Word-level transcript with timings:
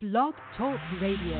Blog 0.00 0.32
Talk 0.56 0.80
Radio. 0.98 1.36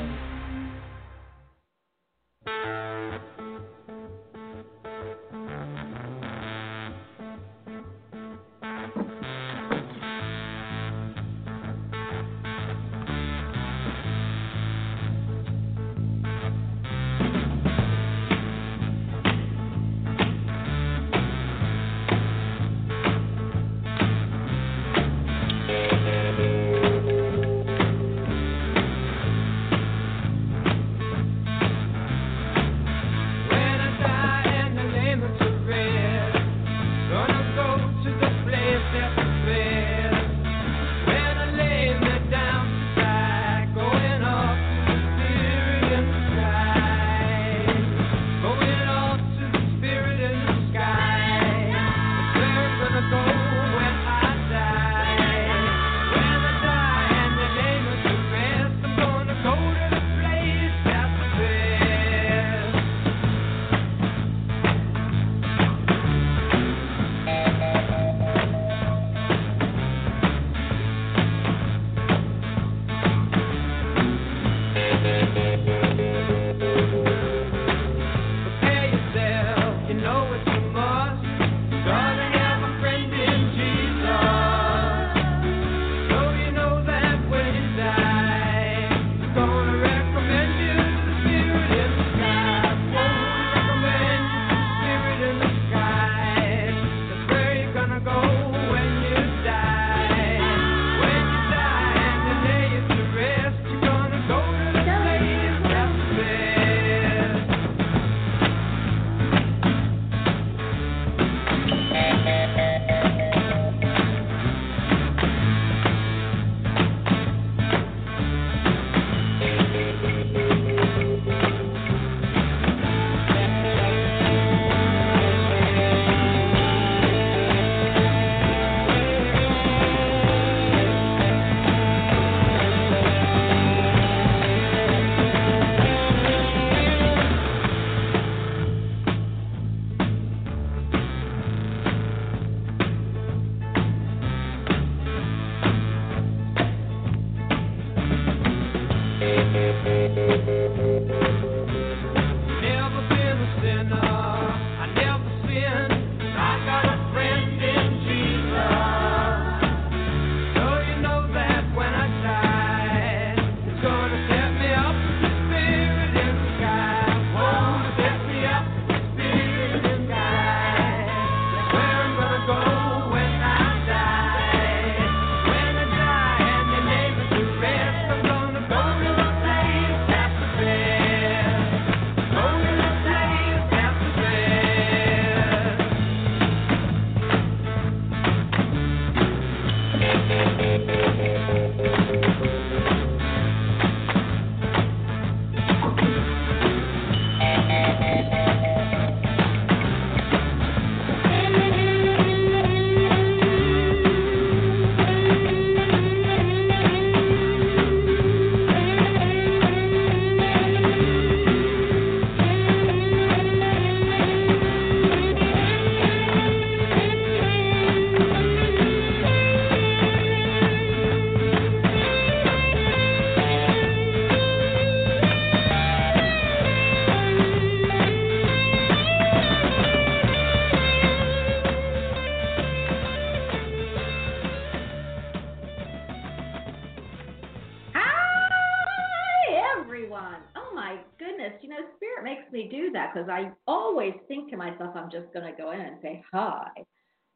Just 245.10 245.32
going 245.32 245.47
to 245.47 245.60
go 245.60 245.72
in 245.72 245.81
and 245.81 245.97
say, 246.03 246.22
Hi, 246.32 246.69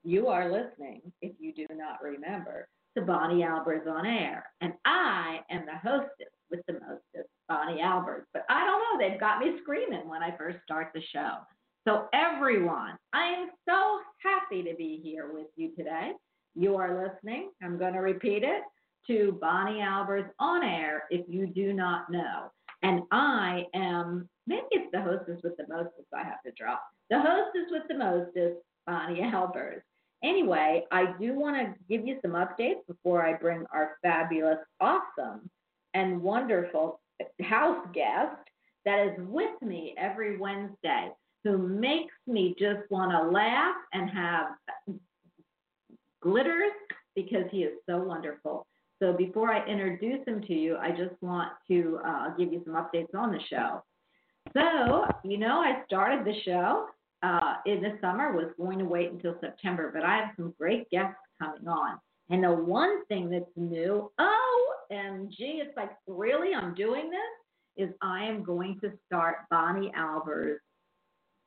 you 0.02 0.28
are 0.28 0.50
listening, 0.50 1.00
if 1.22 1.32
you 1.38 1.52
do 1.54 1.66
not 1.74 2.02
remember, 2.02 2.68
to 2.96 3.02
Bonnie 3.02 3.42
Albers 3.42 3.86
on 3.86 4.06
air. 4.06 4.44
And 4.60 4.74
I 4.84 5.40
am 5.50 5.64
the 5.66 5.78
hostess 5.78 6.32
with 6.50 6.60
the 6.66 6.74
mostest, 6.74 7.30
Bonnie 7.48 7.80
Albers. 7.80 8.24
But 8.32 8.44
I 8.48 8.64
don't 8.64 9.00
know, 9.00 9.08
they've 9.08 9.20
got 9.20 9.40
me 9.40 9.58
screaming 9.62 10.08
when 10.08 10.22
I 10.22 10.36
first 10.36 10.58
start 10.62 10.88
the 10.94 11.02
show. 11.12 11.38
So, 11.86 12.06
everyone, 12.14 12.96
I 13.12 13.26
am 13.26 13.48
so 13.68 13.98
happy 14.22 14.62
to 14.62 14.74
be 14.76 15.00
here 15.02 15.30
with 15.32 15.48
you 15.56 15.74
today. 15.76 16.12
You 16.54 16.76
are 16.76 17.02
listening, 17.04 17.50
I'm 17.62 17.78
going 17.78 17.94
to 17.94 18.00
repeat 18.00 18.42
it, 18.42 18.62
to 19.06 19.36
Bonnie 19.40 19.80
Albers 19.80 20.28
on 20.38 20.62
air, 20.62 21.04
if 21.10 21.26
you 21.28 21.46
do 21.46 21.72
not 21.72 22.10
know. 22.10 22.50
And 22.82 23.02
I 23.10 23.64
am, 23.74 24.28
maybe 24.46 24.66
it's 24.72 24.90
the 24.92 25.00
hostess 25.00 25.40
with 25.42 25.56
the 25.56 25.66
mostest 25.68 26.08
I 26.14 26.24
have 26.24 26.42
to 26.44 26.52
drop. 26.52 26.82
The 27.10 27.20
hostess 27.20 27.70
with 27.70 27.82
the 27.88 27.98
mostest, 27.98 28.58
Bonnie 28.86 29.20
Albers. 29.22 29.80
Anyway, 30.22 30.84
I 30.90 31.12
do 31.20 31.38
want 31.38 31.56
to 31.56 31.74
give 31.88 32.06
you 32.06 32.18
some 32.22 32.32
updates 32.32 32.86
before 32.88 33.26
I 33.26 33.34
bring 33.34 33.64
our 33.72 33.96
fabulous, 34.02 34.58
awesome, 34.80 35.50
and 35.92 36.22
wonderful 36.22 37.00
house 37.42 37.86
guest 37.92 38.36
that 38.84 39.06
is 39.06 39.12
with 39.28 39.60
me 39.62 39.94
every 39.98 40.38
Wednesday, 40.38 41.10
who 41.44 41.58
makes 41.58 42.14
me 42.26 42.54
just 42.58 42.90
want 42.90 43.12
to 43.12 43.30
laugh 43.30 43.76
and 43.92 44.10
have 44.10 44.46
glitters 46.22 46.72
because 47.14 47.44
he 47.50 47.58
is 47.58 47.74
so 47.88 47.98
wonderful. 47.98 48.66
So 49.02 49.12
before 49.12 49.52
I 49.52 49.66
introduce 49.66 50.26
him 50.26 50.40
to 50.42 50.54
you, 50.54 50.76
I 50.76 50.90
just 50.90 51.20
want 51.20 51.50
to 51.68 52.00
uh, 52.04 52.30
give 52.38 52.52
you 52.52 52.62
some 52.64 52.74
updates 52.74 53.14
on 53.14 53.32
the 53.32 53.40
show. 53.50 53.82
So, 54.52 55.06
you 55.24 55.38
know, 55.38 55.60
I 55.60 55.82
started 55.86 56.24
the 56.24 56.38
show 56.44 56.86
uh, 57.22 57.54
in 57.66 57.80
the 57.82 57.96
summer, 58.00 58.32
was 58.32 58.52
going 58.58 58.78
to 58.78 58.84
wait 58.84 59.10
until 59.10 59.36
September, 59.40 59.90
but 59.92 60.04
I 60.04 60.16
have 60.16 60.30
some 60.36 60.54
great 60.58 60.88
guests 60.90 61.16
coming 61.40 61.66
on. 61.66 61.98
And 62.30 62.44
the 62.44 62.52
one 62.52 63.04
thing 63.06 63.30
that's 63.30 63.44
new, 63.56 64.10
OMG, 64.20 65.38
it's 65.38 65.76
like, 65.76 65.90
really, 66.06 66.54
I'm 66.54 66.74
doing 66.74 67.10
this, 67.10 67.88
is 67.88 67.94
I 68.02 68.24
am 68.24 68.44
going 68.44 68.78
to 68.80 68.92
start 69.06 69.36
Bonnie 69.50 69.92
Albers 69.98 70.56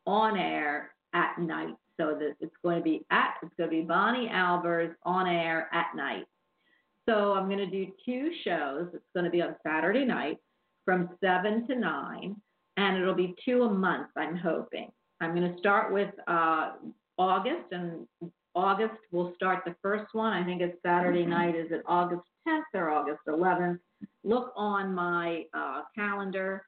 on 0.06 0.38
air 0.38 0.92
at 1.14 1.38
night. 1.40 1.76
So 2.00 2.16
that 2.20 2.36
it's 2.40 2.56
going 2.64 2.78
to 2.78 2.84
be 2.84 3.06
at 3.10 3.38
it's 3.42 3.52
going 3.58 3.72
to 3.72 3.76
be 3.76 3.82
Bonnie 3.82 4.30
Albers 4.30 4.94
on 5.04 5.28
air 5.28 5.68
at 5.74 5.96
night. 5.96 6.26
So 7.10 7.34
I'm 7.34 7.48
going 7.48 7.58
to 7.58 7.66
do 7.66 7.88
two 8.06 8.30
shows. 8.44 8.90
It's 8.94 9.04
going 9.16 9.24
to 9.24 9.32
be 9.32 9.42
on 9.42 9.56
Saturday 9.66 10.06
night 10.06 10.38
from 10.86 11.10
seven 11.24 11.66
to 11.68 11.76
nine, 11.76 12.36
and 12.77 12.97
it'll 12.97 13.15
be 13.15 13.35
two 13.44 13.63
a 13.63 13.69
month. 13.69 14.07
I'm 14.15 14.35
hoping. 14.35 14.89
I'm 15.19 15.35
going 15.35 15.51
to 15.51 15.59
start 15.59 15.91
with 15.91 16.09
uh, 16.27 16.74
August, 17.18 17.71
and 17.71 18.07
August 18.56 19.00
will 19.12 19.33
start 19.35 19.63
the 19.65 19.75
first 19.81 20.13
one. 20.13 20.31
I 20.31 20.45
think 20.45 20.62
it's 20.62 20.77
Saturday 20.85 21.25
night. 21.25 21.56
Is 21.56 21.71
it 21.71 21.81
August 21.88 22.21
10th 22.47 22.62
or 22.75 22.91
August 22.91 23.19
11th? 23.27 23.79
Look 24.24 24.53
on 24.56 24.94
my 24.94 25.44
uh, 25.53 25.81
calendar, 25.95 26.63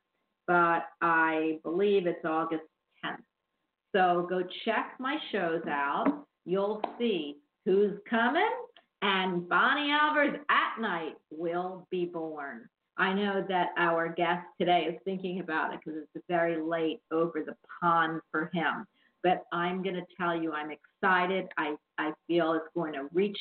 but 0.48 0.86
I 1.02 1.60
believe 1.64 2.08
it's 2.08 2.26
August 2.26 2.64
10th. 3.06 3.18
So 3.96 4.26
go 4.28 4.44
check 4.66 4.94
my 5.00 5.18
shows 5.32 5.62
out. 5.68 6.26
You'll 6.46 6.82
see 6.98 7.38
who's 7.66 8.00
coming, 8.10 8.50
and 9.04 9.48
Bonnie 9.48 9.92
Albers 9.92 10.40
at 10.50 10.82
night 10.82 11.16
will 11.30 11.88
be 11.92 12.06
born. 12.06 12.68
I 13.00 13.14
know 13.14 13.46
that 13.48 13.70
our 13.78 14.10
guest 14.10 14.46
today 14.60 14.86
is 14.90 15.00
thinking 15.06 15.40
about 15.40 15.74
it 15.74 15.80
because 15.84 16.02
it's 16.14 16.26
very 16.28 16.62
late 16.62 17.00
over 17.12 17.42
the 17.46 17.56
pond 17.82 18.20
for 18.30 18.52
him. 18.54 18.86
But 19.24 19.46
I'm 19.54 19.82
going 19.82 19.96
to 19.96 20.06
tell 20.20 20.36
you, 20.36 20.52
I'm 20.52 20.70
excited. 20.70 21.48
I, 21.58 21.76
I 21.98 22.12
feel 22.28 22.54
it's 22.54 22.68
going 22.76 22.94
to 22.94 23.08
reach 23.14 23.38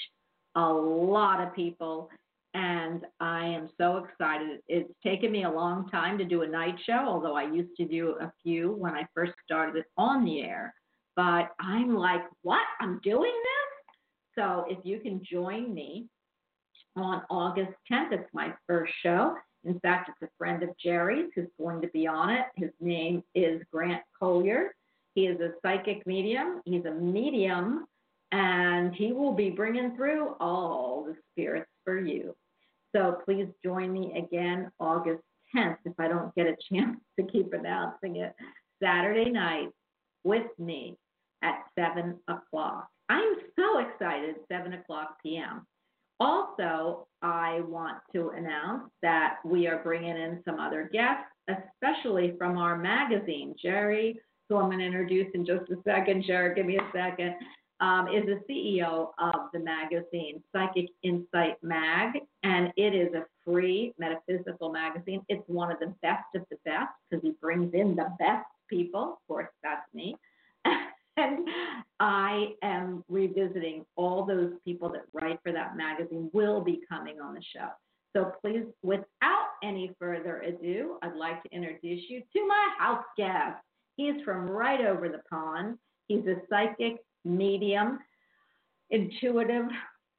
a 0.55 0.61
lot 0.61 1.41
of 1.41 1.55
people 1.55 2.09
and 2.55 3.05
I 3.21 3.47
am 3.47 3.69
so 3.79 3.99
excited. 3.99 4.61
It's 4.69 4.91
taken 5.05 5.31
me 5.33 5.45
a 5.45 5.51
long 5.51 5.89
time 5.91 6.19
to 6.19 6.25
do 6.25 6.43
a 6.43 6.47
night 6.47 6.77
show, 6.87 7.05
although 7.07 7.37
I 7.37 7.43
used 7.43 7.77
to 7.77 7.85
do 7.85 8.17
a 8.21 8.33
few 8.43 8.73
when 8.73 8.95
I 8.95 9.07
first 9.15 9.33
started 9.45 9.85
on 9.97 10.25
the 10.25 10.41
air. 10.41 10.73
But 11.15 11.51
I'm 11.61 11.97
like, 11.97 12.23
what? 12.43 12.63
I'm 12.81 13.01
doing 13.03 13.33
this? 13.33 13.97
So 14.37 14.65
if 14.69 14.79
you 14.85 15.01
can 15.01 15.21
join 15.31 15.75
me 15.75 16.07
on 16.97 17.23
August 17.29 17.73
10th, 17.91 18.13
it's 18.13 18.31
my 18.33 18.55
first 18.67 18.93
show. 19.03 19.35
In 19.65 19.79
fact, 19.81 20.09
it's 20.09 20.23
a 20.23 20.37
friend 20.39 20.63
of 20.63 20.71
Jerry's 20.79 21.31
who's 21.35 21.49
going 21.61 21.81
to 21.83 21.89
be 21.89 22.07
on 22.07 22.31
it. 22.31 22.47
His 22.57 22.71
name 22.81 23.23
is 23.35 23.61
Grant 23.73 24.03
Collier. 24.19 24.75
He 25.15 25.27
is 25.27 25.41
a 25.41 25.53
psychic 25.63 26.07
medium. 26.07 26.63
He's 26.65 26.85
a 26.85 26.93
medium, 26.93 27.87
and 28.31 28.95
he 28.95 29.13
will 29.13 29.33
be 29.33 29.51
bringing 29.51 29.97
through 29.97 30.37
all 30.41 31.05
the 31.07 31.17
spirits 31.33 31.71
for 31.85 31.99
you. 31.99 32.37
So 32.95 33.19
please 33.25 33.49
join 33.65 33.93
me 33.93 34.15
again 34.17 34.71
August 34.79 35.23
10th 35.55 35.79
if 35.85 35.95
I 35.99 36.09
don't 36.09 36.35
get 36.35 36.47
a 36.47 36.57
chance 36.73 36.99
to 37.19 37.27
keep 37.27 37.53
announcing 37.53 38.17
it. 38.17 38.35
Saturday 38.83 39.31
night 39.31 39.71
with 40.25 40.47
me 40.59 40.97
at 41.43 41.65
7 41.79 42.17
o'clock. 42.29 42.89
I'm 43.09 43.35
so 43.57 43.79
excited, 43.79 44.37
7 44.51 44.75
o'clock 44.75 45.17
p.m. 45.23 45.67
Also, 46.21 47.07
I 47.23 47.61
want 47.69 47.99
to 48.13 48.31
announce 48.31 48.91
that 49.03 49.37
we 49.45 49.67
are 49.67 49.83
bringing 49.83 50.17
in 50.17 50.43
some 50.45 50.59
other 50.59 50.91
guests, 50.93 51.27
especially 51.49 52.35
from 52.39 52.59
our 52.59 52.77
magazine. 52.77 53.55
Jerry, 53.61 54.19
who 54.49 54.57
I'm 54.57 54.67
going 54.67 54.79
to 54.79 54.87
introduce 54.87 55.29
in 55.35 55.47
just 55.47 55.71
a 55.71 55.77
second. 55.85 56.25
Jerry, 56.27 56.55
give 56.55 56.67
me 56.67 56.79
a 56.79 56.91
second 56.93 57.35
um, 57.81 58.09
is 58.09 58.25
the 58.27 58.41
CEO 58.49 59.11
of 59.19 59.51
the 59.53 59.61
magazine 59.61 60.43
Psychic 60.53 60.87
Insight 61.03 61.57
Mag, 61.63 62.19
and 62.43 62.73
it 62.77 62.95
is 62.95 63.15
a 63.15 63.25
free 63.45 63.95
metaphysical 63.99 64.71
magazine. 64.73 65.23
It's 65.29 65.43
one 65.47 65.71
of 65.71 65.79
the 65.79 65.95
best 66.03 66.25
of 66.35 66.43
the 66.51 66.57
best 66.65 66.91
because 67.09 67.23
he 67.23 67.35
brings 67.41 67.73
in 67.75 67.95
the 67.95 68.09
best 68.19 68.47
people. 68.69 69.13
Of 69.13 69.29
course, 69.29 69.49
that's 69.63 69.83
me. 69.95 70.17
And 71.19 71.49
I 72.01 72.55
am 72.63 73.05
revisiting 73.09 73.85
all 73.97 74.25
those 74.25 74.53
people 74.65 74.89
that 74.91 75.05
write 75.13 75.39
for 75.43 75.53
that 75.53 75.77
magazine 75.77 76.31
will 76.33 76.61
be 76.61 76.81
coming 76.89 77.21
on 77.21 77.35
the 77.35 77.43
show. 77.55 77.69
So 78.17 78.33
please, 78.41 78.65
without 78.83 79.49
any 79.63 79.93
further 79.99 80.41
ado, 80.41 80.99
I'd 81.03 81.17
like 81.17 81.43
to 81.43 81.51
introduce 81.51 82.03
you 82.09 82.23
to 82.35 82.47
my 82.47 82.69
house 82.79 83.05
guest. 83.17 83.59
He's 83.97 84.23
from 84.25 84.49
right 84.49 84.81
over 84.81 85.09
the 85.09 85.21
pond. 85.29 85.77
He's 86.07 86.25
a 86.27 86.37
psychic 86.49 86.97
medium, 87.25 87.99
intuitive, 88.91 89.67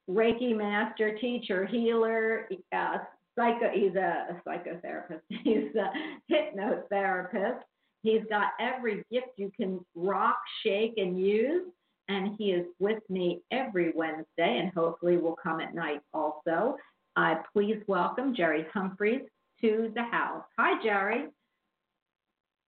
Reiki 0.08 0.56
master, 0.56 1.16
teacher, 1.18 1.66
healer, 1.66 2.48
uh, 2.74 2.98
psycho. 3.36 3.70
He's 3.72 3.94
a, 3.94 4.26
a 4.30 4.42
psychotherapist. 4.46 5.20
He's 5.44 5.74
a 5.76 6.32
hypnotherapist. 6.32 7.60
He's 8.02 8.22
got 8.28 8.52
every 8.58 9.04
gift 9.10 9.28
you 9.36 9.52
can 9.56 9.84
rock, 9.94 10.38
shake, 10.64 10.94
and 10.96 11.20
use. 11.20 11.66
And 12.08 12.34
he 12.36 12.50
is 12.50 12.66
with 12.80 13.02
me 13.08 13.40
every 13.52 13.92
Wednesday, 13.94 14.58
and 14.58 14.72
hopefully 14.72 15.16
will 15.16 15.36
come 15.40 15.60
at 15.60 15.74
night 15.74 16.00
also. 16.12 16.76
Uh, 17.16 17.36
please 17.52 17.80
welcome 17.86 18.34
Jerry 18.34 18.66
Humphreys 18.72 19.22
to 19.60 19.92
the 19.94 20.02
house. 20.02 20.42
Hi, 20.58 20.82
Jerry. 20.82 21.26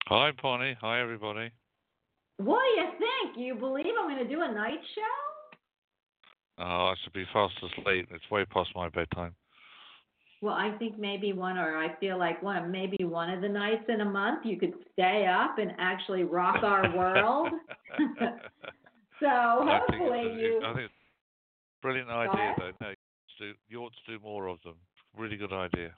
Hi, 0.08 0.32
Bonnie. 0.42 0.76
Hi, 0.80 1.00
everybody. 1.00 1.50
What 2.36 2.60
do 2.62 2.80
you 2.80 2.88
think? 2.98 3.38
You 3.38 3.54
believe 3.54 3.94
I'm 3.98 4.10
going 4.10 4.22
to 4.22 4.28
do 4.28 4.42
a 4.42 4.52
night 4.52 4.80
show? 4.94 6.62
Oh, 6.62 6.92
I 6.92 6.94
should 7.02 7.12
be 7.12 7.24
fast 7.32 7.54
asleep. 7.58 8.08
It's 8.10 8.30
way 8.30 8.44
past 8.46 8.70
my 8.74 8.88
bedtime. 8.88 9.34
Well, 10.42 10.54
I 10.54 10.74
think 10.78 10.98
maybe 10.98 11.34
one, 11.34 11.58
or 11.58 11.76
I 11.76 11.94
feel 11.96 12.18
like 12.18 12.42
one, 12.42 12.70
maybe 12.70 13.04
one 13.04 13.28
of 13.28 13.42
the 13.42 13.48
nights 13.48 13.84
in 13.88 14.00
a 14.00 14.06
month 14.06 14.46
you 14.46 14.58
could 14.58 14.72
stay 14.92 15.26
up 15.26 15.58
and 15.58 15.72
actually 15.78 16.24
rock 16.24 16.62
our 16.62 16.96
world. 16.96 17.48
so 19.20 19.28
hopefully 19.28 20.34
you. 20.40 20.62
I 20.64 20.72
think 20.72 20.84
it's 20.86 20.94
a 20.94 21.82
brilliant 21.82 22.08
idea, 22.08 22.54
though. 22.58 22.72
No, 22.80 22.92
you 23.68 23.82
ought 23.82 23.92
to 23.92 24.18
do 24.18 24.22
more 24.22 24.46
of 24.46 24.58
them. 24.64 24.76
Really 25.16 25.36
good 25.36 25.52
idea. 25.52 25.90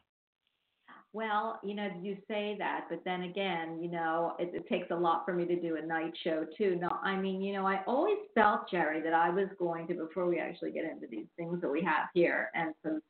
Well, 1.14 1.60
you 1.62 1.74
know, 1.74 1.90
you 2.00 2.16
say 2.26 2.56
that, 2.58 2.86
but 2.88 3.02
then 3.04 3.22
again, 3.22 3.78
you 3.82 3.90
know, 3.90 4.34
it, 4.38 4.50
it 4.54 4.66
takes 4.66 4.90
a 4.90 4.94
lot 4.94 5.26
for 5.26 5.34
me 5.34 5.44
to 5.44 5.60
do 5.60 5.76
a 5.76 5.86
night 5.86 6.14
show 6.24 6.46
too. 6.56 6.76
No, 6.80 6.88
I 7.02 7.16
mean, 7.16 7.42
you 7.42 7.52
know, 7.52 7.66
I 7.66 7.82
always 7.86 8.16
felt, 8.34 8.70
Jerry, 8.70 9.02
that 9.02 9.12
I 9.12 9.28
was 9.28 9.48
going 9.58 9.86
to 9.88 9.94
before 9.94 10.26
we 10.26 10.38
actually 10.38 10.70
get 10.70 10.84
into 10.84 11.06
these 11.10 11.26
things 11.36 11.60
that 11.60 11.70
we 11.70 11.82
have 11.82 12.08
here 12.14 12.50
and 12.54 12.74
some 12.82 13.02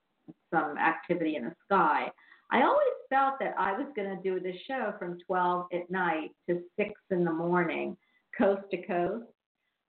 some 0.53 0.77
activity 0.79 1.37
in 1.37 1.45
the 1.45 1.55
sky. 1.65 2.11
I 2.51 2.63
always 2.63 2.93
felt 3.09 3.35
that 3.41 3.55
I 3.59 3.73
was 3.73 3.87
going 3.97 4.15
to 4.15 4.23
do 4.23 4.39
the 4.39 4.53
show 4.69 4.93
from 4.99 5.19
12 5.27 5.67
at 5.73 5.91
night 5.91 6.31
to 6.49 6.61
6 6.79 6.91
in 7.11 7.25
the 7.25 7.33
morning, 7.33 7.97
coast 8.37 8.63
to 8.71 8.87
coast. 8.87 9.25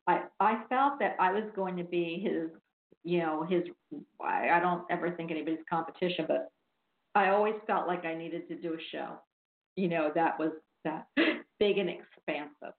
I 0.07 0.23
I 0.39 0.63
felt 0.69 0.99
that 0.99 1.15
I 1.19 1.31
was 1.31 1.43
going 1.55 1.77
to 1.77 1.83
be 1.83 2.19
his, 2.23 2.49
you 3.03 3.19
know, 3.19 3.43
his. 3.43 3.63
I, 4.21 4.49
I 4.49 4.59
don't 4.59 4.83
ever 4.89 5.11
think 5.11 5.31
anybody's 5.31 5.63
competition, 5.69 6.25
but 6.27 6.49
I 7.15 7.29
always 7.29 7.55
felt 7.67 7.87
like 7.87 8.05
I 8.05 8.15
needed 8.15 8.47
to 8.49 8.55
do 8.55 8.73
a 8.73 8.77
show, 8.91 9.19
you 9.75 9.87
know, 9.87 10.11
that 10.15 10.39
was 10.39 10.51
that 10.83 11.07
big 11.59 11.77
and 11.77 11.89
expansive. 11.89 12.73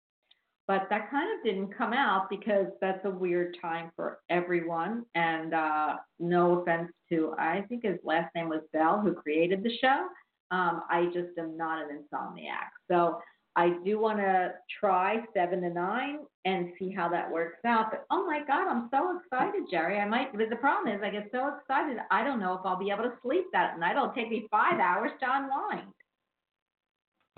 But 0.67 0.87
that 0.89 1.11
kind 1.11 1.29
of 1.39 1.45
didn't 1.45 1.77
come 1.77 1.93
out 1.93 2.31
because 2.31 2.67
that's 2.81 3.05
a 3.05 3.11
weird 3.11 3.57
time 3.61 3.91
for 3.95 4.21
everyone. 4.31 5.05
And 5.15 5.53
uh, 5.53 5.97
no 6.19 6.61
offense 6.61 6.91
to, 7.11 7.35
I 7.39 7.65
think 7.69 7.85
his 7.85 7.99
last 8.03 8.35
name 8.35 8.49
was 8.49 8.63
Bell, 8.73 9.01
who 9.01 9.13
created 9.13 9.63
the 9.63 9.77
show. 9.79 10.07
Um, 10.51 10.83
I 10.89 11.07
just 11.13 11.37
am 11.39 11.57
not 11.57 11.83
an 11.83 11.99
insomniac. 11.99 12.71
So 12.89 13.21
I 13.57 13.75
do 13.85 14.01
want 14.01 14.19
to 14.19 14.53
try 14.81 15.19
seven 15.33 15.61
to 15.63 15.71
nine 15.71 16.21
and 16.45 16.73
see 16.79 16.91
how 16.91 17.09
that 17.09 17.31
works 17.31 17.59
out. 17.65 17.91
But 17.91 18.05
oh 18.11 18.27
my 18.27 18.41
God, 18.47 18.69
I'm 18.69 18.89
so 18.91 19.19
excited, 19.19 19.65
Jerry. 19.71 19.99
I 19.99 20.09
might. 20.09 20.37
But 20.37 20.51
the 20.51 20.57
problem 20.57 20.95
is, 20.95 21.03
I 21.03 21.11
get 21.11 21.29
so 21.31 21.53
excited, 21.57 21.99
I 22.11 22.25
don't 22.25 22.41
know 22.41 22.55
if 22.55 22.61
I'll 22.65 22.79
be 22.79 22.91
able 22.91 23.05
to 23.05 23.13
sleep 23.23 23.45
that 23.53 23.79
night. 23.79 23.97
It'll 23.97 24.11
take 24.11 24.31
me 24.31 24.49
five 24.51 24.81
hours 24.81 25.13
to 25.21 25.27
unwind. 25.29 25.93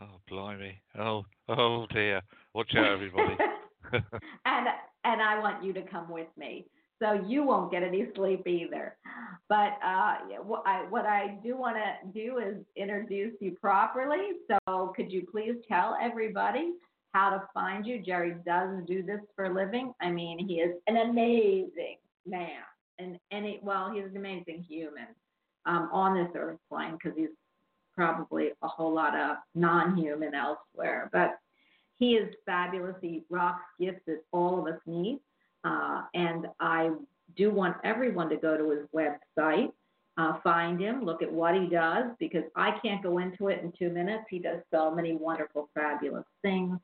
Oh 0.00 0.20
blimey! 0.28 0.82
Oh 0.98 1.24
oh 1.48 1.86
dear! 1.92 2.22
Watch 2.54 2.74
out, 2.76 2.86
everybody. 2.86 3.36
and 3.92 4.66
and 5.04 5.22
I 5.22 5.38
want 5.38 5.64
you 5.64 5.72
to 5.74 5.82
come 5.82 6.10
with 6.10 6.28
me 6.36 6.66
so 7.00 7.12
you 7.12 7.44
won't 7.44 7.70
get 7.70 7.82
any 7.82 8.08
sleep 8.16 8.46
either. 8.46 8.96
But 9.48 9.78
uh, 9.84 10.16
what, 10.42 10.62
I, 10.66 10.86
what 10.88 11.06
I 11.06 11.38
do 11.44 11.56
want 11.56 11.76
to 11.76 12.12
do 12.12 12.38
is 12.38 12.56
introduce 12.74 13.34
you 13.40 13.52
properly. 13.60 14.32
So 14.50 14.92
could 14.96 15.12
you 15.12 15.26
please 15.30 15.54
tell 15.68 15.96
everybody 16.02 16.72
how 17.12 17.30
to 17.30 17.42
find 17.54 17.86
you? 17.86 18.02
Jerry 18.02 18.34
does 18.44 18.82
do 18.86 19.02
this 19.02 19.20
for 19.36 19.44
a 19.44 19.54
living. 19.54 19.92
I 20.00 20.10
mean, 20.10 20.44
he 20.46 20.54
is 20.54 20.74
an 20.86 20.96
amazing 20.96 21.98
man, 22.26 22.62
and 22.98 23.18
any 23.30 23.60
well, 23.62 23.92
he's 23.94 24.06
an 24.10 24.16
amazing 24.16 24.64
human. 24.68 25.06
um, 25.66 25.88
on 25.92 26.14
this 26.14 26.30
earth 26.36 26.58
plane 26.70 26.92
because 26.92 27.16
he's 27.16 27.28
probably 27.96 28.50
a 28.62 28.68
whole 28.68 28.94
lot 28.94 29.16
of 29.16 29.38
non-human 29.54 30.34
elsewhere. 30.34 31.08
But 31.12 31.38
he 31.98 32.12
is 32.12 32.34
fabulous. 32.44 32.94
He 33.00 33.24
rocks 33.30 33.64
gifts 33.80 34.02
that 34.06 34.22
all 34.32 34.60
of 34.60 34.72
us 34.72 34.80
need, 34.86 35.20
uh, 35.64 36.02
and 36.14 36.46
I 36.60 36.90
do 37.36 37.50
want 37.50 37.76
everyone 37.84 38.28
to 38.28 38.36
go 38.36 38.56
to 38.56 38.70
his 38.70 38.86
website, 38.94 39.72
uh, 40.18 40.34
find 40.42 40.80
him, 40.80 41.04
look 41.04 41.22
at 41.22 41.32
what 41.32 41.54
he 41.54 41.66
does 41.66 42.04
because 42.18 42.44
I 42.54 42.78
can't 42.82 43.02
go 43.02 43.18
into 43.18 43.48
it 43.48 43.62
in 43.62 43.72
two 43.78 43.90
minutes. 43.92 44.24
He 44.30 44.38
does 44.38 44.60
so 44.72 44.94
many 44.94 45.14
wonderful, 45.14 45.68
fabulous 45.74 46.24
things. 46.42 46.78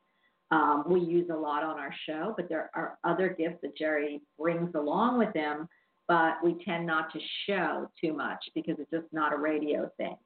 Um, 0.51 0.85
we 0.87 1.01
use 1.01 1.31
a 1.31 1.37
lot 1.37 1.63
on 1.63 1.79
our 1.79 1.95
show, 2.07 2.35
but 2.37 2.49
there 2.49 2.71
are 2.75 2.99
other 3.05 3.31
gifts 3.31 3.59
that 3.63 3.77
Jerry 3.77 4.21
brings 4.39 4.75
along 4.75 5.19
with 5.19 5.33
him, 5.35 5.67
but 6.09 6.35
we 6.45 6.63
tend 6.63 6.87
not 6.87 7.11
to 7.15 7.21
show 7.47 7.89
too 7.99 8.13
much 8.13 8.45
because 8.55 8.77
it's 8.79 8.91
just 8.91 9.11
not 9.13 9.33
a 9.33 9.37
radio 9.37 9.91
thing. 9.97 10.17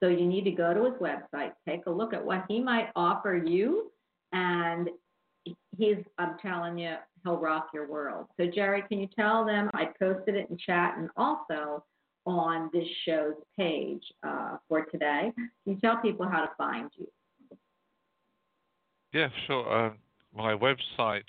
So 0.00 0.08
you 0.08 0.26
need 0.26 0.44
to 0.44 0.50
go 0.50 0.74
to 0.74 0.84
his 0.84 0.94
website, 0.94 1.52
take 1.66 1.86
a 1.86 1.90
look 1.90 2.12
at 2.12 2.24
what 2.24 2.44
he 2.48 2.60
might 2.60 2.90
offer 2.94 3.42
you, 3.44 3.90
and 4.32 4.90
he's, 5.76 5.96
I'm 6.18 6.36
telling 6.40 6.78
you, 6.78 6.96
he'll 7.24 7.38
rock 7.38 7.68
your 7.72 7.88
world. 7.88 8.26
So, 8.38 8.46
Jerry, 8.46 8.82
can 8.88 9.00
you 9.00 9.08
tell 9.18 9.44
them 9.44 9.70
I 9.72 9.86
posted 9.98 10.34
it 10.34 10.48
in 10.50 10.58
chat 10.58 10.96
and 10.98 11.08
also 11.16 11.82
on 12.26 12.70
this 12.72 12.86
show's 13.04 13.34
page 13.58 14.02
uh, 14.26 14.56
for 14.68 14.84
today? 14.86 15.32
Can 15.34 15.50
you 15.64 15.78
tell 15.80 15.96
people 15.98 16.28
how 16.28 16.42
to 16.42 16.50
find 16.58 16.90
you? 16.96 17.06
Yeah, 19.12 19.28
sure. 19.46 19.86
Uh, 19.86 19.90
my 20.36 20.54
website 20.54 21.22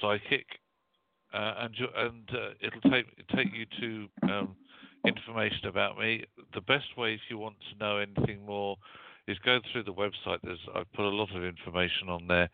psychic, 0.00 0.46
uh, 1.32 1.54
and 1.58 1.74
and 1.96 2.30
uh, 2.30 2.50
it'll 2.60 2.90
take 2.90 3.06
take 3.28 3.48
you 3.54 3.66
to 3.80 4.32
um, 4.32 4.56
information 5.06 5.68
about 5.68 5.96
me. 5.98 6.24
The 6.54 6.62
best 6.62 6.96
way, 6.96 7.14
if 7.14 7.20
you 7.28 7.38
want 7.38 7.56
to 7.70 7.78
know 7.78 7.98
anything 7.98 8.44
more, 8.44 8.76
is 9.28 9.38
go 9.44 9.60
through 9.70 9.84
the 9.84 9.94
website. 9.94 10.38
There's 10.42 10.58
I've 10.74 10.92
put 10.94 11.04
a 11.04 11.08
lot 11.08 11.34
of 11.36 11.44
information 11.44 12.08
on 12.08 12.26
there, 12.26 12.48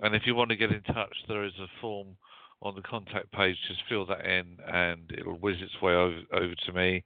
and 0.00 0.16
if 0.16 0.22
you 0.26 0.34
want 0.34 0.50
to 0.50 0.56
get 0.56 0.72
in 0.72 0.82
touch, 0.82 1.14
there 1.28 1.44
is 1.44 1.52
a 1.60 1.68
form 1.80 2.16
on 2.62 2.74
the 2.74 2.82
contact 2.82 3.32
page. 3.32 3.56
Just 3.68 3.82
fill 3.88 4.06
that 4.06 4.24
in, 4.24 4.58
and 4.72 5.10
it'll 5.16 5.38
whiz 5.38 5.56
its 5.60 5.80
way 5.82 5.92
over, 5.92 6.20
over 6.32 6.54
to 6.66 6.72
me, 6.72 7.02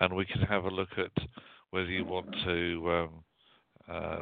and 0.00 0.14
we 0.14 0.24
can 0.24 0.42
have 0.42 0.64
a 0.64 0.70
look 0.70 0.90
at 0.98 1.24
whether 1.70 1.90
you 1.90 2.04
want 2.04 2.32
to 2.44 2.90
um, 2.90 3.10
uh, 3.88 4.20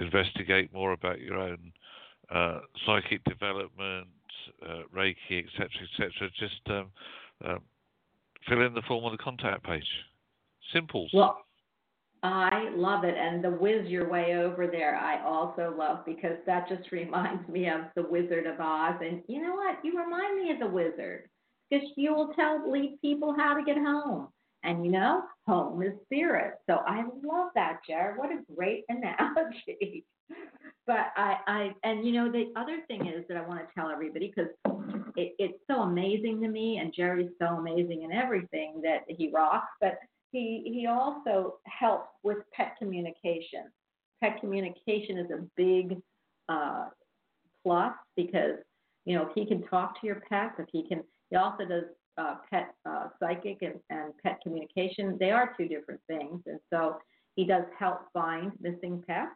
investigate 0.00 0.72
more 0.72 0.92
about 0.92 1.20
your 1.20 1.36
own 1.36 1.72
uh, 2.32 2.60
psychic 2.86 3.22
development, 3.24 4.08
uh, 4.64 4.82
Reiki, 4.94 5.44
etc., 5.44 5.68
etc. 5.92 6.30
Just 6.38 6.60
um, 6.66 6.86
um, 7.44 7.60
fill 8.48 8.64
in 8.64 8.74
the 8.74 8.82
form 8.82 9.04
on 9.04 9.12
the 9.12 9.18
contact 9.18 9.64
page. 9.64 9.86
Simple. 10.72 11.08
Well, 11.12 11.44
I 12.22 12.70
love 12.76 13.02
it, 13.04 13.16
and 13.18 13.42
the 13.42 13.50
whiz 13.50 13.88
your 13.88 14.08
way 14.08 14.36
over 14.36 14.68
there. 14.68 14.96
I 14.96 15.24
also 15.24 15.74
love 15.76 16.04
because 16.06 16.36
that 16.46 16.68
just 16.68 16.92
reminds 16.92 17.48
me 17.48 17.68
of 17.68 17.80
the 17.96 18.02
Wizard 18.08 18.46
of 18.46 18.60
Oz. 18.60 18.96
And 19.00 19.22
you 19.26 19.42
know 19.42 19.54
what? 19.54 19.78
You 19.84 19.98
remind 19.98 20.40
me 20.40 20.52
of 20.52 20.60
the 20.60 20.66
wizard 20.66 21.28
because 21.68 21.86
you 21.96 22.14
will 22.14 22.32
tell 22.34 22.70
lead 22.70 22.98
people 23.00 23.34
how 23.36 23.54
to 23.54 23.64
get 23.64 23.76
home. 23.76 24.28
And 24.64 24.84
you 24.84 24.92
know, 24.92 25.22
home 25.48 25.82
is 25.82 25.92
spirit. 26.04 26.54
So 26.68 26.78
I 26.86 27.02
love 27.24 27.50
that, 27.56 27.80
Jared. 27.88 28.16
What 28.18 28.30
a 28.30 28.38
great 28.54 28.84
analogy. 28.88 30.04
but 30.86 31.06
I, 31.16 31.36
I, 31.46 31.74
and 31.82 32.06
you 32.06 32.12
know, 32.12 32.30
the 32.30 32.52
other 32.56 32.78
thing 32.86 33.06
is 33.08 33.24
that 33.28 33.36
I 33.36 33.46
want 33.46 33.60
to 33.60 33.66
tell 33.74 33.90
everybody 33.90 34.32
because 34.34 34.52
it, 35.16 35.34
it's 35.38 35.58
so 35.68 35.82
amazing 35.82 36.40
to 36.42 36.48
me, 36.48 36.78
and 36.78 36.94
Jerry's 36.94 37.32
so 37.40 37.46
amazing 37.56 38.02
in 38.02 38.12
everything 38.12 38.80
that 38.82 39.00
he 39.08 39.30
rocks. 39.30 39.66
But 39.80 39.98
he 40.32 40.62
he 40.64 40.86
also 40.86 41.58
helps 41.64 42.08
with 42.22 42.38
pet 42.52 42.74
communication. 42.78 43.70
Pet 44.20 44.40
communication 44.40 45.18
is 45.18 45.30
a 45.30 45.42
big 45.56 45.98
uh, 46.48 46.86
plus 47.62 47.92
because 48.16 48.56
you 49.04 49.14
know 49.14 49.28
if 49.28 49.34
he 49.34 49.46
can 49.46 49.62
talk 49.68 50.00
to 50.00 50.06
your 50.06 50.22
pets, 50.28 50.54
if 50.58 50.66
he 50.72 50.88
can, 50.88 51.02
he 51.30 51.36
also 51.36 51.64
does 51.64 51.84
uh, 52.18 52.36
pet 52.50 52.74
uh, 52.86 53.08
psychic 53.20 53.58
and, 53.60 53.74
and 53.90 54.12
pet 54.22 54.40
communication. 54.42 55.16
They 55.20 55.30
are 55.30 55.54
two 55.56 55.68
different 55.68 56.00
things, 56.08 56.40
and 56.46 56.58
so 56.70 56.96
he 57.36 57.44
does 57.44 57.64
help 57.78 58.00
find 58.12 58.52
missing 58.60 59.04
pets. 59.06 59.30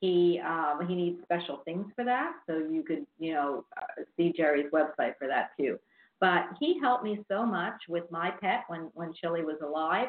He 0.00 0.40
um, 0.46 0.86
he 0.86 0.94
needs 0.94 1.22
special 1.22 1.62
things 1.64 1.86
for 1.96 2.04
that, 2.04 2.32
so 2.46 2.58
you 2.58 2.82
could 2.86 3.06
you 3.18 3.32
know 3.32 3.64
uh, 3.78 4.02
see 4.18 4.34
Jerry's 4.36 4.70
website 4.70 5.14
for 5.18 5.28
that 5.28 5.50
too. 5.58 5.78
But 6.20 6.44
he 6.60 6.78
helped 6.80 7.04
me 7.04 7.22
so 7.30 7.44
much 7.44 7.74
with 7.88 8.04
my 8.10 8.30
pet 8.30 8.64
when 8.68 8.90
when 8.92 9.14
Chili 9.14 9.42
was 9.42 9.56
alive 9.62 10.08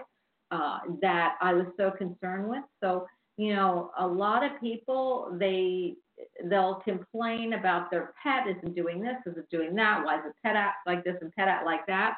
uh, 0.52 0.80
that 1.02 1.36
I 1.42 1.54
was 1.54 1.68
so 1.78 1.92
concerned 1.92 2.50
with. 2.50 2.64
So 2.84 3.06
you 3.38 3.56
know, 3.56 3.92
a 4.00 4.06
lot 4.06 4.44
of 4.44 4.60
people 4.60 5.36
they 5.40 5.94
they'll 6.46 6.82
complain 6.84 7.54
about 7.54 7.92
their 7.92 8.14
pet 8.22 8.48
isn't 8.48 8.76
doing 8.76 9.02
this, 9.02 9.16
isn't 9.28 9.50
doing 9.50 9.76
that. 9.76 10.04
Why 10.04 10.18
is 10.18 10.24
the 10.26 10.34
pet 10.44 10.56
act 10.56 10.78
like 10.88 11.04
this 11.04 11.16
and 11.22 11.32
pet 11.34 11.48
act 11.48 11.66
like 11.66 11.86
that? 11.88 12.16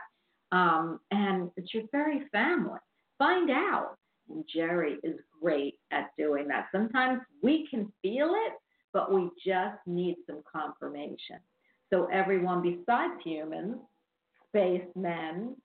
Um, 0.51 1.00
and 1.12 1.51
it's 1.57 1.74
your 1.74 1.83
very 1.91 2.24
family. 2.31 2.79
Find 3.17 3.51
out. 3.51 3.98
And 4.29 4.45
Jerry 4.53 4.98
is 5.03 5.15
great 5.41 5.75
at 5.91 6.12
doing 6.17 6.48
that. 6.48 6.67
Sometimes 6.71 7.21
we 7.43 7.67
can 7.69 7.91
feel 8.01 8.33
it, 8.33 8.53
but 8.93 9.13
we 9.13 9.29
just 9.45 9.77
need 9.86 10.15
some 10.27 10.41
confirmation. 10.50 11.39
So 11.91 12.07
everyone 12.12 12.62
besides 12.62 13.13
humans, 13.24 13.77
space 14.48 14.88
men, 14.95 15.55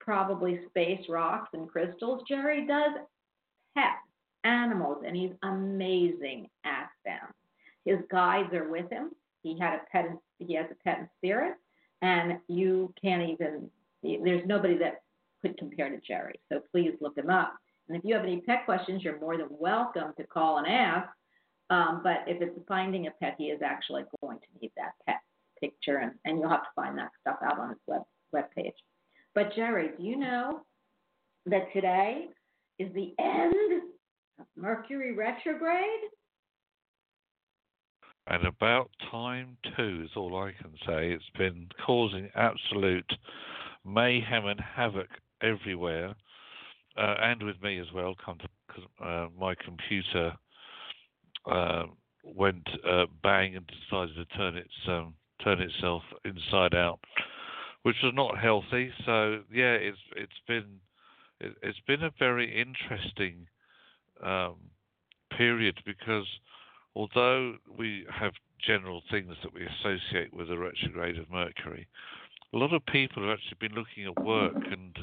probably 0.00 0.60
space 0.68 1.04
rocks 1.08 1.50
and 1.52 1.68
crystals, 1.68 2.22
Jerry 2.26 2.66
does 2.66 2.92
pets, 3.76 3.96
animals, 4.44 5.04
and 5.06 5.16
he's 5.16 5.32
amazing 5.42 6.48
at 6.64 6.88
them. 7.04 7.28
His 7.84 7.98
guides 8.10 8.52
are 8.54 8.68
with 8.68 8.90
him. 8.90 9.10
He 9.42 9.58
had 9.58 9.74
a 9.74 9.80
pet. 9.90 10.06
He 10.38 10.54
has 10.54 10.66
a 10.70 10.84
pet 10.84 11.08
spirit, 11.18 11.54
and 12.02 12.38
you 12.48 12.92
can't 13.02 13.28
even. 13.28 13.70
There's 14.02 14.46
nobody 14.46 14.76
that 14.78 15.02
could 15.42 15.56
compare 15.58 15.88
to 15.88 16.00
Jerry. 16.06 16.40
So 16.50 16.60
please 16.72 16.92
look 17.00 17.16
him 17.16 17.30
up. 17.30 17.54
And 17.88 17.96
if 17.96 18.04
you 18.04 18.14
have 18.14 18.24
any 18.24 18.40
pet 18.40 18.64
questions, 18.64 19.02
you're 19.02 19.20
more 19.20 19.36
than 19.36 19.48
welcome 19.50 20.12
to 20.16 20.26
call 20.26 20.58
and 20.58 20.66
ask. 20.66 21.08
Um, 21.70 22.00
but 22.02 22.24
if 22.26 22.42
it's 22.42 22.58
finding 22.66 23.06
a 23.06 23.10
pet, 23.12 23.36
he 23.38 23.46
is 23.46 23.60
actually 23.62 24.04
going 24.20 24.38
to 24.38 24.46
need 24.60 24.72
that 24.76 24.92
pet 25.06 25.20
picture, 25.60 25.98
and, 25.98 26.12
and 26.24 26.38
you'll 26.38 26.48
have 26.48 26.62
to 26.62 26.68
find 26.74 26.96
that 26.98 27.10
stuff 27.20 27.36
out 27.44 27.58
on 27.58 27.70
his 27.70 27.78
web 27.86 28.02
web 28.32 28.44
page. 28.56 28.74
But 29.40 29.54
Jerry, 29.56 29.88
do 29.96 30.04
you 30.04 30.18
know 30.18 30.60
that 31.46 31.72
today 31.72 32.26
is 32.78 32.92
the 32.92 33.14
end 33.18 33.54
of 34.38 34.44
Mercury 34.54 35.14
retrograde? 35.14 36.10
And 38.26 38.46
about 38.46 38.90
time 39.10 39.56
too 39.78 40.02
is 40.04 40.10
all 40.14 40.36
I 40.36 40.52
can 40.60 40.72
say. 40.86 41.12
It's 41.12 41.24
been 41.38 41.68
causing 41.86 42.28
absolute 42.34 43.10
mayhem 43.82 44.44
and 44.44 44.60
havoc 44.60 45.08
everywhere, 45.42 46.14
uh, 46.98 47.14
and 47.22 47.42
with 47.42 47.62
me 47.62 47.78
as 47.78 47.90
well. 47.94 48.14
Because 48.14 48.84
uh, 49.02 49.28
my 49.40 49.54
computer 49.54 50.34
uh, 51.50 51.84
went 52.24 52.68
bang 53.22 53.56
and 53.56 53.66
decided 53.88 54.16
to 54.16 54.36
turn 54.36 54.56
its 54.58 54.68
um, 54.86 55.14
turn 55.42 55.62
itself 55.62 56.02
inside 56.26 56.74
out, 56.74 57.00
which 57.82 57.96
was 58.02 58.12
not 58.14 58.38
healthy. 58.38 58.92
So 59.04 59.40
yeah, 59.52 59.74
it's 59.74 59.98
it's 60.16 60.40
been 60.46 60.80
it, 61.40 61.56
has 61.62 61.76
been 61.86 62.02
a 62.02 62.12
very 62.18 62.60
interesting 62.60 63.46
um, 64.22 64.56
period 65.36 65.78
because 65.86 66.26
although 66.94 67.54
we 67.76 68.06
have 68.12 68.32
general 68.64 69.02
things 69.10 69.34
that 69.42 69.54
we 69.54 69.66
associate 69.66 70.32
with 70.34 70.48
the 70.48 70.58
retrograde 70.58 71.18
of 71.18 71.30
Mercury, 71.30 71.86
a 72.52 72.58
lot 72.58 72.74
of 72.74 72.84
people 72.86 73.22
have 73.22 73.38
actually 73.38 73.68
been 73.68 73.76
looking 73.76 74.06
at 74.06 74.24
work 74.24 74.56
and 74.70 74.98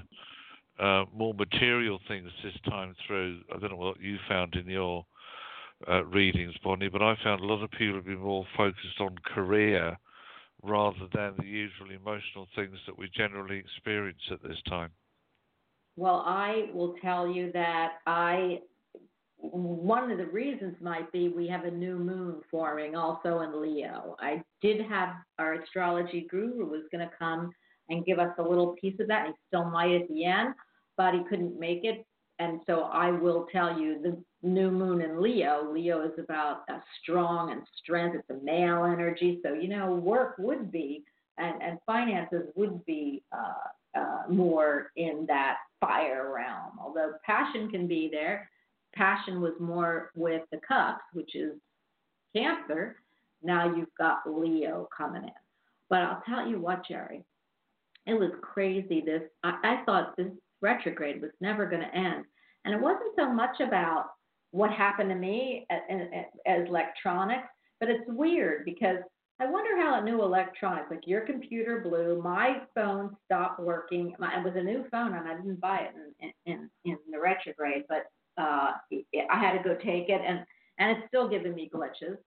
uh, 0.79 1.05
more 1.15 1.33
material 1.33 1.99
things 2.07 2.29
this 2.43 2.53
time 2.69 2.95
through. 3.05 3.39
I 3.53 3.59
don't 3.59 3.71
know 3.71 3.77
what 3.77 3.99
you 3.99 4.17
found 4.29 4.53
in 4.55 4.67
your 4.67 5.05
uh, 5.89 6.05
readings, 6.05 6.53
Bonnie, 6.63 6.89
but 6.89 7.01
I 7.01 7.15
found 7.23 7.41
a 7.41 7.45
lot 7.45 7.63
of 7.63 7.71
people 7.71 7.95
have 7.95 8.05
been 8.05 8.19
more 8.19 8.45
focused 8.55 8.99
on 8.99 9.15
career 9.33 9.97
rather 10.63 11.07
than 11.13 11.33
the 11.37 11.45
usual 11.45 11.91
emotional 11.91 12.47
things 12.55 12.77
that 12.85 12.97
we 12.97 13.09
generally 13.15 13.57
experience 13.57 14.21
at 14.31 14.41
this 14.41 14.57
time. 14.67 14.89
Well, 15.95 16.23
I 16.25 16.69
will 16.73 16.95
tell 17.01 17.27
you 17.27 17.51
that 17.53 17.93
I 18.05 18.59
one 19.39 20.11
of 20.11 20.17
the 20.17 20.25
reasons 20.25 20.75
might 20.81 21.11
be 21.11 21.29
we 21.29 21.47
have 21.47 21.63
a 21.63 21.71
new 21.71 21.97
moon 21.97 22.41
forming 22.49 22.95
also 22.95 23.41
in 23.41 23.61
Leo. 23.61 24.15
I 24.19 24.41
did 24.61 24.81
have 24.81 25.09
our 25.37 25.53
astrology 25.53 26.27
guru 26.29 26.65
was 26.65 26.83
going 26.91 27.07
to 27.07 27.15
come 27.17 27.51
and 27.89 28.03
give 28.03 28.17
us 28.17 28.33
a 28.39 28.43
little 28.43 28.75
piece 28.81 28.99
of 28.99 29.07
that. 29.07 29.27
He 29.27 29.33
still 29.47 29.65
might 29.65 29.91
at 29.91 30.07
the 30.09 30.25
end, 30.25 30.55
but 30.97 31.13
he 31.13 31.23
couldn't 31.29 31.59
make 31.59 31.83
it 31.83 32.03
and 32.39 32.59
so 32.67 32.81
I 32.83 33.11
will 33.11 33.47
tell 33.51 33.79
you 33.79 34.01
the 34.01 34.21
new 34.43 34.71
moon 34.71 35.01
in 35.01 35.21
Leo. 35.21 35.71
Leo 35.71 36.05
is 36.05 36.17
about 36.17 36.61
a 36.69 36.81
strong 37.01 37.51
and 37.51 37.61
strength. 37.81 38.15
It's 38.15 38.29
a 38.29 38.43
male 38.43 38.85
energy, 38.85 39.39
so 39.43 39.53
you 39.53 39.67
know 39.67 39.95
work 39.95 40.35
would 40.37 40.71
be 40.71 41.03
and 41.37 41.61
and 41.61 41.79
finances 41.85 42.47
would 42.55 42.83
be 42.85 43.23
uh, 43.31 43.99
uh, 43.99 44.23
more 44.29 44.91
in 44.95 45.25
that 45.27 45.57
fire 45.79 46.33
realm. 46.35 46.79
Although 46.79 47.13
passion 47.25 47.69
can 47.69 47.87
be 47.87 48.09
there, 48.11 48.49
passion 48.93 49.41
was 49.41 49.53
more 49.59 50.11
with 50.15 50.43
the 50.51 50.59
cups, 50.67 51.03
which 51.13 51.35
is 51.35 51.53
Cancer. 52.35 52.97
Now 53.41 53.73
you've 53.73 53.93
got 53.97 54.19
Leo 54.25 54.87
coming 54.95 55.23
in. 55.23 55.29
But 55.89 55.99
I'll 55.99 56.23
tell 56.27 56.47
you 56.47 56.59
what, 56.59 56.85
Jerry, 56.87 57.23
it 58.05 58.13
was 58.13 58.31
crazy. 58.41 59.01
This 59.05 59.23
I, 59.43 59.57
I 59.63 59.83
thought 59.85 60.17
this 60.17 60.31
retrograde 60.61 61.21
was 61.21 61.31
never 61.39 61.65
going 61.65 61.81
to 61.81 61.95
end, 61.95 62.25
and 62.65 62.73
it 62.73 62.81
wasn't 62.81 63.15
so 63.15 63.31
much 63.31 63.59
about 63.59 64.11
what 64.51 64.71
happened 64.71 65.09
to 65.09 65.15
me 65.15 65.65
as, 65.69 66.67
electronics, 66.67 67.47
but 67.79 67.89
it's 67.89 68.03
weird 68.07 68.65
because 68.65 68.97
I 69.39 69.45
wonder 69.45 69.79
how 69.79 69.99
a 69.99 70.03
new 70.03 70.23
electronics, 70.23 70.87
like 70.89 71.05
your 71.05 71.21
computer 71.21 71.79
blew, 71.81 72.19
my 72.23 72.61
phone 72.73 73.15
stopped 73.25 73.59
working. 73.59 74.15
My, 74.17 74.39
it 74.39 74.43
was 74.43 74.53
a 74.55 74.63
new 74.63 74.85
phone, 74.91 75.13
and 75.13 75.27
I 75.27 75.35
didn't 75.35 75.61
buy 75.61 75.79
it 75.79 75.93
in 76.19 76.31
in, 76.45 76.69
in 76.85 76.97
the 77.11 77.19
retrograde, 77.19 77.83
but 77.87 78.05
uh, 78.39 78.71
I 79.29 79.39
had 79.39 79.57
to 79.57 79.63
go 79.63 79.75
take 79.75 80.09
it, 80.09 80.21
and 80.25 80.43
and 80.79 80.97
it's 80.97 81.07
still 81.07 81.27
giving 81.27 81.53
me 81.53 81.69
glitches. 81.73 82.17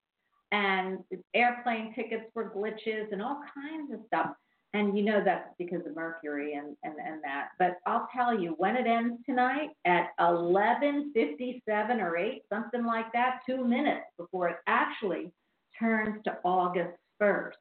And 0.52 0.98
airplane 1.34 1.94
tickets 1.94 2.24
were 2.34 2.52
glitches 2.54 3.12
and 3.12 3.22
all 3.22 3.40
kinds 3.54 3.92
of 3.92 4.00
stuff. 4.06 4.32
And 4.72 4.96
you 4.96 5.04
know 5.04 5.20
that's 5.24 5.48
because 5.58 5.84
of 5.84 5.96
Mercury 5.96 6.54
and, 6.54 6.76
and, 6.84 6.94
and 7.04 7.22
that. 7.24 7.48
But 7.58 7.78
I'll 7.86 8.08
tell 8.14 8.38
you, 8.38 8.54
when 8.58 8.76
it 8.76 8.86
ends 8.86 9.20
tonight 9.26 9.70
at 9.84 10.10
11:57 10.20 11.62
or 12.00 12.16
8, 12.16 12.42
something 12.48 12.84
like 12.84 13.12
that, 13.12 13.40
two 13.44 13.64
minutes 13.64 14.06
before 14.16 14.48
it 14.48 14.56
actually 14.68 15.32
turns 15.78 16.22
to 16.24 16.38
August 16.44 16.96
1st. 17.20 17.52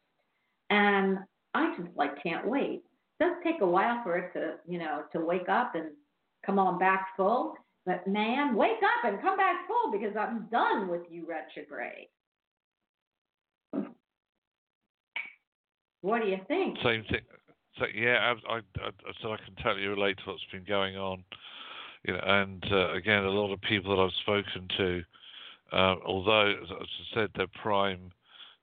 And 0.70 1.18
I 1.56 1.76
just 1.78 1.90
like 1.96 2.22
can't 2.22 2.48
wait. 2.48 2.84
It 3.20 3.24
does 3.24 3.34
take 3.44 3.62
a 3.62 3.66
while 3.66 4.04
for 4.04 4.18
it 4.18 4.34
to, 4.34 4.56
you 4.68 4.78
know, 4.78 5.04
to 5.12 5.20
wake 5.20 5.50
up 5.50 5.74
and 5.74 5.88
come 6.46 6.60
on 6.60 6.78
back 6.78 7.08
full. 7.18 7.56
But 7.86 8.08
man, 8.08 8.56
wake 8.56 8.84
up 8.84 9.12
and 9.12 9.20
come 9.22 9.36
back 9.36 9.68
full 9.68 9.92
because 9.92 10.16
I'm 10.16 10.48
done 10.52 10.90
with 10.90 11.02
you 11.10 11.26
retrograde. 11.28 12.08
What 16.02 16.22
do 16.22 16.28
you 16.28 16.38
think? 16.48 16.78
Same 16.84 17.04
thing. 17.10 17.22
So, 17.78 17.86
yeah, 17.94 18.34
I, 18.50 18.54
I, 18.54 18.58
I, 18.58 18.90
so 19.22 19.34
I 19.34 19.38
can 19.38 19.56
totally 19.64 19.88
relate 19.88 20.18
to 20.18 20.24
what's 20.32 20.44
been 20.52 20.66
going 20.66 20.98
on. 20.98 21.24
You 22.04 22.14
know, 22.14 22.22
and 22.24 22.64
uh, 22.72 22.94
again, 22.94 23.24
a 23.24 23.30
lot 23.30 23.54
of 23.54 23.62
people 23.62 23.96
that 23.96 24.02
I've 24.02 24.14
spoken 24.22 24.68
to, 24.78 25.04
uh, 25.74 25.96
although 26.06 26.52
as 26.52 26.70
I 26.72 26.86
said, 27.14 27.30
their 27.36 27.48
prime 27.62 28.12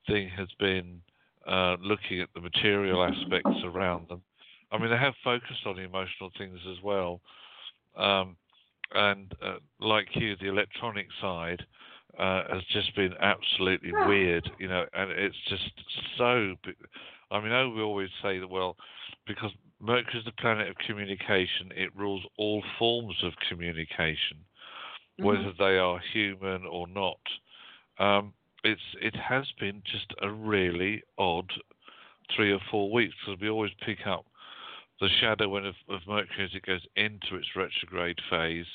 thing 0.06 0.28
has 0.30 0.48
been 0.58 1.00
uh, 1.46 1.76
looking 1.80 2.20
at 2.20 2.28
the 2.34 2.40
material 2.40 3.04
aspects 3.04 3.56
around 3.64 4.08
them. 4.08 4.22
I 4.72 4.78
mean, 4.78 4.90
they 4.90 4.96
have 4.96 5.14
focused 5.22 5.66
on 5.66 5.76
the 5.76 5.82
emotional 5.82 6.30
things 6.36 6.58
as 6.70 6.82
well. 6.82 7.20
Um, 7.96 8.36
and 8.94 9.32
uh, 9.42 9.56
like 9.80 10.08
you, 10.14 10.36
the 10.36 10.48
electronic 10.48 11.06
side 11.20 11.62
uh, 12.18 12.44
has 12.52 12.62
just 12.72 12.94
been 12.96 13.12
absolutely 13.20 13.92
weird, 14.06 14.50
you 14.58 14.68
know, 14.68 14.86
and 14.94 15.10
it's 15.10 15.36
just 15.48 15.70
so. 16.16 16.54
I 17.30 17.40
mean, 17.40 17.52
I 17.52 17.66
we 17.66 17.82
always 17.82 18.10
say 18.22 18.38
that 18.38 18.48
well, 18.48 18.76
because 19.26 19.50
Mercury 19.80 20.18
is 20.18 20.24
the 20.24 20.32
planet 20.32 20.68
of 20.68 20.76
communication, 20.86 21.70
it 21.74 21.94
rules 21.96 22.24
all 22.38 22.62
forms 22.78 23.16
of 23.22 23.32
communication, 23.48 24.38
mm-hmm. 25.18 25.24
whether 25.24 25.52
they 25.58 25.78
are 25.78 26.00
human 26.12 26.64
or 26.66 26.86
not. 26.86 27.20
Um, 27.98 28.32
it's 28.64 28.80
it 29.00 29.14
has 29.16 29.46
been 29.60 29.82
just 29.90 30.12
a 30.22 30.30
really 30.30 31.02
odd 31.18 31.50
three 32.34 32.52
or 32.52 32.60
four 32.70 32.90
weeks 32.90 33.14
because 33.24 33.40
we 33.40 33.48
always 33.48 33.72
pick 33.84 34.06
up 34.06 34.26
the 35.00 35.08
shadow 35.20 35.56
of, 35.56 35.74
of 35.88 36.00
Mercury 36.06 36.44
as 36.44 36.50
it 36.54 36.64
goes 36.64 36.80
into 36.96 37.36
its 37.36 37.48
retrograde 37.54 38.18
phase, 38.30 38.66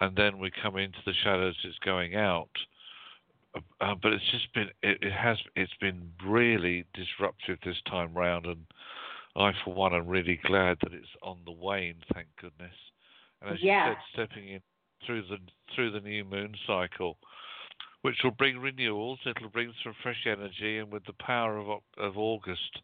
and 0.00 0.14
then 0.14 0.38
we 0.38 0.50
come 0.62 0.76
into 0.76 0.98
the 1.06 1.14
shadows 1.22 1.56
as 1.64 1.70
it's 1.70 1.78
going 1.78 2.16
out. 2.16 2.50
Uh, 3.80 3.94
but 4.02 4.12
it's 4.12 4.30
just 4.32 4.52
been 4.54 4.68
it, 4.82 4.98
it, 5.02 5.12
has 5.12 5.36
it's 5.56 5.74
been 5.80 6.10
really 6.26 6.84
disruptive 6.94 7.58
this 7.64 7.80
time 7.88 8.12
round, 8.14 8.46
and 8.46 8.66
I 9.36 9.52
for 9.64 9.74
one 9.74 9.94
am 9.94 10.06
really 10.06 10.40
glad 10.44 10.78
that 10.82 10.92
it's 10.92 11.06
on 11.22 11.38
the 11.44 11.52
wane. 11.52 11.96
Thank 12.12 12.28
goodness. 12.40 12.74
And 13.42 13.54
as 13.54 13.62
yeah. 13.62 13.90
you 13.90 13.94
said, 13.94 14.28
stepping 14.28 14.48
in 14.48 14.60
through 15.06 15.22
the 15.22 15.38
through 15.74 15.92
the 15.92 16.00
new 16.00 16.24
moon 16.24 16.54
cycle, 16.66 17.18
which 18.02 18.16
will 18.24 18.32
bring 18.32 18.58
renewals. 18.58 19.20
It'll 19.24 19.50
bring 19.50 19.72
some 19.82 19.94
fresh 20.02 20.26
energy, 20.26 20.78
and 20.78 20.90
with 20.90 21.04
the 21.06 21.14
power 21.20 21.58
of 21.58 21.80
of 21.98 22.18
August 22.18 22.80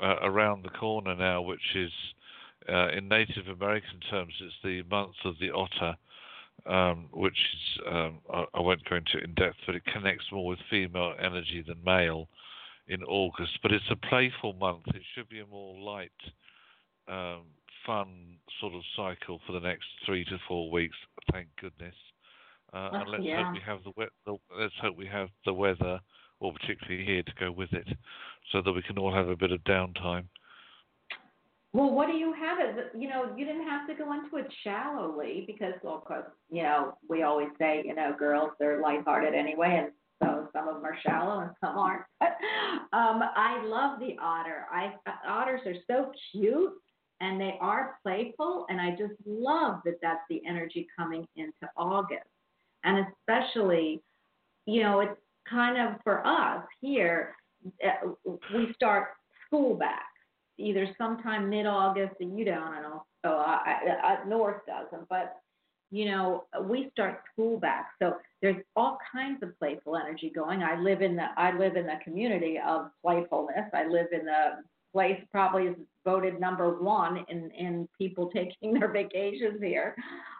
uh, 0.00 0.16
around 0.22 0.64
the 0.64 0.70
corner 0.70 1.14
now, 1.14 1.42
which 1.42 1.74
is 1.74 1.92
uh, 2.68 2.88
in 2.88 3.08
Native 3.08 3.48
American 3.48 4.00
terms, 4.10 4.34
it's 4.40 4.54
the 4.62 4.82
month 4.90 5.14
of 5.24 5.34
the 5.40 5.50
otter, 5.50 5.96
um, 6.68 7.08
which 7.12 7.34
is 7.34 7.82
um, 7.90 8.18
I, 8.32 8.44
I, 8.54 8.60
won't 8.60 8.84
go 8.88 8.96
into 8.96 9.18
in 9.22 9.34
depth, 9.34 9.56
but 9.66 9.74
it 9.74 9.84
connects 9.92 10.24
more 10.32 10.46
with 10.46 10.58
female 10.70 11.14
energy 11.20 11.64
than 11.66 11.76
male 11.84 12.28
in 12.88 13.02
August. 13.04 13.58
But 13.62 13.72
it's 13.72 13.84
a 13.90 13.96
playful 14.08 14.54
month. 14.54 14.82
It 14.88 15.02
should 15.14 15.28
be 15.28 15.40
a 15.40 15.46
more 15.46 15.78
light, 15.78 16.10
um, 17.08 17.42
fun 17.84 18.38
sort 18.60 18.74
of 18.74 18.82
cycle 18.96 19.40
for 19.46 19.52
the 19.52 19.60
next 19.60 19.86
three 20.04 20.24
to 20.24 20.38
four 20.48 20.70
weeks. 20.70 20.96
Thank 21.32 21.48
goodness. 21.60 21.94
Uh, 22.72 22.90
and 22.92 23.10
let's 23.10 23.24
yeah. 23.24 23.44
hope 23.44 23.54
we 23.54 23.60
have 23.64 23.78
the, 23.84 23.92
we- 23.96 24.06
the 24.24 24.36
let's 24.58 24.74
hope 24.80 24.96
we 24.96 25.06
have 25.06 25.28
the 25.44 25.52
weather, 25.52 26.00
or 26.40 26.52
particularly 26.52 27.04
here, 27.04 27.22
to 27.22 27.32
go 27.38 27.52
with 27.52 27.72
it 27.72 27.86
so 28.52 28.60
that 28.60 28.72
we 28.72 28.82
can 28.82 28.98
all 28.98 29.14
have 29.14 29.28
a 29.28 29.36
bit 29.36 29.52
of 29.52 29.60
downtime. 29.64 30.24
Well, 31.72 31.90
what 31.90 32.06
do 32.06 32.14
you 32.14 32.32
have? 32.32 32.58
Is 32.60 32.84
you 32.96 33.08
know, 33.08 33.34
you 33.36 33.44
didn't 33.44 33.66
have 33.66 33.86
to 33.88 33.94
go 33.94 34.12
into 34.12 34.36
it 34.36 34.52
shallowly 34.64 35.44
because, 35.46 35.74
well, 35.82 35.96
of 35.96 36.04
course, 36.04 36.24
you 36.50 36.62
know, 36.62 36.96
we 37.08 37.22
always 37.22 37.48
say, 37.58 37.82
you 37.84 37.94
know, 37.94 38.14
girls 38.18 38.50
they're 38.58 38.80
lighthearted 38.80 39.34
anyway, 39.34 39.82
and 39.82 39.92
so 40.22 40.48
some 40.52 40.68
of 40.68 40.76
them 40.76 40.84
are 40.84 40.96
shallow 41.06 41.40
and 41.40 41.50
some 41.62 41.76
aren't. 41.76 42.02
um, 42.20 43.22
I 43.36 43.62
love 43.64 44.00
the 44.00 44.16
otter. 44.20 44.66
I 44.72 44.94
otters 45.28 45.60
are 45.66 45.74
so 45.86 46.12
cute 46.32 46.72
and 47.20 47.40
they 47.40 47.54
are 47.60 47.98
playful, 48.02 48.66
and 48.68 48.80
I 48.80 48.90
just 48.90 49.14
love 49.26 49.80
that 49.84 49.98
that's 50.02 50.20
the 50.28 50.42
energy 50.46 50.86
coming 50.98 51.26
into 51.36 51.70
August, 51.76 52.28
and 52.84 53.06
especially, 53.06 54.02
you 54.66 54.82
know, 54.82 55.00
it's 55.00 55.18
kind 55.48 55.78
of 55.80 56.00
for 56.02 56.26
us 56.26 56.62
here 56.80 57.36
uh, 57.84 58.08
we 58.54 58.72
start 58.74 59.08
school 59.46 59.74
back 59.74 60.06
either 60.58 60.88
sometime 60.98 61.48
mid-August, 61.50 62.14
and 62.20 62.38
you 62.38 62.44
don't, 62.44 62.62
I 62.62 62.80
don't 62.80 62.90
know. 62.90 63.04
Oh, 63.24 63.38
I, 63.38 63.78
I, 64.02 64.28
North 64.28 64.62
doesn't, 64.66 65.08
but 65.08 65.36
you 65.90 66.06
know, 66.06 66.44
we 66.62 66.88
start 66.92 67.22
school 67.32 67.58
back, 67.58 67.90
so 68.00 68.16
there's 68.42 68.62
all 68.74 68.98
kinds 69.12 69.42
of 69.42 69.56
playful 69.58 69.96
energy 69.96 70.32
going. 70.34 70.62
I 70.62 70.78
live 70.78 71.00
in 71.00 71.16
the 71.16 71.26
I 71.36 71.56
live 71.56 71.76
in 71.76 71.86
the 71.86 71.98
community 72.02 72.58
of 72.64 72.90
playfulness. 73.02 73.70
I 73.72 73.86
live 73.86 74.08
in 74.12 74.26
the 74.26 74.62
place 74.92 75.20
probably 75.30 75.64
is 75.64 75.76
voted 76.04 76.40
number 76.40 76.82
one 76.82 77.24
in 77.28 77.50
in 77.52 77.88
people 77.96 78.30
taking 78.34 78.74
their 78.74 78.90
vacations 78.90 79.62
here, 79.62 79.94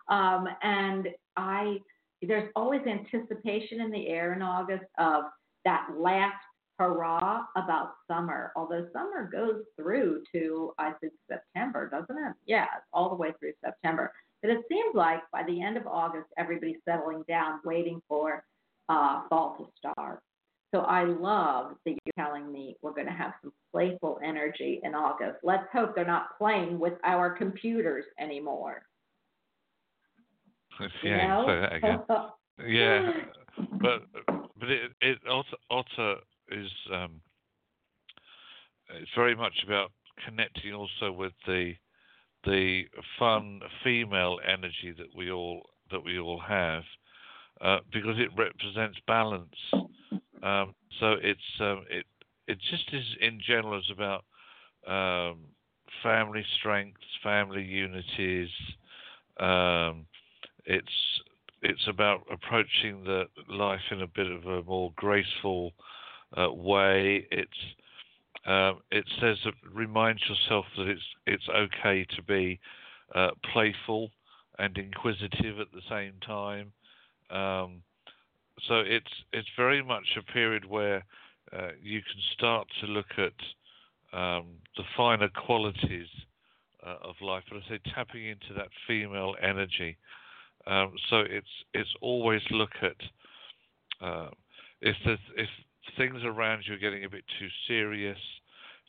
um, 0.09 0.49
and 0.63 1.09
I 1.37 1.79
there's 2.23 2.51
always 2.57 2.81
anticipation 2.87 3.81
in 3.81 3.91
the 3.91 4.09
air 4.09 4.33
in 4.33 4.43
August 4.43 4.85
of 4.99 5.25
that 5.65 5.89
last 5.97 6.43
hurrah 6.79 7.45
about 7.57 7.95
summer, 8.09 8.53
although 8.57 8.87
summer 8.93 9.29
goes 9.31 9.62
through 9.77 10.23
to, 10.35 10.73
I 10.79 10.93
think, 11.01 11.12
September, 11.31 11.89
doesn't 11.89 12.17
it? 12.17 12.35
Yeah, 12.47 12.67
all 12.93 13.09
the 13.09 13.17
way 13.17 13.33
through 13.39 13.53
September. 13.65 14.12
But 14.43 14.51
it 14.51 14.65
seems 14.69 14.95
like 14.95 15.21
by 15.33 15.43
the 15.45 15.62
end 15.62 15.77
of 15.77 15.87
August, 15.87 16.27
everybody's 16.39 16.77
settling 16.85 17.25
down, 17.29 17.61
waiting 17.65 18.01
for 18.09 18.45
uh, 18.89 19.23
fall 19.29 19.57
to 19.59 19.67
start. 19.79 20.21
So 20.75 20.81
I 20.81 21.05
love 21.05 21.77
that 21.85 21.93
you're 21.93 22.25
telling 22.27 22.53
me 22.53 22.77
we're 22.83 22.93
going 22.93 23.07
to 23.07 23.12
have 23.12 23.33
some 23.43 23.53
playful 23.73 24.19
energy 24.23 24.81
in 24.83 24.95
August. 24.95 25.39
Let's 25.43 25.67
hope 25.73 25.95
they're 25.95 26.05
not 26.05 26.37
playing 26.39 26.79
with 26.79 26.95
our 27.05 27.31
computers 27.31 28.05
anymore. 28.19 28.83
Yeah, 31.03 31.23
you 31.23 31.29
know? 31.29 31.45
say 31.47 31.61
that 31.61 31.73
again. 31.73 31.99
yeah, 32.69 33.12
but 33.81 34.03
but 34.61 34.71
it 34.71 34.93
it 35.01 35.19
also 35.27 35.57
also 35.71 36.17
is 36.51 36.71
um, 36.93 37.21
it's 39.01 39.11
very 39.17 39.35
much 39.35 39.55
about 39.65 39.93
connecting 40.25 40.73
also 40.73 41.13
with 41.13 41.33
the 41.47 41.75
the 42.45 42.83
fun 43.19 43.61
female 43.83 44.39
energy 44.47 44.95
that 44.97 45.09
we 45.17 45.31
all 45.31 45.63
that 45.91 46.05
we 46.05 46.19
all 46.19 46.41
have 46.41 46.83
uh, 47.61 47.79
because 47.93 48.17
it 48.19 48.31
represents 48.37 48.99
balance. 49.07 49.55
Um, 50.43 50.75
so 51.01 51.15
it's 51.23 51.41
um, 51.61 51.85
it 51.91 52.07
it 52.47 52.59
just 52.71 52.93
is 52.93 53.05
in 53.21 53.41
general 53.47 53.79
is 53.79 53.91
about 53.91 54.25
um, 54.87 55.39
family 56.03 56.45
strengths, 56.59 57.03
family 57.23 57.65
unities, 57.65 58.51
um, 59.41 60.07
it's 60.65 60.87
it's 61.63 61.87
about 61.89 62.23
approaching 62.31 63.03
the 63.05 63.25
life 63.49 63.81
in 63.91 64.03
a 64.03 64.07
bit 64.07 64.31
of 64.31 64.45
a 64.47 64.63
more 64.63 64.93
graceful 64.97 65.73
uh, 66.37 66.53
way. 66.53 67.27
It's 67.31 67.51
um, 68.46 68.81
it 68.92 69.05
says 69.20 69.38
remind 69.72 70.20
yourself 70.29 70.66
that 70.77 70.88
it's 70.88 71.03
it's 71.27 71.49
okay 71.49 72.07
to 72.16 72.22
be 72.22 72.61
uh, 73.14 73.31
playful 73.53 74.11
and 74.59 74.77
inquisitive 74.79 75.61
at 75.61 75.72
the 75.72 75.83
same 75.88 76.14
time. 76.27 76.72
Um, 77.31 77.83
so 78.68 78.77
it's 78.77 79.11
it's 79.33 79.49
very 79.57 79.83
much 79.83 80.07
a 80.16 80.33
period 80.33 80.64
where 80.64 81.05
uh, 81.53 81.70
you 81.83 82.01
can 82.01 82.20
start 82.35 82.66
to 82.81 82.87
look 82.87 83.18
at 83.18 84.18
um, 84.18 84.46
the 84.77 84.85
finer 84.96 85.29
qualities 85.29 86.09
uh, 86.87 86.96
of 87.03 87.16
life, 87.20 87.44
but 87.51 87.59
I 87.59 87.68
say 87.68 87.81
tapping 87.94 88.27
into 88.27 88.55
that 88.57 88.68
female 88.87 89.35
energy. 89.42 89.96
Um, 90.66 90.94
so 91.11 91.18
it's 91.18 91.46
it's 91.75 91.94
always 92.01 92.42
look 92.51 92.72
at 92.83 94.07
uh, 94.07 94.29
if 94.81 94.96
there's, 95.05 95.18
if 95.37 95.49
things 95.96 96.22
around 96.25 96.64
you 96.66 96.75
are 96.75 96.79
getting 96.79 97.05
a 97.05 97.11
bit 97.11 97.25
too 97.38 97.49
serious, 97.66 98.18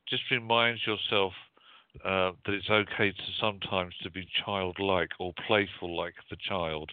just 0.10 0.24
remind 0.32 0.80
yourself 0.86 1.34
uh, 2.06 2.32
that 2.46 2.54
it's 2.54 2.70
okay 2.70 3.12
to 3.12 3.24
sometimes 3.40 3.94
to 4.04 4.12
be 4.12 4.28
childlike 4.46 5.10
or 5.20 5.34
playful 5.48 5.96
like 5.96 6.14
the 6.30 6.38
child. 6.48 6.92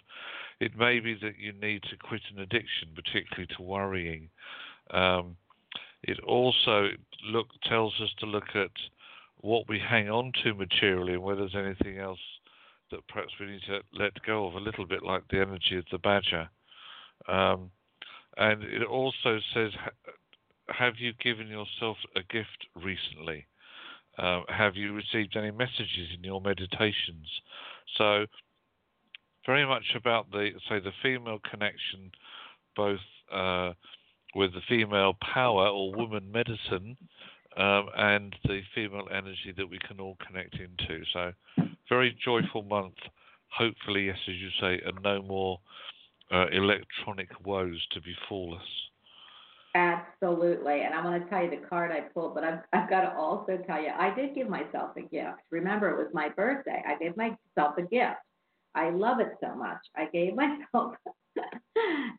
It 0.59 0.75
may 0.77 0.99
be 0.99 1.13
that 1.21 1.37
you 1.37 1.53
need 1.53 1.83
to 1.83 1.97
quit 1.97 2.21
an 2.33 2.41
addiction, 2.41 2.89
particularly 2.95 3.47
to 3.55 3.61
worrying. 3.61 4.29
Um, 4.91 5.35
it 6.03 6.19
also 6.21 6.89
look 7.27 7.47
tells 7.67 7.93
us 8.01 8.09
to 8.19 8.25
look 8.25 8.55
at 8.55 8.71
what 9.41 9.67
we 9.67 9.79
hang 9.79 10.09
on 10.09 10.31
to 10.43 10.53
materially 10.53 11.13
and 11.13 11.23
whether 11.23 11.41
there's 11.41 11.55
anything 11.55 11.99
else 11.99 12.19
that 12.91 13.07
perhaps 13.07 13.33
we 13.39 13.47
need 13.47 13.61
to 13.67 13.81
let 13.93 14.11
go 14.25 14.47
of, 14.47 14.55
a 14.55 14.59
little 14.59 14.85
bit 14.85 15.03
like 15.03 15.23
the 15.29 15.39
energy 15.39 15.77
of 15.77 15.85
the 15.91 15.97
badger. 15.97 16.49
Um, 17.27 17.71
and 18.37 18.63
it 18.63 18.83
also 18.83 19.39
says, 19.53 19.71
have 20.69 20.95
you 20.97 21.13
given 21.13 21.47
yourself 21.47 21.97
a 22.15 22.21
gift 22.21 22.67
recently? 22.75 23.45
Uh, 24.17 24.41
have 24.47 24.75
you 24.75 24.93
received 24.93 25.35
any 25.35 25.51
messages 25.51 26.09
in 26.15 26.23
your 26.23 26.41
meditations? 26.41 27.27
So, 27.97 28.25
very 29.45 29.65
much 29.65 29.83
about 29.95 30.31
the 30.31 30.51
say 30.67 30.79
the 30.79 30.93
female 31.03 31.39
connection, 31.49 32.11
both 32.75 32.99
uh, 33.31 33.73
with 34.33 34.53
the 34.53 34.61
female 34.67 35.15
power 35.33 35.67
or 35.67 35.93
woman 35.93 36.31
medicine, 36.31 36.97
um, 37.57 37.87
and 37.97 38.35
the 38.45 38.61
female 38.73 39.07
energy 39.11 39.53
that 39.55 39.69
we 39.69 39.79
can 39.79 39.99
all 39.99 40.17
connect 40.25 40.55
into. 40.55 41.03
So, 41.13 41.33
very 41.89 42.17
joyful 42.23 42.63
month. 42.63 42.95
Hopefully, 43.49 44.07
yes, 44.07 44.17
as 44.27 44.35
you 44.35 44.49
say, 44.59 44.81
and 44.85 45.01
no 45.03 45.21
more 45.21 45.59
uh, 46.31 46.47
electronic 46.51 47.29
woes 47.45 47.85
to 47.91 48.01
befall 48.01 48.55
us. 48.55 48.67
Absolutely. 49.75 50.81
And 50.81 50.93
I'm 50.93 51.03
going 51.03 51.21
to 51.21 51.29
tell 51.29 51.43
you 51.43 51.49
the 51.49 51.67
card 51.67 51.91
I 51.91 52.01
pulled, 52.13 52.33
but 52.33 52.45
I've, 52.45 52.59
I've 52.71 52.89
got 52.89 53.01
to 53.01 53.13
also 53.13 53.57
tell 53.67 53.81
you, 53.81 53.89
I 53.89 54.13
did 54.15 54.33
give 54.33 54.47
myself 54.47 54.91
a 54.95 55.01
gift. 55.01 55.41
Remember, 55.51 55.89
it 55.89 55.97
was 55.97 56.07
my 56.13 56.29
birthday. 56.29 56.81
I 56.87 56.97
gave 56.97 57.17
myself 57.17 57.77
a 57.77 57.81
gift. 57.81 58.15
I 58.73 58.89
love 58.89 59.19
it 59.19 59.33
so 59.41 59.53
much. 59.53 59.79
I 59.95 60.05
gave 60.05 60.33
myself 60.35 60.95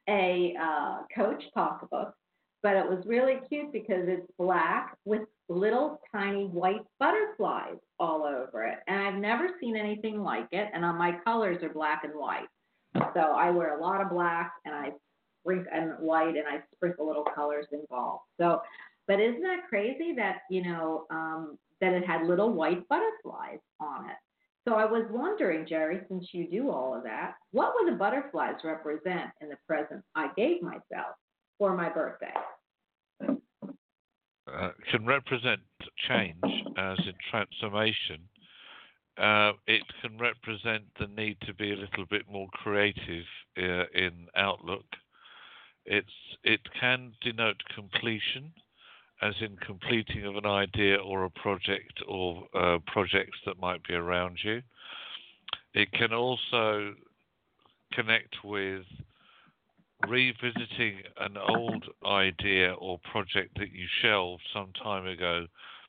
a 0.09 0.55
uh, 0.61 0.99
Coach 1.15 1.43
pocketbook, 1.55 2.15
but 2.63 2.77
it 2.77 2.87
was 2.87 3.03
really 3.07 3.37
cute 3.49 3.73
because 3.73 4.05
it's 4.07 4.31
black 4.39 4.97
with 5.07 5.23
little 5.49 6.01
tiny 6.13 6.45
white 6.45 6.85
butterflies 7.01 7.79
all 7.99 8.25
over 8.25 8.65
it. 8.65 8.79
And 8.87 9.01
I've 9.01 9.21
never 9.21 9.49
seen 9.61 9.77
anything 9.77 10.23
like 10.23 10.49
it. 10.53 10.69
And 10.75 10.85
on 10.85 10.99
my 10.99 11.19
colors 11.25 11.63
are 11.63 11.71
black 11.71 12.05
and 12.05 12.13
white. 12.15 12.49
So 13.15 13.21
I 13.21 13.51
wear 13.51 13.79
a 13.79 13.81
lot 13.81 14.01
of 14.01 14.11
black 14.11 14.53
and 14.65 14.75
I 14.75 14.93
sprinkle 15.43 15.73
and 15.73 15.93
white 15.99 16.37
and 16.37 16.47
I 16.49 16.63
sprinkle 16.75 17.07
little 17.07 17.27
colors 17.35 17.67
involved. 17.73 18.25
So, 18.41 18.61
but 19.07 19.21
isn't 19.21 19.43
that 19.43 19.69
crazy 19.69 20.15
that 20.17 20.39
you 20.51 20.63
know 20.63 21.07
um, 21.11 21.59
that 21.81 21.93
it 21.93 22.05
had 22.07 22.27
little 22.27 22.53
white 22.53 22.87
butterflies 22.89 23.61
on 23.81 24.07
it? 24.11 24.17
So 24.69 24.75
I 24.75 24.85
was 24.85 25.05
wondering, 25.11 25.65
Jerry, 25.69 26.01
since 26.09 26.27
you 26.33 26.51
do 26.51 26.71
all 26.71 26.93
of 26.93 27.05
that, 27.05 27.35
what 27.53 27.73
would 27.75 27.93
the 27.93 27.97
butterflies 27.97 28.57
represent 28.65 29.31
in 29.41 29.49
the 29.49 29.57
present 29.67 30.03
I 30.17 30.31
gave 30.37 30.61
myself 30.61 31.15
for 31.59 31.77
my 31.77 31.89
birthday? 31.89 32.35
Uh, 34.53 34.71
can 34.91 35.05
represent 35.07 35.61
change 36.09 36.39
as 36.77 36.99
in 36.99 37.15
transformation. 37.31 38.29
Uh, 39.19 39.53
it 39.67 39.83
can 40.03 40.19
represent 40.19 40.85
the 41.01 41.07
need 41.07 41.39
to 41.47 41.55
be 41.55 41.73
a 41.73 41.77
little 41.77 42.05
bit 42.11 42.23
more 42.31 42.49
creative 42.53 43.25
uh, 43.57 43.85
in 43.95 44.27
outlook. 44.37 44.85
It's 45.87 46.07
it 46.45 46.61
can 46.79 47.13
denote 47.23 47.63
completion, 47.75 48.53
as 49.23 49.35
in 49.41 49.57
completing 49.57 50.27
of 50.27 50.37
an 50.37 50.45
idea 50.47 50.97
or 50.97 51.25
a 51.25 51.31
project 51.31 52.03
or 52.07 52.47
uh, 52.55 52.79
projects 52.87 53.39
that 53.47 53.59
might 53.59 53.83
be 53.85 53.95
around 53.95 54.39
you. 54.43 54.61
It 55.73 55.91
can 55.93 56.13
also 56.13 56.95
connect 57.93 58.45
with 58.45 58.85
revisiting 60.07 61.03
an 61.21 61.37
old 61.39 61.85
idea 62.05 62.75
or 62.75 62.99
project 63.11 63.57
that 63.59 63.73
you 63.73 63.87
shelved 64.03 64.43
some 64.53 64.73
time 64.83 65.07
ago 65.07 65.47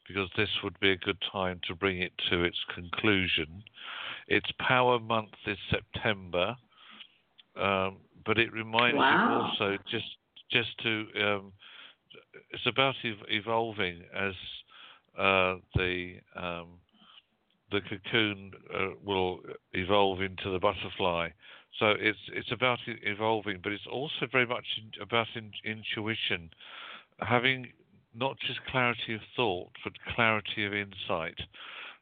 because 0.07 0.29
this 0.37 0.49
would 0.63 0.79
be 0.79 0.91
a 0.91 0.97
good 0.97 1.21
time 1.31 1.59
to 1.67 1.75
bring 1.75 2.01
it 2.01 2.13
to 2.29 2.43
its 2.43 2.57
conclusion. 2.73 3.63
Its 4.27 4.49
power 4.59 4.99
month 4.99 5.33
is 5.45 5.57
September. 5.69 6.55
Um, 7.59 7.97
but 8.25 8.37
it 8.37 8.51
reminds 8.51 8.97
wow. 8.97 9.47
you 9.59 9.65
also 9.65 9.77
just 9.89 10.05
just 10.51 10.77
to 10.83 11.05
um, 11.21 11.53
it's 12.51 12.65
about 12.65 12.95
ev- 13.03 13.25
evolving 13.29 14.01
as 14.15 14.33
uh, 15.17 15.55
the 15.75 16.15
um, 16.35 16.79
the 17.71 17.81
cocoon 17.81 18.51
uh, 18.73 18.89
will 19.03 19.39
evolve 19.73 20.21
into 20.21 20.51
the 20.51 20.59
butterfly. 20.59 21.29
So 21.79 21.93
it's 21.99 22.19
it's 22.33 22.51
about 22.51 22.79
evolving, 22.85 23.59
but 23.63 23.71
it's 23.71 23.87
also 23.91 24.27
very 24.31 24.45
much 24.45 24.65
about 25.01 25.27
in, 25.35 25.51
intuition, 25.63 26.49
having 27.19 27.67
not 28.17 28.37
just 28.45 28.59
clarity 28.71 29.13
of 29.13 29.21
thought, 29.35 29.69
but 29.83 29.93
clarity 30.15 30.65
of 30.65 30.73
insight. 30.73 31.37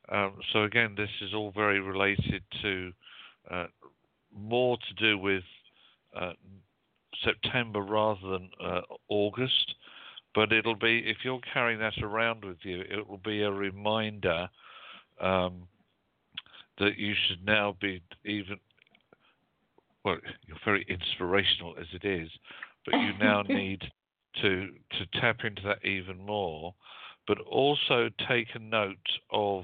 Um, 0.10 0.34
so 0.54 0.64
again, 0.64 0.94
this 0.96 1.10
is 1.22 1.34
all 1.34 1.52
very 1.52 1.80
related 1.80 2.44
to 2.62 2.92
uh, 3.52 3.66
more 4.34 4.78
to 4.78 4.94
do 5.04 5.18
with 5.18 5.44
uh, 6.16 6.34
September 7.24 7.82
rather 7.82 8.28
than 8.30 8.50
uh, 8.64 8.82
August. 9.10 9.76
But 10.34 10.52
it'll 10.52 10.76
be 10.76 11.04
if 11.06 11.18
you're 11.24 11.40
carrying 11.54 11.80
that 11.80 11.98
around 12.02 12.44
with 12.44 12.58
you, 12.64 12.82
it 12.82 13.08
will 13.08 13.22
be 13.24 13.42
a 13.42 13.52
reminder 13.52 14.50
um, 15.22 15.68
that 16.78 16.98
you 16.98 17.14
should 17.28 17.46
now 17.46 17.76
be 17.82 18.02
even. 18.26 18.58
Well, 20.04 20.18
you're 20.46 20.58
very 20.64 20.86
inspirational 20.88 21.76
as 21.80 21.88
it 21.94 22.06
is, 22.06 22.30
but 22.86 22.94
you 22.96 23.14
now 23.20 23.42
need 23.48 23.82
to 24.42 24.70
to 24.98 25.20
tap 25.20 25.38
into 25.44 25.62
that 25.64 25.84
even 25.86 26.26
more. 26.26 26.74
But 27.28 27.40
also 27.42 28.10
take 28.28 28.50
a 28.54 28.60
note 28.60 28.98
of 29.32 29.64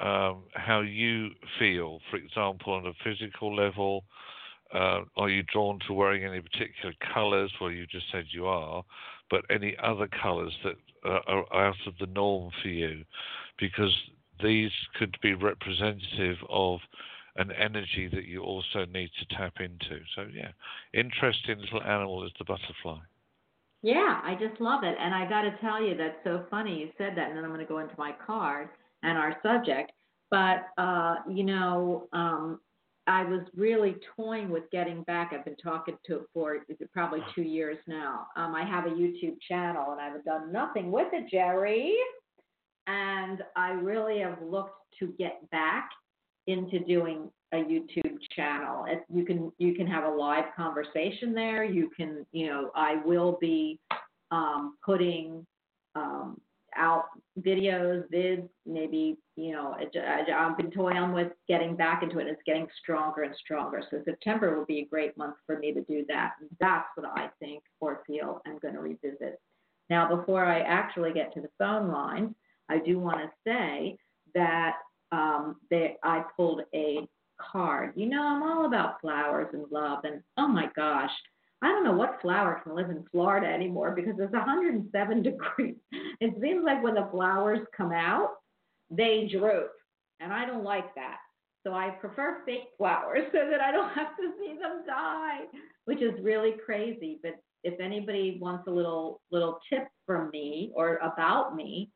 um, 0.00 0.44
how 0.54 0.80
you 0.80 1.30
feel, 1.58 2.00
for 2.10 2.16
example, 2.16 2.74
on 2.74 2.86
a 2.86 2.92
physical 3.02 3.54
level, 3.54 4.04
uh, 4.74 5.00
are 5.16 5.30
you 5.30 5.42
drawn 5.44 5.78
to 5.86 5.92
wearing 5.92 6.24
any 6.24 6.40
particular 6.40 6.94
colours? 7.14 7.52
Well, 7.60 7.70
you 7.70 7.86
just 7.86 8.06
said 8.10 8.26
you 8.30 8.46
are, 8.46 8.82
but 9.30 9.44
any 9.50 9.76
other 9.82 10.08
colours 10.08 10.52
that 10.64 10.74
uh, 11.04 11.20
are 11.26 11.66
out 11.68 11.86
of 11.86 11.94
the 12.00 12.06
norm 12.06 12.50
for 12.60 12.68
you, 12.68 13.04
because 13.58 13.94
these 14.42 14.72
could 14.98 15.16
be 15.22 15.34
representative 15.34 16.38
of 16.50 16.80
an 17.36 17.50
energy 17.52 18.08
that 18.12 18.24
you 18.24 18.42
also 18.42 18.84
need 18.86 19.10
to 19.18 19.36
tap 19.36 19.54
into. 19.60 20.00
So, 20.14 20.26
yeah, 20.32 20.50
interesting 20.92 21.58
little 21.60 21.82
animal 21.82 22.24
is 22.26 22.32
the 22.38 22.44
butterfly. 22.44 22.98
Yeah, 23.84 24.22
I 24.24 24.34
just 24.40 24.62
love 24.62 24.82
it. 24.82 24.96
And 24.98 25.14
I 25.14 25.28
got 25.28 25.42
to 25.42 25.54
tell 25.60 25.82
you, 25.82 25.94
that's 25.94 26.16
so 26.24 26.46
funny 26.50 26.78
you 26.78 26.88
said 26.96 27.12
that. 27.18 27.28
And 27.28 27.36
then 27.36 27.44
I'm 27.44 27.50
going 27.50 27.60
to 27.60 27.66
go 27.66 27.80
into 27.80 27.94
my 27.98 28.14
card 28.26 28.70
and 29.02 29.18
our 29.18 29.36
subject. 29.42 29.92
But, 30.30 30.68
uh, 30.78 31.16
you 31.30 31.44
know, 31.44 32.08
um, 32.14 32.60
I 33.06 33.24
was 33.24 33.42
really 33.54 33.96
toying 34.16 34.48
with 34.48 34.70
getting 34.72 35.02
back. 35.02 35.32
I've 35.34 35.44
been 35.44 35.56
talking 35.56 35.98
to 36.06 36.16
it 36.16 36.22
for 36.32 36.64
probably 36.94 37.20
two 37.34 37.42
years 37.42 37.76
now. 37.86 38.28
Um, 38.36 38.54
I 38.54 38.64
have 38.64 38.86
a 38.86 38.88
YouTube 38.88 39.36
channel 39.46 39.92
and 39.92 40.00
I've 40.00 40.24
done 40.24 40.50
nothing 40.50 40.90
with 40.90 41.08
it, 41.12 41.30
Jerry. 41.30 41.94
And 42.86 43.42
I 43.54 43.72
really 43.72 44.20
have 44.20 44.38
looked 44.42 44.78
to 45.00 45.08
get 45.18 45.50
back 45.50 45.90
into 46.46 46.78
doing 46.78 47.30
a 47.54 47.64
YouTube 47.64 48.18
channel. 48.34 48.86
You 49.12 49.24
can 49.24 49.52
you 49.58 49.74
can 49.74 49.86
have 49.86 50.04
a 50.04 50.08
live 50.08 50.44
conversation 50.56 51.34
there. 51.34 51.64
You 51.64 51.90
can 51.96 52.26
you 52.32 52.48
know 52.48 52.70
I 52.74 52.96
will 53.04 53.38
be 53.40 53.80
um, 54.30 54.76
putting 54.84 55.46
um, 55.94 56.40
out 56.76 57.06
videos, 57.40 58.04
vids, 58.12 58.48
maybe, 58.66 59.16
you 59.36 59.52
know, 59.52 59.76
I, 59.76 60.24
I've 60.32 60.56
been 60.56 60.70
toying 60.70 61.12
with 61.12 61.32
getting 61.48 61.76
back 61.76 62.02
into 62.02 62.18
it. 62.18 62.26
It's 62.26 62.40
getting 62.46 62.66
stronger 62.82 63.22
and 63.22 63.34
stronger. 63.36 63.82
So 63.90 64.02
September 64.04 64.56
will 64.56 64.64
be 64.64 64.80
a 64.80 64.86
great 64.86 65.16
month 65.16 65.36
for 65.46 65.58
me 65.58 65.72
to 65.72 65.82
do 65.82 66.04
that. 66.08 66.32
That's 66.60 66.88
what 66.94 67.10
I 67.16 67.28
think 67.40 67.62
or 67.80 68.02
feel 68.06 68.40
I'm 68.46 68.58
going 68.58 68.74
to 68.74 68.80
revisit. 68.80 69.40
Now, 69.90 70.14
before 70.14 70.44
I 70.44 70.60
actually 70.60 71.12
get 71.12 71.32
to 71.34 71.40
the 71.40 71.50
phone 71.58 71.90
line, 71.90 72.34
I 72.68 72.78
do 72.78 72.98
want 72.98 73.18
to 73.18 73.30
say 73.46 73.96
that 74.34 74.76
um, 75.12 75.56
I 76.02 76.24
pulled 76.36 76.62
a 76.74 77.06
card. 77.50 77.92
You 77.96 78.06
know, 78.06 78.22
I'm 78.22 78.42
all 78.42 78.66
about 78.66 79.00
flowers 79.00 79.48
and 79.52 79.64
love, 79.70 80.04
and 80.04 80.22
oh 80.36 80.48
my 80.48 80.68
gosh, 80.74 81.10
I 81.62 81.68
don't 81.68 81.84
know 81.84 81.92
what 81.92 82.20
flower 82.20 82.60
can 82.62 82.74
live 82.74 82.90
in 82.90 83.04
Florida 83.10 83.46
anymore 83.46 83.92
because 83.92 84.14
it's 84.18 84.32
107 84.32 85.22
degrees. 85.22 85.76
It 86.20 86.34
seems 86.40 86.64
like 86.64 86.82
when 86.82 86.94
the 86.94 87.08
flowers 87.10 87.66
come 87.76 87.92
out, 87.92 88.32
they 88.90 89.28
droop, 89.32 89.72
and 90.20 90.32
I 90.32 90.44
don't 90.44 90.64
like 90.64 90.94
that. 90.94 91.16
So 91.62 91.72
I 91.72 91.88
prefer 92.00 92.42
fake 92.44 92.68
flowers 92.76 93.22
so 93.32 93.48
that 93.50 93.60
I 93.60 93.72
don't 93.72 93.92
have 93.94 94.16
to 94.16 94.32
see 94.38 94.58
them 94.58 94.82
die, 94.86 95.40
which 95.86 96.02
is 96.02 96.12
really 96.22 96.54
crazy. 96.64 97.18
But 97.22 97.40
if 97.62 97.80
anybody 97.80 98.38
wants 98.40 98.68
a 98.68 98.70
little 98.70 99.22
little 99.30 99.58
tip 99.70 99.88
from 100.06 100.30
me 100.30 100.70
or 100.74 100.96
about 100.96 101.56
me, 101.56 101.90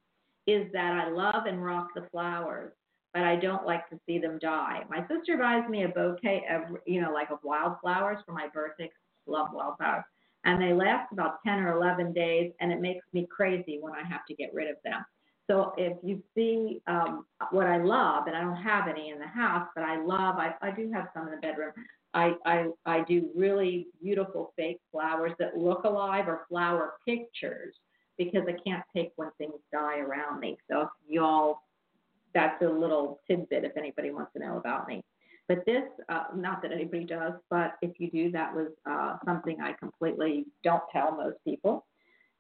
is 0.46 0.66
that 0.72 0.94
I 0.94 1.11
love 1.11 1.44
and 1.46 1.62
rock 1.62 1.88
the 1.94 2.08
flowers 2.11 2.72
but 3.12 3.22
I 3.22 3.36
don't 3.36 3.66
like 3.66 3.88
to 3.90 3.98
see 4.06 4.18
them 4.18 4.38
die. 4.38 4.82
My 4.88 5.06
sister 5.08 5.36
buys 5.36 5.68
me 5.68 5.84
a 5.84 5.88
bouquet 5.88 6.44
of, 6.50 6.76
you 6.86 7.00
know, 7.00 7.12
like 7.12 7.30
of 7.30 7.38
wildflowers 7.42 8.18
for 8.26 8.32
my 8.32 8.48
birthday. 8.52 8.90
Love 9.26 9.48
wildflowers. 9.52 10.04
And 10.44 10.62
they 10.62 10.72
last 10.72 11.12
about 11.12 11.42
10 11.44 11.58
or 11.58 11.76
11 11.76 12.12
days, 12.12 12.52
and 12.60 12.72
it 12.72 12.80
makes 12.80 13.04
me 13.12 13.26
crazy 13.30 13.78
when 13.80 13.92
I 13.92 14.06
have 14.08 14.24
to 14.26 14.34
get 14.34 14.54
rid 14.54 14.70
of 14.70 14.76
them. 14.84 15.04
So 15.50 15.72
if 15.78 15.96
you 16.02 16.22
see 16.34 16.80
um, 16.86 17.24
what 17.50 17.66
I 17.66 17.78
love, 17.78 18.26
and 18.26 18.36
I 18.36 18.42
don't 18.42 18.62
have 18.62 18.86
any 18.86 19.10
in 19.10 19.18
the 19.18 19.26
house, 19.26 19.66
but 19.74 19.82
I 19.82 19.96
love, 20.00 20.36
I, 20.36 20.54
I 20.60 20.70
do 20.70 20.90
have 20.92 21.08
some 21.14 21.26
in 21.26 21.34
the 21.34 21.40
bedroom. 21.40 21.72
I, 22.14 22.32
I, 22.44 22.66
I 22.86 23.04
do 23.04 23.28
really 23.34 23.88
beautiful 24.02 24.52
fake 24.56 24.80
flowers 24.92 25.32
that 25.38 25.56
look 25.56 25.84
alive 25.84 26.28
or 26.28 26.46
flower 26.48 26.94
pictures 27.06 27.74
because 28.18 28.42
I 28.46 28.56
can't 28.66 28.84
take 28.94 29.12
when 29.16 29.30
things 29.38 29.54
die 29.72 30.00
around 30.00 30.40
me. 30.40 30.58
So 30.70 30.82
if 30.82 30.88
y'all 31.08 31.60
that's 32.34 32.60
a 32.62 32.68
little 32.68 33.20
tidbit 33.28 33.64
if 33.64 33.76
anybody 33.76 34.10
wants 34.10 34.32
to 34.34 34.40
know 34.40 34.58
about 34.58 34.88
me. 34.88 35.02
But 35.48 35.64
this, 35.64 35.84
uh, 36.10 36.24
not 36.36 36.60
that 36.62 36.72
anybody 36.72 37.04
does, 37.04 37.32
but 37.48 37.76
if 37.80 37.98
you 37.98 38.10
do, 38.10 38.30
that 38.32 38.54
was 38.54 38.68
uh, 38.88 39.16
something 39.24 39.60
I 39.60 39.72
completely 39.72 40.44
don't 40.62 40.82
tell 40.92 41.16
most 41.16 41.38
people. 41.42 41.86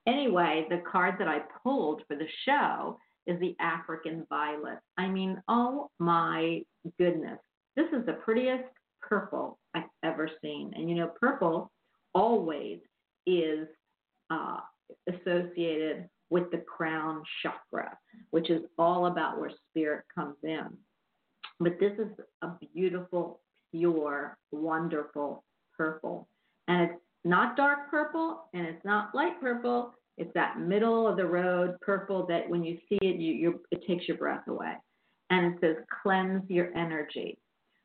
Anyway, 0.06 0.66
the 0.68 0.82
card 0.90 1.16
that 1.18 1.28
I 1.28 1.40
pulled 1.62 2.02
for 2.06 2.16
the 2.16 2.28
show 2.44 2.98
is 3.26 3.40
the 3.40 3.56
African 3.60 4.26
violet. 4.28 4.78
I 4.96 5.08
mean, 5.08 5.40
oh 5.48 5.90
my 5.98 6.62
goodness. 6.98 7.38
This 7.76 7.86
is 7.92 8.04
the 8.06 8.14
prettiest 8.14 8.64
purple 9.00 9.58
I've 9.74 9.84
ever 10.02 10.30
seen. 10.42 10.72
And 10.74 10.88
you 10.88 10.96
know, 10.96 11.10
purple 11.20 11.70
always 12.14 12.78
is 13.26 13.68
uh, 14.30 14.60
associated 15.08 16.08
with 16.30 16.50
the 16.50 16.58
crown 16.58 17.22
chakra, 17.42 17.96
which 18.30 18.50
is 18.50 18.62
all 18.78 19.06
about 19.06 19.38
where 19.38 19.50
spirit 19.70 20.04
comes 20.14 20.36
in. 20.42 20.66
But 21.60 21.80
this 21.80 21.92
is 21.98 22.08
a 22.42 22.50
beautiful, 22.74 23.40
pure, 23.72 24.36
wonderful 24.52 25.44
purple. 25.76 26.28
And 26.68 26.82
it's 26.82 27.00
not 27.24 27.56
dark 27.56 27.90
purple 27.90 28.44
and 28.54 28.66
it's 28.66 28.84
not 28.84 29.14
light 29.14 29.40
purple. 29.40 29.94
It's 30.16 30.32
that 30.34 30.60
middle 30.60 31.06
of 31.06 31.16
the 31.16 31.26
road 31.26 31.76
purple 31.80 32.26
that 32.26 32.48
when 32.48 32.64
you 32.64 32.78
see 32.88 32.98
it, 33.02 33.20
you, 33.20 33.60
it 33.70 33.86
takes 33.86 34.08
your 34.08 34.16
breath 34.16 34.46
away. 34.48 34.74
And 35.30 35.54
it 35.54 35.60
says, 35.60 35.76
cleanse 36.02 36.48
your 36.48 36.74
energy. 36.76 37.38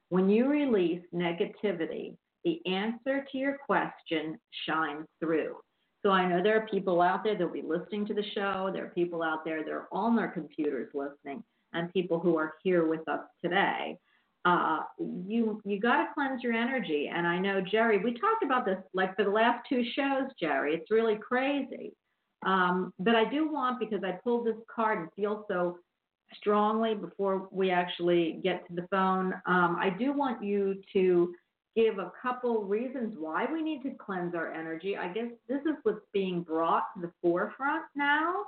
When 0.10 0.30
you 0.30 0.48
release 0.48 1.02
negativity, 1.14 2.16
the 2.44 2.60
answer 2.66 3.26
to 3.32 3.38
your 3.38 3.58
question 3.66 4.38
shines 4.66 5.08
through. 5.20 5.56
So 6.04 6.12
I 6.12 6.28
know 6.28 6.44
there 6.44 6.62
are 6.62 6.68
people 6.68 7.02
out 7.02 7.24
there 7.24 7.34
that'll 7.34 7.54
be 7.54 7.62
listening 7.62 8.06
to 8.08 8.14
the 8.14 8.24
show. 8.36 8.70
There 8.74 8.86
are 8.86 8.90
people 8.90 9.24
out 9.24 9.46
there 9.46 9.64
that 9.64 9.72
are 9.72 9.88
on 9.92 10.16
their 10.16 10.28
computers 10.28 10.90
listening, 10.94 11.44
and 11.72 11.92
people 11.94 12.20
who 12.20 12.38
are 12.38 12.54
here 12.62 12.86
with 12.86 13.08
us 13.08 13.22
today. 13.42 13.98
Uh, 14.46 14.82
you 15.00 15.62
you 15.64 15.80
got 15.80 16.04
to 16.04 16.08
cleanse 16.14 16.44
your 16.44 16.52
energy. 16.52 17.10
And 17.14 17.26
I 17.26 17.40
know 17.40 17.62
Jerry, 17.62 18.00
we 18.00 18.12
talked 18.12 18.44
about 18.44 18.66
this 18.66 18.78
like 18.94 19.16
for 19.16 19.24
the 19.24 19.32
last 19.32 19.66
two 19.70 19.84
shows, 19.96 20.30
Jerry. 20.38 20.74
It's 20.76 20.92
really 20.92 21.16
crazy. 21.16 21.94
Um, 22.46 22.94
but 23.00 23.16
I 23.16 23.30
do 23.30 23.50
want 23.50 23.80
because 23.80 24.04
I 24.04 24.20
pulled 24.24 24.46
this 24.46 24.58
card 24.74 25.00
and 25.00 25.08
feel 25.16 25.46
so 25.50 25.78
strongly 26.36 26.96
before 26.96 27.48
we 27.52 27.72
actually 27.72 28.40
get 28.44 28.68
to 28.68 28.74
the 28.74 28.88
phone. 28.92 29.34
Um, 29.46 29.78
I 29.80 29.96
do 29.98 30.12
want 30.12 30.44
you 30.44 30.82
to 30.92 31.34
give 31.76 31.98
a 31.98 32.12
couple 32.22 32.64
reasons 32.64 33.16
why 33.18 33.46
we 33.52 33.62
need 33.62 33.82
to 33.84 33.92
cleanse 33.92 34.36
our 34.36 34.52
energy. 34.52 34.96
I 34.96 35.08
guess 35.08 35.28
this 35.48 35.62
is 35.62 35.76
what's 35.84 36.06
being 36.14 36.42
brought 36.42 36.84
to 36.96 37.02
the 37.02 37.12
forefront 37.22 37.84
now 37.96 38.44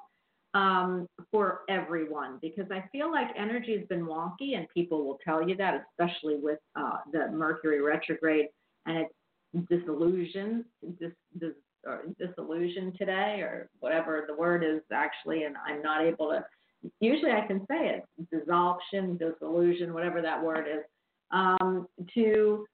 um, 0.54 1.08
for 1.32 1.62
everyone 1.70 2.40
because 2.42 2.66
I 2.72 2.84
feel 2.92 3.12
like 3.12 3.28
energy 3.38 3.78
has 3.78 3.88
been 3.88 4.06
wonky, 4.06 4.56
and 4.56 4.68
people 4.74 5.06
will 5.06 5.20
tell 5.24 5.48
you 5.48 5.56
that, 5.58 5.86
especially 5.92 6.38
with 6.38 6.60
uh, 6.76 6.98
the 7.12 7.30
Mercury 7.32 7.82
retrograde 7.82 8.48
and 8.86 8.98
its 9.00 9.70
disillusion, 9.70 10.64
dis, 11.00 11.12
dis, 11.40 11.52
or 11.86 12.04
disillusion 12.18 12.94
today, 12.98 13.40
or 13.42 13.70
whatever 13.80 14.24
the 14.28 14.36
word 14.36 14.64
is 14.64 14.82
actually, 14.94 15.44
and 15.44 15.56
I'm 15.68 15.82
not 15.82 16.04
able 16.04 16.30
to. 16.30 16.44
Usually, 17.02 17.32
I 17.32 17.46
can 17.46 17.66
say 17.68 17.98
it: 17.98 18.04
dissolvation, 18.34 19.18
disillusion, 19.18 19.94
whatever 19.94 20.22
that 20.22 20.42
word 20.42 20.68
is. 20.68 20.84
Um, 21.32 21.88
to 22.14 22.66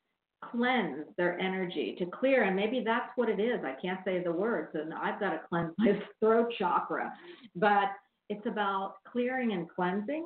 cleanse 0.44 1.06
their 1.18 1.40
energy, 1.40 1.96
to 2.00 2.06
clear, 2.06 2.44
and 2.44 2.56
maybe 2.56 2.82
that's 2.84 3.10
what 3.16 3.30
it 3.30 3.40
is. 3.40 3.62
I 3.64 3.76
can't 3.82 4.00
say 4.06 4.24
the 4.24 4.32
words, 4.32 4.70
and 4.74 4.94
I've 4.94 5.20
got 5.20 5.32
to 5.32 5.42
cleanse 5.48 5.74
my 5.78 6.02
throat 6.20 6.54
chakra. 6.58 7.14
But 7.56 7.90
it's 8.30 8.46
about 8.46 8.96
clearing 9.12 9.52
and 9.54 9.70
cleansing, 9.70 10.26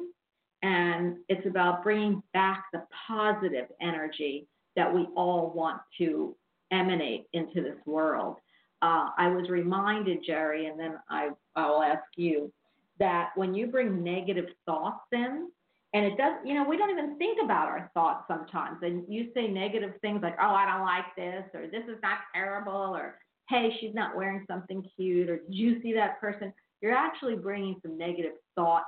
and 0.63 1.17
it's 1.30 1.45
about 1.45 1.84
bringing 1.84 2.21
back 2.34 2.65
the 2.71 2.84
positive 3.08 3.67
energy 3.82 4.47
that 4.75 4.93
we 4.93 5.08
all 5.15 5.51
want 5.56 5.82
to 5.97 6.36
emanate 6.71 7.25
into 7.34 7.62
this 7.62 7.78
world. 7.86 8.38
Uh, 8.82 9.10
I 9.17 9.30
was 9.30 9.49
reminded, 9.49 10.19
Jerry, 10.25 10.67
and 10.67 10.80
then 10.80 10.97
I, 11.10 11.30
I'll 11.56 11.82
ask 11.82 12.04
you, 12.15 12.51
that 12.99 13.32
when 13.36 13.54
you 13.54 13.67
bring 13.67 14.04
negative 14.04 14.45
thoughts 14.65 15.06
in, 15.12 15.49
and 15.95 16.05
it 16.05 16.17
does, 16.17 16.34
you 16.43 16.53
know, 16.53 16.65
we 16.67 16.75
don't 16.75 16.89
even 16.89 17.17
think 17.17 17.39
about 17.41 17.69
our 17.69 17.89
thoughts 17.93 18.25
sometimes. 18.27 18.79
And 18.81 19.05
you 19.08 19.29
say 19.34 19.47
negative 19.47 19.93
things 20.01 20.19
like, 20.21 20.36
oh, 20.41 20.53
I 20.53 20.65
don't 20.65 20.86
like 20.86 21.05
this, 21.15 21.45
or 21.53 21.67
this 21.67 21.86
is 21.88 21.97
not 22.03 22.17
terrible, 22.34 22.93
or 22.93 23.17
hey, 23.47 23.69
she's 23.79 23.95
not 23.95 24.13
wearing 24.13 24.43
something 24.45 24.84
cute, 24.97 25.29
or 25.29 25.38
did 25.38 25.55
you 25.55 25.81
see 25.81 25.93
that 25.93 26.19
person? 26.19 26.51
You're 26.81 26.91
actually 26.91 27.36
bringing 27.36 27.77
some 27.81 27.97
negative 27.97 28.34
thought 28.55 28.84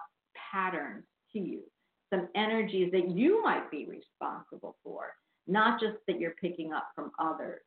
patterns 0.52 1.06
to 1.32 1.40
you, 1.40 1.62
some 2.14 2.28
energies 2.36 2.92
that 2.92 3.10
you 3.10 3.42
might 3.42 3.72
be 3.72 3.88
responsible 3.88 4.76
for, 4.84 5.14
not 5.48 5.80
just 5.80 5.96
that 6.08 6.20
you're 6.20 6.36
picking 6.42 6.74
up 6.74 6.90
from 6.94 7.12
others. 7.20 7.62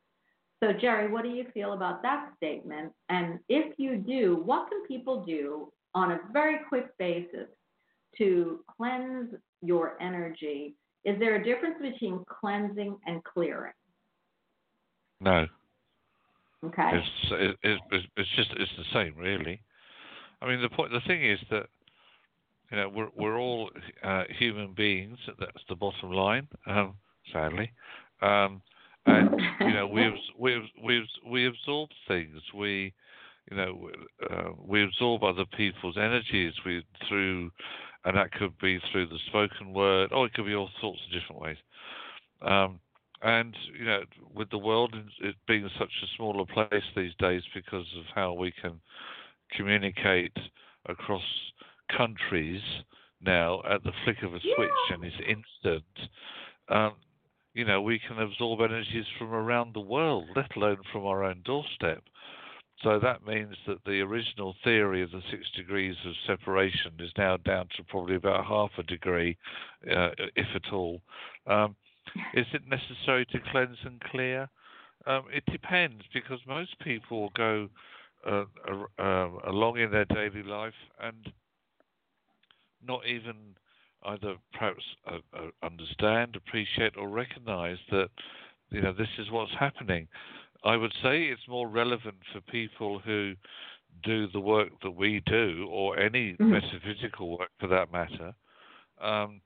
So, 0.63 0.75
Jerry, 0.75 1.11
what 1.11 1.23
do 1.23 1.31
you 1.31 1.47
feel 1.55 1.73
about 1.73 2.03
that 2.03 2.31
statement? 2.37 2.93
And 3.09 3.39
if 3.49 3.73
you 3.79 3.97
do, 3.97 4.43
what 4.45 4.69
can 4.69 4.85
people 4.87 5.25
do 5.25 5.73
on 5.95 6.13
a 6.13 6.21
very 6.31 6.59
quick 6.69 6.89
basis 6.99 7.49
to 8.19 8.61
cleanse 8.77 9.35
your 9.63 10.01
energy, 10.01 10.75
is 11.05 11.19
there 11.19 11.37
a 11.37 11.45
difference 11.45 11.77
between 11.81 12.25
cleansing 12.29 12.97
and 13.07 13.23
clearing? 13.25 13.73
No. 15.21 15.47
Okay. 16.65 16.91
It's, 16.93 17.33
it, 17.33 17.57
it's, 17.63 18.07
it's 18.17 18.29
just 18.37 18.51
it's 18.59 18.73
the 18.77 18.85
same, 18.93 19.15
really. 19.17 19.63
I 20.43 20.49
mean, 20.49 20.61
the 20.61 20.69
point, 20.69 20.93
the 20.93 21.01
thing 21.07 21.25
is 21.25 21.39
that 21.51 21.67
you 22.71 22.77
know 22.77 22.89
we're 22.89 23.09
we're 23.17 23.39
all 23.39 23.71
uh, 24.05 24.25
human 24.39 24.75
beings. 24.75 25.19
That's 25.39 25.65
the 25.69 25.75
bottom 25.75 26.13
line. 26.13 26.49
Um, 26.67 26.95
sadly, 27.33 27.71
um, 28.23 28.63
and 29.07 29.31
you 29.61 29.73
know 29.73 29.87
we 29.87 30.11
we 30.39 30.71
we 30.83 31.09
we 31.27 31.47
absorb 31.47 31.91
things. 32.09 32.41
We 32.55 32.93
you 33.51 33.57
know 33.57 33.91
uh, 34.31 34.51
we 34.63 34.85
absorb 34.85 35.25
other 35.25 35.47
people's 35.57 35.97
energies. 35.97 36.53
We 36.65 36.85
through 37.09 37.51
and 38.05 38.17
that 38.17 38.33
could 38.33 38.57
be 38.59 38.79
through 38.91 39.07
the 39.07 39.19
spoken 39.27 39.73
word, 39.73 40.13
or 40.13 40.27
it 40.27 40.35
could 40.35 40.47
be 40.47 40.55
all 40.55 40.71
sorts 40.81 41.01
of 41.07 41.21
different 41.21 41.43
ways. 41.43 41.57
Um, 42.43 42.81
and 43.23 43.55
you 43.79 43.85
know, 43.85 44.03
with 44.35 44.51
the 44.51 44.59
world 44.59 44.95
it 45.21 45.35
being 45.47 45.69
such 45.79 45.93
a 46.03 46.17
smaller 46.17 46.47
place 46.47 46.83
these 46.97 47.13
days 47.19 47.43
because 47.55 47.87
of 47.99 48.05
how 48.15 48.33
we 48.33 48.53
can 48.63 48.81
communicate 49.57 50.37
across 50.87 51.23
countries 51.97 52.63
now 53.21 53.61
at 53.71 53.83
the 53.83 53.93
flick 54.05 54.23
of 54.23 54.35
a 54.35 54.41
switch 54.41 54.71
yeah. 54.89 54.95
and 54.95 55.05
it's 55.05 55.17
instant. 55.19 56.11
Um, 56.69 56.93
you 57.53 57.65
know, 57.65 57.83
we 57.83 58.01
can 58.07 58.19
absorb 58.19 58.61
energies 58.61 59.05
from 59.19 59.33
around 59.33 59.75
the 59.75 59.81
world, 59.81 60.29
let 60.37 60.55
alone 60.57 60.79
from 60.93 61.05
our 61.05 61.25
own 61.25 61.43
doorstep. 61.45 62.03
So 62.83 62.99
that 62.99 63.27
means 63.27 63.57
that 63.67 63.85
the 63.85 64.01
original 64.01 64.55
theory 64.65 65.03
of 65.03 65.11
the 65.11 65.23
six 65.31 65.51
degrees 65.55 65.97
of 66.07 66.15
separation 66.27 66.93
is 66.99 67.13
now 67.19 67.37
down 67.37 67.69
to 67.77 67.85
probably 67.85 68.17
about 68.17 68.47
half 68.47 68.71
a 68.79 68.83
degree, 68.83 69.37
uh, 69.95 70.11
if 70.35 70.47
at 70.55 70.73
all. 70.73 71.03
Um, 71.47 71.77
is 72.35 72.47
it 72.53 72.63
necessary 72.67 73.27
to 73.27 73.39
cleanse 73.51 73.77
and 73.85 74.01
clear? 74.01 74.49
Um, 75.07 75.25
it 75.33 75.45
depends 75.51 76.03
because 76.13 76.41
most 76.47 76.79
people 76.81 77.31
go 77.37 77.69
uh, 78.27 78.45
uh, 78.99 79.29
along 79.47 79.79
in 79.79 79.91
their 79.91 80.07
daily 80.07 80.43
life 80.43 80.75
and 81.03 81.33
not 82.87 83.07
even 83.07 83.35
either 84.05 84.37
perhaps 84.53 84.83
uh, 85.07 85.19
uh, 85.35 85.49
understand, 85.63 86.37
appreciate, 86.37 86.97
or 86.97 87.09
recognize 87.09 87.79
that 87.91 88.09
you 88.71 88.81
know 88.81 88.93
this 88.93 89.09
is 89.19 89.31
what's 89.31 89.53
happening. 89.59 90.09
I 90.65 90.77
would 90.77 90.93
say 91.03 91.25
it's 91.25 91.49
more 91.49 91.69
relevant 91.69 92.17
for 92.33 92.41
people 92.43 92.99
who 92.99 93.35
do 94.05 94.29
the 94.29 94.41
work 94.41 94.69
that 94.83 94.91
we 94.91 95.23
do, 95.27 95.67
or 95.71 95.99
any 95.99 96.33
mm-hmm. 96.33 96.51
metaphysical 96.51 97.39
work 97.39 97.51
for 97.59 97.67
that 97.69 97.93
matter. 97.93 98.33
Um, 99.01 99.41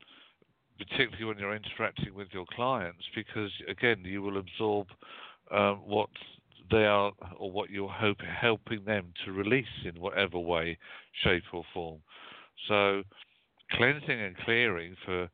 particularly 0.78 1.24
when 1.24 1.38
you're 1.38 1.54
interacting 1.54 2.14
with 2.14 2.28
your 2.32 2.46
clients, 2.52 3.04
because 3.14 3.50
again, 3.68 4.00
you 4.02 4.22
will 4.22 4.38
absorb 4.38 4.88
um, 5.50 5.76
what 5.84 6.10
they 6.70 6.84
are 6.84 7.12
or 7.36 7.50
what 7.50 7.70
you're 7.70 7.88
hope, 7.88 8.18
helping 8.20 8.84
them 8.84 9.12
to 9.24 9.32
release 9.32 9.66
in 9.84 10.00
whatever 10.00 10.38
way, 10.38 10.78
shape, 11.22 11.44
or 11.52 11.62
form. 11.72 12.00
So, 12.68 13.02
cleansing 13.72 14.20
and 14.20 14.36
clearing 14.38 14.96
for 15.04 15.28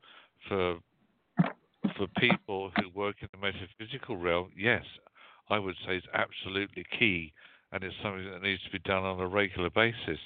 for 0.47 0.77
for 1.97 2.07
people 2.19 2.71
who 2.77 2.89
work 2.93 3.17
in 3.21 3.29
the 3.31 3.37
metaphysical 3.37 4.17
realm, 4.17 4.51
yes, 4.57 4.83
I 5.51 5.59
would 5.59 5.75
say 5.85 5.97
is 5.97 6.03
absolutely 6.13 6.85
key, 6.97 7.33
and 7.71 7.83
it's 7.83 7.95
something 8.01 8.29
that 8.31 8.41
needs 8.41 8.63
to 8.63 8.71
be 8.71 8.79
done 8.79 9.03
on 9.03 9.19
a 9.19 9.27
regular 9.27 9.69
basis. 9.69 10.19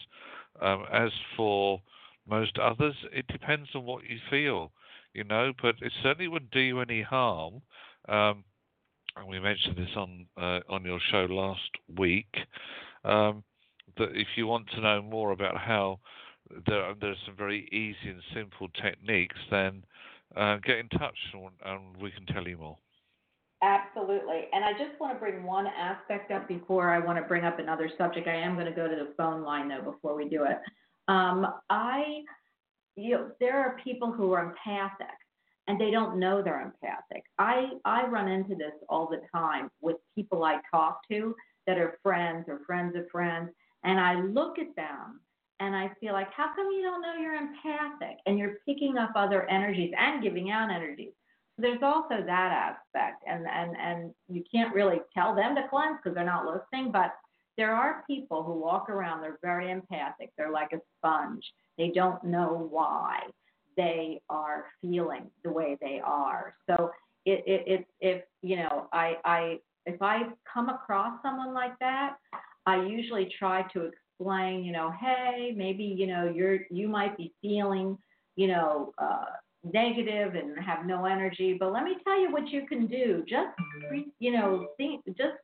Um, 0.61 0.85
as 0.91 1.11
for 1.35 1.81
most 2.27 2.57
others, 2.57 2.95
it 3.11 3.27
depends 3.27 3.69
on 3.75 3.85
what 3.85 4.03
you 4.03 4.17
feel, 4.29 4.71
you 5.13 5.23
know, 5.23 5.51
but 5.61 5.75
it 5.81 5.91
certainly 6.03 6.27
wouldn't 6.27 6.51
do 6.51 6.59
you 6.59 6.79
any 6.79 7.01
harm. 7.01 7.61
Um, 8.07 8.43
and 9.17 9.27
we 9.27 9.39
mentioned 9.39 9.77
this 9.77 9.95
on 9.95 10.25
uh, 10.37 10.59
on 10.69 10.83
your 10.83 10.99
show 11.11 11.25
last 11.29 11.71
week. 11.97 12.33
Um, 13.03 13.43
that 13.97 14.09
if 14.13 14.27
you 14.35 14.47
want 14.47 14.69
to 14.71 14.81
know 14.81 15.01
more 15.01 15.31
about 15.31 15.57
how 15.57 15.99
there 16.67 16.81
are, 16.81 16.95
there's 16.99 17.17
some 17.25 17.35
very 17.35 17.67
easy 17.71 18.09
and 18.09 18.21
simple 18.33 18.67
techniques, 18.81 19.37
then 19.49 19.83
uh, 20.35 20.57
get 20.57 20.77
in 20.77 20.89
touch 20.89 21.17
and, 21.33 21.49
and 21.65 21.97
we 22.01 22.11
can 22.11 22.25
tell 22.25 22.47
you 22.47 22.57
more. 22.57 22.77
Absolutely. 23.65 24.43
And 24.53 24.63
I 24.63 24.73
just 24.73 24.99
want 24.99 25.13
to 25.15 25.19
bring 25.19 25.43
one 25.43 25.65
aspect 25.65 26.31
up 26.31 26.47
before 26.47 26.91
I 26.91 26.99
want 26.99 27.17
to 27.17 27.23
bring 27.23 27.45
up 27.45 27.57
another 27.57 27.89
subject. 27.97 28.27
I 28.27 28.35
am 28.35 28.53
going 28.53 28.67
to 28.67 28.71
go 28.71 28.87
to 28.87 28.95
the 28.95 29.13
phone 29.17 29.41
line 29.41 29.69
though 29.69 29.81
before 29.81 30.15
we 30.15 30.29
do 30.29 30.43
it. 30.43 30.57
Um, 31.07 31.47
I, 31.71 32.21
you 32.95 33.15
know, 33.15 33.31
there 33.39 33.57
are 33.59 33.79
people 33.83 34.11
who 34.11 34.33
are 34.33 34.49
empathic 34.49 35.07
and 35.67 35.81
they 35.81 35.89
don't 35.89 36.19
know 36.19 36.43
they're 36.43 36.61
empathic. 36.61 37.23
I, 37.39 37.71
I 37.85 38.05
run 38.05 38.27
into 38.27 38.53
this 38.53 38.73
all 38.87 39.09
the 39.09 39.21
time 39.33 39.69
with 39.81 39.95
people 40.13 40.43
I 40.43 40.59
talk 40.69 40.99
to 41.09 41.35
that 41.65 41.79
are 41.79 41.97
friends 42.03 42.45
or 42.47 42.59
friends 42.67 42.95
of 42.95 43.09
friends, 43.11 43.49
and 43.83 43.99
I 43.99 44.21
look 44.21 44.59
at 44.59 44.75
them 44.75 45.21
and 45.59 45.75
I 45.75 45.89
feel 45.99 46.13
like, 46.13 46.31
how 46.31 46.53
come 46.55 46.69
you 46.71 46.83
don't 46.83 47.01
know 47.01 47.15
you're 47.15 47.33
empathic 47.33 48.17
and 48.27 48.37
you're 48.37 48.57
picking 48.67 48.99
up 48.99 49.13
other 49.15 49.49
energies 49.49 49.91
and 49.97 50.21
giving 50.21 50.51
out 50.51 50.69
energies? 50.69 51.13
There's 51.57 51.81
also 51.81 52.21
that 52.25 52.75
aspect, 52.95 53.23
and 53.27 53.45
and 53.47 53.75
and 53.77 54.13
you 54.27 54.43
can't 54.51 54.73
really 54.75 54.99
tell 55.13 55.33
them 55.35 55.55
to 55.55 55.67
cleanse 55.69 55.97
because 56.03 56.15
they're 56.15 56.25
not 56.25 56.45
listening, 56.45 56.91
but 56.91 57.13
there 57.57 57.73
are 57.73 58.03
people 58.07 58.43
who 58.43 58.59
walk 58.59 58.89
around, 58.89 59.21
they're 59.21 59.39
very 59.41 59.71
empathic, 59.71 60.31
they're 60.37 60.51
like 60.51 60.73
a 60.73 60.79
sponge. 60.97 61.43
They 61.77 61.91
don't 61.93 62.21
know 62.23 62.67
why 62.69 63.21
they 63.77 64.21
are 64.29 64.65
feeling 64.81 65.29
the 65.43 65.51
way 65.51 65.77
they 65.81 66.01
are. 66.03 66.55
So 66.69 66.91
it, 67.25 67.43
it, 67.45 67.63
it 67.67 67.87
if 68.01 68.23
you 68.41 68.57
know 68.57 68.87
I 68.91 69.17
I 69.23 69.59
if 69.85 70.01
I 70.01 70.23
come 70.51 70.69
across 70.69 71.21
someone 71.21 71.53
like 71.53 71.77
that, 71.79 72.15
I 72.65 72.83
usually 72.83 73.31
try 73.37 73.63
to 73.73 73.89
explain, 73.91 74.63
you 74.63 74.71
know, 74.71 74.91
hey, 74.99 75.53
maybe 75.55 75.83
you 75.83 76.07
know 76.07 76.31
you're 76.33 76.59
you 76.71 76.87
might 76.87 77.17
be 77.17 77.33
feeling, 77.41 77.97
you 78.35 78.47
know, 78.47 78.93
uh, 78.97 79.25
negative 79.73 80.35
and 80.35 80.57
have 80.63 80.85
no 80.85 81.05
energy, 81.05 81.57
but 81.59 81.71
let 81.71 81.83
me 81.83 81.97
tell 82.03 82.19
you 82.19 82.31
what 82.31 82.49
you 82.49 82.65
can 82.67 82.87
do. 82.87 83.23
Just 83.27 83.49
you 84.19 84.31
know, 84.31 84.67
see 84.77 84.99
just 85.17 85.37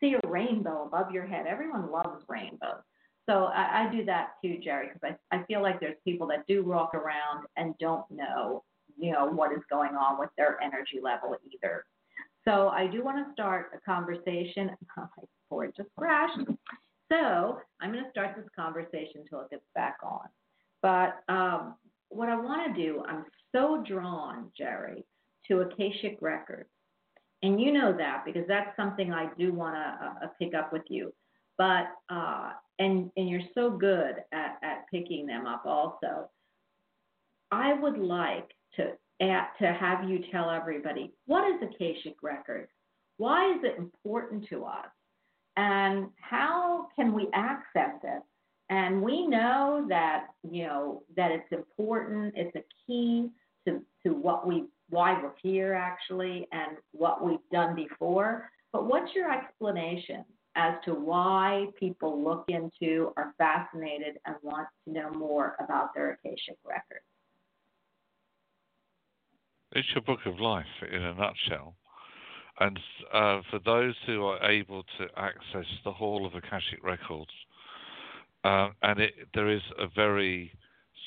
see 0.00 0.14
a 0.14 0.28
rainbow 0.28 0.84
above 0.86 1.12
your 1.12 1.26
head. 1.26 1.46
Everyone 1.46 1.90
loves 1.90 2.24
rainbows. 2.28 2.82
So 3.28 3.44
I, 3.44 3.86
I 3.86 3.92
do 3.92 4.04
that 4.06 4.30
too, 4.42 4.58
Jerry, 4.62 4.88
because 4.92 5.16
I, 5.30 5.36
I 5.36 5.44
feel 5.44 5.62
like 5.62 5.78
there's 5.78 5.96
people 6.04 6.26
that 6.28 6.46
do 6.48 6.64
walk 6.64 6.94
around 6.94 7.46
and 7.56 7.74
don't 7.78 8.10
know, 8.10 8.64
you 8.98 9.12
know, 9.12 9.26
what 9.26 9.52
is 9.52 9.62
going 9.70 9.94
on 9.94 10.18
with 10.18 10.30
their 10.36 10.60
energy 10.60 10.98
level 11.02 11.36
either. 11.52 11.84
So 12.44 12.68
I 12.68 12.86
do 12.86 13.04
want 13.04 13.24
to 13.24 13.32
start 13.32 13.70
a 13.74 13.80
conversation. 13.80 14.70
Oh, 14.98 15.06
my 15.16 15.24
board 15.48 15.72
just 15.76 15.88
crashed. 15.96 16.38
So 17.10 17.58
I'm 17.80 17.92
going 17.92 18.04
to 18.04 18.10
start 18.10 18.36
this 18.36 18.46
conversation 18.56 19.22
until 19.22 19.40
it 19.40 19.50
gets 19.50 19.64
back 19.74 19.96
on. 20.02 20.28
But 20.82 21.22
um, 21.32 21.74
what 22.10 22.28
I 22.28 22.36
want 22.36 22.74
to 22.74 22.82
do, 22.82 23.02
I'm 23.08 23.24
so 23.52 23.82
drawn, 23.86 24.50
Jerry, 24.56 25.04
to 25.48 25.60
Akashic 25.60 26.18
Records. 26.20 26.68
And 27.42 27.60
you 27.60 27.72
know 27.72 27.96
that 27.96 28.24
because 28.26 28.44
that's 28.46 28.76
something 28.76 29.12
I 29.12 29.30
do 29.38 29.52
want 29.52 29.74
to 29.74 30.26
uh, 30.26 30.28
pick 30.38 30.54
up 30.54 30.72
with 30.72 30.82
you. 30.88 31.12
But 31.56 31.86
uh, 32.10 32.52
and 32.78 33.10
and 33.16 33.28
you're 33.28 33.40
so 33.54 33.70
good 33.70 34.16
at, 34.32 34.58
at 34.62 34.84
picking 34.90 35.26
them 35.26 35.46
up 35.46 35.62
also. 35.64 36.28
I 37.50 37.72
would 37.74 37.98
like 37.98 38.50
to 38.76 38.92
at, 39.22 39.52
to 39.58 39.72
have 39.72 40.08
you 40.08 40.20
tell 40.30 40.50
everybody 40.50 41.12
what 41.26 41.48
is 41.50 41.62
Akashic 41.62 42.16
Records? 42.22 42.70
Why 43.16 43.52
is 43.52 43.60
it 43.62 43.78
important 43.78 44.46
to 44.48 44.64
us? 44.64 44.88
And 45.56 46.08
how 46.20 46.88
can 46.96 47.12
we 47.12 47.28
access 47.34 47.98
it? 48.02 48.22
And 48.70 49.02
we 49.02 49.26
know 49.26 49.84
that 49.88 50.28
you 50.48 50.64
know 50.64 51.02
that 51.16 51.30
it's 51.32 51.52
important. 51.52 52.34
It's 52.36 52.54
a 52.56 52.64
key 52.86 53.28
to 53.66 53.82
to 54.06 54.14
what 54.14 54.46
we 54.46 54.64
why 54.88 55.20
we're 55.20 55.32
here 55.42 55.74
actually 55.74 56.48
and 56.52 56.78
what 56.92 57.24
we've 57.24 57.38
done 57.52 57.74
before. 57.74 58.50
But 58.72 58.86
what's 58.86 59.12
your 59.14 59.30
explanation 59.30 60.24
as 60.56 60.74
to 60.84 60.94
why 60.94 61.66
people 61.78 62.22
look 62.22 62.44
into, 62.48 63.12
are 63.16 63.34
fascinated, 63.38 64.18
and 64.26 64.36
want 64.42 64.68
to 64.84 64.92
know 64.92 65.10
more 65.10 65.56
about 65.60 65.94
their 65.94 66.12
Akashic 66.12 66.58
records. 66.64 67.04
It's 69.72 69.88
your 69.94 70.02
book 70.02 70.20
of 70.26 70.40
life 70.40 70.66
in 70.90 71.02
a 71.02 71.14
nutshell. 71.14 71.76
And 72.58 72.78
uh, 73.12 73.40
for 73.50 73.60
those 73.64 73.94
who 74.06 74.24
are 74.24 74.50
able 74.50 74.82
to 74.98 75.06
access 75.16 75.66
the 75.84 75.92
Hall 75.92 76.26
of 76.26 76.34
Akashic 76.34 76.82
Records, 76.82 77.30
uh, 78.44 78.68
and 78.82 79.00
it, 79.00 79.14
there 79.34 79.48
is 79.48 79.62
a 79.78 79.86
very 79.94 80.52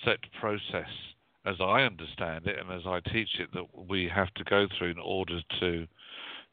set 0.06 0.20
process, 0.40 0.90
as 1.46 1.56
I 1.60 1.82
understand 1.82 2.48
it, 2.48 2.58
and 2.60 2.72
as 2.72 2.86
I 2.86 3.00
teach 3.12 3.30
it, 3.40 3.50
that 3.54 3.66
we 3.90 4.10
have 4.14 4.34
to 4.36 4.44
go 4.44 4.68
through 4.78 4.92
in 4.92 5.00
order 5.00 5.40
to 5.60 5.88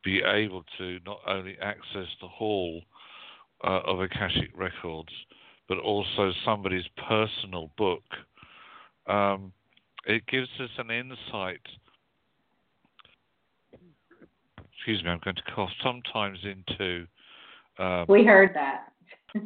be 0.05 0.23
able 0.23 0.65
to 0.79 0.99
not 1.05 1.21
only 1.27 1.57
access 1.61 2.09
the 2.21 2.29
hall 2.29 2.83
uh, 3.63 3.81
of 3.85 4.01
Akashic 4.01 4.51
Records, 4.55 5.13
but 5.69 5.79
also 5.79 6.33
somebody's 6.45 6.87
personal 7.09 7.71
book. 7.77 8.03
Um, 9.07 9.53
it 10.07 10.27
gives 10.27 10.49
us 10.59 10.71
an 10.79 10.91
insight. 10.91 11.61
Excuse 14.75 15.05
me, 15.05 15.11
I'm 15.11 15.21
going 15.23 15.37
to 15.37 15.43
cough. 15.55 15.71
Sometimes 15.83 16.39
into. 16.43 17.07
Um, 17.79 18.07
we 18.09 18.25
heard 18.25 18.55
that. 18.55 18.90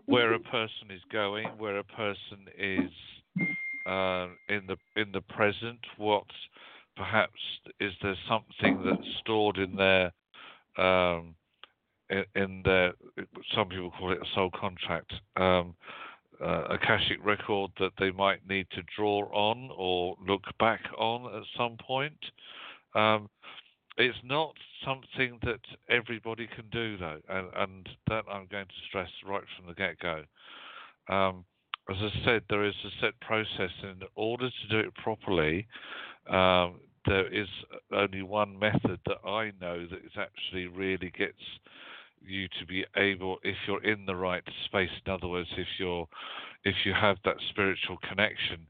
Where 0.06 0.34
a 0.34 0.40
person 0.40 0.90
is 0.90 1.02
going, 1.12 1.46
where 1.58 1.78
a 1.78 1.84
person 1.84 2.46
is 2.58 2.90
uh, 3.86 4.28
in 4.48 4.66
the 4.66 4.76
in 4.96 5.12
the 5.12 5.20
present. 5.28 5.80
What 5.96 6.24
perhaps 6.96 7.40
is 7.80 7.92
there 8.02 8.16
something 8.28 8.82
that's 8.84 9.08
stored 9.20 9.58
in 9.58 9.76
their 9.76 10.12
um, 10.78 11.34
in, 12.10 12.24
in 12.34 12.62
their 12.64 12.92
some 13.54 13.68
people 13.68 13.90
call 13.98 14.12
it 14.12 14.18
a 14.18 14.34
soul 14.34 14.50
contract, 14.58 15.12
um, 15.36 15.74
uh, 16.42 16.64
Akashic 16.70 17.24
record 17.24 17.70
that 17.78 17.92
they 17.98 18.10
might 18.10 18.46
need 18.48 18.66
to 18.72 18.82
draw 18.96 19.20
on 19.32 19.70
or 19.76 20.16
look 20.26 20.42
back 20.58 20.80
on 20.98 21.34
at 21.34 21.42
some 21.56 21.76
point. 21.86 22.18
Um, 22.94 23.28
it's 23.96 24.18
not 24.24 24.54
something 24.84 25.38
that 25.42 25.60
everybody 25.88 26.48
can 26.54 26.64
do, 26.70 26.96
though, 26.96 27.20
and, 27.28 27.48
and, 27.56 27.88
that 28.08 28.24
I'm 28.30 28.46
going 28.50 28.66
to 28.66 28.86
stress 28.88 29.10
right 29.26 29.44
from 29.56 29.66
the 29.66 29.74
get 29.74 29.98
go. 29.98 30.22
Um, 31.08 31.44
as 31.88 31.96
I 32.00 32.24
said, 32.24 32.42
there 32.48 32.64
is 32.64 32.74
a 32.84 32.90
set 33.00 33.18
process, 33.20 33.70
in 33.82 34.00
order 34.14 34.48
to 34.48 34.68
do 34.68 34.78
it 34.78 34.94
properly, 34.94 35.66
um, 36.30 36.80
there 37.06 37.26
is 37.32 37.48
only 37.92 38.22
one 38.22 38.58
method 38.58 38.98
that 39.06 39.28
I 39.28 39.52
know 39.60 39.86
that 39.86 40.00
actually 40.18 40.66
really 40.66 41.12
gets 41.16 41.38
you 42.26 42.48
to 42.58 42.66
be 42.66 42.84
able, 42.96 43.38
if 43.42 43.56
you're 43.66 43.84
in 43.84 44.06
the 44.06 44.16
right 44.16 44.42
space, 44.64 44.88
in 45.04 45.12
other 45.12 45.28
words, 45.28 45.48
if 45.58 45.66
you're, 45.78 46.08
if 46.64 46.74
you 46.84 46.94
have 46.94 47.18
that 47.24 47.36
spiritual 47.50 47.98
connection, 48.08 48.66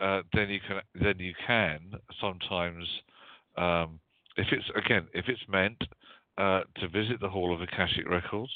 uh, 0.00 0.22
then 0.34 0.50
you 0.50 0.60
can, 0.66 0.80
then 1.02 1.18
you 1.18 1.32
can 1.46 1.80
sometimes, 2.20 2.86
um, 3.56 3.98
if 4.36 4.46
it's 4.52 4.64
again, 4.76 5.06
if 5.14 5.26
it's 5.28 5.42
meant 5.48 5.82
uh, 6.38 6.62
to 6.76 6.88
visit 6.88 7.20
the 7.20 7.28
Hall 7.28 7.54
of 7.54 7.60
Akashic 7.60 8.08
Records, 8.08 8.52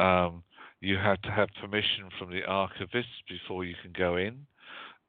um, 0.00 0.42
you 0.80 0.96
have 0.96 1.20
to 1.22 1.30
have 1.30 1.48
permission 1.60 2.08
from 2.18 2.30
the 2.30 2.42
archivists 2.48 3.20
before 3.28 3.64
you 3.64 3.74
can 3.82 3.92
go 3.96 4.16
in, 4.16 4.46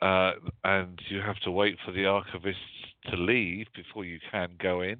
uh, 0.01 0.33
and 0.63 0.99
you 1.09 1.19
have 1.19 1.39
to 1.41 1.51
wait 1.51 1.77
for 1.85 1.91
the 1.91 2.03
archivists 2.03 2.55
to 3.09 3.17
leave 3.17 3.67
before 3.75 4.05
you 4.05 4.19
can 4.31 4.51
go 4.61 4.81
in. 4.81 4.97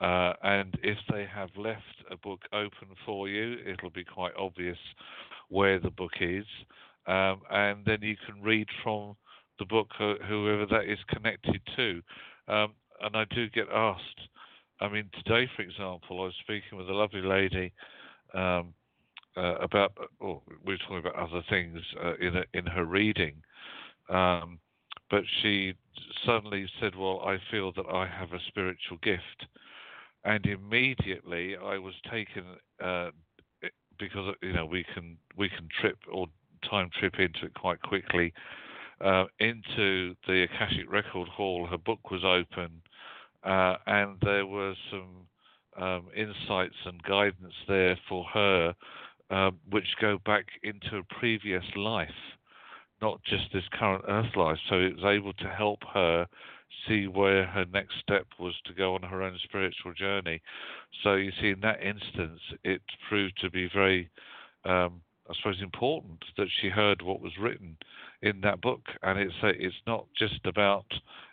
Uh, 0.00 0.34
and 0.42 0.76
if 0.82 0.98
they 1.10 1.24
have 1.24 1.48
left 1.56 1.82
a 2.10 2.16
book 2.18 2.40
open 2.52 2.88
for 3.06 3.28
you, 3.28 3.56
it'll 3.66 3.90
be 3.90 4.04
quite 4.04 4.32
obvious 4.38 4.76
where 5.48 5.78
the 5.78 5.90
book 5.90 6.12
is. 6.20 6.44
Um, 7.06 7.40
and 7.50 7.84
then 7.86 7.98
you 8.02 8.16
can 8.26 8.42
read 8.42 8.68
from 8.82 9.16
the 9.58 9.64
book, 9.64 9.88
whoever 9.98 10.66
that 10.66 10.84
is 10.84 10.98
connected 11.08 11.60
to. 11.76 12.02
Um, 12.48 12.72
and 13.02 13.16
I 13.16 13.24
do 13.34 13.48
get 13.50 13.68
asked, 13.72 14.20
I 14.80 14.88
mean, 14.88 15.08
today, 15.24 15.48
for 15.56 15.62
example, 15.62 16.20
I 16.20 16.24
was 16.24 16.34
speaking 16.40 16.78
with 16.78 16.88
a 16.88 16.92
lovely 16.92 17.22
lady 17.22 17.72
um, 18.34 18.74
uh, 19.36 19.56
about, 19.56 19.92
or 20.20 20.42
we 20.64 20.74
were 20.74 20.78
talking 20.78 20.98
about 20.98 21.16
other 21.16 21.42
things 21.48 21.80
uh, 22.02 22.14
in, 22.16 22.36
a, 22.36 22.44
in 22.54 22.66
her 22.66 22.84
reading. 22.84 23.34
Um, 24.08 24.58
but 25.10 25.22
she 25.40 25.74
suddenly 26.24 26.66
said, 26.80 26.96
Well, 26.96 27.20
I 27.24 27.38
feel 27.50 27.72
that 27.72 27.86
I 27.86 28.06
have 28.06 28.32
a 28.32 28.40
spiritual 28.48 28.98
gift 29.02 29.46
and 30.26 30.44
immediately 30.44 31.56
I 31.56 31.78
was 31.78 31.94
taken 32.10 32.44
uh, 32.84 33.10
because 33.98 34.34
you 34.42 34.52
know 34.52 34.66
we 34.66 34.84
can 34.92 35.16
we 35.36 35.48
can 35.48 35.68
trip 35.80 35.96
or 36.12 36.26
time 36.68 36.90
trip 36.98 37.14
into 37.18 37.46
it 37.46 37.54
quite 37.54 37.80
quickly 37.80 38.32
uh, 39.00 39.24
into 39.38 40.14
the 40.26 40.42
Akashic 40.42 40.90
Record 40.90 41.28
Hall. 41.28 41.66
Her 41.66 41.78
book 41.78 42.10
was 42.10 42.24
open, 42.24 42.82
uh, 43.46 43.76
and 43.86 44.16
there 44.22 44.46
were 44.46 44.74
some 44.90 45.26
um, 45.80 46.06
insights 46.16 46.74
and 46.84 47.02
guidance 47.02 47.54
there 47.68 47.98
for 48.08 48.24
her, 48.34 48.74
um, 49.30 49.58
which 49.70 49.86
go 50.00 50.18
back 50.24 50.46
into 50.62 50.98
a 50.98 51.14
previous 51.18 51.64
life, 51.76 52.08
not 53.00 53.20
just 53.24 53.44
this 53.52 53.64
current 53.78 54.04
Earth 54.08 54.34
life. 54.36 54.58
So 54.68 54.76
it 54.76 54.96
was 54.96 55.04
able 55.04 55.32
to 55.34 55.48
help 55.48 55.80
her 55.94 56.26
see 56.88 57.06
where 57.06 57.46
her 57.46 57.64
next 57.72 57.94
step 58.00 58.26
was 58.38 58.54
to 58.64 58.74
go 58.74 58.94
on 58.94 59.02
her 59.02 59.22
own 59.22 59.38
spiritual 59.44 59.92
journey. 59.94 60.40
So 61.02 61.14
you 61.14 61.30
see, 61.40 61.50
in 61.50 61.60
that 61.60 61.82
instance, 61.82 62.40
it 62.64 62.82
proved 63.08 63.38
to 63.40 63.50
be 63.50 63.68
very, 63.72 64.10
um, 64.64 65.00
I 65.28 65.34
suppose, 65.34 65.60
important 65.60 66.24
that 66.36 66.48
she 66.60 66.68
heard 66.68 67.02
what 67.02 67.20
was 67.20 67.32
written 67.40 67.76
in 68.22 68.40
that 68.42 68.60
book, 68.60 68.82
and 69.02 69.18
it's 69.18 69.34
a, 69.42 69.48
it's 69.48 69.74
not 69.86 70.06
just 70.18 70.44
about, 70.44 70.86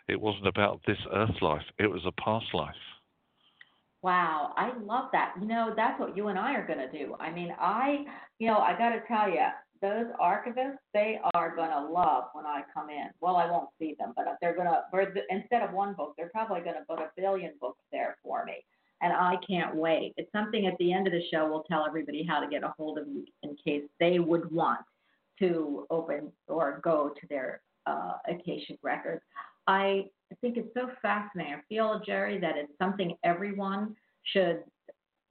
it 0.08 0.20
wasn't 0.20 0.48
about 0.48 0.80
this 0.86 0.98
earth 1.12 1.40
life; 1.40 1.64
it 1.78 1.86
was 1.86 2.02
a 2.06 2.12
past 2.12 2.46
life. 2.52 2.74
Wow, 4.02 4.52
I 4.56 4.72
love 4.82 5.08
that. 5.12 5.34
You 5.40 5.46
know, 5.46 5.72
that's 5.74 5.98
what 5.98 6.16
you 6.16 6.28
and 6.28 6.38
I 6.38 6.54
are 6.54 6.66
going 6.66 6.78
to 6.78 6.90
do. 6.90 7.16
I 7.18 7.30
mean, 7.30 7.54
I, 7.58 8.04
you 8.38 8.48
know, 8.48 8.58
I 8.58 8.76
got 8.76 8.90
to 8.90 9.00
tell 9.08 9.30
you, 9.30 9.46
those 9.80 10.06
archivists, 10.20 10.78
they 10.92 11.18
are 11.34 11.54
going 11.54 11.70
to 11.70 11.80
love 11.80 12.24
when 12.32 12.46
I 12.46 12.62
come 12.72 12.90
in. 12.90 13.08
Well, 13.20 13.36
I 13.36 13.50
won't 13.50 13.68
see 13.78 13.94
them, 13.98 14.12
but 14.16 14.24
they're 14.40 14.54
going 14.54 14.66
to, 14.66 15.22
instead 15.30 15.62
of 15.62 15.72
one 15.72 15.94
book, 15.94 16.14
they're 16.16 16.30
probably 16.30 16.60
going 16.60 16.76
to 16.76 16.84
put 16.88 16.98
a 16.98 17.10
billion 17.16 17.52
books 17.60 17.80
there 17.92 18.16
for 18.22 18.44
me. 18.44 18.64
And 19.02 19.12
I 19.12 19.36
can't 19.46 19.74
wait. 19.74 20.14
It's 20.16 20.30
something 20.32 20.66
at 20.66 20.78
the 20.78 20.92
end 20.92 21.06
of 21.06 21.12
the 21.12 21.22
show 21.30 21.48
we'll 21.48 21.64
tell 21.64 21.84
everybody 21.86 22.24
how 22.24 22.40
to 22.40 22.48
get 22.48 22.62
a 22.62 22.74
hold 22.78 22.98
of 22.98 23.06
you 23.06 23.24
in 23.42 23.56
case 23.62 23.82
they 24.00 24.18
would 24.18 24.50
want 24.50 24.80
to 25.40 25.86
open 25.90 26.32
or 26.48 26.80
go 26.82 27.12
to 27.20 27.26
their 27.28 27.60
uh, 27.86 28.14
Akashic 28.28 28.78
records. 28.82 29.22
I 29.66 30.06
think 30.40 30.56
it's 30.56 30.72
so 30.74 30.90
fascinating. 31.02 31.54
I 31.54 31.60
feel, 31.68 32.00
Jerry, 32.04 32.38
that 32.38 32.56
it's 32.56 32.72
something 32.78 33.16
everyone 33.24 33.94
should 34.22 34.62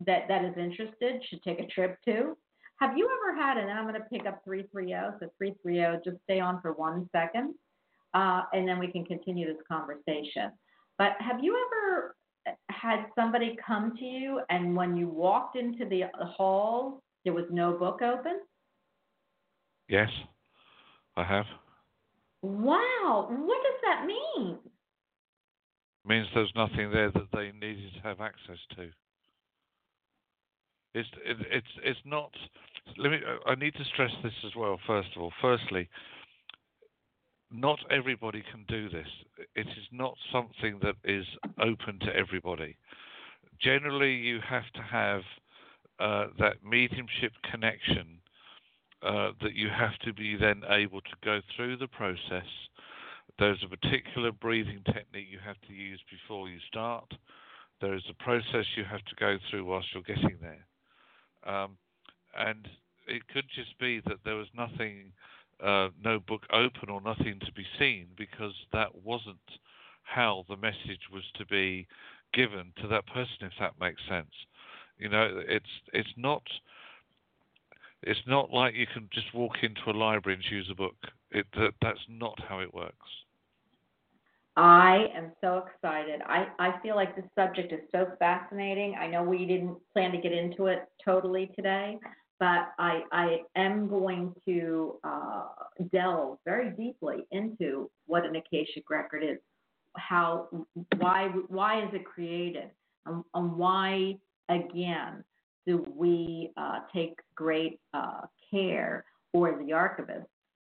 that 0.06 0.28
that 0.28 0.44
is 0.44 0.54
interested 0.58 1.22
should 1.30 1.42
take 1.44 1.60
a 1.60 1.68
trip 1.68 1.98
to 2.06 2.36
have 2.84 2.98
you 2.98 3.08
ever 3.08 3.40
had, 3.40 3.58
and 3.58 3.70
then 3.70 3.78
I'm 3.78 3.88
going 3.88 3.96
to 3.96 4.08
pick 4.10 4.26
up 4.26 4.44
330, 4.44 5.18
so 5.20 5.30
330, 5.38 6.04
just 6.04 6.22
stay 6.24 6.40
on 6.40 6.62
for 6.62 6.74
one 6.74 7.08
second, 7.12 7.54
uh, 8.14 8.42
and 8.52 8.68
then 8.68 8.80
we 8.80 8.88
can 8.88 9.06
continue 9.06 9.48
this 9.48 9.62
conversation. 9.72 10.52
But 10.98 11.14
have 11.20 11.42
you 11.42 11.56
ever 11.68 12.16
had 12.70 13.06
somebody 13.16 13.58
come 13.66 13.96
to 13.98 14.06
you, 14.06 14.42
and 14.50 14.76
when 14.76 14.96
you 14.96 15.08
walked 15.08 15.56
into 15.56 15.86
the 15.86 16.04
uh, 16.04 16.26
hall, 16.26 17.02
there 17.24 17.34
was 17.34 17.46
no 17.50 17.74
book 17.78 18.02
open? 18.02 18.42
Yes, 19.88 20.10
I 21.16 21.24
have. 21.24 21.46
Wow, 22.42 23.28
what 23.30 23.58
does 23.64 23.80
that 23.86 24.06
mean? 24.06 24.58
It 26.04 26.10
means 26.10 26.28
there's 26.34 26.52
nothing 26.56 26.92
there 26.92 27.12
that 27.12 27.28
they 27.34 27.52
needed 27.54 27.94
to 27.96 28.02
have 28.02 28.20
access 28.20 28.58
to. 28.76 28.90
It's 30.94 31.10
it, 31.26 31.38
it's 31.50 31.68
it's 31.84 32.00
not. 32.06 32.32
Let 32.98 33.12
me. 33.12 33.20
I 33.48 33.56
need 33.56 33.74
to 33.76 33.86
stress 33.94 34.12
this 34.24 34.34
as 34.46 34.52
well. 34.56 34.78
First 34.86 35.10
of 35.16 35.22
all, 35.22 35.34
firstly, 35.42 35.90
not 37.54 37.80
everybody 37.92 38.44
can 38.52 38.66
do 38.68 38.90
this. 38.90 39.08
It 39.56 39.68
is 39.68 39.88
not 39.92 40.16
something 40.32 40.80
that 40.82 40.96
is 41.04 41.26
open 41.60 42.00
to 42.00 42.16
everybody. 42.16 42.76
Generally, 43.62 44.16
you 44.16 44.40
have 44.48 44.70
to 44.74 44.82
have 44.82 45.22
uh, 46.00 46.28
that 46.40 46.64
mediumship 46.64 47.32
connection 47.50 48.20
uh, 49.04 49.32
that 49.42 49.54
you 49.54 49.70
have 49.70 49.98
to 50.00 50.14
be 50.14 50.36
then 50.36 50.64
able 50.70 51.02
to 51.02 51.16
go 51.24 51.42
through 51.56 51.78
the 51.78 51.88
process. 51.88 52.48
There's 53.38 53.64
a 53.64 53.76
particular 53.76 54.32
breathing 54.32 54.82
technique 54.86 55.28
you 55.30 55.40
have 55.46 55.60
to 55.68 55.74
use 55.74 56.00
before 56.10 56.50
you 56.50 56.60
start. 56.68 57.12
There 57.82 57.96
is 57.96 58.04
a 58.10 58.24
process 58.24 58.66
you 58.76 58.84
have 58.86 59.04
to 59.06 59.16
go 59.20 59.38
through 59.50 59.66
whilst 59.66 59.88
you're 59.94 60.04
getting 60.04 60.38
there. 60.42 60.66
Um, 61.46 61.78
and 62.38 62.68
it 63.08 63.28
could 63.28 63.46
just 63.54 63.78
be 63.80 64.02
that 64.06 64.20
there 64.24 64.36
was 64.36 64.48
nothing, 64.56 65.12
uh, 65.64 65.90
no 66.04 66.20
book 66.20 66.44
open 66.52 66.90
or 66.90 67.02
nothing 67.02 67.40
to 67.46 67.52
be 67.54 67.66
seen 67.80 68.08
because 68.18 68.54
that 68.72 69.04
wasn't 69.04 69.38
how 70.04 70.46
the 70.50 70.58
message 70.58 71.10
was 71.12 71.24
to 71.38 71.46
be 71.46 71.88
given 72.34 72.74
to 72.82 72.88
that 72.88 73.06
person, 73.08 73.38
if 73.42 73.54
that 73.60 73.74
makes 73.80 74.02
sense. 74.10 74.34
You 74.98 75.10
know, 75.10 75.42
it's 75.48 75.66
it's 75.94 76.14
not 76.18 76.44
it's 78.02 78.20
not 78.28 78.52
like 78.52 78.76
you 78.76 78.86
can 78.94 79.10
just 79.14 79.34
walk 79.34 79.56
into 79.64 79.82
a 79.88 79.98
library 79.98 80.36
and 80.36 80.44
choose 80.44 80.68
a 80.70 80.76
book. 80.76 80.96
It 81.32 81.46
that, 81.56 81.74
that's 81.82 82.06
not 82.10 82.38
how 82.48 82.60
it 82.60 82.74
works. 82.74 82.96
I 84.56 85.08
am 85.16 85.32
so 85.42 85.66
excited. 85.66 86.22
I, 86.28 86.48
I 86.60 86.80
feel 86.84 86.96
like 86.96 87.16
this 87.16 87.26
subject 87.34 87.74
is 87.74 87.80
so 87.92 88.12
fascinating. 88.20 88.96
I 89.00 89.08
know 89.08 89.24
we 89.24 89.46
didn't 89.46 89.78
plan 89.94 90.12
to 90.12 90.20
get 90.20 90.32
into 90.32 90.68
it 90.68 90.88
totally 91.04 91.52
today, 91.56 91.98
but 92.40 92.74
I, 92.80 93.04
I 93.12 93.38
am 93.56 93.88
going 93.88 94.34
to 94.48 94.96
uh, 95.04 95.46
delve 95.92 96.40
very 96.46 96.72
deeply 96.72 97.26
into 97.32 97.90
what 98.06 98.26
an 98.26 98.36
Akashic 98.36 98.90
record 98.90 99.24
is, 99.24 99.38
how, 99.98 100.48
why, 100.98 101.30
why 101.48 101.84
is 101.84 101.90
it 101.94 102.06
created, 102.06 102.70
and, 103.06 103.24
and 103.34 103.56
why, 103.56 104.16
again, 104.50 105.24
do 105.66 105.86
we 105.96 106.52
uh, 106.58 106.80
take 106.94 107.20
great 107.36 107.80
uh, 107.94 108.22
care, 108.52 109.06
or 109.34 109.58
the 109.64 109.74
archivist, 109.74 110.28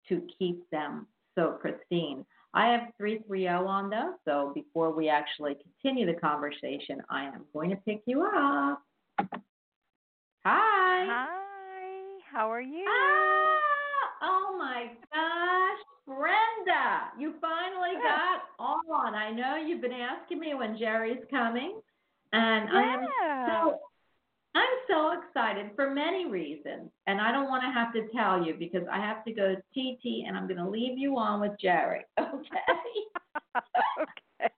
to 0.09 0.27
keep 0.39 0.69
them 0.71 1.07
so 1.37 1.59
pristine. 1.61 2.25
I 2.53 2.67
have 2.73 2.89
330 2.99 3.47
on 3.49 3.91
though, 3.91 4.15
so 4.25 4.53
before 4.55 4.93
we 4.93 5.09
actually 5.09 5.57
continue 5.63 6.07
the 6.07 6.19
conversation, 6.19 7.01
I 7.09 7.25
am 7.25 7.45
going 7.53 7.71
to 7.71 7.77
pick 7.77 8.03
you 8.07 8.23
up. 8.23 8.83
Hi. 10.45 11.07
Hi. 11.07 11.50
How 12.33 12.51
are 12.51 12.61
you? 12.61 12.85
Ah, 12.87 14.23
oh 14.23 14.57
my 14.57 14.87
gosh, 15.13 15.81
Brenda, 16.07 17.11
you 17.19 17.35
finally 17.41 17.97
got 18.01 18.43
on. 18.59 19.15
I 19.15 19.33
know 19.33 19.57
you've 19.57 19.81
been 19.81 19.93
asking 19.93 20.39
me 20.39 20.55
when 20.55 20.79
Jerry's 20.79 21.25
coming, 21.29 21.81
and 22.33 22.69
yeah. 22.73 22.79
I 22.79 22.83
am 22.83 23.09
so 23.49 23.79
I'm 24.55 24.69
so 24.89 25.13
excited 25.21 25.71
for 25.75 25.91
many 25.91 26.27
reasons, 26.27 26.91
and 27.09 27.21
I 27.21 27.33
don't 27.33 27.49
want 27.49 27.65
to 27.65 27.73
have 27.73 27.93
to 27.95 28.13
tell 28.17 28.45
you 28.45 28.55
because 28.55 28.87
I 28.91 28.99
have 28.99 29.25
to 29.25 29.33
go 29.33 29.55
to 29.55 29.63
TT, 29.75 30.27
and 30.27 30.37
I'm 30.37 30.47
going 30.47 30.59
to 30.59 30.69
leave 30.69 30.99
you 30.99 31.17
on 31.19 31.41
with 31.41 31.53
Jerry. 31.61 32.05
Okay. 32.21 33.57
okay. 33.57 34.53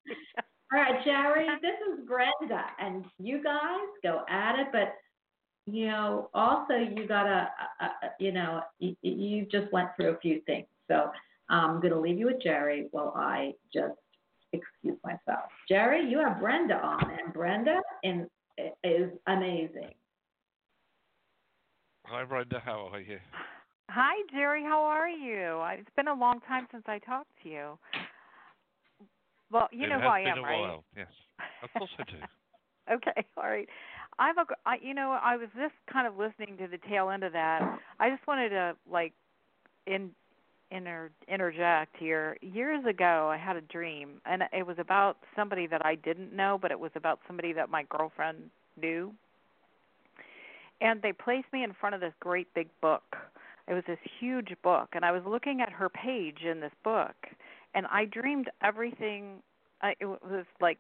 All 0.73 0.79
right, 0.79 1.05
Jerry. 1.05 1.47
This 1.61 1.77
is 1.93 2.07
Brenda, 2.07 2.65
and 2.79 3.05
you 3.19 3.43
guys 3.43 3.89
go 4.03 4.23
at 4.29 4.59
it. 4.59 4.69
But 4.73 4.95
you 5.67 5.87
know, 5.87 6.31
also 6.35 6.75
you 6.75 7.07
gotta, 7.07 7.49
uh, 7.81 7.85
uh, 7.85 8.09
you 8.19 8.33
know, 8.33 8.63
you, 8.79 8.97
you 9.03 9.47
just 9.51 9.73
went 9.73 9.91
through 9.97 10.11
a 10.15 10.19
few 10.19 10.41
things. 10.47 10.67
So 10.89 11.11
I'm 11.49 11.81
going 11.81 11.93
to 11.93 12.01
leave 12.01 12.19
you 12.19 12.27
with 12.27 12.43
Jerry 12.43 12.89
while 12.91 13.13
I 13.17 13.53
just 13.73 13.95
excuse 14.53 14.99
myself. 15.05 15.51
Jerry, 15.69 16.09
you 16.09 16.19
have 16.19 16.41
Brenda 16.41 16.75
on, 16.75 17.11
and 17.11 17.33
Brenda 17.33 17.81
in 18.03 18.29
is 18.85 19.11
amazing. 19.27 19.91
Hi, 22.07 22.25
Brenda. 22.25 22.61
How 22.63 22.89
are 22.93 23.01
you? 23.01 23.19
Hi, 23.89 24.15
Jerry. 24.31 24.63
How 24.63 24.83
are 24.83 25.09
you? 25.09 25.63
It's 25.79 25.89
been 25.97 26.09
a 26.09 26.15
long 26.15 26.41
time 26.47 26.67
since 26.71 26.85
I 26.87 26.99
talked 26.99 27.31
to 27.43 27.49
you. 27.49 27.79
Well, 29.51 29.69
you 29.71 29.87
it 29.87 29.89
know 29.89 30.01
has 30.01 30.03
who 30.03 30.09
I 30.09 30.23
been 30.25 30.33
am, 30.33 30.39
a 30.39 30.43
right? 30.43 30.61
while. 30.61 30.85
Yes, 30.97 31.09
of 31.63 31.71
course 31.79 31.91
I 31.99 32.05
do. 32.05 32.17
okay, 32.95 33.27
all 33.37 33.49
right. 33.49 33.69
I've 34.19 34.37
a, 34.39 34.45
I, 34.67 34.77
you 34.83 34.95
know, 34.95 35.19
I 35.23 35.37
was 35.37 35.49
just 35.57 35.75
kind 35.93 36.07
of 36.07 36.17
listening 36.17 36.57
to 36.59 36.67
the 36.69 36.79
tail 36.89 37.11
end 37.11 37.25
of 37.25 37.33
that. 37.33 37.79
I 37.99 38.11
just 38.11 38.27
wanted 38.27 38.51
to 38.51 38.77
like 38.91 39.13
in 39.87 40.11
inter, 40.71 41.11
interject 41.29 41.97
here. 41.99 42.37
Years 42.41 42.85
ago, 42.87 43.29
I 43.33 43.37
had 43.37 43.57
a 43.57 43.61
dream, 43.61 44.21
and 44.25 44.43
it 44.53 44.67
was 44.67 44.77
about 44.79 45.19
somebody 45.37 45.67
that 45.67 45.85
I 45.85 45.95
didn't 45.95 46.35
know, 46.35 46.59
but 46.61 46.71
it 46.71 46.81
was 46.81 46.91
about 46.95 47.21
somebody 47.27 47.53
that 47.53 47.71
my 47.71 47.85
girlfriend 47.85 48.51
knew. 48.81 49.13
And 50.81 51.01
they 51.03 51.13
placed 51.13 51.47
me 51.53 51.63
in 51.63 51.73
front 51.79 51.95
of 51.95 52.01
this 52.01 52.15
great 52.21 52.53
big 52.55 52.69
book. 52.81 53.17
It 53.69 53.75
was 53.75 53.85
this 53.87 53.99
huge 54.19 54.55
book, 54.65 54.89
and 54.95 55.05
I 55.05 55.13
was 55.13 55.23
looking 55.25 55.61
at 55.61 55.71
her 55.71 55.89
page 55.89 56.39
in 56.45 56.61
this 56.61 56.73
book, 56.83 57.15
and 57.75 57.87
I 57.87 58.07
dreamed 58.07 58.51
everything. 58.63 59.43
I, 59.81 59.95
it 60.01 60.07
was 60.07 60.45
like 60.61 60.79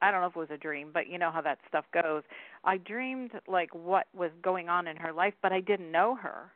I 0.00 0.10
don't 0.10 0.20
know 0.20 0.28
if 0.28 0.36
it 0.36 0.38
was 0.38 0.50
a 0.50 0.56
dream, 0.58 0.90
but 0.92 1.08
you 1.08 1.18
know 1.18 1.30
how 1.30 1.40
that 1.42 1.58
stuff 1.68 1.84
goes. 1.92 2.22
I 2.64 2.76
dreamed 2.78 3.32
like 3.48 3.74
what 3.74 4.06
was 4.16 4.30
going 4.42 4.68
on 4.68 4.86
in 4.86 4.96
her 4.96 5.12
life, 5.12 5.34
but 5.42 5.52
I 5.52 5.60
didn't 5.60 5.90
know 5.90 6.16
her. 6.16 6.52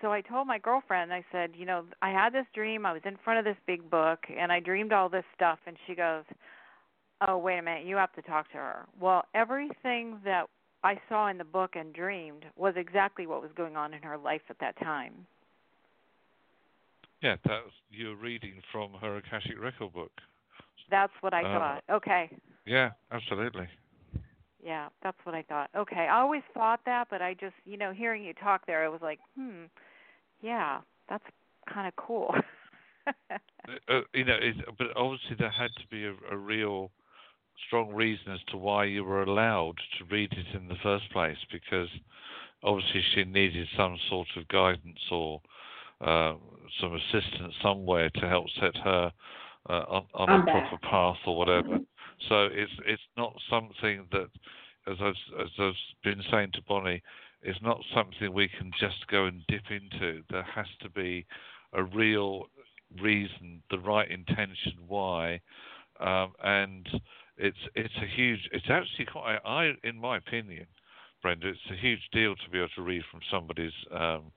So 0.00 0.12
I 0.12 0.20
told 0.20 0.48
my 0.48 0.58
girlfriend, 0.58 1.12
I 1.12 1.24
said, 1.30 1.50
you 1.56 1.64
know, 1.64 1.84
I 2.02 2.10
had 2.10 2.32
this 2.32 2.46
dream. 2.54 2.84
I 2.84 2.92
was 2.92 3.02
in 3.04 3.16
front 3.22 3.38
of 3.38 3.44
this 3.44 3.56
big 3.66 3.88
book 3.88 4.18
and 4.36 4.50
I 4.50 4.58
dreamed 4.58 4.92
all 4.92 5.08
this 5.08 5.24
stuff. 5.34 5.60
And 5.66 5.76
she 5.86 5.94
goes, 5.94 6.24
oh, 7.26 7.38
wait 7.38 7.58
a 7.58 7.62
minute, 7.62 7.86
you 7.86 7.96
have 7.96 8.12
to 8.14 8.22
talk 8.22 8.50
to 8.50 8.56
her. 8.56 8.86
Well, 9.00 9.24
everything 9.34 10.18
that 10.24 10.46
I 10.82 10.98
saw 11.08 11.28
in 11.28 11.38
the 11.38 11.44
book 11.44 11.76
and 11.76 11.92
dreamed 11.92 12.46
was 12.56 12.74
exactly 12.76 13.28
what 13.28 13.42
was 13.42 13.52
going 13.56 13.76
on 13.76 13.94
in 13.94 14.02
her 14.02 14.18
life 14.18 14.42
at 14.50 14.58
that 14.58 14.76
time. 14.80 15.12
Yeah, 17.22 17.36
that's 17.44 17.62
you're 17.92 18.16
reading 18.16 18.54
from 18.72 18.94
her 19.00 19.18
Akashic 19.18 19.60
record 19.60 19.92
book. 19.92 20.10
That's 20.92 21.12
what 21.22 21.32
I 21.32 21.42
Uh, 21.42 21.58
thought. 21.58 21.84
Okay. 21.90 22.30
Yeah, 22.66 22.90
absolutely. 23.10 23.66
Yeah, 24.62 24.90
that's 25.02 25.16
what 25.24 25.34
I 25.34 25.42
thought. 25.42 25.70
Okay, 25.74 26.06
I 26.06 26.20
always 26.20 26.42
thought 26.54 26.80
that, 26.84 27.08
but 27.10 27.20
I 27.20 27.34
just, 27.34 27.56
you 27.64 27.76
know, 27.76 27.92
hearing 27.92 28.22
you 28.22 28.34
talk 28.34 28.64
there, 28.66 28.84
I 28.84 28.88
was 28.88 29.00
like, 29.02 29.18
hmm, 29.34 29.64
yeah, 30.40 30.82
that's 31.08 31.24
kind 31.72 31.88
of 31.88 31.96
cool. 31.96 32.34
Uh, 33.88 34.00
you 34.12 34.24
know, 34.24 34.34
it, 34.34 34.56
but 34.76 34.88
obviously 34.96 35.36
there 35.38 35.48
had 35.50 35.70
to 35.76 35.86
be 35.88 36.04
a, 36.04 36.14
a 36.32 36.36
real 36.36 36.90
strong 37.66 37.92
reason 37.94 38.32
as 38.32 38.40
to 38.48 38.56
why 38.56 38.84
you 38.84 39.04
were 39.04 39.22
allowed 39.22 39.76
to 39.98 40.04
read 40.10 40.32
it 40.32 40.56
in 40.56 40.66
the 40.68 40.74
first 40.82 41.08
place, 41.12 41.36
because 41.50 41.88
obviously 42.64 43.02
she 43.14 43.24
needed 43.24 43.68
some 43.76 43.96
sort 44.08 44.26
of 44.36 44.46
guidance 44.48 44.98
or 45.10 45.40
uh, 46.00 46.34
some 46.80 46.94
assistance 46.94 47.54
somewhere 47.62 48.10
to 48.10 48.28
help 48.28 48.46
set 48.60 48.76
her 48.76 49.12
uh, 49.68 49.84
on, 49.88 50.04
on 50.14 50.28
a 50.28 50.44
back. 50.44 50.68
proper 50.70 50.78
path 50.88 51.18
or 51.26 51.36
whatever. 51.36 51.78
So 52.28 52.44
it's 52.52 52.72
it's 52.86 53.02
not 53.16 53.34
something 53.50 54.06
that, 54.12 54.28
as 54.86 54.96
I've 55.00 55.40
as 55.40 55.50
I've 55.58 55.74
been 56.04 56.22
saying 56.30 56.50
to 56.54 56.62
Bonnie, 56.68 57.02
it's 57.42 57.60
not 57.62 57.80
something 57.94 58.32
we 58.32 58.48
can 58.48 58.70
just 58.78 59.06
go 59.10 59.26
and 59.26 59.42
dip 59.48 59.64
into. 59.70 60.22
There 60.30 60.46
has 60.54 60.66
to 60.82 60.90
be 60.90 61.26
a 61.72 61.82
real 61.82 62.46
reason, 63.00 63.62
the 63.70 63.78
right 63.78 64.10
intention 64.10 64.74
why, 64.86 65.40
um, 66.00 66.32
and 66.44 66.88
it's 67.38 67.58
it's 67.74 67.94
a 67.96 68.06
huge. 68.16 68.48
It's 68.52 68.66
actually 68.68 69.06
quite. 69.06 69.38
I, 69.44 69.72
in 69.84 69.96
my 69.96 70.18
opinion, 70.18 70.66
Brenda, 71.22 71.48
it's 71.48 71.58
a 71.70 71.76
huge 71.76 72.02
deal 72.12 72.34
to 72.36 72.50
be 72.50 72.58
able 72.58 72.68
to 72.76 72.82
read 72.82 73.02
from 73.10 73.20
somebody's 73.30 73.72
um, 73.90 74.30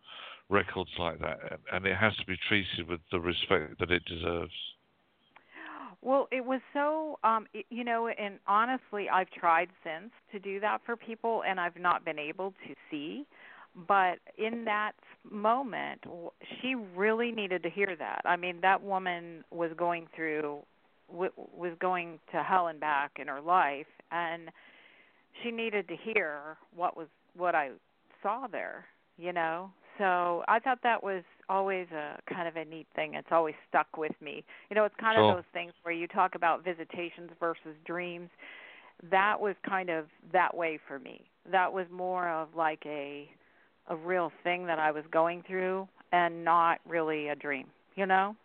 records 0.50 0.92
like 0.98 1.20
that, 1.20 1.40
and, 1.52 1.60
and 1.72 1.86
it 1.86 1.98
has 1.98 2.16
to 2.18 2.26
be 2.26 2.38
treated 2.48 2.88
with 2.88 3.02
the 3.12 3.20
respect 3.20 3.80
that 3.80 3.92
it 3.92 4.04
deserves. 4.06 4.54
Well, 6.06 6.28
it 6.32 6.46
was 6.46 6.62
so, 6.72 7.18
um, 7.24 7.48
you 7.72 7.84
know, 7.84 8.08
and 8.08 8.38
honestly, 8.46 9.10
I've 9.12 9.32
tried 9.32 9.70
since 9.84 10.12
to 10.32 10.38
do 10.38 10.60
that 10.60 10.82
for 10.86 10.96
people, 10.96 11.42
and 11.48 11.60
I've 11.60 11.78
not 11.78 12.06
been 12.06 12.20
able 12.20 12.52
to 12.68 12.76
see. 12.92 13.26
But 13.88 14.20
in 14.38 14.66
that 14.66 14.92
moment, 15.30 16.02
she 16.62 16.76
really 16.76 17.32
needed 17.32 17.64
to 17.64 17.72
hear 17.72 17.96
that. 17.98 18.22
I 18.24 18.36
mean, 18.36 18.60
that 18.62 18.84
woman 18.84 19.44
was 19.50 19.72
going 19.76 20.06
through, 20.16 20.60
was 21.10 21.74
going 21.82 22.20
to 22.32 22.44
hell 22.44 22.68
and 22.68 22.80
back 22.80 23.14
in 23.20 23.28
her 23.28 23.42
life, 23.42 23.88
and 24.12 24.52
she 25.42 25.50
needed 25.50 25.88
to 25.88 25.96
hear 25.96 26.58
what 26.76 26.96
was 26.96 27.08
what 27.36 27.56
I 27.56 27.72
saw 28.22 28.46
there. 28.46 28.86
You 29.18 29.34
know, 29.34 29.72
so 29.98 30.44
I 30.48 30.60
thought 30.60 30.80
that 30.84 31.02
was 31.02 31.24
always 31.50 31.88
a 31.92 32.20
kind 32.32 32.48
of 32.48 32.56
a 32.56 32.66
neat 32.66 32.88
thing. 32.96 33.14
It's 33.16 33.32
always 33.32 33.56
stuck 33.70 33.98
with 33.98 34.20
me. 34.22 34.44
You 34.70 34.76
know, 34.76 34.86
it's 34.86 34.96
kind 34.96 35.16
Sure. 35.16 35.30
of 35.32 35.38
those 35.38 35.52
things 35.54 35.74
where 35.84 35.94
you 35.94 36.08
talk 36.08 36.36
about 36.36 36.64
visitations 36.64 37.32
versus 37.40 37.76
dreams. 37.86 38.30
That 39.12 39.40
was 39.40 39.56
kind 39.68 39.90
of 39.90 40.08
that 40.32 40.56
way 40.56 40.78
for 40.88 41.00
me. 41.00 41.22
That 41.52 41.72
was 41.72 41.88
more 41.92 42.30
of 42.30 42.56
like 42.56 42.86
a 42.86 43.30
a 43.88 43.96
real 43.96 44.32
thing 44.44 44.66
that 44.66 44.80
I 44.80 44.90
was 44.90 45.04
going 45.12 45.44
through 45.44 45.88
and 46.12 46.44
not 46.44 46.80
really 46.88 47.28
a 47.28 47.36
dream, 47.36 47.68
you 47.96 48.08
know? 48.08 48.36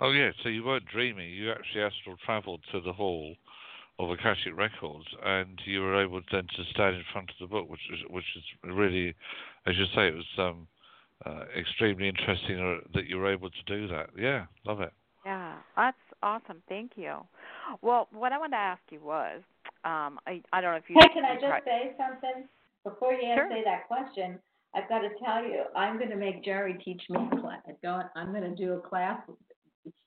Oh 0.00 0.10
yeah, 0.10 0.32
so 0.42 0.48
you 0.48 0.64
weren't 0.64 0.84
dreaming. 0.86 1.30
You 1.30 1.50
actually 1.52 1.82
astral 1.82 2.16
travelled 2.26 2.60
to 2.72 2.80
the 2.80 2.92
hall 2.92 3.36
of 3.98 4.10
Akashic 4.10 4.56
Records, 4.56 5.06
and 5.24 5.58
you 5.64 5.80
were 5.80 6.02
able 6.02 6.20
then 6.32 6.46
to 6.56 6.64
stand 6.72 6.96
in 6.96 7.04
front 7.12 7.30
of 7.30 7.36
the 7.40 7.46
book, 7.46 7.70
which 7.70 7.80
is 7.92 8.00
which 8.10 8.24
is 8.36 8.42
really, 8.64 9.14
as 9.66 9.76
you 9.78 9.86
say, 9.94 10.08
it 10.08 10.14
was 10.14 10.26
um, 10.38 10.66
uh, 11.26 11.44
extremely 11.58 12.08
interesting 12.08 12.58
uh, 12.58 12.86
that 12.94 13.06
you 13.06 13.18
were 13.18 13.32
able 13.32 13.50
to 13.50 13.62
do 13.66 13.88
that. 13.88 14.10
Yeah, 14.16 14.46
love 14.66 14.80
it. 14.80 14.92
Yeah, 15.24 15.54
that's 15.76 15.96
awesome. 16.22 16.62
Thank 16.68 16.92
you. 16.96 17.14
Well, 17.80 18.08
what 18.12 18.32
I 18.32 18.38
wanted 18.38 18.52
to 18.52 18.56
ask 18.56 18.82
you 18.90 19.00
was, 19.02 19.40
um, 19.84 20.18
I 20.26 20.42
I 20.52 20.60
don't 20.60 20.72
know 20.72 20.76
if 20.76 20.84
you. 20.88 20.96
Hey, 21.00 21.08
can 21.14 21.24
I 21.24 21.34
just 21.34 21.46
tried- 21.46 21.64
say 21.64 21.94
something 21.96 22.48
before 22.84 23.14
you 23.14 23.22
Sure. 23.34 23.44
answer 23.44 23.64
that 23.64 23.86
question? 23.86 24.38
I've 24.74 24.88
got 24.88 25.00
to 25.00 25.10
tell 25.24 25.42
you, 25.44 25.64
I'm 25.76 25.98
going 25.98 26.10
to 26.10 26.16
make 26.16 26.44
Jerry 26.44 26.74
teach 26.84 27.02
me 27.08 27.28
a 27.32 27.40
class. 27.40 27.62
Going, 27.82 28.06
I'm 28.16 28.32
going 28.32 28.42
to 28.42 28.56
do 28.56 28.72
a 28.74 28.80
class. 28.80 29.20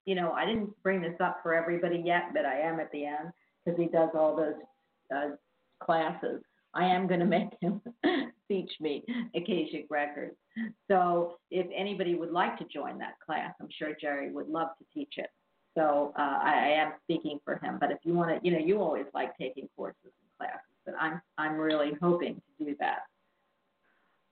You 0.05 0.15
know, 0.15 0.33
I 0.33 0.45
didn't 0.45 0.71
bring 0.83 1.01
this 1.01 1.15
up 1.21 1.39
for 1.41 1.53
everybody 1.53 2.01
yet, 2.05 2.33
but 2.33 2.45
I 2.45 2.59
am 2.59 2.79
at 2.79 2.91
the 2.91 3.05
end 3.05 3.31
because 3.63 3.79
he 3.79 3.87
does 3.87 4.09
all 4.13 4.35
those 4.35 4.55
uh, 5.15 5.35
classes. 5.79 6.41
I 6.77 6.85
am 6.85 7.07
going 7.07 7.19
to 7.21 7.25
make 7.25 7.49
him 7.59 7.81
teach 8.47 8.71
me 8.79 9.03
Akashic 9.35 9.87
Records. 9.89 10.35
So 10.89 11.37
if 11.51 11.67
anybody 11.75 12.15
would 12.15 12.31
like 12.31 12.57
to 12.59 12.65
join 12.65 12.97
that 12.99 13.19
class, 13.25 13.53
I'm 13.59 13.69
sure 13.77 13.93
Jerry 13.99 14.31
would 14.31 14.47
love 14.47 14.69
to 14.79 14.85
teach 14.93 15.15
it. 15.17 15.29
So 15.75 16.13
uh, 16.17 16.39
I, 16.41 16.53
I 16.53 16.81
am 16.81 16.93
speaking 17.03 17.39
for 17.43 17.57
him. 17.57 17.77
But 17.79 17.91
if 17.91 17.99
you 18.03 18.13
want 18.13 18.29
to, 18.31 18.39
you 18.47 18.51
know, 18.51 18.63
you 18.63 18.81
always 18.81 19.05
like 19.13 19.37
taking 19.37 19.67
courses 19.75 19.97
and 20.03 20.37
classes, 20.37 20.61
but 20.85 20.95
I'm 20.99 21.21
I'm 21.37 21.57
really 21.57 21.91
hoping 22.01 22.35
to 22.35 22.65
do 22.65 22.75
that. 22.79 22.99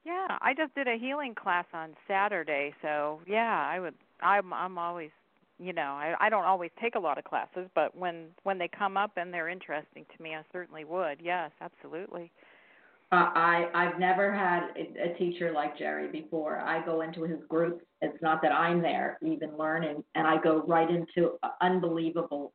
Yeah, 0.06 0.38
I 0.41 0.54
just 0.56 0.74
did 0.76 0.88
a 0.88 0.98
healing 0.98 1.36
class 1.36 1.66
on 1.74 1.96
Saturday, 2.08 2.74
so 2.82 3.22
yeah, 3.28 3.68
I 3.68 3.80
would. 3.80 3.96
I'm 4.22 4.54
I'm 4.54 4.78
always, 4.80 5.12
you 5.60 5.74
know, 5.74 5.82
I 5.82 6.16
I 6.20 6.30
don't 6.30 6.45
always 6.45 6.72
take 6.82 6.95
a 6.95 6.99
lot 6.99 7.18
of 7.18 7.24
classes, 7.24 7.70
but 7.76 7.95
when 7.95 8.28
when 8.43 8.58
they 8.58 8.68
come 8.68 8.97
up 8.97 9.12
and 9.18 9.34
they're 9.34 9.49
interesting 9.49 10.06
to 10.16 10.24
me, 10.24 10.36
I 10.36 10.43
certainly 10.51 10.84
would. 10.84 11.20
Yes, 11.22 11.51
absolutely. 11.62 12.32
Uh, 13.12 13.30
I 13.34 13.70
I've 13.74 13.99
never 13.99 14.34
had 14.34 14.72
a, 14.76 15.18
teacher 15.18 15.51
like 15.51 15.78
Jerry 15.78 16.08
before. 16.08 16.60
I 16.60 16.84
go 16.84 17.01
into 17.01 17.24
his 17.24 17.39
groups. 17.47 17.84
It's 18.01 18.22
not 18.22 18.41
that 18.41 18.51
I'm 18.51 18.82
there 18.82 19.18
even 19.22 19.58
learning, 19.58 20.03
and 20.16 20.28
I 20.28 20.41
go 20.41 20.64
right 20.68 20.89
into 20.89 21.38
unbelievable 21.62 22.51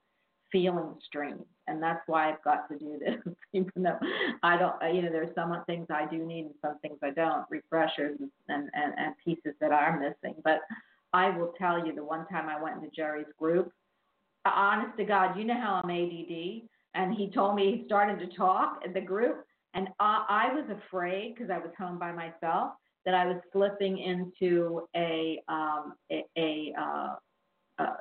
feeling 0.52 0.94
streams, 1.06 1.44
and 1.68 1.80
that's 1.80 2.02
why 2.06 2.28
I've 2.28 2.42
got 2.42 2.68
to 2.68 2.78
do 2.78 2.98
this. 2.98 3.34
even 3.52 3.82
though 3.82 3.98
I 4.42 4.58
don't, 4.58 4.74
you 4.94 5.02
know, 5.02 5.10
there's 5.10 5.34
some 5.34 5.56
things 5.66 5.86
I 5.88 6.06
do 6.10 6.26
need 6.26 6.46
and 6.46 6.54
some 6.60 6.78
things 6.80 6.98
I 7.02 7.10
don't, 7.10 7.46
refreshers 7.48 8.18
and 8.48 8.68
and 8.74 8.92
and 8.98 9.14
pieces 9.24 9.54
that 9.60 9.72
are 9.72 9.98
missing. 9.98 10.34
But 10.44 10.60
I 11.12 11.36
will 11.36 11.52
tell 11.58 11.84
you, 11.84 11.94
the 11.94 12.04
one 12.04 12.26
time 12.28 12.48
I 12.48 12.60
went 12.60 12.76
into 12.76 12.90
Jerry's 12.94 13.26
group, 13.38 13.72
honest 14.44 14.96
to 14.98 15.04
God, 15.04 15.36
you 15.36 15.44
know 15.44 15.60
how 15.60 15.80
I'm 15.82 15.90
ADD, 15.90 16.62
and 16.94 17.14
he 17.14 17.30
told 17.30 17.56
me 17.56 17.76
he 17.76 17.86
started 17.86 18.18
to 18.20 18.36
talk 18.36 18.80
in 18.84 18.92
the 18.92 19.00
group. 19.00 19.44
And 19.74 19.88
I, 20.00 20.48
I 20.50 20.54
was 20.54 20.64
afraid 20.70 21.34
because 21.34 21.50
I 21.50 21.58
was 21.58 21.70
home 21.78 21.98
by 21.98 22.12
myself 22.12 22.72
that 23.04 23.14
I 23.14 23.26
was 23.26 23.36
slipping 23.52 23.98
into 23.98 24.86
a 24.96 25.40
um, 25.48 25.94
a, 26.10 26.24
a, 26.36 26.74
uh, 26.78 27.14
uh, 27.78 27.94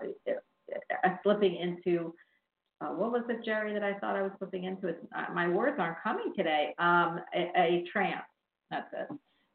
a 1.03 1.19
slipping 1.23 1.55
into 1.55 2.13
uh, 2.81 2.89
what 2.89 3.11
was 3.11 3.23
it, 3.27 3.43
Jerry, 3.43 3.73
that 3.73 3.83
I 3.83 3.93
thought 3.99 4.15
I 4.15 4.21
was 4.21 4.31
slipping 4.37 4.63
into? 4.63 4.87
It's, 4.87 5.05
uh, 5.15 5.33
my 5.33 5.47
words 5.49 5.77
aren't 5.79 6.01
coming 6.01 6.33
today. 6.35 6.73
Um, 6.79 7.19
a, 7.35 7.51
a 7.55 7.83
trance. 7.91 8.23
That's 8.71 8.87
it. 8.93 9.07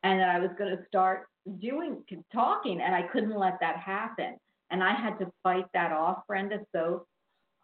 And 0.05 0.21
that 0.21 0.29
I 0.29 0.39
was 0.39 0.51
going 0.59 0.77
to 0.77 0.83
start 0.87 1.27
doing 1.61 2.03
talking, 2.33 2.81
and 2.81 2.95
I 2.95 3.03
couldn't 3.03 3.37
let 3.37 3.59
that 3.61 3.77
happen. 3.79 4.37
And 4.71 4.83
I 4.83 4.95
had 4.95 5.19
to 5.19 5.31
fight 5.43 5.67
that 5.75 5.91
off, 5.93 6.27
Brenda, 6.29 6.61
so 6.75 7.07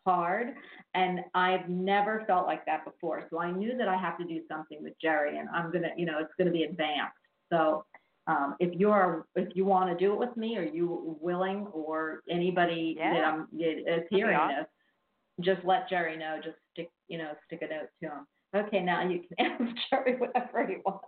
hard 0.07 0.55
and 0.95 1.21
I've 1.35 1.69
never 1.69 2.25
felt 2.27 2.47
like 2.47 2.65
that 2.67 2.85
before. 2.85 3.27
So 3.31 3.41
I 3.41 3.51
knew 3.51 3.77
that 3.77 3.89
I 3.89 3.97
have 3.97 4.19
to 4.19 4.25
do 4.25 4.41
something 4.49 4.83
with 4.83 4.95
Jerry 5.01 5.39
and 5.39 5.49
I'm 5.55 5.71
gonna 5.71 5.91
you 5.97 6.07
know, 6.07 6.19
it's 6.19 6.33
gonna 6.39 6.51
be 6.51 6.65
advanced. 6.65 7.15
So 7.53 7.85
um, 8.27 8.55
if 8.61 8.73
you're 8.79 9.27
if 9.35 9.49
you 9.55 9.65
want 9.65 9.91
to 9.91 9.97
do 10.05 10.13
it 10.13 10.19
with 10.19 10.37
me, 10.37 10.57
are 10.57 10.65
you 10.65 11.17
willing, 11.21 11.67
or 11.73 12.23
anybody 12.31 12.97
Yeah. 12.99 13.13
that 13.15 13.25
I'm 13.25 13.49
that 13.59 13.95
is 14.01 14.05
hearing 14.11 14.37
awesome. 14.37 14.57
this, 15.39 15.47
just 15.55 15.67
let 15.67 15.89
Jerry 15.89 16.17
know. 16.17 16.39
Just 16.43 16.57
stick 16.73 16.89
you 17.09 17.19
know 17.19 17.33
stick 17.47 17.63
a 17.63 17.67
note 17.69 17.89
to 18.03 18.09
him. 18.09 18.27
Okay, 18.55 18.81
now 18.81 19.09
you 19.09 19.21
can 19.37 19.47
ask 19.69 19.77
Jerry 19.91 20.17
whatever 20.17 20.69
you 20.69 20.81
want. 20.85 21.03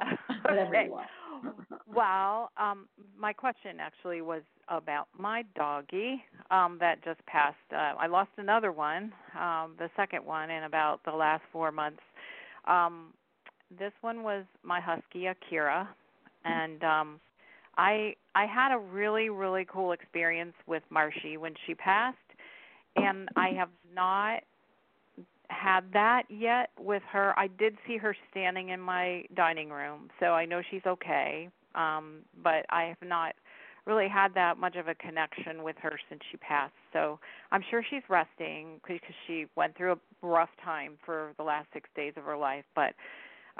whatever 0.42 0.74
Okay. 0.74 0.84
you 0.86 0.90
want. 0.92 1.08
Well, 1.92 2.50
um, 2.56 2.88
my 3.16 3.32
question 3.32 3.78
actually 3.78 4.22
was 4.22 4.42
about 4.68 5.06
my 5.16 5.44
doggy 5.54 6.24
um, 6.50 6.78
that 6.80 7.04
just 7.04 7.24
passed. 7.26 7.56
Uh, 7.72 7.92
I 7.98 8.06
lost 8.06 8.30
another 8.38 8.72
one, 8.72 9.12
um, 9.38 9.74
the 9.78 9.90
second 9.96 10.24
one, 10.24 10.50
in 10.50 10.64
about 10.64 11.00
the 11.04 11.12
last 11.12 11.42
four 11.52 11.70
months. 11.70 12.00
Um, 12.66 13.12
this 13.78 13.92
one 14.00 14.22
was 14.22 14.44
my 14.62 14.80
husky 14.80 15.26
Akira, 15.26 15.88
and 16.44 16.82
um, 16.82 17.20
I 17.76 18.14
I 18.34 18.46
had 18.46 18.72
a 18.74 18.78
really 18.78 19.28
really 19.30 19.66
cool 19.70 19.92
experience 19.92 20.54
with 20.66 20.82
Marshy 20.90 21.36
when 21.36 21.54
she 21.66 21.74
passed, 21.74 22.16
and 22.96 23.28
I 23.36 23.48
have 23.50 23.70
not 23.94 24.40
had 25.50 25.92
that 25.92 26.24
yet 26.28 26.70
with 26.78 27.02
her. 27.10 27.38
I 27.38 27.48
did 27.48 27.76
see 27.86 27.96
her 27.98 28.16
standing 28.30 28.70
in 28.70 28.80
my 28.80 29.24
dining 29.34 29.70
room, 29.70 30.10
so 30.20 30.26
I 30.26 30.44
know 30.44 30.62
she's 30.70 30.84
okay. 30.86 31.48
Um, 31.74 32.20
but 32.42 32.64
I 32.70 32.84
have 32.84 33.08
not 33.08 33.34
really 33.86 34.08
had 34.08 34.32
that 34.34 34.56
much 34.56 34.76
of 34.76 34.88
a 34.88 34.94
connection 34.94 35.62
with 35.62 35.76
her 35.82 35.98
since 36.08 36.20
she 36.30 36.36
passed. 36.38 36.72
So 36.92 37.18
I'm 37.52 37.62
sure 37.70 37.84
she's 37.88 38.02
resting 38.08 38.80
because 38.86 39.00
she 39.26 39.46
went 39.56 39.76
through 39.76 39.92
a 39.92 39.98
rough 40.26 40.48
time 40.64 40.92
for 41.04 41.32
the 41.36 41.42
last 41.42 41.68
six 41.72 41.88
days 41.94 42.14
of 42.16 42.24
her 42.24 42.36
life. 42.36 42.64
But 42.74 42.94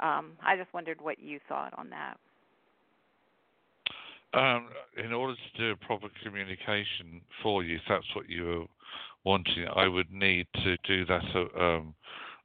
um, 0.01 0.31
I 0.43 0.55
just 0.57 0.73
wondered 0.73 0.99
what 1.01 1.19
you 1.19 1.39
thought 1.47 1.73
on 1.77 1.89
that. 1.91 2.17
Um, 4.33 4.67
in 4.97 5.13
order 5.13 5.33
to 5.33 5.61
do 5.61 5.71
a 5.71 5.85
proper 5.85 6.07
communication 6.23 7.21
for 7.41 7.63
you, 7.63 7.75
if 7.75 7.81
that's 7.87 8.15
what 8.15 8.27
you're 8.27 8.67
wanting, 9.25 9.67
I 9.75 9.87
would 9.87 10.11
need 10.11 10.47
to 10.63 10.77
do 10.87 11.05
that 11.05 11.23
uh, 11.35 11.63
um, 11.63 11.95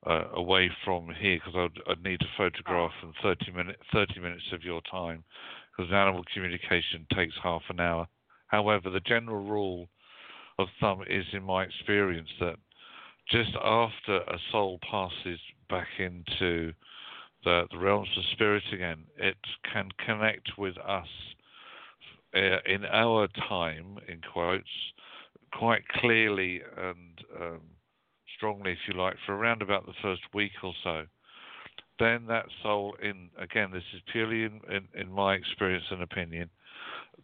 uh, 0.07 0.25
away 0.35 0.71
from 0.85 1.09
here 1.21 1.39
because 1.39 1.55
I'd, 1.87 1.93
I'd 1.93 2.03
need 2.03 2.23
a 2.23 2.37
photograph 2.37 2.93
and 3.03 3.13
30, 3.23 3.53
minute, 3.53 3.77
30 3.93 4.21
minutes 4.21 4.45
of 4.53 4.65
your 4.65 4.81
time 4.91 5.23
because 5.77 5.93
animal 5.93 6.25
communication 6.33 7.07
takes 7.15 7.35
half 7.43 7.63
an 7.69 7.81
hour. 7.81 8.07
However, 8.49 8.91
the 8.91 9.01
general 9.01 9.45
rule 9.45 9.89
of 10.59 10.69
thumb 10.81 11.03
is, 11.09 11.25
in 11.33 11.43
my 11.43 11.65
experience, 11.65 12.29
that 12.41 12.57
just 13.31 13.51
after 13.63 14.17
a 14.17 14.39
soul 14.51 14.79
passes 14.91 15.39
back 15.69 15.87
into 15.99 16.73
the, 17.45 17.65
the 17.71 17.79
realms 17.79 18.09
of 18.17 18.25
spirit 18.33 18.63
again, 18.73 19.05
it 19.17 19.37
can 19.73 19.89
connect 20.05 20.51
with 20.59 20.77
us 20.79 21.07
uh, 22.35 22.59
in 22.67 22.85
our 22.87 23.29
time, 23.49 23.99
in 24.09 24.21
quotes, 24.33 24.65
quite 25.53 25.87
clearly 25.89 26.61
and 26.77 27.21
um, 27.41 27.61
strongly, 28.37 28.73
if 28.73 28.79
you 28.89 28.99
like, 29.01 29.17
for 29.27 29.35
around 29.35 29.63
about 29.63 29.87
the 29.87 29.93
first 30.03 30.23
week 30.33 30.53
or 30.63 30.73
so. 30.83 31.05
Then 31.99 32.27
that 32.29 32.47
soul, 32.63 32.97
in 33.03 33.29
again, 33.39 33.71
this 33.73 33.83
is 33.95 34.01
purely 34.11 34.45
in, 34.45 34.61
in, 34.71 34.89
in 34.99 35.13
my 35.13 35.35
experience 35.35 35.85
and 35.91 36.03
opinion, 36.03 36.49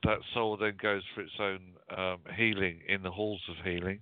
that 0.05 0.19
soul 0.35 0.57
then 0.59 0.75
goes 0.81 1.03
for 1.15 1.23
its 1.23 1.33
own 1.41 1.61
um, 1.97 2.19
healing 2.37 2.81
in 2.87 3.03
the 3.03 3.11
halls 3.11 3.41
of 3.49 3.65
healing, 3.65 4.01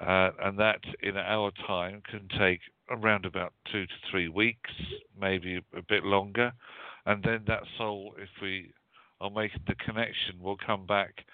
uh, 0.00 0.30
and 0.42 0.58
that 0.58 0.80
in 1.02 1.16
our 1.16 1.50
time 1.66 2.02
can 2.08 2.28
take 2.38 2.60
around 2.90 3.24
about 3.24 3.52
two 3.72 3.86
to 3.86 3.92
three 4.10 4.28
weeks, 4.28 4.70
maybe 5.20 5.56
a 5.76 5.82
bit 5.88 6.04
longer, 6.04 6.52
and 7.06 7.22
then 7.24 7.42
that 7.48 7.62
soul, 7.76 8.14
if 8.18 8.28
we 8.40 8.72
are 9.20 9.30
making 9.30 9.62
the 9.66 9.74
connection, 9.74 10.40
will 10.40 10.56
come 10.64 10.86
back 10.86 11.24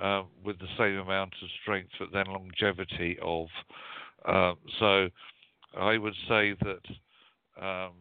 uh, 0.00 0.22
with 0.44 0.58
the 0.58 0.68
same 0.78 0.98
amount 0.98 1.32
of 1.42 1.48
strength, 1.62 1.90
but 1.98 2.12
then 2.12 2.26
longevity 2.26 3.18
of. 3.22 3.46
Uh, 4.24 4.54
so, 4.78 5.08
I 5.78 5.98
would 5.98 6.14
say 6.28 6.54
that 6.62 7.62
um, 7.64 7.92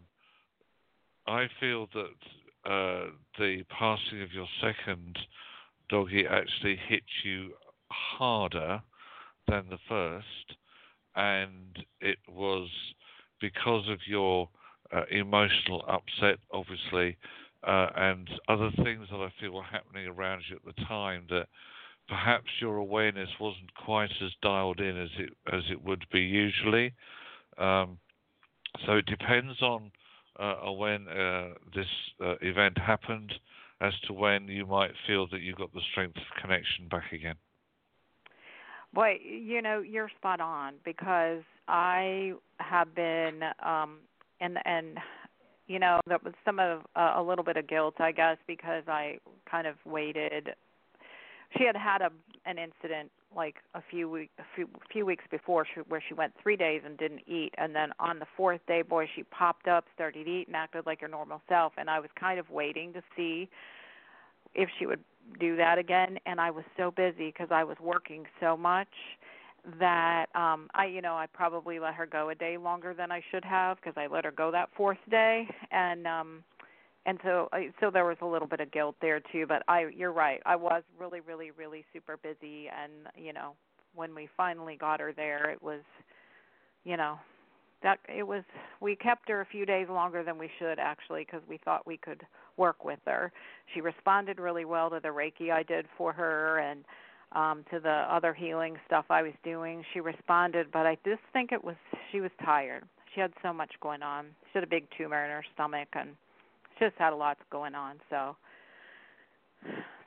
I 1.27 1.47
feel 1.59 1.87
that 1.93 2.69
uh, 2.69 3.11
the 3.37 3.63
passing 3.69 4.21
of 4.21 4.31
your 4.31 4.47
second 4.61 5.17
doggy 5.89 6.25
actually 6.27 6.77
hit 6.87 7.03
you 7.23 7.51
harder 7.89 8.81
than 9.47 9.65
the 9.69 9.77
first, 9.87 10.57
and 11.15 11.85
it 12.01 12.17
was 12.27 12.69
because 13.39 13.87
of 13.89 13.99
your 14.07 14.49
uh, 14.93 15.03
emotional 15.11 15.83
upset, 15.87 16.39
obviously, 16.51 17.17
uh, 17.63 17.87
and 17.95 18.29
other 18.47 18.71
things 18.83 19.07
that 19.11 19.17
I 19.19 19.31
feel 19.39 19.51
were 19.51 19.63
happening 19.63 20.07
around 20.07 20.43
you 20.49 20.55
at 20.55 20.75
the 20.75 20.83
time 20.85 21.25
that 21.29 21.47
perhaps 22.07 22.47
your 22.59 22.77
awareness 22.77 23.29
wasn't 23.39 23.73
quite 23.73 24.11
as 24.23 24.31
dialed 24.41 24.79
in 24.79 24.97
as 24.97 25.09
it 25.17 25.29
as 25.51 25.63
it 25.71 25.83
would 25.83 26.05
be 26.11 26.21
usually. 26.21 26.93
Um, 27.57 27.97
so 28.85 28.93
it 28.93 29.05
depends 29.05 29.61
on 29.61 29.91
uh, 30.39 30.71
when 30.71 31.07
uh, 31.07 31.53
this 31.73 31.87
uh, 32.23 32.35
event 32.41 32.77
happened 32.77 33.33
as 33.81 33.93
to 34.07 34.13
when 34.13 34.47
you 34.47 34.65
might 34.65 34.91
feel 35.07 35.27
that 35.31 35.41
you 35.41 35.53
got 35.55 35.73
the 35.73 35.81
strength 35.91 36.17
of 36.17 36.41
connection 36.41 36.87
back 36.89 37.11
again. 37.11 37.35
Boy, 38.93 39.19
you 39.23 39.61
know, 39.61 39.81
you're 39.81 40.09
spot 40.17 40.39
on 40.39 40.75
because 40.85 41.43
I 41.67 42.33
have 42.59 42.95
been 42.95 43.41
um 43.63 43.97
and 44.39 44.57
and 44.65 44.97
you 45.67 45.79
know, 45.79 45.99
that 46.07 46.23
was 46.23 46.33
some 46.43 46.59
of 46.59 46.81
uh, 46.95 47.13
a 47.15 47.23
little 47.23 47.43
bit 47.43 47.57
of 47.57 47.67
guilt, 47.67 47.95
I 47.99 48.11
guess, 48.11 48.37
because 48.45 48.83
I 48.87 49.17
kind 49.49 49.65
of 49.65 49.75
waited. 49.85 50.49
She 51.57 51.63
had 51.65 51.75
had 51.75 52.01
a 52.01 52.11
an 52.45 52.57
incident 52.57 53.11
like 53.35 53.55
a 53.73 53.81
few 53.89 54.09
week 54.09 54.29
a 54.39 54.43
few 54.55 54.67
few 54.91 55.05
weeks 55.05 55.23
before 55.29 55.65
she, 55.65 55.81
where 55.81 56.01
she 56.07 56.13
went 56.13 56.33
3 56.41 56.55
days 56.55 56.81
and 56.85 56.97
didn't 56.97 57.21
eat. 57.27 57.53
And 57.57 57.75
then 57.75 57.91
on 57.99 58.19
the 58.19 58.25
fourth 58.37 58.61
day 58.67 58.81
boy 58.81 59.07
she 59.15 59.23
popped 59.23 59.67
up, 59.67 59.85
started 59.93 60.21
eating, 60.21 60.45
and 60.47 60.55
acted 60.55 60.85
like 60.85 61.01
her 61.01 61.07
normal 61.07 61.41
self. 61.49 61.73
And 61.77 61.89
I 61.89 61.99
was 61.99 62.09
kind 62.19 62.39
of 62.39 62.49
waiting 62.49 62.93
to 62.93 63.01
see 63.15 63.49
if 64.53 64.69
she 64.79 64.85
would 64.85 65.03
do 65.39 65.55
that 65.57 65.77
again. 65.77 66.17
And 66.25 66.39
I 66.39 66.51
was 66.51 66.63
so 66.77 66.91
busy 66.91 67.27
because 67.27 67.49
I 67.51 67.63
was 67.63 67.77
working 67.81 68.25
so 68.39 68.55
much 68.55 68.87
that 69.79 70.27
um 70.35 70.69
I 70.75 70.85
you 70.85 71.01
know 71.01 71.15
I 71.15 71.25
probably 71.25 71.79
let 71.79 71.95
her 71.95 72.05
go 72.05 72.29
a 72.29 72.35
day 72.35 72.57
longer 72.57 72.93
than 72.93 73.11
I 73.11 73.21
should 73.31 73.43
have 73.43 73.77
because 73.77 73.95
I 73.97 74.05
let 74.07 74.23
her 74.25 74.31
go 74.31 74.51
that 74.51 74.69
fourth 74.77 74.99
day. 75.09 75.47
And 75.71 76.05
um 76.05 76.43
and 77.05 77.19
so 77.23 77.49
so 77.79 77.89
there 77.91 78.05
was 78.05 78.17
a 78.21 78.25
little 78.25 78.47
bit 78.47 78.59
of 78.59 78.71
guilt 78.71 78.95
there 79.01 79.21
too 79.31 79.45
but 79.47 79.63
I 79.67 79.87
you're 79.95 80.11
right 80.11 80.41
I 80.45 80.55
was 80.55 80.83
really 80.99 81.19
really 81.21 81.51
really 81.51 81.85
super 81.93 82.17
busy 82.17 82.67
and 82.69 82.91
you 83.15 83.33
know 83.33 83.53
when 83.95 84.13
we 84.13 84.27
finally 84.35 84.75
got 84.75 84.99
her 84.99 85.13
there 85.13 85.49
it 85.49 85.61
was 85.61 85.81
you 86.83 86.97
know 86.97 87.17
that 87.83 87.99
it 88.07 88.23
was 88.23 88.43
we 88.81 88.95
kept 88.95 89.29
her 89.29 89.41
a 89.41 89.45
few 89.45 89.65
days 89.65 89.87
longer 89.89 90.23
than 90.23 90.37
we 90.37 90.49
should 90.59 90.79
actually 90.79 91.25
because 91.25 91.41
we 91.47 91.57
thought 91.63 91.85
we 91.85 91.97
could 91.97 92.23
work 92.57 92.83
with 92.83 92.99
her 93.05 93.31
she 93.73 93.81
responded 93.81 94.39
really 94.39 94.65
well 94.65 94.89
to 94.89 94.99
the 95.01 95.09
reiki 95.09 95.51
I 95.51 95.63
did 95.63 95.85
for 95.97 96.13
her 96.13 96.59
and 96.59 96.83
um 97.33 97.65
to 97.71 97.79
the 97.79 97.89
other 97.89 98.33
healing 98.33 98.77
stuff 98.85 99.05
I 99.09 99.21
was 99.21 99.33
doing. 99.43 99.83
She 99.93 99.99
responded, 99.99 100.67
but 100.71 100.85
I 100.85 100.97
just 101.05 101.21
think 101.33 101.51
it 101.51 101.63
was 101.63 101.75
she 102.11 102.21
was 102.21 102.31
tired. 102.43 102.83
She 103.13 103.21
had 103.21 103.33
so 103.41 103.53
much 103.53 103.71
going 103.81 104.03
on. 104.03 104.27
She 104.45 104.51
had 104.53 104.63
a 104.63 104.67
big 104.67 104.85
tumor 104.97 105.23
in 105.23 105.31
her 105.31 105.43
stomach 105.53 105.87
and 105.93 106.09
just 106.80 106.95
had 106.97 107.13
a 107.13 107.15
lot 107.15 107.38
going 107.51 107.76
on. 107.76 107.95
So 108.09 108.36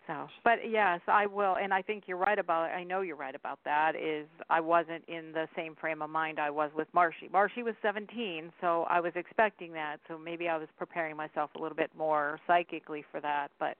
so 0.06 0.26
but 0.44 0.58
yes, 0.68 1.00
I 1.06 1.26
will 1.26 1.56
and 1.56 1.72
I 1.72 1.82
think 1.82 2.04
you're 2.06 2.16
right 2.16 2.38
about 2.38 2.70
I 2.70 2.84
know 2.84 3.02
you're 3.02 3.16
right 3.16 3.34
about 3.34 3.58
that 3.64 3.92
is 3.94 4.26
I 4.48 4.60
wasn't 4.60 5.04
in 5.08 5.32
the 5.32 5.46
same 5.56 5.74
frame 5.76 6.02
of 6.02 6.10
mind 6.10 6.38
I 6.38 6.50
was 6.50 6.70
with 6.74 6.88
Marshy. 6.94 7.28
Marshy 7.32 7.62
was 7.62 7.74
17, 7.82 8.52
so 8.60 8.84
I 8.88 9.00
was 9.00 9.12
expecting 9.16 9.72
that. 9.74 9.98
So 10.08 10.16
maybe 10.18 10.48
I 10.48 10.56
was 10.56 10.68
preparing 10.78 11.16
myself 11.16 11.50
a 11.56 11.58
little 11.60 11.76
bit 11.76 11.90
more 11.96 12.40
psychically 12.46 13.04
for 13.10 13.20
that, 13.20 13.48
but 13.58 13.76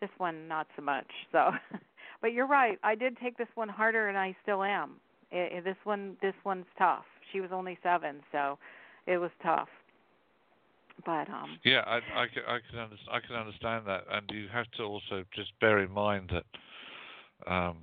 this 0.00 0.10
one 0.18 0.48
not 0.48 0.66
so 0.76 0.82
much. 0.82 1.06
So 1.32 1.50
but 2.20 2.32
you're 2.32 2.46
right. 2.46 2.78
I 2.82 2.94
did 2.94 3.16
take 3.18 3.36
this 3.36 3.48
one 3.54 3.68
harder, 3.68 4.08
and 4.08 4.18
I 4.18 4.34
still 4.42 4.62
am. 4.62 4.92
I, 5.32 5.56
I- 5.58 5.60
this 5.64 5.76
one, 5.84 6.16
this 6.22 6.34
one's 6.44 6.66
tough. 6.78 7.04
She 7.32 7.40
was 7.40 7.50
only 7.52 7.78
seven, 7.82 8.20
so 8.32 8.58
it 9.06 9.18
was 9.18 9.30
tough. 9.42 9.68
But 11.04 11.28
um, 11.28 11.58
Yeah, 11.64 11.82
I, 11.86 11.96
I, 11.96 12.26
can, 12.32 12.42
I 12.46 12.58
can 12.70 12.78
understand. 12.78 13.10
I 13.12 13.20
can 13.20 13.36
understand 13.36 13.86
that, 13.86 14.04
and 14.10 14.30
you 14.32 14.48
have 14.52 14.70
to 14.76 14.82
also 14.82 15.24
just 15.34 15.50
bear 15.60 15.78
in 15.80 15.90
mind 15.90 16.32
that 16.32 17.50
um, 17.52 17.76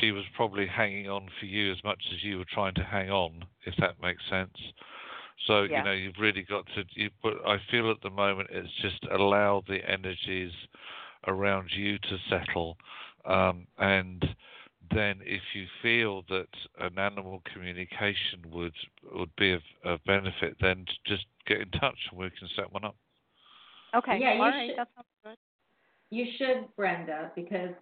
she 0.00 0.12
was 0.12 0.24
probably 0.36 0.66
hanging 0.66 1.08
on 1.08 1.28
for 1.38 1.46
you 1.46 1.72
as 1.72 1.82
much 1.84 2.02
as 2.12 2.22
you 2.22 2.38
were 2.38 2.46
trying 2.52 2.74
to 2.74 2.84
hang 2.84 3.10
on, 3.10 3.44
if 3.66 3.74
that 3.78 4.00
makes 4.02 4.22
sense. 4.30 4.56
So 5.46 5.62
Yeah. 5.62 5.78
you 5.78 5.84
know 5.84 5.92
you've 5.92 6.18
really 6.20 6.42
got 6.42 6.66
to. 6.74 6.84
You, 6.94 7.10
but 7.22 7.34
I 7.46 7.58
feel 7.70 7.90
at 7.90 8.00
the 8.02 8.10
moment 8.10 8.48
it's 8.52 8.72
just 8.82 9.04
allow 9.10 9.62
the 9.68 9.78
energies 9.88 10.52
around 11.26 11.70
you 11.76 11.98
to 11.98 12.18
settle, 12.28 12.76
um, 13.24 13.66
and 13.78 14.24
then 14.94 15.20
if 15.22 15.42
you 15.54 15.66
feel 15.82 16.22
that 16.28 16.48
an 16.80 16.98
animal 16.98 17.42
communication 17.52 18.40
would 18.52 18.74
would 19.12 19.34
be 19.36 19.52
of, 19.52 19.62
of 19.84 20.04
benefit, 20.04 20.56
then 20.60 20.84
just 21.06 21.24
get 21.46 21.60
in 21.60 21.70
touch 21.70 21.98
and 22.10 22.18
we 22.18 22.30
can 22.30 22.48
set 22.56 22.72
one 22.72 22.84
up. 22.84 22.96
Okay. 23.94 24.18
Yeah, 24.20 24.34
you 24.34 24.42
All 24.42 24.48
right. 24.48 24.68
should- 24.68 24.78
That 24.78 24.88
sounds 24.94 25.06
good. 25.24 25.36
You 26.10 26.26
should, 26.38 26.74
Brenda, 26.76 27.30
because 27.36 27.74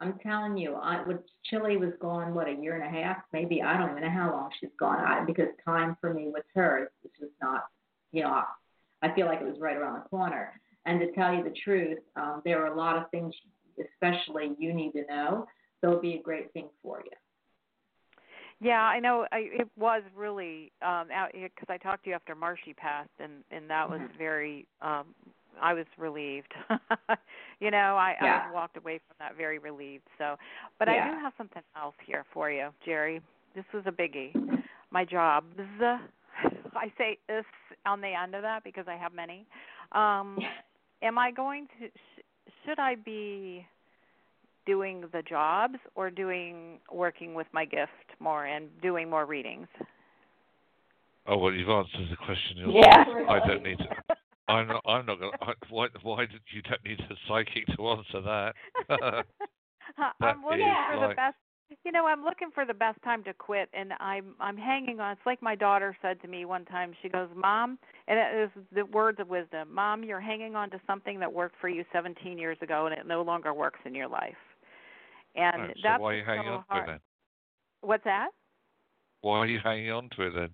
I'm 0.00 0.18
telling 0.20 0.56
you, 0.56 0.74
I 0.74 1.02
would 1.06 1.22
Chili 1.44 1.76
was 1.76 1.92
gone 2.00 2.34
what 2.34 2.48
a 2.48 2.52
year 2.52 2.74
and 2.80 2.84
a 2.84 3.02
half, 3.02 3.18
maybe 3.32 3.62
I 3.62 3.76
don't 3.78 3.90
even 3.90 4.02
know 4.02 4.10
how 4.10 4.30
long 4.32 4.50
she's 4.58 4.70
gone. 4.78 4.98
I, 4.98 5.24
because 5.24 5.48
time 5.64 5.96
for 6.00 6.12
me 6.12 6.30
with 6.32 6.44
her 6.54 6.90
is 7.04 7.10
just 7.18 7.32
not, 7.42 7.64
you 8.12 8.22
know, 8.22 8.30
I, 8.30 8.44
I 9.02 9.14
feel 9.14 9.26
like 9.26 9.40
it 9.40 9.46
was 9.46 9.60
right 9.60 9.76
around 9.76 9.94
the 9.94 10.08
corner. 10.08 10.60
And 10.86 11.00
to 11.00 11.12
tell 11.12 11.32
you 11.34 11.44
the 11.44 11.54
truth, 11.64 11.98
um, 12.16 12.42
there 12.44 12.62
are 12.64 12.72
a 12.72 12.76
lot 12.76 12.96
of 12.96 13.10
things, 13.10 13.34
especially 13.78 14.54
you 14.58 14.72
need 14.72 14.92
to 14.92 15.04
know. 15.06 15.46
It'll 15.84 16.00
be 16.00 16.14
a 16.14 16.22
great 16.22 16.52
thing 16.52 16.68
for 16.82 17.02
you. 17.04 17.12
Yeah, 18.60 18.82
I 18.82 19.00
know. 19.00 19.26
I, 19.32 19.38
it 19.52 19.68
was 19.76 20.02
really 20.16 20.72
um 20.82 21.08
out 21.12 21.32
because 21.32 21.66
I 21.68 21.76
talked 21.78 22.04
to 22.04 22.10
you 22.10 22.16
after 22.16 22.34
Marshy 22.34 22.72
passed, 22.74 23.10
and 23.20 23.44
and 23.50 23.68
that 23.70 23.88
was 23.88 24.00
Mhm. 24.00 24.18
very. 24.18 24.66
um 24.82 25.14
I 25.60 25.74
was 25.74 25.86
relieved. 25.98 26.52
you 27.60 27.70
know, 27.70 27.96
I, 27.96 28.16
Yeah. 28.20 28.42
I 28.48 28.52
walked 28.52 28.76
away 28.76 28.98
from 29.06 29.16
that 29.20 29.36
very 29.36 29.58
relieved. 29.58 30.04
So, 30.18 30.36
but 30.78 30.88
I 30.88 30.98
do 30.98 31.12
have 31.22 31.32
something 31.38 31.62
else 31.76 31.94
here 32.04 32.24
for 32.32 32.50
you, 32.50 32.70
Jerry. 32.84 33.20
This 33.54 33.64
was 33.72 33.84
a 33.86 33.92
biggie. 33.92 34.34
My 34.90 35.04
jobs. 35.04 35.56
I 36.76 36.92
say 36.98 37.18
this 37.28 37.44
on 37.86 38.00
the 38.00 38.08
end 38.20 38.34
of 38.34 38.42
that 38.42 38.64
because 38.64 38.88
I 38.88 38.96
have 38.96 39.14
many. 39.14 39.46
Um, 39.92 40.38
am 41.02 41.18
I 41.18 41.30
going 41.30 41.68
to? 41.78 41.88
Sh- 41.88 42.22
should 42.64 42.80
I 42.80 42.96
be 42.96 43.66
doing 44.66 45.04
the 45.12 45.22
jobs 45.22 45.76
or 45.94 46.10
doing 46.10 46.78
working 46.92 47.34
with 47.34 47.46
my 47.52 47.64
gift 47.64 47.90
more 48.20 48.46
and 48.46 48.68
doing 48.80 49.08
more 49.08 49.26
readings? 49.26 49.68
Oh 51.26 51.38
well, 51.38 51.52
you've 51.52 51.68
answered 51.68 52.08
the 52.10 52.16
question 52.16 52.58
yourself. 52.58 52.84
Yeah, 52.84 53.32
I 53.32 53.46
don't 53.46 53.62
need 53.62 53.78
to. 53.78 54.16
I'm 54.48 54.68
not. 54.68 54.82
I'm 54.86 55.06
not 55.06 55.18
going. 55.18 55.32
to 55.32 55.54
Why? 55.70 55.86
Why 56.02 56.26
did 56.26 56.40
you 56.52 56.60
don't 56.62 56.84
need 56.84 57.00
a 57.00 57.14
psychic 57.26 57.66
to 57.76 57.88
answer 57.88 58.20
that? 58.20 58.54
I'm 60.20 60.44
looking 60.44 60.74
for 60.92 61.08
the 61.08 61.14
best. 61.14 61.36
You 61.82 61.92
know, 61.92 62.06
I'm 62.06 62.22
looking 62.22 62.50
for 62.54 62.66
the 62.66 62.74
best 62.74 63.02
time 63.02 63.24
to 63.24 63.32
quit, 63.32 63.70
and 63.72 63.92
I'm 64.00 64.34
I'm 64.38 64.56
hanging 64.56 65.00
on. 65.00 65.12
It's 65.12 65.20
like 65.24 65.42
my 65.42 65.54
daughter 65.54 65.96
said 66.02 66.20
to 66.22 66.28
me 66.28 66.44
one 66.44 66.66
time. 66.66 66.92
She 67.00 67.08
goes, 67.08 67.28
"Mom," 67.34 67.78
and 68.06 68.18
it 68.18 68.44
is 68.44 68.64
the 68.74 68.84
words 68.84 69.18
of 69.18 69.28
wisdom. 69.28 69.72
Mom, 69.72 70.04
you're 70.04 70.20
hanging 70.20 70.56
on 70.56 70.68
to 70.70 70.80
something 70.86 71.18
that 71.20 71.32
worked 71.32 71.56
for 71.60 71.68
you 71.68 71.84
17 71.90 72.36
years 72.36 72.58
ago, 72.60 72.86
and 72.86 72.94
it 72.94 73.06
no 73.06 73.22
longer 73.22 73.54
works 73.54 73.80
in 73.86 73.94
your 73.94 74.08
life. 74.08 74.36
And 75.34 75.72
so 75.74 75.80
that's 75.82 76.00
why 76.00 76.12
are 76.12 76.16
you 76.16 76.24
hanging 76.24 76.44
so 76.44 76.64
on 76.70 76.76
to 76.76 76.82
it 76.82 76.86
then? 76.86 77.00
What's 77.80 78.04
that? 78.04 78.28
Why 79.20 79.38
are 79.38 79.46
you 79.46 79.60
hanging 79.62 79.90
on 79.90 80.08
to 80.16 80.22
it 80.22 80.34
then? 80.34 80.50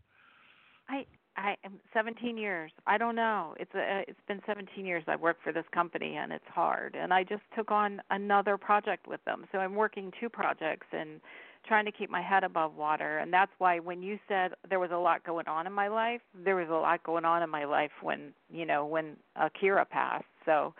I 0.88 1.06
I 1.36 1.56
am 1.64 1.80
17 1.94 2.36
years. 2.36 2.72
I 2.86 2.98
don't 2.98 3.14
know. 3.14 3.54
It's 3.58 3.74
a 3.74 4.04
it's 4.08 4.20
been 4.28 4.40
17 4.46 4.84
years 4.84 5.04
I've 5.06 5.20
worked 5.20 5.42
for 5.42 5.52
this 5.52 5.64
company 5.72 6.16
and 6.16 6.32
it's 6.32 6.44
hard. 6.48 6.96
And 6.98 7.14
I 7.14 7.24
just 7.24 7.42
took 7.56 7.70
on 7.70 8.02
another 8.10 8.56
project 8.56 9.06
with 9.06 9.24
them. 9.24 9.46
So 9.52 9.58
I'm 9.58 9.74
working 9.74 10.12
two 10.20 10.28
projects 10.28 10.86
and 10.92 11.20
trying 11.66 11.84
to 11.84 11.92
keep 11.92 12.10
my 12.10 12.22
head 12.22 12.44
above 12.44 12.74
water. 12.74 13.18
And 13.18 13.32
that's 13.32 13.52
why 13.58 13.78
when 13.78 14.02
you 14.02 14.18
said 14.28 14.52
there 14.68 14.80
was 14.80 14.90
a 14.92 14.96
lot 14.96 15.24
going 15.24 15.46
on 15.46 15.66
in 15.66 15.72
my 15.72 15.88
life, 15.88 16.20
there 16.44 16.56
was 16.56 16.68
a 16.68 16.74
lot 16.74 17.02
going 17.04 17.24
on 17.24 17.42
in 17.42 17.50
my 17.50 17.64
life 17.64 17.90
when, 18.02 18.32
you 18.52 18.66
know, 18.66 18.86
when 18.86 19.16
Akira 19.36 19.84
passed. 19.84 20.24
So 20.44 20.74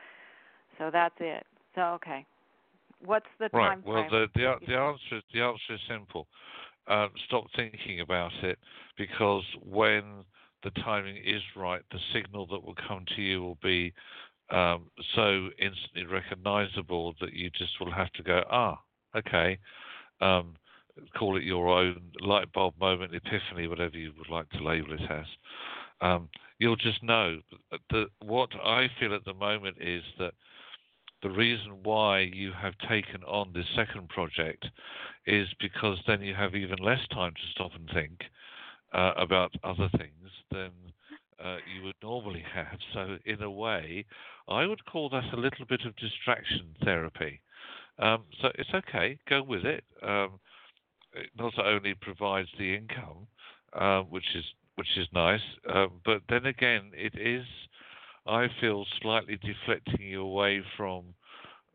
so 0.79 0.91
that's 0.93 1.17
it. 1.21 1.47
So 1.75 1.83
okay. 1.95 2.27
What's 3.01 3.27
the 3.39 3.49
Right. 3.53 3.59
time 3.61 3.85
Well, 3.85 4.05
frame? 4.05 4.11
the 4.11 4.29
the 4.35 4.55
the 4.67 4.77
answer 4.77 5.17
is 5.17 5.23
the 5.33 5.41
answer 5.43 5.75
is 5.75 5.81
simple. 5.89 6.27
Um, 6.87 7.11
stop 7.27 7.45
thinking 7.57 8.01
about 8.01 8.33
it 8.43 8.59
because 8.97 9.45
when 9.63 10.25
the 10.63 10.71
timing 10.83 11.17
is 11.25 11.43
right, 11.57 11.83
the 11.91 11.99
signal 12.13 12.47
that 12.47 12.63
will 12.65 12.75
come 12.89 13.05
to 13.17 13.23
you 13.23 13.43
will 13.43 13.59
be 13.63 13.93
um, 14.51 14.91
so 15.15 15.49
instantly 15.59 16.05
recognizable 16.05 17.15
that 17.21 17.33
you 17.33 17.51
just 17.51 17.79
will 17.81 17.93
have 17.93 18.13
to 18.15 18.23
go, 18.23 18.43
ah, 18.51 18.79
okay. 19.17 19.59
Um, 20.21 20.57
call 21.17 21.37
it 21.37 21.45
your 21.45 21.69
own 21.69 22.13
light 22.21 22.53
bulb 22.53 22.75
moment, 22.81 23.15
epiphany, 23.15 23.67
whatever 23.69 23.97
you 23.97 24.13
would 24.19 24.29
like 24.31 24.49
to 24.51 24.63
label 24.63 24.93
it 24.93 25.11
as. 25.11 25.27
Um, 26.01 26.29
you'll 26.59 26.77
just 26.77 27.03
know. 27.03 27.41
that 27.91 28.09
what 28.21 28.51
I 28.65 28.89
feel 28.99 29.15
at 29.15 29.25
the 29.25 29.35
moment 29.35 29.77
is 29.81 30.03
that 30.19 30.33
the 31.23 31.31
reason 31.31 31.79
why 31.83 32.21
you 32.21 32.53
have 32.53 32.75
taken 32.89 33.23
on 33.25 33.53
this 33.53 33.67
second 33.77 34.09
project 34.09 34.67
is 35.27 35.49
because 35.61 35.99
then 36.07 36.23
you 36.23 36.35
have 36.35 36.55
even 36.55 36.79
less 36.79 37.07
time 37.13 37.33
to 37.33 37.51
stop 37.53 37.73
and 37.75 37.89
think 37.93 38.21
uh, 38.93 39.13
about 39.17 39.53
other 39.63 39.89
things 39.99 40.31
than 40.51 40.71
uh, 41.45 41.57
you 41.75 41.85
would 41.85 41.95
normally 42.03 42.45
have. 42.55 42.79
So, 42.93 43.17
in 43.25 43.43
a 43.43 43.51
way, 43.51 44.05
I 44.49 44.67
would 44.67 44.85
call 44.85 45.09
that 45.11 45.33
a 45.33 45.41
little 45.41 45.65
bit 45.69 45.83
of 45.87 45.97
distraction 45.97 46.75
therapy. 46.85 47.41
Um, 47.99 48.25
so, 48.41 48.49
it's 48.57 48.71
okay, 48.75 49.19
go 49.29 49.43
with 49.43 49.65
it. 49.65 49.85
Um, 50.03 50.41
it 51.15 51.31
not 51.39 51.59
only 51.59 51.95
provides 51.95 52.49
the 52.59 52.75
income, 52.75 53.27
uh, 53.73 54.03
which 54.03 54.25
is 54.35 54.45
which 54.77 54.97
is 54.97 55.07
nice, 55.13 55.41
uh, 55.69 55.87
but 56.07 56.23
then 56.29 56.47
again, 56.47 56.91
it 56.95 57.13
is, 57.19 57.45
I 58.27 58.49
feel, 58.61 58.85
slightly 59.01 59.39
deflecting 59.39 60.07
you 60.07 60.23
away 60.23 60.63
from 60.77 61.15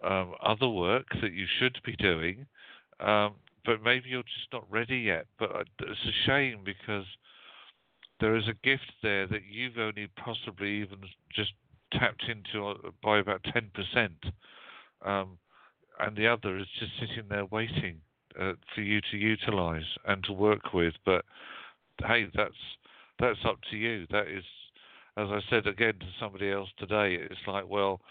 um, 0.03 0.33
other 0.43 0.69
work 0.69 1.07
that 1.21 1.33
you 1.33 1.45
should 1.59 1.77
be 1.85 1.95
doing, 1.95 2.45
um, 2.99 3.35
but 3.65 3.81
maybe 3.83 4.09
you're 4.09 4.23
just 4.23 4.53
not 4.53 4.69
ready 4.69 4.97
yet. 4.97 5.25
But 5.39 5.51
uh, 5.55 5.63
it's 5.79 6.05
a 6.05 6.25
shame 6.25 6.59
because 6.63 7.05
there 8.19 8.35
is 8.35 8.47
a 8.47 8.53
gift 8.63 8.91
there 9.01 9.27
that 9.27 9.41
you've 9.49 9.77
only 9.77 10.07
possibly 10.23 10.81
even 10.81 10.99
just 11.33 11.51
tapped 11.93 12.23
into 12.29 12.67
uh, 12.67 12.75
by 13.03 13.19
about 13.19 13.43
ten 13.51 13.71
percent, 13.73 14.17
um, 15.03 15.37
and 15.99 16.15
the 16.15 16.27
other 16.27 16.57
is 16.57 16.67
just 16.79 16.91
sitting 16.99 17.27
there 17.29 17.45
waiting 17.45 18.01
uh, 18.39 18.53
for 18.73 18.81
you 18.81 19.01
to 19.11 19.17
utilize 19.17 19.85
and 20.07 20.23
to 20.23 20.33
work 20.33 20.73
with. 20.73 20.93
But 21.05 21.25
hey, 22.05 22.27
that's 22.35 22.53
that's 23.19 23.39
up 23.45 23.57
to 23.71 23.77
you. 23.77 24.05
That 24.11 24.27
is, 24.27 24.43
as 25.17 25.27
I 25.29 25.39
said 25.49 25.67
again 25.67 25.93
to 25.99 26.05
somebody 26.19 26.51
else 26.51 26.69
today, 26.77 27.15
it's 27.15 27.47
like, 27.47 27.67
well, 27.67 28.01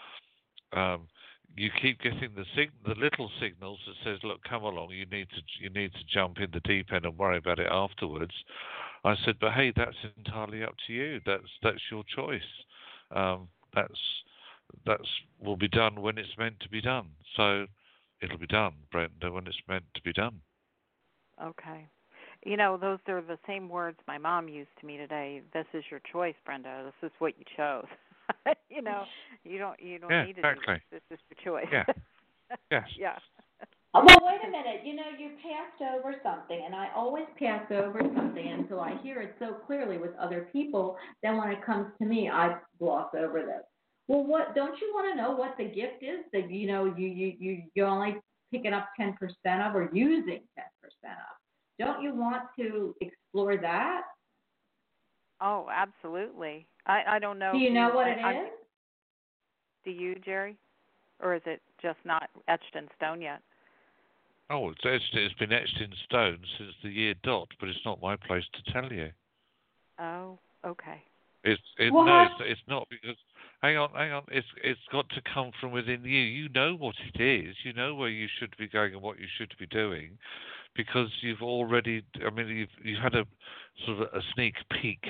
um, 0.73 1.07
you 1.55 1.69
keep 1.81 2.01
getting 2.01 2.31
the 2.35 2.45
sig- 2.55 2.71
the 2.85 2.95
little 2.95 3.31
signals 3.39 3.79
that 3.85 3.95
says, 4.03 4.19
look, 4.23 4.43
come 4.43 4.63
along, 4.63 4.91
you 4.91 5.05
need 5.05 5.27
to 5.29 5.41
you 5.59 5.69
need 5.69 5.93
to 5.93 6.03
jump 6.11 6.39
in 6.39 6.49
the 6.51 6.59
deep 6.61 6.91
end 6.91 7.05
and 7.05 7.17
worry 7.17 7.37
about 7.37 7.59
it 7.59 7.67
afterwards. 7.71 8.33
I 9.03 9.15
said, 9.23 9.35
but 9.39 9.53
hey, 9.53 9.71
that's 9.75 9.95
entirely 10.17 10.63
up 10.63 10.75
to 10.87 10.93
you. 10.93 11.21
That's 11.25 11.47
that's 11.61 11.81
your 11.91 12.03
choice. 12.03 12.41
Um, 13.15 13.47
that's 13.73 13.99
that's 14.85 15.07
will 15.39 15.57
be 15.57 15.67
done 15.67 16.01
when 16.01 16.17
it's 16.17 16.37
meant 16.37 16.59
to 16.61 16.69
be 16.69 16.81
done. 16.81 17.09
So 17.35 17.67
it'll 18.21 18.37
be 18.37 18.47
done, 18.47 18.73
Brenda, 18.91 19.31
when 19.31 19.47
it's 19.47 19.61
meant 19.67 19.85
to 19.93 20.01
be 20.01 20.13
done. 20.13 20.41
Okay. 21.41 21.87
You 22.45 22.57
know, 22.57 22.77
those 22.77 22.99
are 23.07 23.21
the 23.21 23.39
same 23.47 23.67
words 23.67 23.97
my 24.07 24.19
mom 24.19 24.47
used 24.47 24.69
to 24.79 24.85
me 24.85 24.97
today. 24.97 25.41
This 25.51 25.65
is 25.73 25.83
your 25.89 25.99
choice, 26.11 26.35
Brenda. 26.45 26.83
This 26.85 27.09
is 27.09 27.15
what 27.17 27.33
you 27.39 27.45
chose. 27.57 27.87
you 28.69 28.83
know, 28.83 29.03
you 29.43 29.57
don't 29.57 29.79
you 29.81 29.97
don't 29.97 30.11
Yeah, 30.11 30.25
need 30.25 30.35
to 30.35 30.47
exactly. 30.47 30.75
do 30.75 30.81
this. 30.91 31.01
This 31.09 31.19
is 31.31 31.37
your 31.43 31.59
choice. 31.59 31.69
Yeah. 31.71 31.85
Yes. 32.69 32.87
yeah. 32.95 33.17
Oh, 33.95 34.03
well, 34.05 34.19
wait 34.21 34.39
a 34.47 34.51
minute. 34.51 34.81
You 34.85 34.95
know, 34.95 35.09
you 35.17 35.31
passed 35.41 35.81
over 35.95 36.13
something, 36.21 36.61
and 36.63 36.75
I 36.75 36.89
always 36.95 37.25
pass 37.39 37.65
over 37.71 37.99
something 38.15 38.51
until 38.51 38.79
I 38.79 38.97
hear 39.01 39.19
it 39.21 39.35
so 39.39 39.55
clearly 39.65 39.97
with 39.97 40.11
other 40.19 40.47
people. 40.53 40.95
Then 41.23 41.37
when 41.37 41.49
it 41.49 41.65
comes 41.65 41.87
to 41.99 42.05
me, 42.07 42.29
I 42.29 42.55
gloss 42.77 43.09
over 43.17 43.41
this. 43.41 43.63
Well, 44.07 44.23
what 44.23 44.53
don't 44.53 44.79
you 44.79 44.91
want 44.93 45.11
to 45.11 45.19
know 45.19 45.31
what 45.31 45.55
the 45.57 45.65
gift 45.65 46.03
is 46.03 46.19
that 46.33 46.51
you 46.51 46.67
know 46.67 46.93
you 46.95 47.07
you 47.07 47.33
you 47.39 47.63
you're 47.73 47.87
only 47.87 48.17
picking 48.53 48.73
up 48.73 48.89
ten 48.95 49.13
percent 49.13 49.63
of 49.63 49.75
or 49.75 49.89
using 49.91 50.43
ten 50.55 50.69
percent 50.83 51.17
of? 51.17 51.44
Don't 51.79 52.01
you 52.01 52.15
want 52.15 52.43
to 52.59 52.95
explore 53.01 53.57
that? 53.57 54.01
Oh, 55.41 55.67
absolutely. 55.73 56.67
I 56.85 57.03
I 57.07 57.19
don't 57.19 57.39
know. 57.39 57.51
Do 57.53 57.57
you 57.59 57.71
know 57.71 57.89
what 57.93 58.07
I- 58.07 58.11
it 58.11 58.19
I- 58.25 58.41
is? 58.45 58.51
Do 59.83 59.91
you, 59.91 60.15
Jerry? 60.15 60.57
Or 61.21 61.35
is 61.35 61.41
it 61.45 61.61
just 61.81 61.99
not 62.05 62.29
etched 62.47 62.75
in 62.75 62.89
stone 62.97 63.21
yet? 63.21 63.41
Oh, 64.49 64.69
it's 64.69 64.81
etched, 64.85 65.13
it's 65.15 65.33
been 65.35 65.53
etched 65.53 65.79
in 65.79 65.91
stone 66.05 66.39
since 66.57 66.73
the 66.83 66.89
year 66.89 67.13
dot, 67.23 67.47
but 67.59 67.69
it's 67.69 67.83
not 67.85 68.01
my 68.01 68.15
place 68.15 68.43
to 68.53 68.71
tell 68.71 68.91
you. 68.91 69.11
Oh, 69.99 70.37
okay. 70.65 71.01
It's 71.43 71.61
it, 71.77 71.91
What? 71.93 72.05
no, 72.05 72.23
it's, 72.23 72.33
it's 72.41 72.67
not 72.67 72.87
because. 72.89 73.15
Hang 73.61 73.77
on, 73.77 73.89
hang 73.91 74.11
on. 74.11 74.23
It's 74.29 74.47
it's 74.63 74.79
got 74.91 75.07
to 75.09 75.21
come 75.33 75.51
from 75.59 75.71
within 75.71 76.03
you. 76.03 76.19
You 76.19 76.49
know 76.49 76.75
what 76.75 76.95
it 77.13 77.21
is. 77.21 77.55
You 77.63 77.73
know 77.73 77.95
where 77.95 78.09
you 78.09 78.27
should 78.39 78.55
be 78.57 78.67
going 78.67 78.93
and 78.93 79.01
what 79.01 79.19
you 79.19 79.27
should 79.37 79.53
be 79.57 79.65
doing, 79.67 80.17
because 80.75 81.09
you've 81.21 81.41
already. 81.41 82.03
I 82.25 82.29
mean, 82.29 82.47
you've 82.47 82.69
you've 82.83 83.01
had 83.01 83.15
a 83.15 83.25
sort 83.85 84.01
of 84.01 84.07
a 84.13 84.21
sneak 84.33 84.55
peek 84.81 85.03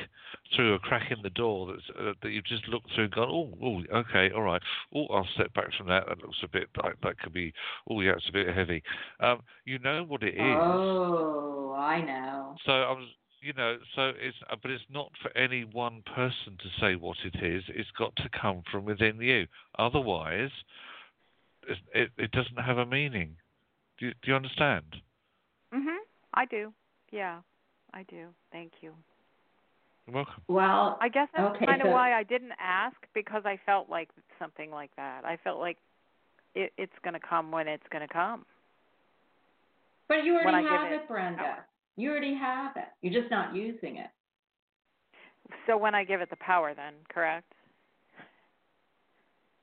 through 0.55 0.73
a 0.73 0.79
crack 0.79 1.11
in 1.11 1.21
the 1.21 1.29
door 1.29 1.67
that's 1.67 1.99
uh, 1.99 2.13
that 2.21 2.29
you've 2.29 2.45
just 2.45 2.67
looked 2.67 2.93
through 2.93 3.05
and 3.05 3.13
gone, 3.13 3.29
oh, 3.29 3.53
oh, 3.63 3.97
okay, 3.99 4.33
all 4.33 4.41
right. 4.41 4.61
Oh, 4.93 5.05
I'll 5.07 5.27
step 5.35 5.53
back 5.53 5.73
from 5.77 5.87
that. 5.87 6.05
That 6.07 6.21
looks 6.21 6.37
a 6.43 6.47
bit 6.47 6.69
like 6.83 6.95
that 7.01 7.19
could 7.19 7.33
be. 7.33 7.53
Oh, 7.89 8.01
yeah, 8.01 8.13
it's 8.17 8.29
a 8.29 8.33
bit 8.33 8.53
heavy. 8.53 8.83
Um, 9.19 9.41
you 9.65 9.79
know 9.79 10.03
what 10.03 10.23
it 10.23 10.35
is. 10.35 10.39
Oh, 10.39 11.75
I 11.77 12.01
know. 12.01 12.55
So 12.65 12.71
I 12.71 12.91
was, 12.91 13.07
you 13.41 13.53
know, 13.53 13.77
so 13.95 14.11
it's 14.19 14.37
uh, 14.49 14.55
but 14.61 14.71
it's 14.71 14.83
not 14.89 15.11
for 15.21 15.35
any 15.37 15.63
one 15.63 16.03
person 16.15 16.57
to 16.59 16.81
say 16.81 16.95
what 16.95 17.17
it 17.23 17.43
is. 17.43 17.63
It's 17.69 17.89
got 17.97 18.15
to 18.17 18.29
come 18.39 18.63
from 18.71 18.85
within 18.85 19.19
you. 19.19 19.45
Otherwise, 19.77 20.51
it 21.93 22.09
it 22.17 22.31
doesn't 22.31 22.63
have 22.63 22.77
a 22.77 22.85
meaning. 22.85 23.35
Do 23.99 24.07
you, 24.07 24.11
do 24.21 24.31
you 24.31 24.35
understand? 24.35 24.83
Mhm. 25.75 25.97
I 26.33 26.45
do. 26.45 26.73
Yeah, 27.11 27.41
I 27.93 28.03
do. 28.03 28.33
Thank 28.51 28.81
you. 28.81 28.95
You're 30.07 30.15
welcome. 30.15 30.43
Well, 30.47 30.97
I 31.01 31.09
guess 31.09 31.27
that's 31.35 31.55
Okay, 31.55 31.65
kind 31.65 31.81
of 31.81 31.87
so- 31.87 31.91
why 31.91 32.13
I 32.13 32.23
didn't 32.23 32.53
ask 32.59 32.95
because 33.13 33.45
I 33.45 33.57
felt 33.57 33.89
like 33.89 34.09
something 34.39 34.71
like 34.71 34.95
that. 34.95 35.25
I 35.25 35.37
felt 35.37 35.59
like 35.59 35.77
it, 36.53 36.71
it's 36.77 36.97
going 37.03 37.13
to 37.15 37.19
come 37.19 37.51
when 37.51 37.67
it's 37.67 37.87
going 37.89 38.07
to 38.07 38.13
come. 38.13 38.45
but 40.07 40.23
you 40.23 40.35
already 40.37 40.67
I 40.67 40.71
have 40.71 40.91
it 40.91 41.01
it, 41.01 41.07
Brenda. 41.07 41.39
power. 41.39 41.65
You 41.95 42.11
already 42.11 42.35
have 42.35 42.77
it. 42.77 42.87
You're 43.01 43.19
just 43.19 43.31
not 43.31 43.55
using 43.55 43.97
it. 43.97 44.11
So 45.65 45.77
when 45.77 45.95
I 45.95 46.03
give 46.03 46.21
it 46.21 46.29
the 46.29 46.35
power, 46.37 46.73
then 46.75 46.93
correct 47.09 47.51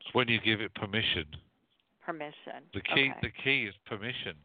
It's 0.01 0.13
when 0.15 0.27
you 0.29 0.41
give 0.41 0.61
it 0.61 0.75
permission. 0.75 1.27
permission. 2.05 2.69
The 2.75 2.81
key 2.81 3.13
Okay. 3.13 3.21
the 3.23 3.31
key 3.31 3.67
is 3.67 3.77
permission. 3.87 4.37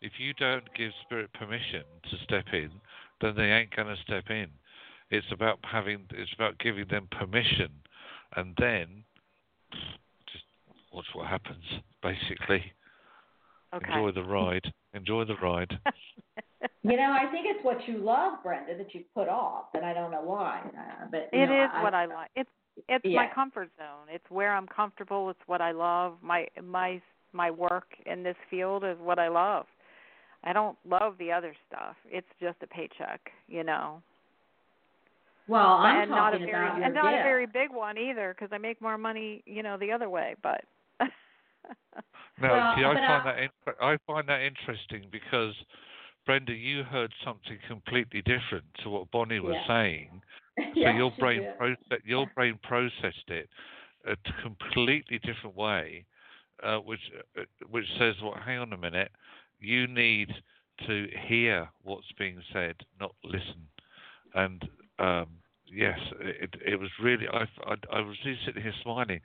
If 0.00 0.12
you 0.18 0.34
don't 0.34 0.64
give 0.76 0.92
spirit 1.02 1.32
permission 1.32 1.82
to 2.10 2.16
step 2.24 2.46
in, 2.52 2.70
then 3.20 3.34
they 3.36 3.50
ain't 3.50 3.74
going 3.74 3.88
to 3.88 4.02
step 4.02 4.24
in. 4.30 4.48
It's 5.10 5.26
about 5.30 5.58
having 5.62 6.04
it's 6.10 6.32
about 6.34 6.58
giving 6.58 6.86
them 6.88 7.08
permission, 7.10 7.70
and 8.34 8.54
then 8.58 9.04
just 10.32 10.44
watch 10.92 11.06
what 11.14 11.28
happens. 11.28 11.64
Basically, 12.02 12.72
okay. 13.72 13.86
enjoy 13.86 14.12
the 14.12 14.24
ride. 14.24 14.72
Enjoy 14.94 15.24
the 15.24 15.36
ride. 15.36 15.78
You 16.82 16.96
know, 16.96 17.16
I 17.20 17.30
think 17.30 17.46
it's 17.48 17.64
what 17.64 17.86
you 17.88 17.98
love, 17.98 18.42
Brenda, 18.42 18.78
that 18.78 18.94
you 18.94 19.02
put 19.14 19.28
off, 19.28 19.66
and 19.74 19.84
I 19.84 19.92
don't 19.92 20.10
know 20.10 20.22
why. 20.22 20.62
Uh, 20.64 21.06
but 21.10 21.28
you 21.32 21.42
It 21.42 21.46
know, 21.46 21.64
is 21.64 21.70
what 21.82 21.94
I 21.94 22.06
like. 22.06 22.30
It's 22.36 22.50
it's 22.88 23.04
my 23.04 23.28
comfort 23.34 23.70
zone. 23.76 24.06
It's 24.08 24.24
where 24.28 24.54
I'm 24.54 24.66
comfortable. 24.66 25.30
It's 25.30 25.40
what 25.46 25.60
I 25.60 25.72
love. 25.72 26.18
My 26.22 26.46
my 26.62 27.00
my 27.32 27.50
work 27.50 27.88
in 28.06 28.22
this 28.22 28.36
field 28.50 28.84
is 28.84 28.96
what 29.00 29.18
I 29.18 29.28
love. 29.28 29.66
I 30.46 30.52
don't 30.52 30.78
love 30.88 31.16
the 31.18 31.32
other 31.32 31.54
stuff. 31.68 31.96
It's 32.08 32.26
just 32.40 32.56
a 32.62 32.66
paycheck, 32.68 33.20
you 33.48 33.64
know. 33.64 34.00
Well, 35.48 35.74
I'm 35.74 36.02
and 36.02 36.10
not 36.10 36.34
a 36.34 36.38
very 36.38 36.50
about 36.50 36.76
your 36.76 36.84
and 36.86 36.94
not 36.94 37.12
a 37.14 37.22
very 37.22 37.46
big 37.46 37.70
one 37.70 37.98
either 37.98 38.34
because 38.34 38.52
I 38.52 38.58
make 38.58 38.80
more 38.80 38.96
money, 38.98 39.42
you 39.46 39.62
know, 39.62 39.76
the 39.76 39.92
other 39.92 40.08
way. 40.08 40.34
But 40.42 40.62
No, 42.40 42.48
Well, 42.50 42.74
see, 42.76 42.84
I 42.84 42.94
but 42.94 43.00
find 43.00 43.28
I- 43.28 43.48
that 43.66 43.74
I 43.80 43.96
find 44.06 44.28
that 44.28 44.40
interesting 44.42 45.06
because 45.10 45.54
Brenda, 46.26 46.52
you 46.52 46.82
heard 46.82 47.12
something 47.24 47.58
completely 47.68 48.22
different 48.22 48.64
to 48.82 48.90
what 48.90 49.10
Bonnie 49.10 49.40
was 49.40 49.54
Yeah. 49.56 49.66
saying. 49.66 50.22
So 50.58 50.80
Yes, 50.80 50.96
your 50.96 51.10
brain 51.18 51.42
did. 51.42 51.58
proce- 51.58 52.00
your 52.04 52.26
brain 52.34 52.58
processed 52.62 53.28
it 53.28 53.48
a 54.06 54.16
completely 54.42 55.18
different 55.18 55.54
way, 55.54 56.04
uh, 56.62 56.78
which 56.78 57.00
uh, 57.38 57.42
which 57.68 57.84
says, 57.98 58.14
"Well, 58.22 58.34
hang 58.42 58.58
on 58.60 58.72
a 58.72 58.76
minute, 58.76 59.10
you 59.60 59.86
need 59.86 60.28
to 60.86 61.06
hear 61.28 61.68
what's 61.82 62.10
being 62.18 62.40
said, 62.52 62.76
not 63.00 63.14
listen." 63.24 63.66
And 64.34 64.62
um, 64.98 65.26
yes, 65.66 65.98
it 66.20 66.54
it 66.64 66.78
was 66.78 66.90
really 67.02 67.26
I, 67.28 67.44
I 67.66 67.74
I 67.92 68.00
was 68.00 68.16
really 68.24 68.38
sitting 68.46 68.62
here 68.62 68.74
smiling 68.82 69.20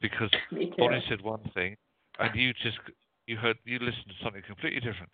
because 0.00 0.30
Bonnie 0.78 1.02
said 1.08 1.20
one 1.22 1.50
thing, 1.54 1.76
and 2.18 2.34
you 2.34 2.52
just 2.54 2.78
you 3.26 3.36
heard 3.36 3.56
you 3.64 3.78
listened 3.78 4.08
to 4.08 4.24
something 4.24 4.42
completely 4.46 4.80
different. 4.80 5.12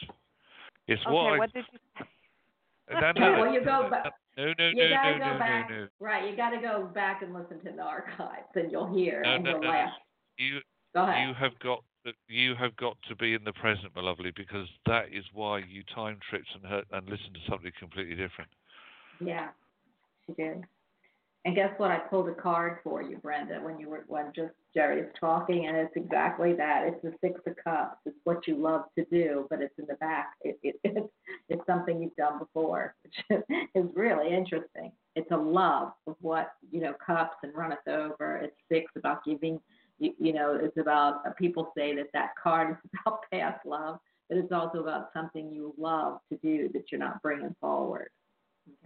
It's 0.86 1.02
okay, 1.02 1.12
what 1.14 1.40
I, 1.42 1.46
did 1.46 1.64
you 1.72 2.06
no, 3.00 3.00
no, 3.00 3.08
Okay, 3.10 3.40
well, 3.40 3.52
you 3.52 3.60
go 3.60 3.88
back- 3.90 4.12
no, 4.36 4.52
no, 4.58 4.68
you 4.68 4.74
no, 4.76 4.90
gotta 4.90 5.10
no, 5.12 5.18
go 5.18 5.32
no, 5.32 5.38
back. 5.38 5.70
no, 5.70 5.76
no. 5.76 5.88
Right, 6.00 6.30
you 6.30 6.36
got 6.36 6.50
to 6.50 6.58
go 6.60 6.86
back 6.94 7.22
and 7.22 7.34
listen 7.34 7.58
to 7.64 7.72
the 7.72 7.82
archives, 7.82 8.46
and 8.54 8.70
you'll 8.70 8.92
hear 8.94 9.22
No, 9.24 9.34
and 9.34 9.44
no, 9.44 9.50
you'll 9.50 9.60
no. 9.62 9.68
laugh. 9.68 9.90
You 10.36 10.60
Go 10.94 11.02
ahead. 11.02 11.28
you 11.28 11.34
have 11.34 11.58
got 11.58 11.82
to, 12.04 12.12
you 12.28 12.54
have 12.54 12.76
got 12.76 12.96
to 13.08 13.16
be 13.16 13.34
in 13.34 13.44
the 13.44 13.52
present, 13.52 13.94
my 13.94 14.02
lovely, 14.02 14.32
because 14.36 14.68
that 14.86 15.06
is 15.12 15.24
why 15.32 15.58
you 15.58 15.82
time 15.94 16.18
trips 16.28 16.48
and 16.54 16.64
hurt 16.64 16.86
and 16.92 17.08
listen 17.08 17.32
to 17.34 17.40
something 17.48 17.72
completely 17.78 18.14
different. 18.14 18.50
Yeah, 19.20 19.48
she 20.26 20.34
did. 20.34 20.64
And 21.44 21.54
guess 21.54 21.70
what? 21.78 21.90
I 21.90 21.98
pulled 21.98 22.28
a 22.28 22.34
card 22.34 22.78
for 22.82 23.00
you, 23.00 23.16
Brenda, 23.16 23.60
when 23.62 23.78
you 23.78 23.88
were 23.88 24.04
when 24.08 24.32
just 24.34 24.52
Jerry 24.74 25.00
is 25.00 25.08
talking, 25.18 25.66
and 25.66 25.76
it's 25.76 25.96
exactly 25.96 26.52
that. 26.54 26.84
It's 26.86 27.02
the 27.02 27.14
Six 27.20 27.40
of 27.46 27.54
Cups. 27.62 27.96
It's 28.04 28.16
what 28.24 28.46
you 28.46 28.56
love 28.56 28.82
to 28.98 29.04
do, 29.06 29.46
but 29.48 29.62
it's 29.62 29.72
in 29.78 29.86
the 29.86 29.94
back. 29.94 30.32
It, 30.42 30.58
it, 30.62 30.80
it's 30.84 31.08
it's 31.48 31.66
something 31.66 32.02
you've 32.02 32.16
done 32.16 32.38
before, 32.38 32.94
which 33.02 33.40
is 33.74 33.86
really 33.94 34.34
interesting. 34.34 34.92
It's 35.14 35.30
a 35.30 35.36
love 35.36 35.92
of 36.06 36.16
what 36.20 36.52
you 36.70 36.80
know, 36.80 36.94
cups 37.04 37.36
and 37.42 37.54
runneth 37.54 37.86
over. 37.86 38.38
It's 38.38 38.56
six 38.70 38.90
about 38.96 39.24
giving. 39.24 39.60
You, 39.98 40.12
you 40.18 40.32
know, 40.32 40.58
it's 40.60 40.76
about 40.76 41.26
uh, 41.26 41.32
people 41.32 41.72
say 41.76 41.94
that 41.96 42.08
that 42.12 42.30
card 42.42 42.70
is 42.70 42.90
about 43.06 43.20
past 43.30 43.64
love, 43.66 43.98
but 44.28 44.38
it's 44.38 44.52
also 44.52 44.78
about 44.78 45.10
something 45.12 45.50
you 45.52 45.74
love 45.78 46.20
to 46.30 46.38
do 46.38 46.68
that 46.72 46.90
you're 46.90 47.00
not 47.00 47.22
bringing 47.22 47.54
forward 47.60 48.10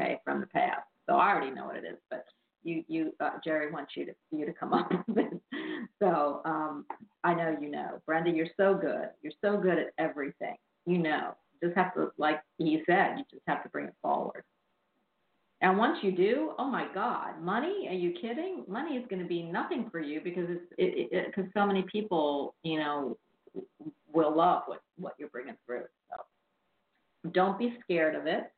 okay, 0.01 0.21
from 0.25 0.41
the 0.41 0.47
past. 0.47 0.83
So 1.09 1.17
I 1.17 1.31
already 1.31 1.51
know 1.51 1.67
what 1.67 1.77
it 1.77 1.85
is, 1.85 1.99
but 2.11 2.25
you, 2.65 2.85
you, 2.87 3.13
uh, 3.21 3.33
Jerry 3.45 3.73
wants 3.73 3.93
you 3.97 4.07
to 4.07 4.15
you 4.31 4.47
to 4.47 4.53
come 4.53 4.73
up 4.73 4.91
with 5.09 5.19
it. 5.19 5.41
So 6.01 6.43
um, 6.45 6.87
I 7.25 7.35
know 7.35 7.57
you 7.61 7.71
know, 7.71 8.01
Brenda. 8.07 8.31
You're 8.31 8.47
so 8.57 8.75
good. 8.75 9.09
You're 9.23 9.33
so 9.41 9.57
good 9.57 9.79
at 9.79 9.93
everything. 9.99 10.57
You 10.87 10.99
know, 10.99 11.35
just 11.63 11.77
have 11.77 11.95
to, 11.95 12.11
like 12.19 12.41
he 12.59 12.83
said, 12.87 13.19
you 13.19 13.25
just 13.31 13.43
have 13.47 13.63
to 13.63 13.69
bring 13.69 13.87
it 13.87 13.95
forward. 14.03 14.45
And 15.63 15.79
once 15.79 15.99
you 16.03 16.13
do, 16.13 16.53
oh 16.59 16.69
my 16.69 16.87
God, 16.93 17.41
money? 17.41 17.87
Are 17.89 17.95
you 17.95 18.13
kidding? 18.21 18.65
Money 18.69 18.97
is 18.97 19.07
going 19.09 19.23
to 19.23 19.29
be 19.29 19.43
nothing 19.43 19.89
for 19.91 20.01
you 20.01 20.21
because 20.23 20.47
it's 20.49 20.65
it 20.77 21.27
because 21.27 21.51
so 21.55 21.65
many 21.67 21.83
people, 21.83 22.55
you 22.63 22.79
know, 22.79 23.17
will 24.13 24.37
love 24.37 24.63
what 24.67 24.83
what 24.97 25.15
you're 25.19 25.29
bringing 25.29 25.57
through. 25.65 25.85
So 26.11 27.31
don't 27.31 27.59
be 27.59 27.79
scared 27.85 28.17
of 28.17 28.27
it 28.27 28.51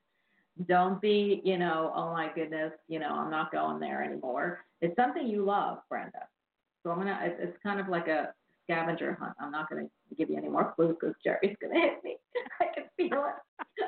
don't 0.67 1.01
be, 1.01 1.41
you 1.45 1.59
know, 1.59 1.93
oh 1.95 2.13
my 2.13 2.31
goodness, 2.35 2.73
you 2.89 2.99
know, 2.99 3.09
I'm 3.09 3.31
not 3.31 3.51
going 3.51 3.81
there 3.81 4.03
anymore. 4.03 4.65
It's 4.81 4.95
something 4.97 5.27
you 5.27 5.45
love, 5.45 5.79
Brenda. 5.89 6.29
So 6.83 6.91
I'm 6.91 6.99
gonna. 6.99 7.19
It's, 7.23 7.37
it's 7.41 7.63
kind 7.63 7.81
of 7.81 7.89
like 7.89 8.09
a 8.09 8.33
scavenger 8.65 9.17
hunt. 9.19 9.33
I'm 9.41 9.51
not 9.51 9.69
gonna 9.69 9.89
give 10.17 10.31
you 10.31 10.37
any 10.37 10.49
more 10.49 10.73
clues 10.75 10.97
because 11.01 11.15
Jerry's 11.25 11.57
gonna 11.61 11.81
hit 11.81 12.05
me. 12.05 12.17
I 12.61 12.67
can 12.75 12.85
feel 12.97 13.25
it. 13.25 13.85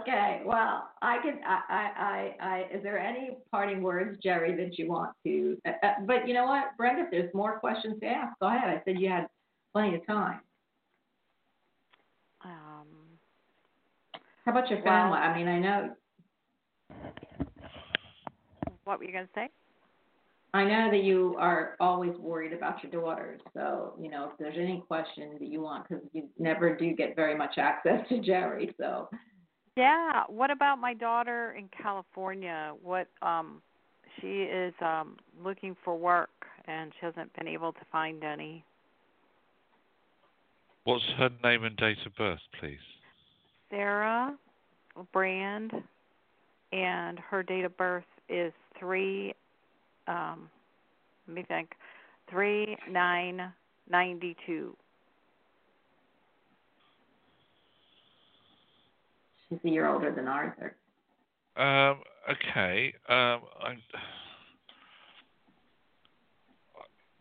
Okay. 0.00 0.42
Well, 0.44 0.88
I 1.02 1.18
can. 1.22 1.40
I, 1.46 1.60
I. 1.68 1.90
I. 1.98 2.46
I. 2.46 2.76
Is 2.76 2.82
there 2.82 2.98
any 2.98 3.38
parting 3.50 3.82
words, 3.82 4.18
Jerry, 4.22 4.54
that 4.56 4.78
you 4.78 4.88
want 4.88 5.12
to? 5.24 5.56
Uh, 5.66 5.70
uh, 5.82 5.92
but 6.06 6.26
you 6.26 6.34
know 6.34 6.44
what, 6.46 6.76
Brenda, 6.76 7.02
if 7.02 7.10
there's 7.10 7.32
more 7.34 7.58
questions 7.58 7.98
to 8.00 8.06
ask, 8.06 8.38
go 8.40 8.46
ahead. 8.48 8.68
I 8.68 8.82
said 8.84 8.98
you 8.98 9.08
had 9.08 9.28
plenty 9.72 9.96
of 9.96 10.06
time. 10.06 10.40
Um, 12.44 12.86
How 14.44 14.52
about 14.52 14.68
your 14.70 14.80
Well- 14.82 15.12
family? 15.12 15.18
I 15.18 15.36
mean, 15.36 15.48
I 15.48 15.58
know 15.58 15.96
what 18.84 18.98
were 18.98 19.04
you 19.04 19.12
going 19.12 19.26
to 19.26 19.32
say? 19.34 19.48
I 20.54 20.62
know 20.62 20.88
that 20.92 21.02
you 21.02 21.34
are 21.40 21.74
always 21.80 22.16
worried 22.16 22.52
about 22.52 22.80
your 22.80 22.92
daughters. 22.92 23.40
So, 23.54 23.94
you 24.00 24.08
know, 24.08 24.30
if 24.30 24.38
there's 24.38 24.56
any 24.56 24.84
question 24.86 25.36
that 25.40 25.48
you 25.48 25.60
want, 25.60 25.88
because 25.88 26.04
you 26.12 26.28
never 26.38 26.76
do 26.76 26.94
get 26.94 27.16
very 27.16 27.36
much 27.36 27.58
access 27.58 28.08
to 28.08 28.20
Jerry. 28.20 28.72
So, 28.78 29.10
Yeah. 29.76 30.22
What 30.28 30.52
about 30.52 30.78
my 30.78 30.94
daughter 30.94 31.56
in 31.58 31.68
California? 31.82 32.72
What 32.80 33.08
um 33.20 33.60
she 34.20 34.42
is 34.42 34.72
um 34.80 35.16
looking 35.42 35.76
for 35.84 35.98
work 35.98 36.30
and 36.66 36.92
she 37.00 37.04
hasn't 37.04 37.34
been 37.34 37.48
able 37.48 37.72
to 37.72 37.80
find 37.90 38.22
any. 38.22 38.64
What's 40.84 41.04
her 41.18 41.30
name 41.42 41.64
and 41.64 41.76
date 41.76 41.98
of 42.06 42.14
birth, 42.14 42.38
please? 42.60 42.78
Sarah 43.70 44.36
Brand 45.12 45.72
and 46.72 47.18
her 47.18 47.42
date 47.42 47.64
of 47.64 47.76
birth 47.76 48.04
is 48.28 48.52
3 48.78 49.34
um 50.06 50.48
let 51.26 51.36
me 51.36 51.44
think. 51.46 51.74
3992. 52.30 54.76
she's 59.48 59.58
a 59.64 59.68
year 59.68 59.86
older 59.86 60.12
than 60.12 60.28
Arthur. 60.28 60.76
Um, 61.56 62.02
okay. 62.30 62.92
Um, 63.08 63.40
I'm, 63.62 63.80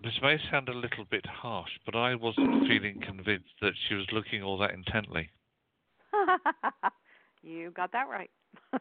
this 0.01 0.13
may 0.21 0.38
sound 0.51 0.67
a 0.69 0.73
little 0.73 1.05
bit 1.09 1.25
harsh, 1.25 1.71
but 1.86 1.95
I 1.95 2.15
wasn't 2.15 2.63
feeling 2.67 2.99
convinced 3.01 3.55
that 3.61 3.73
she 3.88 3.95
was 3.95 4.05
looking 4.11 4.43
all 4.43 4.57
that 4.59 4.71
intently. 4.71 5.29
you 7.43 7.71
got 7.71 7.91
that 7.91 8.07
right. 8.09 8.31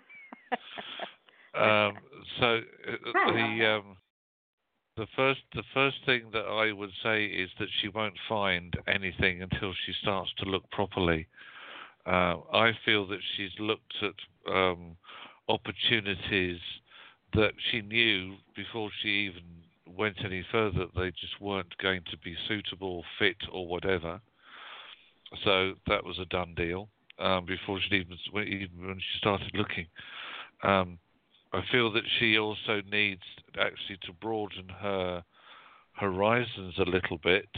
Um, 1.55 1.99
so 2.41 2.61
uh, 2.89 3.13
the 3.31 3.67
um, 3.67 3.92
the 4.97 5.07
first 5.17 5.41
the 5.55 5.63
first 5.73 5.97
thing 6.05 6.25
that 6.33 6.45
I 6.45 6.73
would 6.73 6.91
say 7.03 7.25
is 7.25 7.51
that 7.59 7.69
she 7.81 7.89
won't 7.89 8.17
find 8.29 8.77
anything 8.87 9.43
until 9.43 9.73
she 9.87 9.93
starts 10.03 10.31
to 10.39 10.45
look 10.45 10.71
properly. 10.71 11.27
Uh, 12.07 12.37
I 12.53 12.73
feel 12.85 13.07
that 13.07 13.21
she's 13.37 13.53
looked 13.59 13.95
at 14.03 14.53
um, 14.53 14.97
opportunities 15.49 16.59
that 17.35 17.53
she 17.71 17.81
knew 17.81 18.37
before 18.55 18.91
she 19.01 19.09
even 19.09 19.43
went 19.87 20.17
any 20.25 20.45
further 20.51 20.87
they 20.97 21.11
just 21.11 21.41
weren't 21.41 21.77
going 21.79 22.03
to 22.11 22.19
be 22.19 22.37
suitable, 22.49 23.05
fit, 23.19 23.37
or 23.51 23.67
whatever. 23.67 24.21
So 25.45 25.75
that 25.87 26.05
was 26.05 26.19
a 26.19 26.27
done 26.27 26.55
deal 26.55 26.89
um, 27.19 27.47
before 27.47 27.81
she 27.81 27.97
even, 27.97 28.19
even 28.35 28.87
when 28.87 28.99
she 28.99 29.19
started 29.19 29.51
looking. 29.55 29.87
Um, 30.63 30.99
I 31.53 31.61
feel 31.71 31.93
that 31.93 32.05
she 32.19 32.39
also 32.39 32.81
needs 32.91 33.23
actually 33.59 33.99
to 34.07 34.13
broaden 34.21 34.69
her 34.81 35.23
horizons 35.93 36.75
a 36.79 36.85
little 36.89 37.19
bit. 37.23 37.49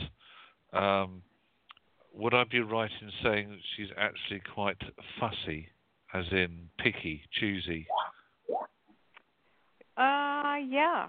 Um, 0.73 1.23
would 2.13 2.35
I 2.35 2.45
be 2.45 2.61
right 2.61 2.91
in 3.01 3.11
saying 3.23 3.51
that 3.51 3.59
she's 3.77 3.89
actually 3.97 4.41
quite 4.55 4.79
fussy, 5.21 5.69
as 6.13 6.25
in 6.33 6.69
picky, 6.79 7.23
choosy? 7.33 7.87
Uh, 9.97 10.57
yeah, 10.69 11.09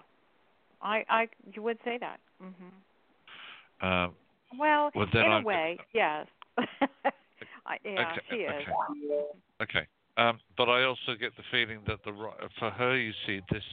I, 0.82 1.04
I, 1.10 1.28
you 1.54 1.62
would 1.64 1.78
say 1.84 1.98
that. 2.00 2.20
Mm-hmm. 2.44 3.88
Um, 3.88 4.14
well, 4.60 4.92
well, 4.94 5.08
in 5.12 5.18
I- 5.20 5.40
a 5.42 5.44
way, 5.44 5.80
yes. 5.94 6.28
I, 6.58 7.78
yeah, 7.84 8.12
Okay, 8.12 8.22
she 8.30 8.36
is. 8.38 8.50
okay. 8.50 8.72
Okay. 9.64 9.88
Um, 10.18 10.40
but 10.58 10.70
I 10.70 10.84
also 10.84 11.16
get 11.20 11.36
the 11.36 11.44
feeling 11.52 11.80
that 11.88 12.00
the 12.06 12.14
for 12.60 12.70
her, 12.70 12.98
you 12.98 13.12
see, 13.26 13.42
this. 13.52 13.64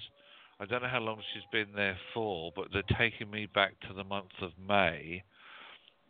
I 0.60 0.64
don't 0.64 0.82
know 0.82 0.88
how 0.88 1.00
long 1.00 1.20
she's 1.32 1.42
been 1.50 1.74
there 1.74 1.96
for, 2.14 2.52
but 2.54 2.68
they're 2.72 2.82
taking 2.98 3.30
me 3.30 3.46
back 3.46 3.72
to 3.88 3.94
the 3.94 4.04
month 4.04 4.30
of 4.40 4.50
May, 4.68 5.24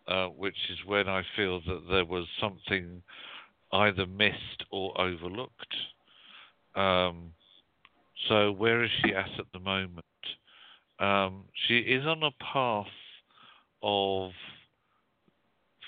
uh, 0.07 0.27
which 0.27 0.57
is 0.71 0.79
when 0.87 1.09
I 1.09 1.23
feel 1.37 1.61
that 1.61 1.83
there 1.91 2.05
was 2.05 2.27
something 2.41 3.03
either 3.73 4.07
missed 4.07 4.65
or 4.71 4.99
overlooked. 5.01 5.75
Um, 6.75 7.33
so 8.29 8.53
where 8.53 8.83
is 8.85 8.91
she 9.03 9.15
at 9.15 9.31
at 9.39 9.47
the 9.53 9.59
moment? 9.59 10.05
Um, 10.99 11.45
she 11.67 11.79
is 11.79 12.07
on 12.07 12.23
a 12.23 12.31
path 12.53 12.87
of 13.83 14.31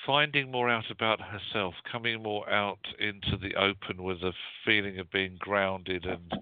finding 0.06 0.50
more 0.50 0.68
out 0.68 0.90
about 0.90 1.20
herself, 1.20 1.74
coming 1.90 2.22
more 2.22 2.48
out 2.50 2.78
into 2.98 3.36
the 3.36 3.54
open 3.56 4.02
with 4.02 4.18
a 4.22 4.32
feeling 4.64 4.98
of 4.98 5.10
being 5.10 5.36
grounded 5.38 6.04
and 6.04 6.32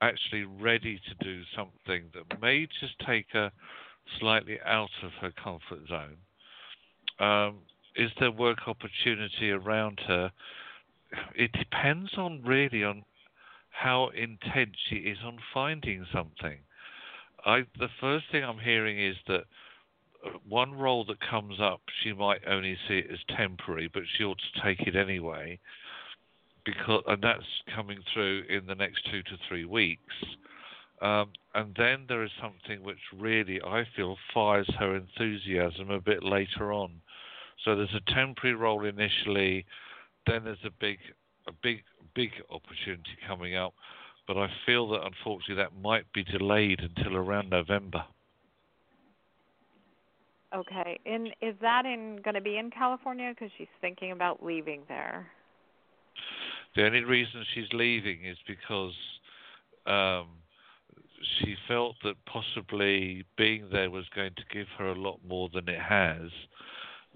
actually 0.00 0.44
ready 0.44 1.00
to 1.08 1.24
do 1.24 1.42
something 1.56 2.04
that 2.14 2.40
may 2.40 2.66
just 2.80 2.94
take 3.06 3.26
her 3.32 3.50
slightly 4.18 4.58
out 4.64 4.90
of 5.02 5.10
her 5.20 5.32
comfort 5.42 5.80
zone. 5.88 6.16
Um, 7.18 7.58
is 7.96 8.10
there 8.18 8.30
work 8.30 8.66
opportunity 8.66 9.50
around 9.50 10.00
her? 10.06 10.30
It 11.34 11.52
depends 11.52 12.10
on 12.16 12.42
really 12.44 12.84
on 12.84 13.04
how 13.70 14.08
intent 14.08 14.76
she 14.88 14.96
is 14.96 15.18
on 15.24 15.38
finding 15.52 16.06
something. 16.12 16.58
I 17.44 17.64
the 17.78 17.88
first 18.00 18.26
thing 18.32 18.42
I'm 18.42 18.58
hearing 18.58 18.98
is 18.98 19.16
that 19.28 19.44
one 20.48 20.72
role 20.72 21.04
that 21.06 21.18
comes 21.20 21.60
up, 21.60 21.80
she 22.02 22.12
might 22.12 22.40
only 22.46 22.76
see 22.88 22.98
it 22.98 23.10
as 23.12 23.18
temporary, 23.36 23.90
but 23.92 24.02
she 24.16 24.24
ought 24.24 24.38
to 24.38 24.62
take 24.62 24.86
it 24.86 24.96
anyway, 24.96 25.58
because 26.64 27.02
and 27.06 27.22
that's 27.22 27.44
coming 27.74 27.98
through 28.12 28.44
in 28.48 28.66
the 28.66 28.74
next 28.74 29.04
two 29.10 29.22
to 29.22 29.36
three 29.48 29.64
weeks. 29.64 30.14
Um, 31.02 31.30
and 31.54 31.74
then 31.76 32.04
there 32.08 32.22
is 32.22 32.30
something 32.40 32.82
which 32.82 32.98
really 33.18 33.60
I 33.62 33.84
feel 33.96 34.16
fires 34.32 34.68
her 34.78 34.96
enthusiasm 34.96 35.90
a 35.90 36.00
bit 36.00 36.22
later 36.22 36.72
on. 36.72 36.92
So 37.64 37.76
there's 37.76 37.94
a 37.94 38.12
temporary 38.12 38.56
role 38.56 38.84
initially, 38.84 39.66
then 40.26 40.44
there's 40.44 40.64
a 40.64 40.70
big, 40.80 40.98
a 41.46 41.52
big, 41.62 41.82
big 42.14 42.30
opportunity 42.50 43.16
coming 43.26 43.56
up. 43.56 43.74
But 44.26 44.38
I 44.38 44.48
feel 44.64 44.88
that 44.90 45.04
unfortunately 45.04 45.56
that 45.56 45.76
might 45.82 46.10
be 46.14 46.24
delayed 46.24 46.80
until 46.80 47.16
around 47.16 47.50
November. 47.50 48.04
Okay, 50.54 51.00
and 51.04 51.28
is 51.42 51.54
that 51.62 51.84
in 51.84 52.20
going 52.22 52.34
to 52.34 52.40
be 52.40 52.58
in 52.58 52.70
California? 52.70 53.32
Because 53.34 53.50
she's 53.58 53.66
thinking 53.80 54.12
about 54.12 54.44
leaving 54.44 54.82
there. 54.86 55.26
The 56.76 56.86
only 56.86 57.02
reason 57.02 57.44
she's 57.54 57.72
leaving 57.72 58.24
is 58.24 58.36
because 58.46 58.94
um, 59.86 60.28
she 61.38 61.56
felt 61.66 61.96
that 62.04 62.14
possibly 62.26 63.24
being 63.36 63.68
there 63.72 63.90
was 63.90 64.04
going 64.14 64.32
to 64.36 64.42
give 64.52 64.66
her 64.78 64.88
a 64.88 64.94
lot 64.94 65.18
more 65.26 65.48
than 65.52 65.68
it 65.68 65.80
has, 65.80 66.30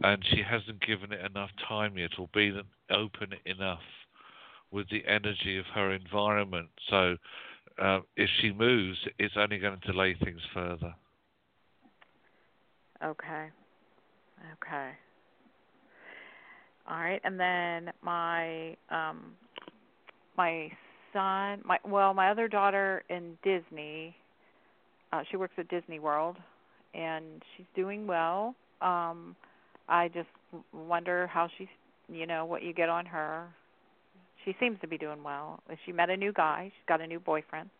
and 0.02 0.24
she 0.30 0.42
hasn't 0.42 0.84
given 0.84 1.12
it 1.12 1.24
enough 1.24 1.50
time 1.68 1.96
yet 1.96 2.10
or 2.18 2.28
been 2.32 2.62
open 2.90 3.34
enough 3.46 3.82
with 4.70 4.88
the 4.90 5.04
energy 5.06 5.58
of 5.58 5.66
her 5.74 5.92
environment. 5.92 6.68
So 6.90 7.16
uh, 7.80 8.00
if 8.16 8.28
she 8.40 8.52
moves, 8.52 8.98
it's 9.18 9.34
only 9.36 9.58
going 9.58 9.78
to 9.80 9.92
delay 9.92 10.16
things 10.22 10.40
further. 10.52 10.94
Okay. 13.02 13.50
Okay. 14.54 14.92
All 16.88 16.96
right, 16.98 17.20
and 17.24 17.38
then 17.38 17.92
my 18.02 18.76
um 18.90 19.36
my 20.36 20.70
son, 21.12 21.60
my 21.64 21.78
well, 21.84 22.14
my 22.14 22.30
other 22.30 22.48
daughter 22.48 23.02
in 23.08 23.36
Disney. 23.42 24.16
Uh 25.12 25.22
she 25.30 25.36
works 25.36 25.54
at 25.58 25.68
Disney 25.68 26.00
World 26.00 26.36
and 26.94 27.42
she's 27.56 27.66
doing 27.76 28.06
well. 28.06 28.54
Um 28.82 29.36
I 29.88 30.08
just 30.08 30.28
wonder 30.72 31.26
how 31.28 31.48
she's, 31.58 31.68
you 32.08 32.26
know, 32.26 32.44
what 32.44 32.62
you 32.62 32.72
get 32.74 32.88
on 32.88 33.06
her. 33.06 33.48
She 34.44 34.54
seems 34.60 34.80
to 34.80 34.88
be 34.88 34.98
doing 34.98 35.22
well. 35.22 35.60
She 35.86 35.92
met 35.92 36.10
a 36.10 36.16
new 36.16 36.32
guy. 36.32 36.72
She's 36.74 36.86
got 36.88 37.00
a 37.00 37.06
new 37.06 37.20
boyfriend. 37.20 37.70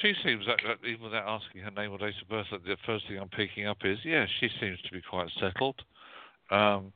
She 0.00 0.12
seems 0.24 0.44
that 0.46 0.58
even 0.86 1.04
without 1.04 1.28
asking 1.28 1.62
her 1.62 1.70
name 1.70 1.92
or 1.92 1.98
date 1.98 2.14
of 2.20 2.28
birth, 2.28 2.46
that 2.50 2.64
the 2.64 2.76
first 2.84 3.06
thing 3.06 3.18
I'm 3.18 3.28
picking 3.28 3.66
up 3.66 3.78
is 3.84 3.98
yeah, 4.04 4.26
she 4.40 4.48
seems 4.60 4.80
to 4.82 4.92
be 4.92 5.00
quite 5.08 5.30
settled. 5.38 5.82
Um, 6.50 6.92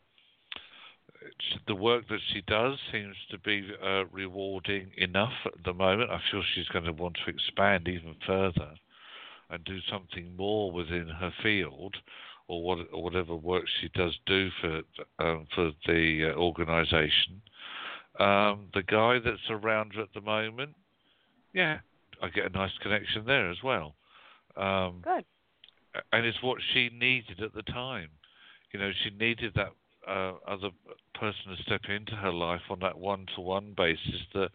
the 1.66 1.74
work 1.74 2.08
that 2.08 2.20
she 2.32 2.42
does 2.42 2.78
seems 2.92 3.16
to 3.30 3.38
be 3.38 3.68
uh, 3.82 4.04
rewarding 4.06 4.90
enough 4.96 5.32
at 5.46 5.64
the 5.64 5.72
moment. 5.72 6.10
I 6.10 6.20
feel 6.30 6.42
she's 6.54 6.68
going 6.68 6.84
to 6.84 6.92
want 6.92 7.18
to 7.24 7.30
expand 7.30 7.88
even 7.88 8.14
further 8.26 8.74
and 9.50 9.64
do 9.64 9.78
something 9.90 10.36
more 10.36 10.70
within 10.70 11.08
her 11.08 11.32
field 11.42 11.96
or, 12.48 12.62
what, 12.62 12.78
or 12.92 13.02
whatever 13.02 13.34
work 13.34 13.64
she 13.80 13.88
does 13.94 14.18
do 14.26 14.50
for 14.60 14.82
um, 15.18 15.46
for 15.54 15.72
the 15.86 16.32
uh, 16.32 16.38
organisation. 16.38 17.42
Um, 18.18 18.68
the 18.74 18.82
guy 18.82 19.18
that's 19.18 19.50
around 19.50 19.94
her 19.94 20.02
at 20.02 20.12
the 20.14 20.20
moment, 20.20 20.74
yeah, 21.52 21.78
I 22.22 22.28
get 22.28 22.46
a 22.46 22.50
nice 22.50 22.72
connection 22.82 23.24
there 23.26 23.50
as 23.50 23.58
well. 23.62 23.94
Um, 24.56 25.00
Good. 25.02 25.24
and 26.12 26.26
it's 26.26 26.42
what 26.42 26.58
she 26.72 26.90
needed 26.92 27.40
at 27.42 27.54
the 27.54 27.62
time. 27.62 28.08
You 28.72 28.80
know, 28.80 28.90
she 29.02 29.10
needed 29.10 29.54
that 29.54 29.72
uh, 30.06 30.34
other 30.46 30.70
person 31.14 31.56
to 31.56 31.62
step 31.62 31.82
into 31.88 32.14
her 32.16 32.32
life 32.32 32.62
on 32.70 32.80
that 32.80 32.98
one-to-one 32.98 33.74
basis 33.76 34.20
that 34.34 34.50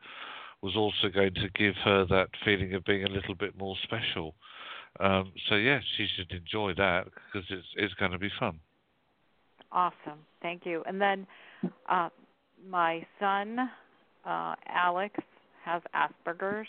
was 0.61 0.75
also 0.75 1.09
going 1.13 1.33
to 1.35 1.49
give 1.55 1.75
her 1.83 2.05
that 2.05 2.29
feeling 2.45 2.73
of 2.73 2.85
being 2.85 3.03
a 3.03 3.09
little 3.09 3.35
bit 3.35 3.57
more 3.57 3.75
special. 3.83 4.35
Um, 4.99 5.33
so 5.49 5.55
yeah, 5.55 5.79
she 5.97 6.07
should 6.15 6.31
enjoy 6.31 6.73
that 6.77 7.05
because 7.05 7.47
it's 7.49 7.67
it's 7.75 7.93
going 7.95 8.11
to 8.11 8.19
be 8.19 8.29
fun. 8.39 8.59
Awesome. 9.71 10.19
Thank 10.41 10.65
you. 10.65 10.83
And 10.85 11.01
then 11.01 11.27
uh 11.89 12.09
my 12.69 13.05
son 13.19 13.57
uh 14.25 14.55
Alex 14.67 15.15
has 15.65 15.81
Asperger's 15.95 16.67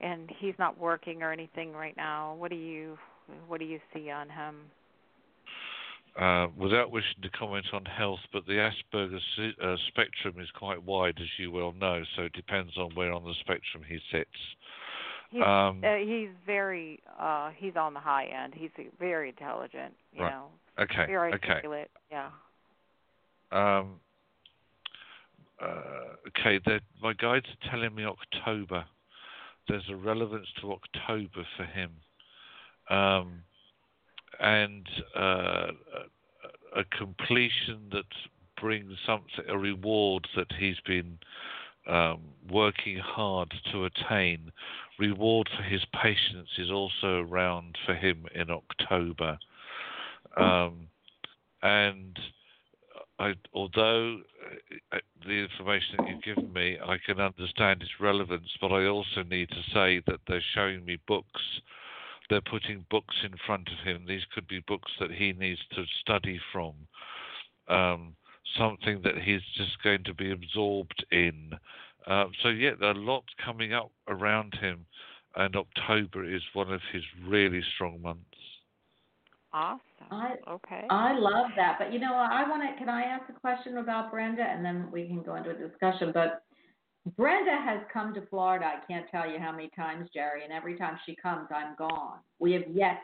and 0.00 0.30
he's 0.38 0.54
not 0.58 0.78
working 0.78 1.22
or 1.22 1.32
anything 1.32 1.72
right 1.72 1.96
now. 1.96 2.34
What 2.34 2.50
do 2.50 2.56
you 2.56 2.98
what 3.48 3.58
do 3.60 3.66
you 3.66 3.80
see 3.92 4.10
on 4.10 4.28
him? 4.28 4.56
Uh, 6.18 6.46
without 6.56 6.90
wishing 6.90 7.20
to 7.22 7.28
comment 7.30 7.66
on 7.74 7.84
health, 7.84 8.20
but 8.32 8.46
the 8.46 8.52
Asperger's 8.94 9.54
uh, 9.62 9.76
spectrum 9.88 10.36
is 10.40 10.48
quite 10.56 10.82
wide, 10.82 11.18
as 11.20 11.28
you 11.38 11.50
well 11.50 11.72
know. 11.72 12.02
So 12.16 12.22
it 12.22 12.32
depends 12.32 12.72
on 12.78 12.94
where 12.94 13.12
on 13.12 13.22
the 13.22 13.34
spectrum 13.40 13.82
he 13.86 13.98
sits. 14.10 14.30
He's 15.30 15.42
Um, 15.42 15.82
uh, 15.84 15.96
he's 15.96 16.30
very 16.46 17.00
uh 17.18 17.50
he's 17.56 17.76
on 17.76 17.92
the 17.94 18.00
high 18.00 18.26
end. 18.26 18.54
He's 18.54 18.70
very 18.98 19.28
intelligent, 19.30 19.94
you 20.12 20.22
Right. 20.22 20.30
know. 20.30 20.48
Okay. 20.78 21.06
Very 21.06 21.34
Okay. 21.34 21.48
articulate. 21.50 21.90
Yeah. 22.10 22.30
Um, 23.50 24.00
uh, 25.60 26.16
okay, 26.28 26.60
my 27.02 27.12
guides 27.14 27.46
are 27.46 27.70
telling 27.70 27.94
me 27.94 28.04
October. 28.04 28.84
There's 29.68 29.88
a 29.90 29.96
relevance 29.96 30.46
to 30.60 30.72
October 30.72 31.46
for 31.56 31.64
him, 31.64 31.90
um, 32.88 33.42
and 34.38 34.86
uh, 35.16 35.72
a, 36.76 36.84
completion 36.96 37.88
that 37.90 38.04
brings 38.60 38.92
something, 39.04 39.44
a 39.48 39.58
reward 39.58 40.26
that 40.36 40.52
he's 40.58 40.80
been 40.86 41.18
um, 41.88 42.20
working 42.50 42.98
hard 42.98 43.52
to 43.72 43.86
attain. 43.86 44.52
Reward 44.98 45.48
for 45.56 45.62
his 45.62 45.84
patience 46.02 46.48
is 46.58 46.70
also 46.70 47.20
around 47.20 47.76
for 47.84 47.94
him 47.94 48.26
in 48.34 48.50
October, 48.50 49.38
um, 50.36 50.88
and 51.62 52.18
I, 53.18 53.32
although 53.54 54.18
uh, 54.92 54.98
the 55.24 55.32
information 55.32 55.96
that 55.98 56.08
you've 56.08 56.22
given 56.22 56.52
me, 56.52 56.78
I 56.84 56.98
can 57.04 57.20
understand 57.20 57.82
its 57.82 57.90
relevance, 58.00 58.48
but 58.60 58.72
I 58.72 58.86
also 58.86 59.22
need 59.28 59.48
to 59.50 59.62
say 59.72 60.02
that 60.06 60.20
they're 60.28 60.42
showing 60.54 60.84
me 60.84 60.98
books. 61.08 61.42
They're 62.28 62.42
putting 62.42 62.84
books 62.90 63.14
in 63.24 63.32
front 63.46 63.68
of 63.68 63.86
him. 63.86 64.04
These 64.06 64.24
could 64.34 64.46
be 64.48 64.60
books 64.66 64.92
that 65.00 65.12
he 65.12 65.32
needs 65.32 65.60
to 65.74 65.84
study 66.00 66.38
from, 66.52 66.74
um, 67.68 68.14
something 68.58 69.00
that 69.02 69.18
he's 69.18 69.42
just 69.56 69.82
going 69.82 70.04
to 70.04 70.14
be 70.14 70.32
absorbed 70.32 71.06
in. 71.10 71.52
Uh, 72.06 72.26
so, 72.42 72.48
yeah, 72.48 72.72
there 72.78 72.90
are 72.90 72.94
lots 72.94 73.28
coming 73.42 73.72
up 73.72 73.92
around 74.08 74.54
him, 74.60 74.84
and 75.36 75.56
October 75.56 76.24
is 76.24 76.42
one 76.52 76.72
of 76.72 76.80
his 76.92 77.02
really 77.26 77.62
strong 77.74 78.02
months. 78.02 78.20
Awesome. 79.52 79.80
I 80.10 80.34
okay. 80.48 80.84
I 80.90 81.18
love 81.18 81.46
that. 81.56 81.76
But 81.78 81.92
you 81.92 81.98
know, 81.98 82.14
I 82.14 82.48
want 82.48 82.62
to. 82.62 82.78
Can 82.78 82.88
I 82.88 83.02
ask 83.02 83.28
a 83.28 83.38
question 83.38 83.78
about 83.78 84.10
Brenda, 84.10 84.42
and 84.42 84.64
then 84.64 84.88
we 84.92 85.06
can 85.06 85.22
go 85.22 85.36
into 85.36 85.50
a 85.50 85.54
discussion. 85.54 86.10
But 86.12 86.42
Brenda 87.16 87.56
has 87.64 87.80
come 87.92 88.14
to 88.14 88.26
Florida. 88.26 88.66
I 88.66 88.86
can't 88.86 89.06
tell 89.10 89.28
you 89.30 89.38
how 89.38 89.52
many 89.52 89.70
times, 89.74 90.08
Jerry, 90.12 90.44
and 90.44 90.52
every 90.52 90.76
time 90.76 90.98
she 91.06 91.16
comes, 91.16 91.48
I'm 91.54 91.74
gone. 91.76 92.18
We 92.38 92.52
have 92.52 92.64
yet 92.70 93.00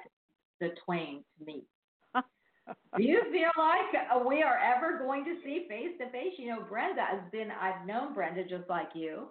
the 0.61 0.70
twain 0.84 1.24
to 1.38 1.45
meet. 1.45 1.66
Do 2.14 3.03
you 3.03 3.22
feel 3.30 3.51
like 3.59 4.26
we 4.26 4.43
are 4.43 4.59
ever 4.59 4.99
going 4.99 5.24
to 5.24 5.36
see 5.45 5.66
face 5.68 5.99
to 5.99 6.11
face? 6.11 6.34
You 6.38 6.51
know, 6.51 6.62
Brenda 6.68 7.03
has 7.03 7.20
been. 7.30 7.49
I've 7.51 7.86
known 7.86 8.14
Brenda 8.14 8.45
just 8.45 8.68
like 8.68 8.90
you, 8.95 9.28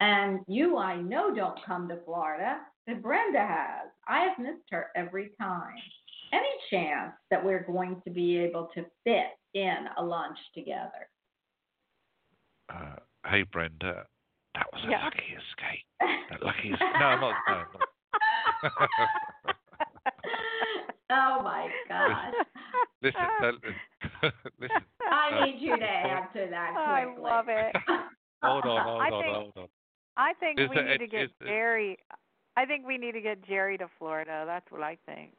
and 0.00 0.40
you, 0.48 0.78
I 0.78 1.00
know, 1.00 1.34
don't 1.34 1.58
come 1.64 1.88
to 1.88 1.98
Florida, 2.04 2.60
but 2.86 3.02
Brenda 3.02 3.40
has. 3.40 3.90
I 4.08 4.20
have 4.20 4.38
missed 4.38 4.68
her 4.70 4.88
every 4.96 5.30
time 5.40 5.76
any 6.32 6.48
chance 6.70 7.12
that 7.30 7.44
we're 7.44 7.64
going 7.64 8.00
to 8.04 8.10
be 8.10 8.38
able 8.38 8.68
to 8.74 8.84
fit 9.04 9.26
in 9.54 9.76
a 9.98 10.02
lunch 10.02 10.38
together? 10.54 11.08
Uh, 12.72 12.96
hey, 13.26 13.42
Brenda, 13.42 14.06
that 14.54 14.66
was 14.72 14.82
a 14.86 14.90
Yeah. 14.90 15.04
lucky 15.04 15.36
escape. 15.36 15.86
That 16.30 16.42
lucky 16.42 16.70
escape. 16.72 16.88
No, 16.98 17.06
I'm 17.06 17.20
not. 17.20 17.34
No, 17.48 17.54
not. 18.62 18.88
oh 21.10 21.42
my 21.42 21.68
gosh. 21.88 22.34
Listen, 23.02 23.20
uh, 23.42 23.52
listen. 24.60 24.76
I 25.10 25.38
uh, 25.40 25.44
need 25.46 25.56
you 25.60 25.76
to 25.76 25.84
answer 25.84 26.48
that 26.48 26.74
I 26.78 27.04
love 27.18 27.46
it. 27.48 27.74
Hold 28.42 28.64
on, 28.64 28.82
hold 28.84 29.00
I 29.02 29.10
on, 29.10 29.22
think- 29.22 29.34
hold 29.36 29.52
on. 29.56 29.68
I 30.16 30.32
think 30.34 30.60
Is 30.60 30.68
we 30.68 30.76
there- 30.76 30.88
need 30.88 30.98
to 30.98 31.06
get 31.06 31.22
is- 31.24 31.30
Jerry. 31.42 31.98
I 32.56 32.66
think 32.66 32.86
we 32.86 32.98
need 32.98 33.12
to 33.12 33.20
get 33.22 33.42
Jerry 33.46 33.78
to 33.78 33.88
Florida. 33.98 34.44
That's 34.46 34.70
what 34.70 34.82
I 34.82 34.98
think. 35.06 35.32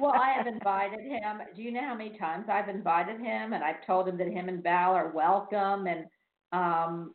Well, 0.00 0.12
I 0.12 0.32
have 0.36 0.46
invited 0.54 1.00
him. 1.00 1.38
Do 1.54 1.62
you 1.62 1.72
know 1.72 1.82
how 1.82 1.94
many 1.94 2.18
times 2.18 2.46
I've 2.50 2.68
invited 2.68 3.20
him, 3.20 3.52
and 3.52 3.64
I've 3.64 3.84
told 3.86 4.08
him 4.08 4.16
that 4.18 4.28
him 4.28 4.48
and 4.48 4.62
Val 4.62 4.92
are 4.92 5.10
welcome, 5.10 5.86
and 5.86 6.04
um, 6.52 7.14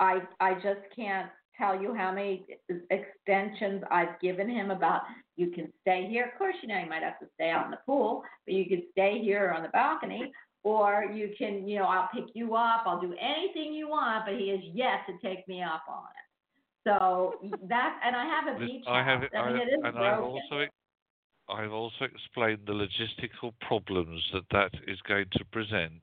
I 0.00 0.22
I 0.40 0.54
just 0.54 0.80
can't 0.94 1.30
tell 1.56 1.80
you 1.80 1.94
how 1.94 2.12
many 2.12 2.46
extensions 2.90 3.82
I've 3.90 4.18
given 4.20 4.48
him 4.48 4.70
about 4.70 5.02
you 5.36 5.48
can 5.50 5.72
stay 5.82 6.06
here. 6.08 6.30
Of 6.32 6.38
course, 6.38 6.56
you 6.62 6.68
know 6.68 6.78
you 6.78 6.88
might 6.88 7.02
have 7.02 7.18
to 7.20 7.26
stay 7.34 7.50
out 7.50 7.64
in 7.66 7.70
the 7.70 7.78
pool, 7.86 8.22
but 8.46 8.54
you 8.54 8.66
can 8.66 8.82
stay 8.92 9.20
here 9.22 9.52
on 9.56 9.62
the 9.62 9.68
balcony, 9.68 10.32
or 10.62 11.04
you 11.12 11.30
can, 11.36 11.66
you 11.66 11.78
know, 11.78 11.86
I'll 11.86 12.08
pick 12.14 12.26
you 12.34 12.54
up. 12.54 12.84
I'll 12.86 13.00
do 13.00 13.14
anything 13.20 13.72
you 13.72 13.88
want, 13.88 14.24
but 14.26 14.34
he 14.34 14.44
is 14.46 14.60
yet 14.72 15.00
to 15.06 15.26
take 15.26 15.46
me 15.48 15.62
up 15.62 15.82
on 15.88 16.04
it. 16.04 16.22
So 16.84 17.34
that, 17.68 18.00
and 18.04 18.16
I 18.16 18.24
have 18.24 18.56
a 18.56 18.58
beach 18.58 18.84
I 18.88 19.02
have, 19.02 19.20
house. 19.20 19.30
I, 19.34 19.38
I 19.38 19.52
mean, 19.52 19.62
it 19.62 19.66
is 19.66 19.80
and 19.84 19.94
broken. 19.94 20.02
I've 20.02 20.20
also, 20.20 20.66
I've 21.48 21.72
also 21.72 22.04
explained 22.04 22.60
the 22.66 22.72
logistical 22.72 23.52
problems 23.60 24.22
that 24.32 24.44
that 24.52 24.72
is 24.86 25.00
going 25.06 25.26
to 25.32 25.44
present. 25.46 26.02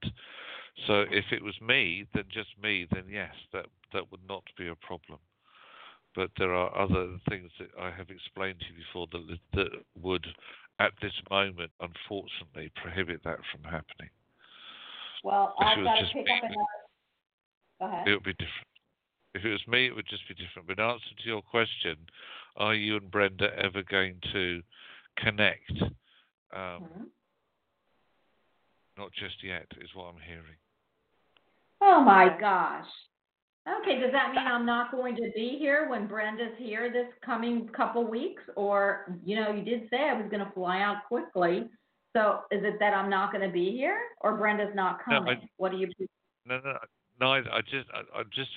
So 0.87 1.05
if 1.11 1.25
it 1.31 1.43
was 1.43 1.59
me, 1.61 2.05
then 2.13 2.25
just 2.31 2.49
me, 2.61 2.87
then 2.91 3.05
yes, 3.09 3.33
that 3.53 3.65
that 3.93 4.11
would 4.11 4.25
not 4.27 4.43
be 4.57 4.67
a 4.67 4.75
problem. 4.75 5.19
But 6.15 6.31
there 6.37 6.53
are 6.53 6.75
other 6.77 7.17
things 7.29 7.51
that 7.59 7.69
I 7.79 7.91
have 7.91 8.09
explained 8.09 8.59
to 8.59 8.65
you 8.65 8.83
before 8.83 9.07
that 9.11 9.39
that 9.53 9.69
would, 10.01 10.25
at 10.79 10.91
this 11.01 11.13
moment, 11.29 11.71
unfortunately, 11.79 12.71
prohibit 12.75 13.23
that 13.23 13.39
from 13.51 13.63
happening. 13.63 14.09
Well, 15.23 15.53
If 15.59 15.67
I've 15.67 15.83
got 15.83 15.95
to 15.95 16.05
pick 16.13 16.25
me, 16.25 16.31
up 16.31 16.43
another. 16.43 16.55
Go 17.79 17.85
ahead. 17.85 18.07
It 18.07 18.11
would 18.11 18.23
be 18.23 18.33
different. 18.33 18.67
If 19.35 19.45
it 19.45 19.51
was 19.51 19.67
me, 19.67 19.85
it 19.87 19.95
would 19.95 20.07
just 20.09 20.27
be 20.27 20.33
different. 20.33 20.67
But 20.67 20.79
in 20.79 20.85
answer 20.85 21.05
to 21.21 21.27
your 21.27 21.41
question, 21.41 21.97
are 22.57 22.73
you 22.73 22.97
and 22.97 23.11
Brenda 23.11 23.49
ever 23.57 23.83
going 23.83 24.15
to 24.33 24.61
connect? 25.23 25.71
Um, 26.53 26.83
Mhm. 26.83 27.05
Not 28.97 29.11
just 29.13 29.41
yet, 29.43 29.65
is 29.79 29.93
what 29.95 30.05
I'm 30.13 30.19
hearing. 30.21 30.57
Oh 31.81 32.01
my 32.01 32.27
gosh. 32.37 32.87
Okay, 33.81 33.99
does 33.99 34.11
that 34.11 34.31
mean 34.33 34.45
I'm 34.45 34.65
not 34.65 34.91
going 34.91 35.15
to 35.15 35.31
be 35.35 35.57
here 35.57 35.87
when 35.89 36.07
Brenda's 36.07 36.57
here 36.57 36.91
this 36.91 37.07
coming 37.21 37.67
couple 37.69 38.03
weeks? 38.05 38.41
Or, 38.55 39.05
you 39.23 39.35
know, 39.35 39.51
you 39.53 39.63
did 39.63 39.89
say 39.89 40.09
I 40.09 40.13
was 40.13 40.29
going 40.29 40.43
to 40.45 40.51
fly 40.51 40.81
out 40.81 41.05
quickly. 41.07 41.69
So 42.13 42.41
is 42.51 42.63
it 42.63 42.79
that 42.79 42.93
I'm 42.93 43.09
not 43.09 43.31
going 43.31 43.45
to 43.47 43.53
be 43.53 43.71
here 43.71 44.01
or 44.21 44.35
Brenda's 44.37 44.73
not 44.75 44.99
No, 45.07 45.17
I- 45.17 45.19
coming? 45.19 45.49
what 45.57 45.71
do 45.71 45.77
you 45.77 45.89
No, 46.45 46.59
no, 46.59 46.77
no. 47.19 47.31
I, 47.33 47.37
I 47.57 47.61
just, 47.61 47.87
I, 47.93 48.01
I 48.19 48.23
just, 48.33 48.49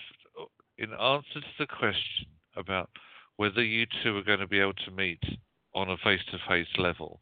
in 0.78 0.92
answer 0.94 1.40
to 1.40 1.46
the 1.58 1.66
question 1.66 2.26
about 2.56 2.88
whether 3.36 3.62
you 3.62 3.86
two 4.02 4.16
are 4.16 4.22
going 4.22 4.40
to 4.40 4.48
be 4.48 4.58
able 4.60 4.72
to 4.74 4.90
meet 4.92 5.22
on 5.74 5.90
a 5.90 5.96
face-to-face 5.98 6.78
level, 6.78 7.20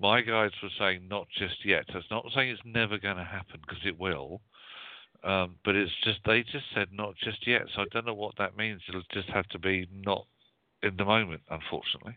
my 0.00 0.20
guides 0.20 0.54
were 0.62 0.68
saying 0.78 1.08
not 1.08 1.26
just 1.36 1.64
yet. 1.64 1.84
That's 1.92 2.10
not 2.10 2.24
saying 2.34 2.50
it's 2.50 2.60
never 2.64 2.98
going 2.98 3.16
to 3.16 3.24
happen 3.24 3.60
because 3.60 3.84
it 3.84 3.98
will. 3.98 4.40
Um, 5.24 5.56
but 5.64 5.74
it's 5.74 5.92
just 6.04 6.20
they 6.24 6.42
just 6.42 6.66
said 6.74 6.88
not 6.92 7.14
just 7.22 7.44
yet. 7.46 7.62
So 7.74 7.82
I 7.82 7.86
don't 7.92 8.06
know 8.06 8.14
what 8.14 8.36
that 8.38 8.56
means. 8.56 8.80
It'll 8.88 9.02
just 9.12 9.28
have 9.30 9.48
to 9.48 9.58
be 9.58 9.88
not 9.92 10.26
in 10.82 10.96
the 10.96 11.04
moment, 11.04 11.42
unfortunately. 11.50 12.16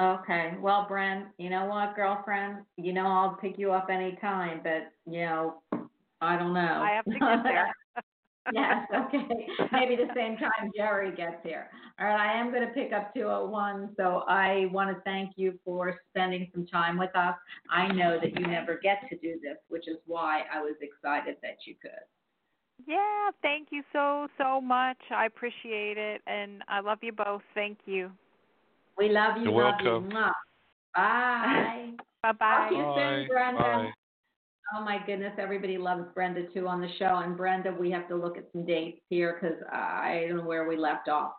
Okay. 0.00 0.54
Well, 0.60 0.86
Bren, 0.90 1.26
you 1.38 1.48
know 1.48 1.66
what, 1.66 1.96
girlfriend? 1.96 2.58
You 2.76 2.92
know 2.92 3.06
I'll 3.06 3.38
pick 3.40 3.58
you 3.58 3.72
up 3.72 3.88
anytime, 3.90 4.60
but, 4.62 4.92
you 5.10 5.20
know, 5.20 5.62
I 6.20 6.36
don't 6.36 6.52
know. 6.52 6.60
I 6.60 6.90
have 6.96 7.04
to 7.04 7.10
get 7.12 7.42
there. 7.44 7.72
Yes, 8.50 8.86
okay. 8.94 9.46
Maybe 9.70 9.94
the 9.96 10.08
same 10.14 10.36
time 10.36 10.70
Jerry 10.76 11.14
gets 11.14 11.36
here. 11.44 11.68
All 12.00 12.06
right, 12.06 12.18
I 12.18 12.40
am 12.40 12.50
going 12.50 12.66
to 12.66 12.72
pick 12.74 12.92
up 12.92 13.14
201, 13.14 13.90
so 13.96 14.24
I 14.26 14.66
want 14.72 14.94
to 14.96 15.00
thank 15.04 15.32
you 15.36 15.58
for 15.64 15.94
spending 16.10 16.50
some 16.52 16.66
time 16.66 16.98
with 16.98 17.14
us. 17.14 17.36
I 17.70 17.88
know 17.92 18.18
that 18.20 18.38
you 18.38 18.46
never 18.46 18.80
get 18.82 19.02
to 19.10 19.16
do 19.18 19.38
this, 19.42 19.58
which 19.68 19.86
is 19.86 19.98
why 20.06 20.42
I 20.52 20.60
was 20.60 20.74
excited 20.80 21.36
that 21.42 21.58
you 21.66 21.76
could. 21.80 21.90
Yeah, 22.86 23.30
thank 23.42 23.68
you 23.70 23.82
so 23.92 24.26
so 24.38 24.60
much. 24.60 24.96
I 25.14 25.26
appreciate 25.26 25.98
it, 25.98 26.20
and 26.26 26.64
I 26.66 26.80
love 26.80 26.98
you 27.02 27.12
both. 27.12 27.42
Thank 27.54 27.78
you. 27.86 28.10
We 28.98 29.08
love 29.08 29.36
you, 29.36 29.50
You're 29.52 29.62
love 29.64 29.74
welcome. 29.84 30.10
you. 30.10 30.16
Mwah. 30.16 30.32
Bye. 30.94 31.90
Bye 32.22 32.32
Talk 32.38 32.38
to 32.38 32.38
bye. 32.38 32.68
you 32.70 32.76
soon, 32.76 32.94
Bye. 32.94 33.26
Brenda. 33.28 33.60
Bye. 33.62 33.92
Oh 34.74 34.82
my 34.82 34.98
goodness, 35.04 35.32
everybody 35.38 35.76
loves 35.76 36.04
Brenda 36.14 36.44
too 36.54 36.66
on 36.66 36.80
the 36.80 36.88
show. 36.98 37.20
And 37.22 37.36
Brenda, 37.36 37.74
we 37.78 37.90
have 37.90 38.08
to 38.08 38.16
look 38.16 38.38
at 38.38 38.44
some 38.52 38.64
dates 38.64 39.00
here 39.10 39.38
because 39.38 39.58
I 39.70 40.24
don't 40.28 40.38
know 40.38 40.44
where 40.44 40.66
we 40.66 40.76
left 40.76 41.08
off. 41.08 41.32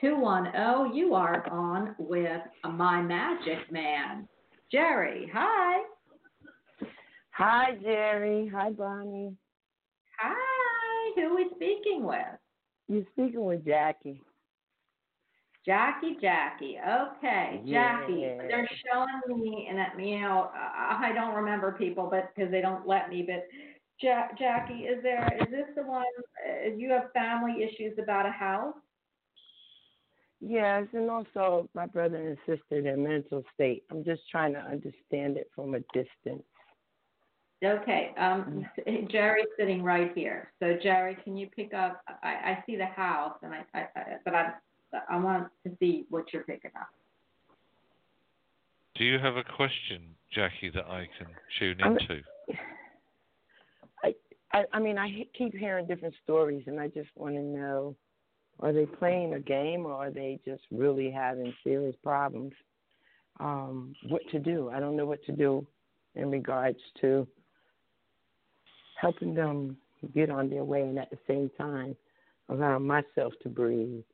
210, 0.00 0.96
you 0.96 1.14
are 1.14 1.46
on 1.50 1.94
with 1.98 2.40
My 2.64 3.02
Magic 3.02 3.70
Man. 3.70 4.26
Jerry, 4.70 5.30
hi. 5.32 5.82
Hi, 7.32 7.76
Jerry. 7.82 8.50
Hi, 8.54 8.70
Bonnie. 8.70 9.36
Hi. 10.18 11.12
Who 11.16 11.32
are 11.32 11.36
we 11.36 11.50
speaking 11.54 12.04
with? 12.04 12.18
You're 12.88 13.04
speaking 13.12 13.44
with 13.44 13.64
Jackie. 13.66 14.22
Jackie, 15.64 16.16
Jackie. 16.20 16.76
Okay, 16.78 17.62
Jackie. 17.68 18.12
Yeah. 18.14 18.42
They're 18.48 18.68
showing 18.92 19.40
me, 19.40 19.68
and 19.70 19.78
uh, 19.78 19.84
you 19.96 20.20
know, 20.20 20.50
I 20.54 21.12
don't 21.14 21.34
remember 21.34 21.72
people, 21.72 22.08
but 22.10 22.32
because 22.34 22.50
they 22.50 22.60
don't 22.60 22.86
let 22.86 23.08
me. 23.08 23.22
But 23.26 23.46
ja- 24.00 24.28
Jackie, 24.38 24.84
is 24.84 25.02
there? 25.02 25.24
Is 25.40 25.50
this 25.50 25.66
the 25.76 25.82
one? 25.82 26.04
Uh, 26.44 26.74
you 26.76 26.90
have 26.90 27.12
family 27.12 27.62
issues 27.62 27.96
about 28.02 28.26
a 28.26 28.30
house? 28.30 28.74
Yes, 30.40 30.88
and 30.92 31.08
also 31.08 31.68
my 31.74 31.86
brother 31.86 32.16
and 32.16 32.36
sister, 32.44 32.82
their 32.82 32.96
mental 32.96 33.44
state. 33.54 33.84
I'm 33.92 34.02
just 34.02 34.22
trying 34.28 34.54
to 34.54 34.58
understand 34.58 35.36
it 35.36 35.48
from 35.54 35.74
a 35.74 35.80
distance. 35.94 36.42
Okay. 37.64 38.12
Um, 38.18 38.66
Jerry's 39.12 39.46
sitting 39.56 39.84
right 39.84 40.10
here. 40.16 40.52
So 40.58 40.76
Jerry, 40.82 41.16
can 41.22 41.36
you 41.36 41.46
pick 41.54 41.72
up? 41.72 42.02
I, 42.24 42.28
I 42.28 42.64
see 42.66 42.74
the 42.74 42.86
house, 42.86 43.38
and 43.42 43.54
I, 43.54 43.64
I, 43.72 43.80
I 43.94 44.04
but 44.24 44.34
I, 44.34 44.52
I 45.08 45.18
want 45.18 45.48
to 45.66 45.76
see 45.78 46.04
what 46.10 46.32
you're 46.32 46.44
picking 46.44 46.70
up. 46.78 46.88
Do 48.94 49.04
you 49.04 49.18
have 49.18 49.36
a 49.36 49.44
question, 49.44 50.02
Jackie, 50.34 50.70
that 50.74 50.84
I 50.86 51.08
can 51.18 51.28
tune 51.58 51.80
into? 51.80 52.22
I, 54.52 54.64
I 54.72 54.80
mean, 54.80 54.98
I 54.98 55.26
keep 55.36 55.54
hearing 55.54 55.86
different 55.86 56.14
stories, 56.22 56.64
and 56.66 56.78
I 56.78 56.88
just 56.88 57.08
want 57.16 57.34
to 57.34 57.42
know: 57.42 57.96
are 58.60 58.72
they 58.72 58.86
playing 58.86 59.34
a 59.34 59.40
game, 59.40 59.86
or 59.86 59.92
are 59.92 60.10
they 60.10 60.38
just 60.44 60.62
really 60.70 61.10
having 61.10 61.54
serious 61.64 61.96
problems? 62.02 62.52
Um, 63.40 63.94
what 64.08 64.22
to 64.30 64.38
do? 64.38 64.70
I 64.70 64.78
don't 64.78 64.96
know 64.96 65.06
what 65.06 65.24
to 65.24 65.32
do 65.32 65.66
in 66.14 66.30
regards 66.30 66.78
to 67.00 67.26
helping 69.00 69.34
them 69.34 69.76
get 70.14 70.30
on 70.30 70.50
their 70.50 70.64
way, 70.64 70.82
and 70.82 70.98
at 70.98 71.10
the 71.10 71.18
same 71.26 71.50
time, 71.56 71.96
allowing 72.48 72.86
myself 72.86 73.32
to 73.42 73.48
breathe. 73.48 74.04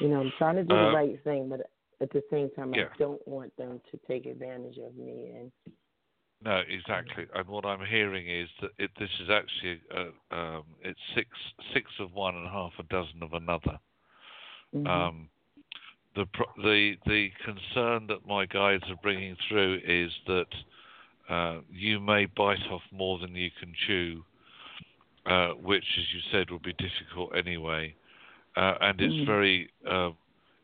You 0.00 0.08
know, 0.08 0.20
I'm 0.20 0.32
trying 0.38 0.56
to 0.56 0.64
do 0.64 0.74
Uh, 0.74 0.90
the 0.90 0.94
right 0.96 1.24
thing, 1.24 1.48
but 1.48 1.70
at 2.00 2.10
the 2.10 2.22
same 2.30 2.50
time, 2.50 2.74
Yeah. 2.74 2.90
I 2.92 2.96
don't 2.98 3.26
want 3.26 3.56
them 3.56 3.80
to 3.90 3.96
take 4.06 4.26
advantage 4.26 4.78
of 4.78 4.94
me. 4.96 5.30
And 5.30 5.52
No, 6.42 6.58
exactly. 6.68 7.26
And 7.34 7.48
what 7.48 7.64
I'm 7.64 7.84
hearing 7.84 8.28
is 8.28 8.50
that 8.60 8.70
it, 8.78 8.90
this 8.98 9.10
is 9.20 9.30
actually 9.30 9.80
uh, 9.90 10.10
um, 10.30 10.64
it's 10.82 11.00
six 11.14 11.28
six 11.72 11.90
of 11.98 12.12
one 12.12 12.36
and 12.36 12.46
half 12.46 12.78
a 12.78 12.82
dozen 12.84 13.22
of 13.22 13.32
another. 13.32 13.78
mhm. 14.74 14.86
Um, 14.86 15.30
the 16.14 16.26
the 16.58 16.98
the 17.06 17.30
concern 17.42 18.06
that 18.08 18.26
my 18.26 18.44
guides 18.46 18.84
are 18.90 18.96
bringing 19.02 19.36
through 19.48 19.80
is 19.84 20.12
that 20.26 20.54
uh, 21.28 21.60
you 21.70 22.00
may 22.00 22.26
bite 22.26 22.66
off 22.70 22.82
more 22.90 23.18
than 23.18 23.34
you 23.34 23.50
can 23.58 23.72
chew, 23.86 24.22
uh, 25.24 25.50
which, 25.52 25.84
as 25.98 26.04
you 26.14 26.20
said, 26.30 26.50
will 26.50 26.58
be 26.58 26.74
difficult 26.74 27.34
anyway. 27.34 27.94
Uh, 28.56 28.74
and 28.80 29.00
it's 29.00 29.14
Mm. 29.14 29.26
very 29.26 29.70
uh, 29.90 30.10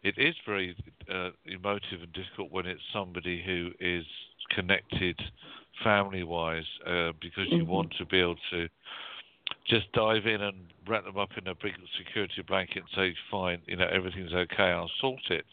it 0.02 0.14
is 0.18 0.34
very 0.46 0.74
uh, 1.12 1.30
emotive 1.46 2.02
and 2.02 2.12
difficult 2.12 2.50
when 2.50 2.66
it's 2.66 2.82
somebody 2.92 3.42
who 3.44 3.70
is 3.80 4.04
connected 4.50 5.18
family 5.84 6.22
wise 6.22 6.66
uh, 6.86 7.12
because 7.20 7.48
you 7.50 7.64
Mhm. 7.64 7.68
want 7.68 7.92
to 7.98 8.04
be 8.06 8.18
able 8.18 8.36
to 8.50 8.68
just 9.66 9.90
dive 9.92 10.26
in 10.26 10.40
and 10.42 10.56
wrap 10.88 11.04
them 11.04 11.18
up 11.18 11.30
in 11.36 11.46
a 11.48 11.54
big 11.54 11.74
security 11.98 12.42
blanket 12.42 12.78
and 12.78 12.88
say, 12.94 13.14
fine, 13.30 13.60
you 13.66 13.76
know, 13.76 13.86
everything's 13.86 14.32
okay, 14.32 14.64
I'll 14.64 14.90
sort 15.00 15.30
it. 15.30 15.44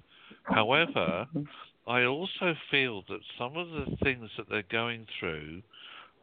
However, 0.44 1.28
Mhm. 1.36 1.48
I 1.88 2.06
also 2.06 2.56
feel 2.72 3.04
that 3.10 3.20
some 3.38 3.56
of 3.58 3.70
the 3.70 3.96
things 4.04 4.30
that 4.38 4.50
they're 4.50 4.64
going 4.72 5.06
through 5.20 5.62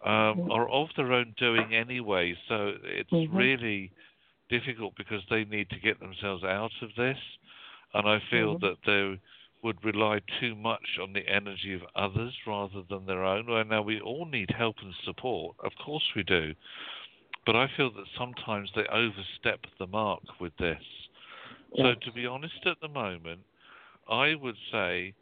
um, 0.05 0.37
Mhm. 0.37 0.51
are 0.51 0.69
of 0.69 0.89
their 0.97 1.13
own 1.13 1.35
doing 1.39 1.75
anyway, 1.75 2.37
so 2.49 2.75
it's 2.83 3.11
Mhm. 3.13 3.33
really 3.33 3.91
difficult 4.48 4.94
because 4.97 5.23
they 5.31 5.44
need 5.44 5.70
to 5.70 5.81
get 5.81 6.01
themselves 6.01 6.44
out 6.44 6.73
of 6.82 6.94
this. 6.97 7.18
And 7.94 8.09
I 8.09 8.20
feel 8.31 8.56
Mhm. 8.56 8.60
that 8.60 8.77
they 8.85 9.20
would 9.62 9.85
rely 9.85 10.20
too 10.40 10.55
much 10.55 10.98
on 11.01 11.12
the 11.12 11.27
energy 11.28 11.73
of 11.74 11.82
others 11.94 12.35
rather 12.47 12.82
than 12.82 13.06
their 13.06 13.24
own. 13.24 13.47
Well, 13.47 13.64
now 13.64 13.82
we 13.82 14.01
all 14.01 14.27
need 14.27 14.51
help 14.51 14.77
and 14.82 14.94
support, 15.05 15.56
of 15.60 15.73
course 15.77 16.14
we 16.14 16.23
do. 16.23 16.55
But 17.44 17.56
I 17.56 17.68
feel 17.68 17.90
that 17.90 18.06
sometimes 18.16 18.70
they 18.74 18.86
overstep 18.86 19.66
the 19.78 19.86
mark 19.86 20.40
with 20.40 20.56
this. 20.56 20.82
So, 21.77 21.94
to 21.94 22.12
be 22.12 22.27
honest, 22.27 22.66
at 22.66 22.81
the 22.81 22.89
moment, 22.89 23.40
I 24.09 24.35
would 24.35 24.56
say, 24.70 25.14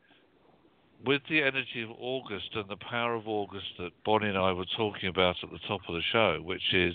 with 1.04 1.22
the 1.28 1.42
energy 1.42 1.82
of 1.82 1.90
August 1.98 2.50
and 2.54 2.68
the 2.68 2.76
power 2.76 3.14
of 3.14 3.26
August 3.28 3.66
that 3.78 3.90
Bonnie 4.04 4.28
and 4.28 4.38
I 4.38 4.52
were 4.52 4.66
talking 4.76 5.08
about 5.08 5.36
at 5.42 5.50
the 5.50 5.58
top 5.66 5.80
of 5.88 5.94
the 5.94 6.02
show, 6.12 6.40
which 6.42 6.72
is 6.72 6.94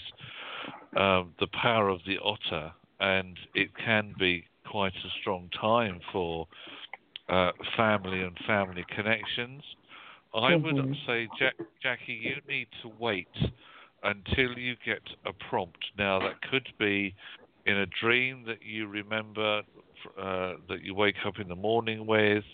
um, 0.95 1.33
the 1.39 1.47
power 1.47 1.89
of 1.89 1.99
the 2.05 2.17
otter, 2.19 2.71
and 2.99 3.37
it 3.53 3.69
can 3.75 4.13
be 4.19 4.45
quite 4.65 4.93
a 4.93 5.09
strong 5.21 5.49
time 5.59 5.99
for 6.11 6.47
uh, 7.29 7.51
family 7.77 8.21
and 8.21 8.37
family 8.47 8.85
connections. 8.95 9.63
I 10.33 10.55
would 10.55 10.75
Mhm. 10.75 11.05
say, 11.05 11.27
Jack, 11.37 11.55
Jackie, 11.81 12.13
you 12.13 12.41
need 12.47 12.67
to 12.81 12.89
wait 12.89 13.27
until 14.03 14.57
you 14.57 14.75
get 14.85 15.01
a 15.25 15.33
prompt. 15.33 15.91
Now, 15.97 16.19
that 16.19 16.41
could 16.41 16.67
be 16.77 17.15
in 17.65 17.77
a 17.77 17.85
dream 17.85 18.43
that 18.45 18.61
you 18.61 18.87
remember 18.87 19.63
uh, 20.17 20.53
that 20.67 20.81
you 20.81 20.95
wake 20.95 21.25
up 21.25 21.39
in 21.39 21.47
the 21.47 21.55
morning 21.55 22.05
with. 22.05 22.45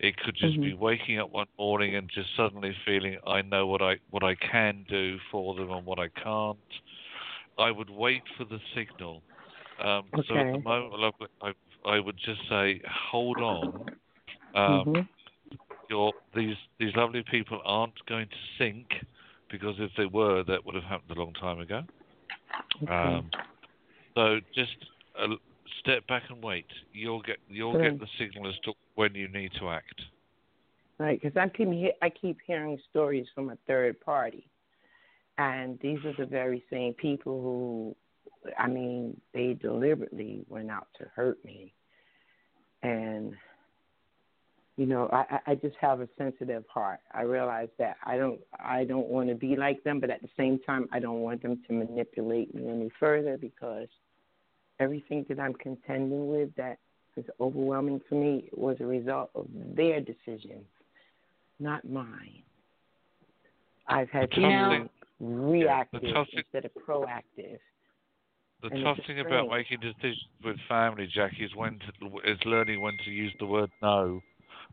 It 0.00 0.16
could 0.18 0.36
just 0.36 0.60
be 0.62 0.74
Mhm. 0.74 0.78
waking 0.78 1.18
up 1.18 1.30
one 1.30 1.48
morning 1.58 1.96
and 1.96 2.08
just 2.08 2.34
suddenly 2.36 2.74
feeling, 2.84 3.18
I 3.26 3.42
know 3.42 3.66
what 3.66 3.82
I 3.82 3.98
what 4.10 4.22
I 4.22 4.34
can 4.36 4.84
do 4.88 5.18
for 5.30 5.54
them 5.54 5.70
and 5.70 5.84
what 5.84 5.98
I 5.98 6.08
can't. 6.08 6.58
I 7.58 7.70
would 7.72 7.90
wait 7.90 8.22
for 8.36 8.44
the 8.44 8.60
signal. 8.74 9.22
Um, 9.78 10.10
So 10.28 10.38
at 10.38 10.52
the 10.52 10.58
moment, 10.58 11.30
I, 11.42 11.52
I 11.84 11.98
would 11.98 12.16
just 12.18 12.40
say, 12.48 12.80
hold 13.10 13.40
on. 13.40 13.90
Um, 14.54 14.84
Mhm. 14.84 15.08
your 15.88 16.12
these 16.34 16.56
these 16.78 16.94
lovely 16.94 17.22
people 17.30 17.60
aren't 17.64 18.04
going 18.06 18.28
to 18.28 18.36
sink 18.58 18.86
because 19.50 19.76
if 19.78 19.90
they 19.96 20.06
were, 20.06 20.44
that 20.44 20.64
would 20.64 20.74
have 20.74 20.84
happened 20.84 21.10
a 21.16 21.20
long 21.20 21.32
time 21.34 21.60
ago. 21.60 21.82
Okay. 22.82 22.92
Um, 22.92 23.30
so 24.14 24.40
just 24.54 24.76
uh, 25.18 25.34
step 25.80 26.06
back 26.06 26.24
and 26.28 26.42
wait. 26.42 26.66
You'll 26.92 27.22
get 27.22 27.38
you'll 27.48 27.78
get 27.78 27.98
the 27.98 28.06
signal 28.18 28.48
as 28.48 28.54
to 28.64 28.72
when 28.94 29.14
you 29.14 29.28
need 29.28 29.52
to 29.60 29.68
act. 29.70 30.02
Right, 30.98 31.20
because 31.20 31.36
I 31.36 31.48
keep 31.48 31.68
I 32.02 32.10
keep 32.10 32.38
hearing 32.46 32.78
stories 32.90 33.26
from 33.34 33.50
a 33.50 33.58
third 33.66 34.00
party, 34.00 34.48
and 35.38 35.78
these 35.80 35.98
are 36.04 36.14
the 36.18 36.26
very 36.26 36.64
same 36.70 36.92
people 36.94 37.40
who, 37.40 38.50
I 38.58 38.66
mean, 38.66 39.20
they 39.32 39.54
deliberately 39.54 40.44
went 40.48 40.70
out 40.70 40.88
to 40.98 41.04
hurt 41.14 41.44
me, 41.44 41.72
and 42.82 43.32
you 44.76 44.86
know, 44.86 45.08
I 45.12 45.20
I- 45.30 45.52
I 45.52 45.54
just 45.54 45.76
have 45.76 46.00
a 46.00 46.08
sensitive 46.18 46.64
heart. 46.66 47.00
I 47.12 47.22
realize 47.22 47.68
that 47.78 47.96
I 48.04 48.16
don't 48.16 48.40
I 48.58 48.84
don't 48.84 49.08
want 49.08 49.28
to 49.28 49.36
be 49.36 49.54
like 49.54 49.82
them, 49.84 50.00
but 50.00 50.10
at 50.10 50.20
the 50.20 50.30
same 50.36 50.58
time, 50.60 50.88
I 50.90 50.98
don't 50.98 51.20
want 51.20 51.42
them 51.42 51.62
to 51.68 51.72
manipulate 51.72 52.52
me 52.54 52.68
any 52.68 52.90
further 52.98 53.38
because 53.38 53.88
everything 54.80 55.24
that 55.28 55.40
I'm 55.40 55.54
contending 55.54 56.28
with 56.28 56.54
that 56.56 56.78
is 57.16 57.24
overwhelming 57.40 58.00
for 58.08 58.14
me 58.14 58.48
was 58.52 58.76
a 58.80 58.86
result 58.86 59.30
of 59.34 59.46
their 59.74 60.00
decisions, 60.00 60.66
not 61.58 61.88
mine. 61.88 62.42
I've 63.88 64.10
had 64.10 64.30
The 64.30 64.34
to 64.36 64.40
tough 64.42 64.70
be 64.70 64.76
thing- 64.78 64.90
reactive 65.20 66.02
the 66.02 66.12
tough 66.12 66.28
instead 66.32 66.64
of 66.66 66.70
proactive. 66.74 67.58
The 68.62 68.68
And 68.70 68.84
tough 68.84 68.98
it's 68.98 69.06
thing 69.06 69.20
about 69.20 69.48
making 69.50 69.80
decisions 69.80 70.24
with 70.44 70.56
family, 70.68 71.06
Jackie, 71.06 71.44
is 71.44 71.54
when 71.54 71.78
to, 71.78 72.18
is 72.24 72.38
learning 72.44 72.80
when 72.80 72.96
to 73.04 73.10
use 73.10 73.32
the 73.38 73.46
word 73.46 73.70
no. 73.82 74.20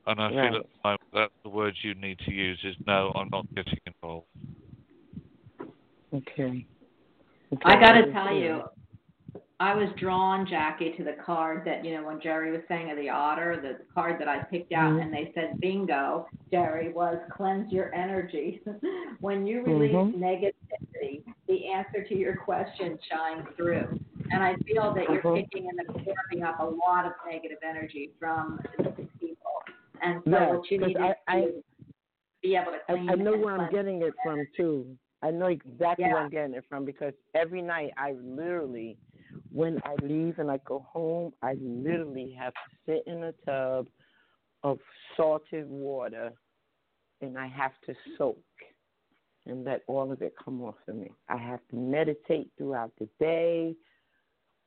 And 0.07 0.19
I 0.22 0.30
feel 0.30 0.38
Right. 0.38 0.56
at 0.56 0.61
the 0.61 0.77
moment 0.84 1.02
that's 1.14 1.34
the 1.44 1.49
word 1.49 1.76
you 1.82 1.95
need 1.95 2.19
to 2.19 2.32
use 2.32 2.60
is 2.64 2.76
no. 2.86 3.11
I'm 3.15 3.30
not 3.32 3.45
getting 3.56 3.80
involved. 3.88 4.27
Okay. 6.14 6.65
okay. 7.53 7.61
I 7.64 7.80
got 7.80 7.94
to 7.94 7.99
understand. 7.99 8.14
tell 8.14 8.36
you, 8.36 8.64
I 9.60 9.73
was 9.73 9.88
drawn, 9.98 10.45
Jackie, 10.45 10.94
to 10.98 11.03
the 11.06 11.15
card 11.26 11.64
that, 11.65 11.86
you 11.86 11.95
know, 11.95 12.06
when 12.06 12.19
Jerry 12.19 12.52
was 12.52 12.60
saying 12.68 12.91
of 12.91 12.98
the 12.98 13.07
otter, 13.10 13.57
the 13.61 13.86
card 13.94 14.19
that 14.19 14.27
I 14.27 14.40
picked 14.40 14.73
out, 14.73 14.91
Mhm. 14.94 15.02
and 15.03 15.14
they 15.14 15.32
said, 15.34 15.61
bingo, 15.61 16.27
Jerry, 16.52 16.91
was 16.91 17.18
cleanse 17.32 17.72
your 17.72 17.94
energy. 17.95 18.61
when 19.22 19.48
you 19.48 19.64
release 19.64 19.95
Mhm. 19.95 20.15
negativity, 20.15 21.23
the 21.48 21.68
answer 21.72 22.03
to 22.03 22.15
your 22.18 22.36
question 22.36 22.99
shines 23.10 23.48
through. 23.56 23.88
And 24.32 24.44
I 24.44 24.56
feel 24.68 24.94
that 24.94 25.10
you're 25.10 25.22
Mhm. 25.22 25.36
picking 25.36 25.69
and 25.69 25.80
absorbing 25.88 26.44
up 26.44 26.60
a 26.60 26.65
lot 26.65 27.06
of 27.06 27.14
negative 27.26 27.60
energy 27.64 28.11
from 28.19 28.60
people. 29.22 29.64
And 30.02 30.22
so 30.26 30.30
Yeah, 30.32 30.52
what 30.52 30.69
you 30.72 30.77
need 30.80 30.98
I- 30.98 31.14
to 31.14 31.18
I- 31.27 31.41
do 31.41 31.64
be 32.41 32.56
able 32.57 32.73
to 32.73 32.91
I, 32.91 32.95
clean 32.95 33.10
I 33.10 33.15
know 33.15 33.38
where 33.38 33.56
I'm 33.57 33.72
getting 33.72 34.02
it 34.02 34.14
from 34.22 34.45
too. 34.57 34.98
I 35.22 35.32
know 35.32 35.48
exactly 35.48 36.06
where 36.06 36.18
I'm 36.18 36.30
getting 36.30 36.56
it 36.56 36.65
from 36.65 36.84
because 36.84 37.14
every 37.34 37.61
night 37.61 37.94
I 37.98 38.11
literally, 38.14 38.98
when 39.52 39.82
I 39.84 39.95
leave 40.02 40.40
and 40.40 40.49
I 40.49 40.60
go 40.66 40.86
home, 40.91 41.34
I 41.41 41.56
literally 41.62 42.36
have 42.38 42.53
to 42.53 42.76
sit 42.86 43.03
in 43.07 43.24
a 43.24 43.34
tub 43.45 43.88
of 44.64 44.80
salted 45.16 45.70
water 45.70 46.32
and 47.22 47.38
I 47.38 47.48
have 47.48 47.72
to 47.86 47.95
soak 48.18 48.38
and 49.45 49.64
let 49.64 49.84
all 49.88 50.12
of 50.12 50.22
it 50.22 50.34
come 50.44 50.62
off 50.62 50.76
of 50.88 50.95
me. 50.95 51.12
I 51.30 51.38
have 51.38 51.60
to 51.70 51.76
meditate 51.76 52.49
throughout 52.57 52.91
the 52.99 53.07
day 53.20 53.76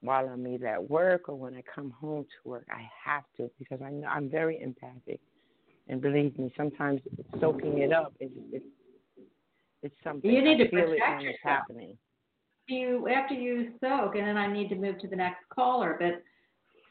while 0.00 0.28
I'm 0.28 0.46
either 0.46 0.68
at 0.68 0.88
work 0.90 1.28
or 1.28 1.34
when 1.34 1.54
I 1.54 1.62
come 1.74 1.90
home 1.90 2.24
to 2.24 2.48
work. 2.48 2.66
I 2.70 2.88
have 3.04 3.24
to 3.36 3.50
because 3.58 3.80
I 3.84 3.90
know 3.90 4.06
I'm 4.06 4.30
very 4.30 4.60
empathic. 4.62 5.20
And 5.88 6.00
believe 6.00 6.38
me, 6.38 6.52
sometimes 6.56 7.00
soaking 7.40 7.78
it 7.78 7.92
up 7.92 8.12
is 8.20 8.30
it's 8.52 8.64
it's 9.82 9.94
something 10.04 10.30
You 10.30 10.42
need 10.42 10.60
I 10.60 10.64
to 10.64 10.70
feel 10.70 10.92
it 10.92 11.00
when 11.00 11.26
it's 11.26 11.38
happening. 11.42 11.96
You 12.68 13.08
after 13.08 13.34
you 13.34 13.72
soak, 13.80 14.16
and 14.16 14.26
then 14.26 14.36
I 14.36 14.52
need 14.52 14.68
to 14.70 14.76
move 14.76 14.98
to 15.00 15.08
the 15.08 15.16
next 15.16 15.48
caller. 15.48 15.96
But 15.98 16.22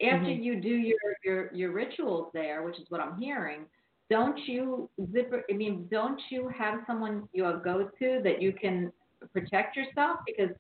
after 0.06 0.32
Mhm. 0.32 0.44
you 0.44 0.62
do 0.62 0.70
your 0.70 1.00
your 1.24 1.54
your 1.54 1.72
rituals 1.72 2.32
there, 2.34 2.64
which 2.64 2.80
is 2.80 2.90
what 2.90 3.02
I'm 3.02 3.20
hearing, 3.20 3.66
don't 4.10 4.38
you 4.48 4.90
zipper? 5.12 5.44
I 5.50 5.54
mean, 5.54 5.88
don't 5.90 6.22
you 6.30 6.48
have 6.50 6.84
someone 6.88 7.28
you 7.34 7.44
go 7.64 7.90
to 8.00 8.22
that 8.24 8.42
you 8.42 8.54
can 8.54 8.92
protect 9.34 9.76
yourself? 9.76 10.20
Because 10.26 10.56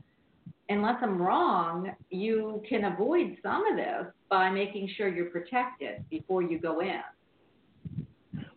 unless 0.70 0.98
I'm 1.02 1.22
wrong, 1.22 1.92
you 2.10 2.62
can 2.68 2.86
avoid 2.86 3.38
some 3.42 3.66
of 3.68 3.78
this 3.78 4.06
by 4.30 4.50
making 4.50 4.90
sure 4.98 5.08
you're 5.08 5.30
protected 5.30 6.04
before 6.10 6.42
you 6.42 6.60
go 6.60 6.82
in. 6.82 7.02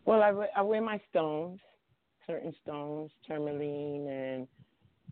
Well, 0.04 0.22
I, 0.22 0.58
I 0.58 0.62
wear 0.62 0.82
my 0.82 1.00
stones, 1.10 1.60
certain 2.26 2.52
stones, 2.62 3.12
tourmaline, 3.26 4.08
and 4.08 4.48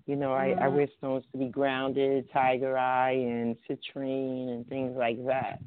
you 0.08 0.16
know, 0.16 0.32
I, 0.32 0.52
I 0.52 0.68
Mhm. 0.68 0.72
wear 0.72 0.88
stones 0.96 1.24
to 1.32 1.38
be 1.38 1.48
grounded, 1.48 2.30
tiger 2.32 2.78
eye, 2.78 3.12
and 3.12 3.56
citrine, 3.68 4.48
and 4.48 4.66
things 4.66 4.96
like 4.96 5.22
that. 5.26 5.60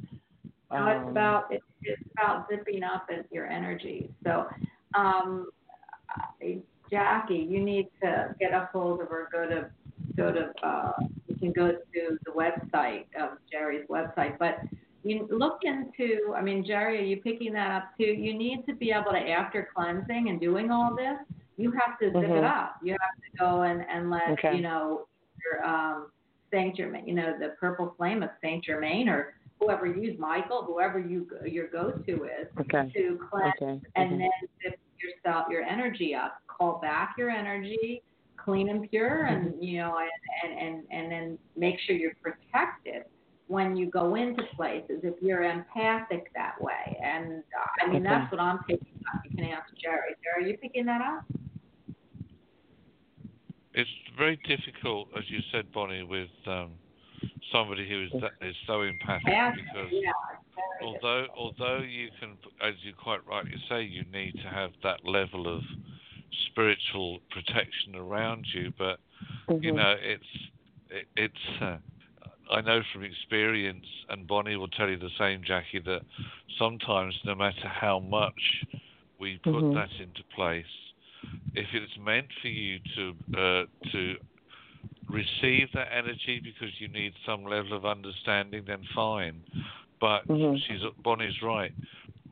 No, 0.71 0.87
it's 0.87 1.01
Um, 1.03 1.09
about 1.09 1.51
it's, 1.51 1.63
it's 1.83 2.01
about 2.17 2.49
zipping 2.49 2.81
up 2.83 3.09
in 3.11 3.23
your 3.29 3.45
energy. 3.45 4.09
So, 4.23 4.49
um, 4.95 5.51
Jackie, 6.89 7.35
you 7.37 7.63
need 7.63 7.87
to 8.01 8.35
get 8.39 8.51
a 8.53 8.67
hold 8.73 9.01
of 9.01 9.09
her. 9.09 9.29
Go 9.31 9.47
to 9.47 9.69
go 10.17 10.31
to 10.31 10.51
uh, 10.65 10.93
you 11.27 11.35
can 11.35 11.51
go 11.51 11.71
to 11.71 12.17
the 12.25 12.31
website 12.31 13.05
of 13.15 13.37
Jerry's 13.51 13.87
website, 13.89 14.39
but 14.39 14.57
you 15.03 15.27
look 15.29 15.59
into. 15.63 16.33
I 16.35 16.41
mean, 16.41 16.65
Jerry, 16.65 16.99
are 16.99 17.03
you 17.03 17.17
picking 17.17 17.53
that 17.53 17.69
up 17.69 17.91
too? 17.95 18.05
You 18.05 18.33
need 18.33 18.65
to 18.65 18.73
be 18.73 18.91
able 18.91 19.11
to 19.11 19.29
after 19.29 19.69
cleansing 19.75 20.29
and 20.29 20.41
doing 20.41 20.71
all 20.71 20.95
this. 20.95 21.17
You 21.61 21.71
have 21.71 21.97
to 21.99 22.05
zip 22.11 22.15
Mhm. 22.29 22.37
it 22.37 22.43
up. 22.43 22.77
You 22.81 22.93
have 22.93 23.15
to 23.23 23.37
go 23.37 23.61
and 23.63 23.85
and 23.89 24.09
let 24.09 24.29
Okay. 24.31 24.55
you 24.55 24.61
know 24.61 25.07
your 25.45 25.65
um, 25.65 26.11
Saint 26.51 26.75
Germain, 26.75 27.07
you 27.07 27.13
know, 27.13 27.37
the 27.37 27.49
purple 27.59 27.93
flame 27.97 28.23
of 28.23 28.29
Saint 28.41 28.63
Germain 28.63 29.07
or 29.07 29.35
whoever 29.59 29.85
you 29.85 30.01
use, 30.01 30.19
Michael, 30.19 30.63
whoever 30.63 30.99
you 30.99 31.27
your 31.45 31.67
go-to 31.67 32.25
is 32.25 32.47
Okay. 32.59 32.91
to 32.95 33.17
cleanse 33.29 33.53
Okay. 33.61 33.79
and 33.95 34.09
mhm. 34.11 34.17
then 34.19 34.31
zip 34.63 34.79
yourself 34.99 35.47
your 35.49 35.63
energy 35.63 36.13
up. 36.15 36.39
Call 36.47 36.79
back 36.79 37.15
your 37.17 37.29
energy, 37.29 38.01
clean 38.37 38.69
and 38.69 38.89
pure, 38.89 39.25
and 39.25 39.53
Mm-hmm. 39.53 39.63
you 39.63 39.77
know, 39.77 39.97
and 39.99 40.11
and 40.43 40.59
and, 40.59 40.87
and 40.91 41.11
then 41.11 41.39
make 41.55 41.79
sure 41.79 41.95
you're 41.95 42.15
protected 42.21 43.03
when 43.47 43.75
you 43.75 43.85
go 43.89 44.15
into 44.15 44.43
places 44.55 45.03
if 45.03 45.21
you're 45.21 45.43
empathic 45.43 46.31
that 46.33 46.59
way. 46.61 46.97
And 47.03 47.43
uh, 47.59 47.85
I 47.85 47.87
mean, 47.87 48.05
Okay. 48.05 48.15
that's 48.15 48.31
what 48.31 48.39
I'm 48.41 48.59
picking 48.59 48.97
up. 49.13 49.21
You 49.25 49.35
can 49.35 49.45
ask 49.45 49.67
Jerry. 49.75 50.15
Jerry, 50.23 50.45
are 50.45 50.47
you 50.47 50.57
picking 50.57 50.85
that 50.85 51.01
up? 51.01 51.23
It's 53.73 53.89
very 54.17 54.37
difficult, 54.47 55.07
as 55.17 55.23
you 55.29 55.39
said, 55.51 55.71
Bonnie, 55.71 56.03
with 56.03 56.29
um, 56.45 56.71
somebody 57.51 57.87
who 57.87 58.03
is 58.03 58.21
that, 58.21 58.31
is 58.45 58.55
so 58.67 58.81
empathic 58.81 59.33
because 59.55 59.91
although 60.81 61.27
although 61.37 61.79
you 61.79 62.09
can, 62.19 62.37
as 62.61 62.75
you 62.81 62.93
quite 62.93 63.25
rightly 63.25 63.57
say, 63.69 63.83
you 63.83 64.03
need 64.11 64.35
to 64.43 64.49
have 64.49 64.71
that 64.83 65.05
level 65.05 65.47
of 65.47 65.61
spiritual 66.47 67.19
protection 67.31 67.95
around 67.95 68.45
you, 68.53 68.73
but 68.77 68.99
you 69.61 69.71
Mhm. 69.71 69.75
know 69.75 69.95
it's 70.01 70.49
it, 70.89 71.07
it's. 71.15 71.61
Uh, 71.61 71.77
I 72.49 72.59
know 72.59 72.83
from 72.91 73.03
experience, 73.03 73.85
and 74.09 74.27
Bonnie 74.27 74.57
will 74.57 74.67
tell 74.67 74.89
you 74.89 74.97
the 74.97 75.09
same, 75.17 75.41
Jackie, 75.41 75.79
that 75.79 76.01
sometimes 76.57 77.17
no 77.23 77.33
matter 77.33 77.67
how 77.67 77.99
much 77.99 78.65
we 79.19 79.37
put 79.37 79.63
Mhm. 79.63 79.73
that 79.73 79.91
into 80.01 80.21
place, 80.35 80.90
if 81.53 81.67
it's 81.73 81.97
meant 81.99 82.27
for 82.41 82.47
you 82.47 82.79
to 82.95 83.13
uh, 83.37 83.65
to 83.91 84.15
receive 85.09 85.67
that 85.73 85.87
energy 85.93 86.41
because 86.43 86.73
you 86.79 86.87
need 86.87 87.13
some 87.25 87.43
level 87.43 87.73
of 87.73 87.85
understanding, 87.85 88.63
then 88.65 88.83
fine. 88.95 89.43
But 89.99 90.25
Mhm. 90.29 90.61
she's 90.65 90.81
Bonnie's 91.03 91.41
right. 91.41 91.71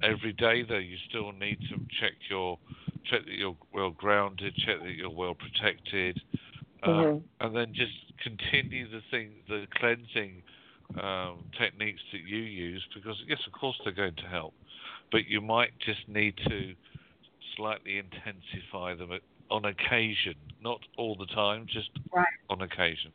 Every 0.02 0.34
day, 0.34 0.64
though, 0.64 0.78
you 0.78 0.98
still 1.10 1.32
need 1.34 1.60
to 1.70 1.78
check 2.00 2.14
your 2.30 2.58
check 3.06 3.26
that 3.26 3.34
you're 3.34 3.58
well 3.74 3.92
grounded, 3.92 4.54
check 4.66 4.82
that 4.82 4.94
you're 4.96 5.10
well 5.10 5.36
protected, 5.36 6.18
uh, 6.84 6.88
Mhm. 6.90 7.24
and 7.42 7.56
then 7.56 7.74
just 7.74 7.94
continue 8.22 8.90
the 8.90 9.02
thing, 9.12 9.44
the 9.48 9.68
cleansing 9.76 10.42
um, 11.02 11.46
techniques 11.58 12.02
that 12.12 12.22
you 12.22 12.38
use, 12.38 12.86
because 12.94 13.22
yes, 13.28 13.40
of 13.46 13.54
course 13.54 13.78
they're 13.84 13.94
going 13.94 14.16
to 14.16 14.28
help, 14.28 14.54
but 15.12 15.28
you 15.28 15.42
might 15.42 15.72
just 15.80 16.08
need 16.08 16.36
to 16.48 16.76
slightly 17.56 17.98
intensify 17.98 18.96
them 18.96 19.12
on 19.50 19.66
occasion, 19.66 20.36
not 20.62 20.80
all 20.98 21.16
the 21.16 21.26
time, 21.28 21.66
just 21.68 21.90
Right. 22.14 22.26
on 22.50 22.62
occasion. 22.62 23.12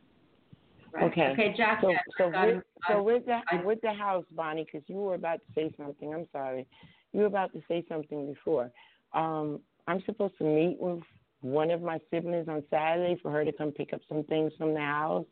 Right. 0.93 1.05
Okay. 1.05 1.31
Okay, 1.33 1.55
Jackie. 1.57 1.87
So, 2.17 2.33
I- 2.35 2.43
so 2.43 2.47
with, 2.55 2.65
so 2.87 3.03
with 3.03 3.27
the 3.27 3.43
I- 3.51 3.63
with 3.65 3.81
the 3.81 3.93
house, 3.93 4.25
Bonnie, 4.33 4.65
because 4.65 4.89
you 4.89 4.97
were 4.97 5.15
about 5.15 5.41
to 5.41 5.47
say 5.55 5.75
something. 5.77 6.15
I'm 6.15 6.29
sorry, 6.31 6.67
you 7.13 7.21
were 7.21 7.27
about 7.27 7.53
to 7.53 7.63
say 7.67 7.85
something 7.89 8.33
before. 8.33 8.71
Um, 9.13 9.61
I'm 9.87 10.01
supposed 10.03 10.39
to 10.39 10.45
meet 10.45 10.79
with 10.81 11.03
one 11.41 11.71
of 11.71 11.83
my 11.83 12.01
siblings 12.11 12.49
on 12.49 12.63
Saturday 12.71 13.17
for 13.17 13.31
her 13.31 13.45
to 13.45 13.53
come 13.53 13.71
pick 13.71 13.93
up 13.93 14.01
some 14.09 14.25
things 14.25 14.53
from 14.57 14.73
the 14.73 14.81
house. 14.81 15.27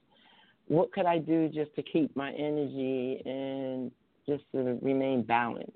What 0.66 0.92
could 0.92 1.06
I 1.06 1.18
do 1.18 1.48
just 1.48 1.74
to 1.76 1.82
keep 1.82 2.14
my 2.16 2.32
energy 2.32 3.22
and 3.24 3.90
just 4.26 4.44
to 4.52 4.78
remain 4.82 5.22
balanced 5.22 5.72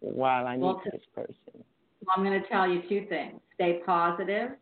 while 0.00 0.46
I 0.46 0.56
meet 0.56 0.62
Well, 0.62 0.82
this 0.92 1.02
person? 1.14 1.64
Well, 2.06 2.14
I'm 2.16 2.24
going 2.24 2.40
to 2.40 2.48
tell 2.48 2.68
you 2.68 2.82
two 2.88 3.06
things. 3.08 3.40
Stay 3.54 3.80
positive. 3.84 4.52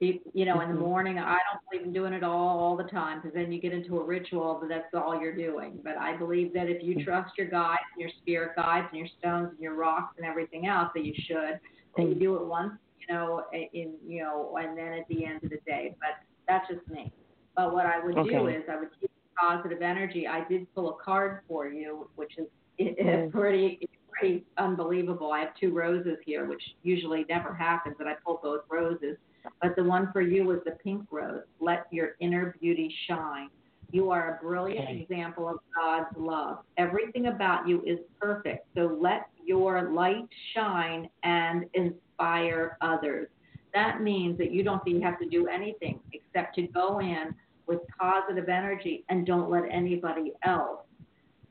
You, 0.00 0.20
you 0.34 0.44
know, 0.44 0.60
in 0.60 0.68
the 0.68 0.74
Mhm. 0.74 0.80
morning, 0.80 1.18
I 1.18 1.38
don't 1.50 1.60
believe 1.70 1.86
in 1.86 1.92
doing 1.92 2.12
it 2.12 2.22
all 2.22 2.58
all 2.58 2.76
the 2.76 2.84
time 2.84 3.18
because 3.20 3.34
then 3.34 3.50
you 3.50 3.60
get 3.60 3.72
into 3.72 3.98
a 3.98 4.04
ritual 4.04 4.58
that 4.60 4.68
that's 4.68 4.94
all 4.94 5.18
you're 5.18 5.34
doing. 5.34 5.80
But 5.82 5.96
I 5.96 6.16
believe 6.16 6.52
that 6.52 6.68
if 6.68 6.82
you 6.82 6.96
Mhm. 6.96 7.04
trust 7.04 7.36
your 7.38 7.46
guides, 7.46 7.80
and 7.94 8.00
your 8.02 8.10
spirit 8.10 8.56
guides, 8.56 8.88
and 8.90 8.98
your 8.98 9.08
stones 9.08 9.52
and 9.52 9.60
your 9.60 9.74
rocks 9.74 10.16
and 10.18 10.26
everything 10.26 10.66
else, 10.66 10.92
that 10.94 11.04
you 11.04 11.14
should, 11.14 11.58
that 11.96 12.02
you 12.02 12.14
Mhm. 12.14 12.18
do 12.20 12.36
it 12.36 12.44
once, 12.46 12.78
you 13.00 13.14
know, 13.14 13.44
in 13.52 13.96
you 14.06 14.22
know, 14.22 14.56
and 14.58 14.76
then 14.76 14.92
at 14.92 15.08
the 15.08 15.24
end 15.24 15.42
of 15.42 15.50
the 15.50 15.60
day. 15.66 15.94
But 15.98 16.18
that's 16.46 16.68
just 16.68 16.86
me. 16.88 17.10
But 17.54 17.72
what 17.72 17.86
I 17.86 17.98
would 17.98 18.16
do 18.22 18.48
is 18.48 18.68
I 18.68 18.76
would 18.76 18.90
keep 19.00 19.10
positive 19.38 19.80
energy. 19.80 20.26
I 20.26 20.44
did 20.44 20.72
pull 20.74 20.90
a 20.90 21.02
card 21.02 21.40
for 21.48 21.68
you, 21.68 22.10
which 22.16 22.36
is 22.36 22.48
it, 22.78 22.96
pretty 23.32 23.88
pretty 24.18 24.44
unbelievable. 24.58 25.32
I 25.32 25.40
have 25.40 25.54
two 25.60 25.72
roses 25.72 26.18
here, 26.24 26.46
which 26.46 26.62
usually 26.82 27.24
never 27.28 27.54
happens, 27.54 27.96
and 27.98 28.08
I 28.08 28.14
pulled 28.24 28.42
both 28.42 28.62
roses. 28.70 29.16
But 29.62 29.76
the 29.76 29.84
one 29.84 30.10
for 30.12 30.20
you 30.20 30.44
was 30.44 30.58
the 30.64 30.72
pink 30.72 31.04
rose. 31.10 31.42
Let 31.60 31.86
your 31.90 32.10
inner 32.20 32.56
beauty 32.60 32.92
shine. 33.08 33.48
You 33.92 34.10
are 34.10 34.36
a 34.36 34.42
brilliant 34.42 34.88
Okay. 34.88 35.00
example 35.02 35.48
of 35.48 35.58
God's 35.74 36.14
love. 36.16 36.64
Everything 36.76 37.26
about 37.26 37.68
you 37.68 37.82
is 37.86 38.00
perfect. 38.20 38.66
So 38.74 38.98
let 39.00 39.28
your 39.44 39.90
light 39.90 40.28
shine 40.54 41.08
and 41.22 41.66
inspire 41.74 42.76
others. 42.80 43.28
That 43.72 44.02
means 44.02 44.38
that 44.38 44.50
you 44.50 44.64
don't 44.64 44.82
think 44.82 44.96
you 44.96 45.02
have 45.02 45.20
to 45.20 45.28
do 45.28 45.46
anything 45.46 46.00
except 46.12 46.56
to 46.56 46.62
go 46.68 46.98
in 46.98 47.34
with 47.66 47.80
positive 47.98 48.48
energy 48.48 49.04
and 49.08 49.26
don't 49.26 49.50
let 49.50 49.64
anybody 49.70 50.32
else 50.44 50.80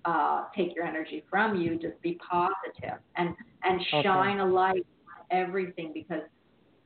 uh, 0.05 0.43
take 0.55 0.75
your 0.75 0.85
energy 0.85 1.23
from 1.29 1.59
you. 1.61 1.77
Just 1.79 2.01
be 2.01 2.17
positive 2.29 2.99
and 3.17 3.29
and 3.63 3.81
Okay. 3.81 4.03
shine 4.03 4.39
a 4.39 4.45
light 4.45 4.75
on 4.75 5.25
everything 5.31 5.91
because 5.93 6.21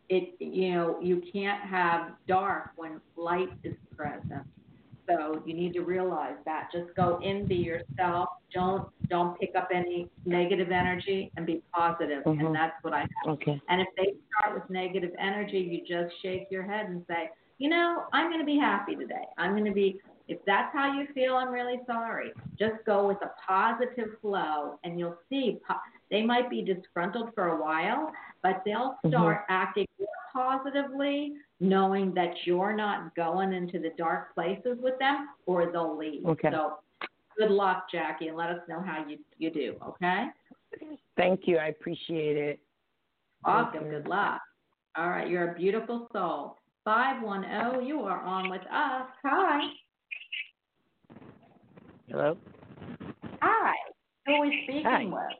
it 0.09 0.35
you 0.39 0.73
know 0.73 0.99
you 1.01 1.21
can't 1.33 1.61
have 1.63 2.13
dark 2.27 2.69
when 2.75 2.99
light 3.15 3.49
is 3.63 3.75
present. 3.97 4.43
So 5.09 5.41
you 5.45 5.53
need 5.55 5.73
to 5.73 5.81
realize 5.81 6.35
that. 6.45 6.69
Just 6.71 6.95
go 6.95 7.19
into 7.23 7.55
yourself. 7.55 8.29
Don't 8.53 8.87
don't 9.09 9.39
pick 9.39 9.51
up 9.57 9.69
any 9.73 10.07
negative 10.25 10.71
energy 10.71 11.31
and 11.35 11.45
be 11.45 11.63
positive. 11.75 12.23
Mhm. 12.25 12.45
And 12.45 12.55
that's 12.55 12.75
what 12.83 12.93
I 12.93 12.99
have. 12.99 13.33
Okay. 13.33 13.59
And 13.69 13.81
if 13.81 13.87
they 13.97 14.13
start 14.37 14.53
with 14.59 14.69
negative 14.69 15.11
energy, 15.17 15.59
you 15.59 15.81
just 15.85 16.13
shake 16.21 16.45
your 16.51 16.61
head 16.63 16.87
and 16.89 17.03
say, 17.07 17.29
you 17.57 17.69
know, 17.69 18.05
I'm 18.13 18.27
going 18.29 18.39
to 18.39 18.45
be 18.45 18.57
happy 18.57 18.95
today. 18.95 19.25
I'm 19.37 19.51
going 19.53 19.65
to 19.65 19.71
be, 19.71 19.99
if 20.29 20.37
that's 20.45 20.71
how 20.73 20.93
you 20.93 21.07
feel, 21.13 21.35
I'm 21.35 21.49
really 21.51 21.79
sorry. 21.87 22.31
Just 22.57 22.75
go 22.85 23.07
with 23.07 23.17
a 23.23 23.31
positive 23.45 24.09
flow 24.21 24.79
and 24.83 24.99
you'll 24.99 25.17
see 25.27 25.57
po- 25.67 25.75
they 26.11 26.21
might 26.21 26.49
be 26.49 26.61
disgruntled 26.61 27.33
for 27.33 27.47
a 27.49 27.61
while, 27.61 28.11
but 28.43 28.61
they'll 28.63 28.95
Mhm. 29.03 29.09
start 29.09 29.45
acting 29.49 29.87
more 29.97 30.07
positively, 30.31 31.35
knowing 31.59 32.13
that 32.13 32.45
you're 32.45 32.73
not 32.73 33.13
going 33.15 33.53
into 33.53 33.79
the 33.79 33.89
dark 33.91 34.33
places 34.35 34.79
with 34.79 34.97
them 34.99 35.29
or 35.47 35.65
they'll 35.71 35.95
leave. 35.97 36.23
Okay. 36.25 36.51
So 36.51 36.79
good 37.35 37.49
luck, 37.51 37.89
Jackie, 37.89 38.27
and 38.27 38.37
let 38.37 38.51
us 38.51 38.67
know 38.67 38.81
how 38.81 39.03
you, 39.05 39.17
you 39.39 39.49
do, 39.49 39.77
okay? 39.83 40.27
Thank 41.15 41.47
you. 41.47 41.57
I 41.57 41.67
appreciate 41.67 42.37
it. 42.37 42.59
Awesome. 43.43 43.89
Good 43.89 44.07
luck. 44.07 44.41
All 44.95 45.09
right. 45.09 45.27
You're 45.27 45.51
a 45.51 45.55
beautiful 45.55 46.07
soul. 46.13 46.57
510, 46.85 47.85
you 47.85 48.01
are 48.03 48.21
on 48.21 48.49
with 48.49 48.61
us. 48.71 49.07
Hi. 49.23 49.73
Hello. 52.09 52.37
Hi. 53.41 53.75
Who 54.25 54.33
are 54.33 54.41
we 54.41 54.61
speaking 54.63 54.83
Hi. 54.83 55.05
with? 55.05 55.37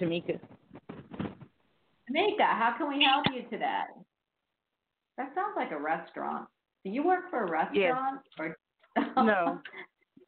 Tamika. 0.00 0.38
Tamika, 2.10 2.40
how 2.46 2.74
can 2.76 2.88
we 2.88 3.04
help 3.04 3.26
you 3.34 3.42
today? 3.50 3.82
That 5.16 5.32
sounds 5.34 5.54
like 5.56 5.70
a 5.70 5.78
restaurant. 5.80 6.48
Do 6.84 6.90
you 6.90 7.04
work 7.04 7.30
for 7.30 7.44
a 7.44 7.50
restaurant? 7.50 8.20
Yes. 8.38 8.38
Or... 8.38 8.56
No. 9.24 9.60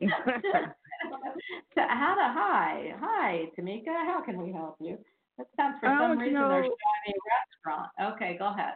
So 0.00 1.82
how 1.88 2.14
to 2.14 2.22
hi. 2.32 2.92
Hi, 3.00 3.44
Tamika. 3.58 3.86
How 4.06 4.22
can 4.24 4.40
we 4.42 4.52
help 4.52 4.76
you? 4.80 4.98
That 5.38 5.46
sounds 5.56 5.76
for 5.80 5.86
some 5.88 5.92
um, 6.02 6.08
want 6.10 6.20
to 6.20 6.24
reason 6.26 6.34
they're 6.40 6.62
know- 6.62 6.62
showing 6.62 7.14
a 7.14 7.20
restaurant. 7.66 8.14
Okay, 8.14 8.36
go 8.38 8.48
ahead. 8.48 8.74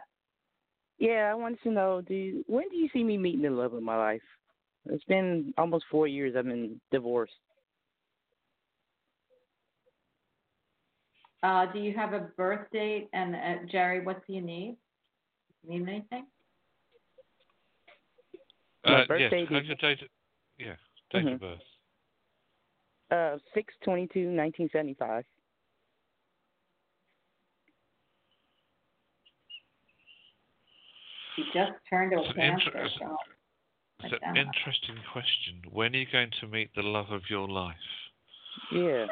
Yeah, 0.97 1.29
I 1.31 1.33
wanted 1.33 1.61
to 1.63 1.71
know, 1.71 2.01
do 2.01 2.13
you, 2.13 2.43
when 2.47 2.69
do 2.69 2.77
you 2.77 2.89
see 2.93 3.03
me 3.03 3.17
meeting 3.17 3.41
the 3.41 3.49
love 3.49 3.73
of 3.73 3.83
my 3.83 3.97
life? 3.97 4.21
It's 4.87 5.03
been 5.05 5.53
almost 5.57 5.85
four 5.89 6.07
years 6.07 6.35
I've 6.37 6.45
been 6.45 6.79
divorced. 6.91 7.33
Uh, 11.43 11.71
do 11.71 11.79
you 11.79 11.93
have 11.93 12.13
a 12.13 12.19
birth 12.37 12.67
date? 12.71 13.09
And 13.13 13.35
uh, 13.35 13.65
Jerry, 13.71 14.03
what 14.03 14.25
do 14.25 14.33
you 14.33 14.41
need? 14.41 14.77
Need 15.67 15.81
anything? 15.87 16.27
My 18.85 19.01
Uh, 19.03 19.05
birthday 19.07 19.41
yes, 19.41 19.49
have 19.49 19.61
is- 19.63 19.67
your 19.67 19.75
date, 19.77 20.09
yeah, 20.57 20.75
date 21.11 21.25
Mhm. 21.25 21.33
of 21.33 21.39
birth. 21.39 21.61
Uh, 23.11 23.37
six 23.53 23.73
twenty 23.83 24.07
two, 24.07 24.29
nineteen 24.31 24.69
seventy 24.69 24.93
five. 24.95 25.25
She 31.35 31.43
just 31.53 31.73
turned 31.89 32.11
to 32.11 32.17
a 32.17 32.21
It's 32.21 32.29
an 32.29 32.35
cancer. 32.35 32.77
inter- 32.77 33.17
it's- 33.99 34.11
like 34.11 34.21
an 34.23 34.33
that. 34.35 34.37
interesting 34.37 34.97
question. 35.11 35.61
When 35.71 35.95
are 35.95 35.97
you 35.99 36.05
going 36.11 36.31
to 36.41 36.47
meet 36.47 36.69
the 36.75 36.83
love 36.83 37.11
of 37.11 37.21
your 37.29 37.47
life? 37.47 37.75
Yeah. 38.71 39.05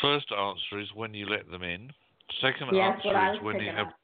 First 0.00 0.30
answer 0.32 0.78
is 0.80 0.92
when 0.94 1.14
you 1.14 1.26
let 1.26 1.50
them 1.50 1.62
in. 1.62 1.92
Second 2.40 2.70
I 2.76 2.78
answer 2.78 3.34
is 3.34 3.42
when 3.42 3.60
you 3.60 3.70
have. 3.70 3.88
up. 3.88 3.94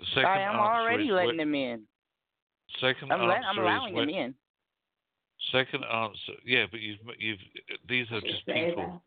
The 0.00 0.06
second 0.06 0.26
I 0.26 0.40
am 0.42 0.56
already 0.56 1.10
letting 1.10 1.28
when, 1.28 1.36
them 1.38 1.54
in. 1.54 1.82
Second 2.80 3.12
I'm, 3.12 3.20
answer 3.30 3.48
I'm 3.48 3.58
allowing 3.58 3.92
is 3.92 3.96
when, 3.96 4.06
them 4.08 4.16
in. 4.16 4.34
Second 5.52 5.84
answer, 5.84 6.32
yeah, 6.44 6.66
but 6.70 6.80
you've 6.80 6.98
you've 7.18 7.38
these 7.88 8.06
are 8.10 8.20
just 8.20 8.44
people. 8.46 9.02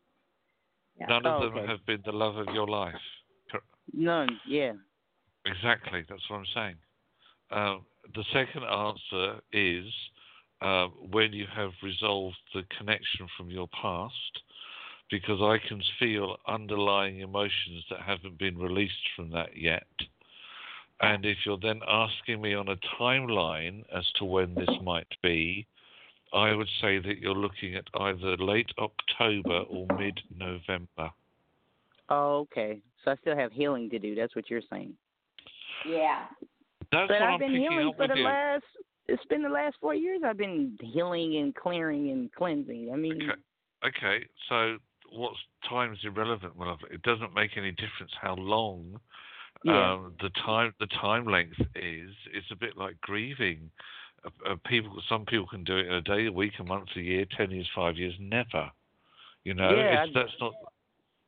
Yeah. 0.98 1.06
None 1.06 1.26
of 1.26 1.42
Oh, 1.42 1.44
them 1.46 1.58
okay. 1.58 1.66
have 1.66 1.84
been 1.86 2.02
the 2.04 2.12
love 2.12 2.36
of 2.36 2.46
your 2.54 2.66
life. 2.66 2.94
None. 3.92 4.40
Yeah. 4.46 4.72
Exactly, 5.44 6.04
that's 6.08 6.22
what 6.28 6.38
I'm 6.38 6.46
saying. 6.54 6.76
Um, 7.50 7.84
the 8.14 8.24
second 8.32 8.64
answer 8.64 9.40
is 9.52 9.86
uh, 10.62 10.86
when 11.10 11.32
you 11.32 11.46
have 11.54 11.70
resolved 11.82 12.36
the 12.54 12.62
connection 12.78 13.26
from 13.36 13.50
your 13.50 13.68
past, 13.80 14.14
because 15.10 15.40
I 15.40 15.58
can 15.66 15.82
feel 15.98 16.36
underlying 16.46 17.20
emotions 17.20 17.84
that 17.90 18.00
haven't 18.00 18.38
been 18.38 18.56
released 18.56 19.08
from 19.16 19.30
that 19.30 19.56
yet. 19.56 19.86
And 21.00 21.24
if 21.24 21.38
you're 21.44 21.58
then 21.60 21.80
asking 21.88 22.42
me 22.42 22.54
on 22.54 22.68
a 22.68 22.76
timeline 23.00 23.82
as 23.94 24.04
to 24.18 24.24
when 24.24 24.54
this 24.54 24.68
might 24.82 25.08
be, 25.22 25.66
I 26.32 26.54
would 26.54 26.68
say 26.80 26.98
that 26.98 27.18
you're 27.18 27.34
looking 27.34 27.74
at 27.74 27.84
either 27.94 28.36
late 28.36 28.70
October 28.78 29.60
or 29.68 29.86
mid 29.98 30.20
November. 30.36 31.10
Oh, 32.08 32.40
okay. 32.40 32.80
So 33.04 33.12
I 33.12 33.16
still 33.16 33.36
have 33.36 33.50
healing 33.50 33.88
to 33.90 33.98
do. 33.98 34.14
That's 34.14 34.36
what 34.36 34.50
you're 34.50 34.62
saying. 34.70 34.94
Yeah. 35.88 36.26
That's 36.92 37.08
but 37.08 37.20
what 37.20 37.22
I've 37.22 37.34
I'm 37.34 37.38
been 37.40 37.54
healing 37.56 37.92
for 37.96 38.08
the 38.08 38.16
you. 38.16 38.24
last. 38.24 38.64
It's 39.08 39.24
been 39.26 39.42
the 39.42 39.48
last 39.48 39.76
four 39.80 39.94
years. 39.94 40.22
I've 40.24 40.36
been 40.36 40.76
healing 40.80 41.36
and 41.36 41.54
clearing 41.54 42.10
and 42.10 42.32
cleansing. 42.32 42.90
I 42.92 42.96
mean, 42.96 43.22
Okay. 43.22 43.96
Okay. 43.98 44.26
So 44.48 44.76
what's 45.12 45.38
time's 45.68 45.98
irrelevant, 46.04 46.56
my 46.56 46.66
love. 46.66 46.78
It 46.90 47.02
doesn't 47.02 47.34
make 47.34 47.56
any 47.56 47.72
difference 47.72 48.12
how 48.20 48.34
long 48.36 49.00
yeah. 49.64 49.92
um, 49.92 50.14
the 50.20 50.30
time 50.44 50.72
the 50.80 50.86
time 50.86 51.26
length 51.26 51.60
is. 51.74 52.10
It's 52.32 52.50
a 52.50 52.56
bit 52.56 52.76
like 52.76 53.00
grieving. 53.00 53.70
Uh, 54.24 54.52
uh, 54.52 54.56
people, 54.66 55.00
some 55.08 55.24
people 55.24 55.46
can 55.46 55.64
do 55.64 55.76
it 55.76 55.86
in 55.86 55.92
a 55.92 56.02
day, 56.02 56.26
a 56.26 56.32
week, 56.32 56.52
a 56.60 56.64
month, 56.64 56.88
a 56.96 57.00
year, 57.00 57.24
ten 57.36 57.50
years, 57.50 57.68
five 57.74 57.96
years, 57.96 58.14
never. 58.20 58.70
You 59.44 59.54
know, 59.54 59.70
Yeah, 59.70 60.04
it's, 60.04 60.14
that's 60.14 60.32
not 60.40 60.52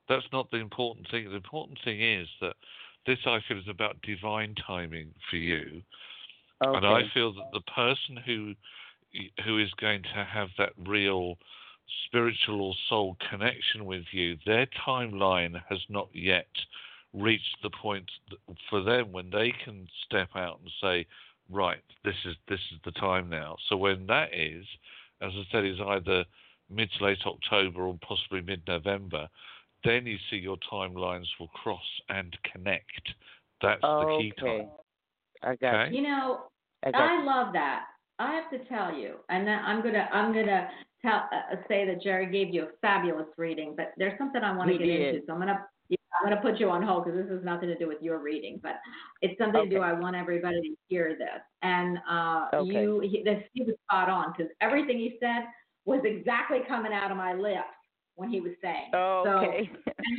that's 0.09 0.27
not 0.33 0.51
the 0.51 0.59
important 0.59 1.09
thing. 1.11 1.29
The 1.29 1.37
important 1.37 1.79
thing 1.85 2.03
is 2.03 2.29
that 2.41 2.55
this, 3.07 3.19
I 3.27 3.41
feel, 3.47 3.59
is 3.59 3.69
about 3.69 3.97
divine 4.03 4.55
timing 4.66 5.12
for 5.31 5.37
you. 5.37 5.83
okay. 6.65 6.77
And 6.77 6.87
I 6.87 7.03
feel 7.15 7.33
that 7.35 7.51
the 7.53 7.61
person 7.73 8.16
who 8.24 8.55
who 9.45 9.59
is 9.59 9.70
going 9.79 10.03
to 10.03 10.24
have 10.24 10.49
that 10.57 10.73
real 10.87 11.37
spiritual 12.07 12.62
or 12.62 12.74
soul 12.89 13.16
connection 13.31 13.85
with 13.85 14.05
you, 14.11 14.39
their 14.47 14.66
timeline 14.87 15.61
has 15.69 15.81
not 15.89 16.09
yet 16.15 16.47
reached 17.12 17.59
the 17.62 17.70
point 17.70 18.11
for 18.70 18.83
them 18.83 19.12
when 19.12 19.31
they 19.31 19.53
can 19.65 19.87
step 20.07 20.31
out 20.35 20.61
and 20.61 20.70
say, 20.81 21.07
right, 21.51 21.83
this 22.05 22.15
is 22.24 22.37
this 22.49 22.61
is 22.73 22.79
the 22.85 22.93
time 22.93 23.29
now. 23.29 23.57
So 23.69 23.77
when 23.77 24.07
that 24.07 24.31
is, 24.33 24.65
as 25.20 25.33
I 25.35 25.43
said, 25.51 25.65
is 25.65 25.81
either 25.81 26.24
mid 26.70 26.91
to 26.99 27.05
late 27.05 27.19
October 27.27 27.83
or 27.83 27.99
possibly 28.07 28.41
mid 28.41 28.62
November, 28.66 29.29
then 29.85 30.07
you 30.07 30.17
see 30.31 30.37
your 30.37 30.57
timelines 30.71 31.27
will 31.39 31.49
cross 31.49 31.81
and 32.09 32.37
connect. 32.53 33.15
That's 33.61 33.83
the 33.83 34.07
key 34.19 34.33
okay. 34.39 34.59
time. 34.59 34.71
I 35.43 35.57
got 35.57 35.75
Okay. 35.75 35.95
you. 35.95 36.03
You 36.03 36.09
know, 36.09 36.47
I 36.85 36.93
got 36.93 37.01
I 37.01 37.25
love 37.25 37.53
that. 37.53 37.87
I 38.19 38.33
have 38.35 38.51
to 38.51 38.59
tell 38.69 38.95
you, 38.95 39.17
and 39.29 39.47
then 39.47 39.59
I'm 39.65 39.83
gonna 39.83 40.09
I'm 40.13 40.33
gonna 40.33 40.69
tell 41.01 41.29
uh, 41.33 41.57
say 41.69 41.85
that 41.87 42.03
Jerry 42.03 42.27
gave 42.31 42.55
you 42.55 42.65
a 42.65 42.69
fabulous 42.81 43.27
reading, 43.37 43.75
but 43.77 43.93
there's 43.97 44.17
something 44.19 44.43
I 44.43 44.57
want 44.57 44.71
to 44.71 44.79
get 44.79 44.85
did. 44.85 45.15
into, 45.15 45.27
so 45.27 45.33
I'm 45.33 45.41
gonna 45.41 45.67
yeah, 45.89 45.97
I'm 46.21 46.31
gonna 46.31 46.41
put 46.41 46.61
you 46.61 46.71
on 46.71 46.83
hold 46.83 47.05
because 47.05 47.21
this 47.21 47.31
has 47.31 47.45
nothing 47.45 47.69
to 47.69 47.79
do 47.79 47.89
with 47.89 48.01
your 48.01 48.19
reading, 48.19 48.61
but 48.63 48.77
it's 49.23 49.37
something 49.39 49.69
to 49.69 49.77
do. 49.77 49.83
I 49.83 49.93
want 49.93 50.15
everybody 50.15 50.61
to 50.61 50.77
hear 50.89 51.17
this, 51.19 51.43
and 51.63 51.99
uh, 52.09 52.49
Okay. 52.55 52.73
you 52.73 53.01
he, 53.01 53.23
this, 53.25 53.43
he 53.55 53.65
was 53.65 53.75
spot 53.89 54.09
on 54.09 54.33
because 54.37 54.53
everything 54.61 54.99
he 54.99 55.17
said 55.19 55.45
was 55.85 56.01
exactly 56.05 56.61
coming 56.69 56.93
out 56.93 57.11
of 57.11 57.17
my 57.17 57.33
lips 57.33 57.75
when 58.17 58.29
he 58.31 58.41
was 58.41 58.53
saying. 58.61 58.91
Oh, 58.95 59.25
okay. 59.27 59.71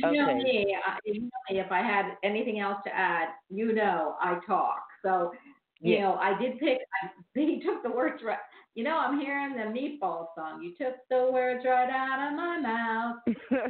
and 0.02 0.14
you 0.14 0.22
know 0.22 0.30
okay. 0.30 0.42
me, 0.42 0.76
I, 0.86 0.98
you 1.04 1.20
know 1.22 1.28
me. 1.50 1.60
If 1.60 1.70
I 1.70 1.78
had 1.82 2.16
anything 2.22 2.60
else 2.60 2.78
to 2.86 2.94
add, 2.94 3.28
you 3.50 3.72
know 3.74 4.16
I 4.20 4.38
talk. 4.46 4.82
So, 5.02 5.32
you 5.80 5.94
Yeah. 5.96 6.02
know, 6.02 6.14
I 6.14 6.38
did 6.38 6.58
pick. 6.58 6.78
I, 7.02 7.08
he 7.34 7.62
took 7.64 7.82
the 7.82 7.90
words 7.90 8.22
right. 8.24 8.38
You 8.74 8.82
know, 8.82 8.96
I'm 8.96 9.20
hearing 9.20 9.54
the 9.54 9.62
meatball 9.70 10.26
song. 10.34 10.60
You 10.60 10.74
took 10.76 10.96
the 11.08 11.30
words 11.32 11.64
right 11.64 11.88
out 11.88 12.32
of 12.32 12.36
my 12.36 12.58
mouth. 12.60 13.16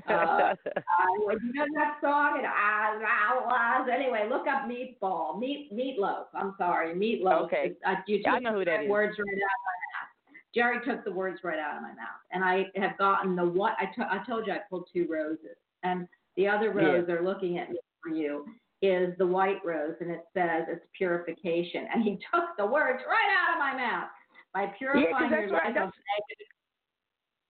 Uh, 0.09 0.55
I 0.67 1.07
you 1.19 1.53
know 1.55 1.67
that 1.75 1.99
song. 2.01 2.39
And 2.39 2.47
I, 2.47 2.99
I 3.03 3.79
was 3.81 3.89
anyway. 3.93 4.27
Look 4.31 4.47
up 4.47 4.63
meatball, 4.69 5.39
meat 5.39 5.71
meatloaf. 5.73 6.25
I'm 6.35 6.55
sorry, 6.57 6.95
meatloaf. 6.95 7.43
Okay. 7.45 7.73
I, 7.85 7.97
you 8.07 8.23
took 8.23 8.33
I 8.33 8.39
know 8.39 8.53
who 8.55 8.65
that 8.65 8.79
the 8.79 8.85
is. 8.85 8.91
words 8.91 9.19
right 9.19 9.29
out 9.29 9.35
of 9.35 9.65
my 9.69 9.77
mouth. 9.93 10.14
Jerry 10.55 10.79
took 10.85 11.05
the 11.05 11.11
words 11.13 11.41
right 11.43 11.59
out 11.59 11.77
of 11.77 11.83
my 11.83 11.89
mouth, 11.89 12.21
and 12.31 12.45
I 12.45 12.71
have 12.77 12.97
gotten 12.99 13.35
the 13.35 13.45
what 13.45 13.75
I 13.81 14.19
told 14.25 14.47
you 14.47 14.53
I 14.53 14.59
pulled 14.71 14.89
two 14.93 15.07
roses, 15.11 15.57
and 15.83 16.07
the 16.37 16.47
other 16.49 16.67
Yeah. 16.67 16.89
rose 16.89 17.07
they're 17.07 17.23
looking 17.25 17.59
at 17.59 17.71
me 17.71 17.79
for 18.03 18.11
you 18.15 18.47
is 18.83 19.17
the 19.19 19.27
white 19.27 19.65
rose, 19.65 19.97
and 20.01 20.11
it 20.11 20.25
says 20.35 20.65
it's 20.69 20.85
purification, 20.97 21.87
and 21.93 22.03
he 22.05 22.17
took 22.33 22.57
the 22.57 22.67
words 22.67 23.03
right 23.09 23.37
out 23.39 23.55
of 23.55 23.59
my 23.59 23.75
mouth 23.85 24.09
by 24.53 24.67
purifying 24.79 25.31
that's 25.31 25.43
your 25.43 25.51
life 25.51 25.63
that's- 25.75 25.89
of 25.89 25.93
negative. 26.19 26.47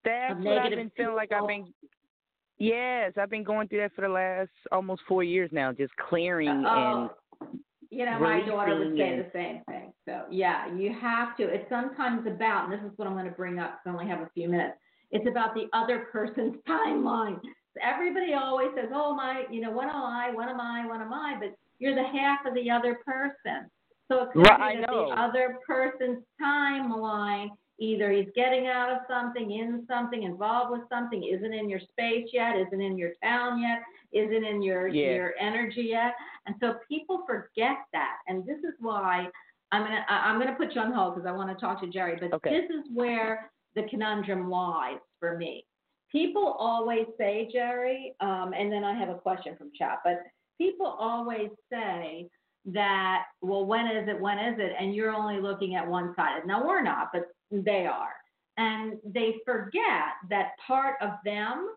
That's 0.05 0.39
of 0.39 0.45
what 0.45 0.59
I've 0.59 0.71
been 0.71 0.91
feeling 0.97 1.15
like 1.15 1.33
I've 1.33 1.47
been. 1.49 1.73
Yes, 2.59 3.13
I've 3.17 3.31
been 3.31 3.43
going 3.43 3.69
through 3.69 3.81
that 3.81 3.93
for 3.95 4.03
the 4.03 4.09
last 4.09 4.51
almost 4.71 5.03
four 5.09 5.25
years 5.25 5.51
now, 5.53 5.73
just 5.73 5.95
clearing 5.97 6.49
uh, 6.49 6.53
and 6.69 7.11
Oh, 7.11 7.49
you 7.95 8.05
know, 8.07 8.19
my 8.21 8.41
daughter 8.47 8.79
would 8.79 8.97
say 8.97 9.17
the 9.17 9.31
same 9.33 9.63
thing. 9.69 9.93
So 10.07 10.25
yeah, 10.31 10.75
you 10.75 10.93
have 11.01 11.37
to. 11.39 11.45
It's 11.45 11.69
sometimes 11.69 12.27
about, 12.27 12.65
and 12.65 12.73
this 12.73 12.81
is 12.91 12.97
what 12.99 13.07
I'm 13.09 13.15
going 13.15 13.27
to 13.27 13.33
bring 13.33 13.59
up. 13.59 13.73
'cause 13.73 13.83
I 13.87 13.91
only 13.91 14.07
have 14.07 14.21
a 14.21 14.31
few 14.35 14.49
minutes. 14.49 14.79
It's 15.11 15.27
about 15.29 15.55
the 15.55 15.69
other 15.73 16.09
person's 16.13 16.57
timeline. 16.69 17.41
Everybody 17.83 18.35
always 18.35 18.69
says, 18.77 18.91
"Oh 18.93 19.15
my, 19.15 19.45
you 19.51 19.61
know, 19.61 19.71
what 19.71 19.89
am 19.89 19.97
I? 20.03 20.31
What 20.33 20.49
am 20.49 20.61
I? 20.61 20.87
What 20.87 21.01
am 21.01 21.13
I?" 21.13 21.37
But 21.39 21.55
you're 21.79 21.95
the 21.95 22.05
half 22.05 22.45
of 22.47 22.55
the 22.55 22.71
other 22.71 22.99
person. 23.05 23.71
So 24.09 24.23
it 24.23 24.31
could 24.33 24.43
Right, 24.49 24.75
be 24.77 24.81
that 24.81 24.91
the 24.91 24.97
other 25.21 25.59
person's 25.67 26.23
timeline, 26.41 27.49
either 27.79 28.11
he's 28.13 28.29
getting 28.35 28.67
out 28.67 28.91
of 28.91 28.99
something, 29.09 29.51
in 29.51 29.85
something, 29.89 30.23
involved 30.25 30.73
with 30.73 30.89
something, 30.89 31.25
isn't 31.25 31.55
in 31.55 31.69
your 31.71 31.81
space 31.81 32.29
yet, 32.33 32.57
isn't 32.57 32.81
in 32.81 32.99
your 32.99 33.13
town 33.23 33.61
yet, 33.63 33.83
isn't 34.15 34.45
in 34.45 34.63
your 34.63 34.89
Yeah. 34.89 35.15
your 35.15 35.35
energy 35.39 35.83
yet. 35.83 36.15
And 36.47 36.55
so 36.61 36.79
people 36.89 37.25
forget 37.27 37.79
that. 37.93 38.19
And 38.29 38.45
this 38.47 38.59
is 38.59 38.75
why 38.81 39.29
I'm 39.73 39.83
gonna 39.83 40.05
I'm 40.09 40.39
gonna 40.39 40.55
put 40.55 40.75
you 40.75 40.81
on 40.81 40.93
hold 40.93 41.15
because 41.15 41.27
I 41.27 41.33
want 41.33 41.51
to 41.51 41.61
talk 41.61 41.81
to 41.81 41.89
Jerry. 41.89 42.17
But 42.21 42.33
Okay. 42.35 42.51
this 42.51 42.71
is 42.71 42.85
where 42.93 43.51
the 43.75 43.83
conundrum 43.85 44.49
lies 44.49 45.01
for 45.19 45.37
me. 45.37 45.67
People 46.11 46.47
always 46.47 47.07
say, 47.19 47.49
Jerry, 47.53 48.15
um, 48.21 48.55
and 48.55 48.73
then 48.73 48.85
I 48.85 48.95
have 48.95 49.09
a 49.09 49.17
question 49.19 49.57
from 49.57 49.73
chat, 49.77 49.99
but 50.05 50.23
people 50.59 50.87
always 50.87 51.51
say 51.69 52.29
that, 52.67 53.25
well, 53.43 53.67
when 53.67 53.89
is 53.89 54.09
it? 54.09 54.21
When 54.21 54.39
is 54.39 54.59
it? 54.61 54.73
And 54.79 54.95
you're 54.95 55.13
only 55.13 55.41
looking 55.41 55.75
at 55.75 55.87
one 55.87 56.15
side. 56.15 56.47
Now 56.47 56.65
we're 56.65 56.83
not, 56.83 57.11
but 57.13 57.25
they 57.51 57.87
are. 57.87 58.15
And 58.57 58.99
they 59.05 59.37
forget 59.45 60.15
that 60.31 60.53
part 60.65 60.95
of 61.03 61.11
them 61.25 61.75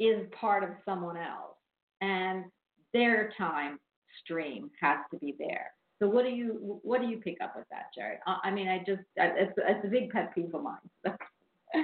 is 0.00 0.26
part 0.32 0.64
of 0.64 0.70
someone 0.84 1.16
else. 1.16 1.55
And 2.00 2.44
their 2.92 3.32
time 3.38 3.78
stream 4.22 4.70
has 4.80 4.98
to 5.10 5.18
be 5.18 5.34
there. 5.38 5.72
So 5.98 6.08
what 6.08 6.24
do 6.24 6.30
you 6.30 6.78
what 6.82 7.00
do 7.00 7.06
you 7.06 7.18
pick 7.18 7.38
up 7.40 7.54
with 7.56 7.66
that, 7.70 7.86
Jerry? 7.94 8.16
I 8.26 8.38
I 8.44 8.50
mean, 8.50 8.68
I 8.68 8.78
just 8.78 9.02
I- 9.18 9.34
it's, 9.36 9.52
it's 9.56 9.84
a 9.84 9.88
big 9.88 10.10
pet 10.10 10.34
peeve 10.34 10.54
of 10.54 10.62
mine. 10.62 11.14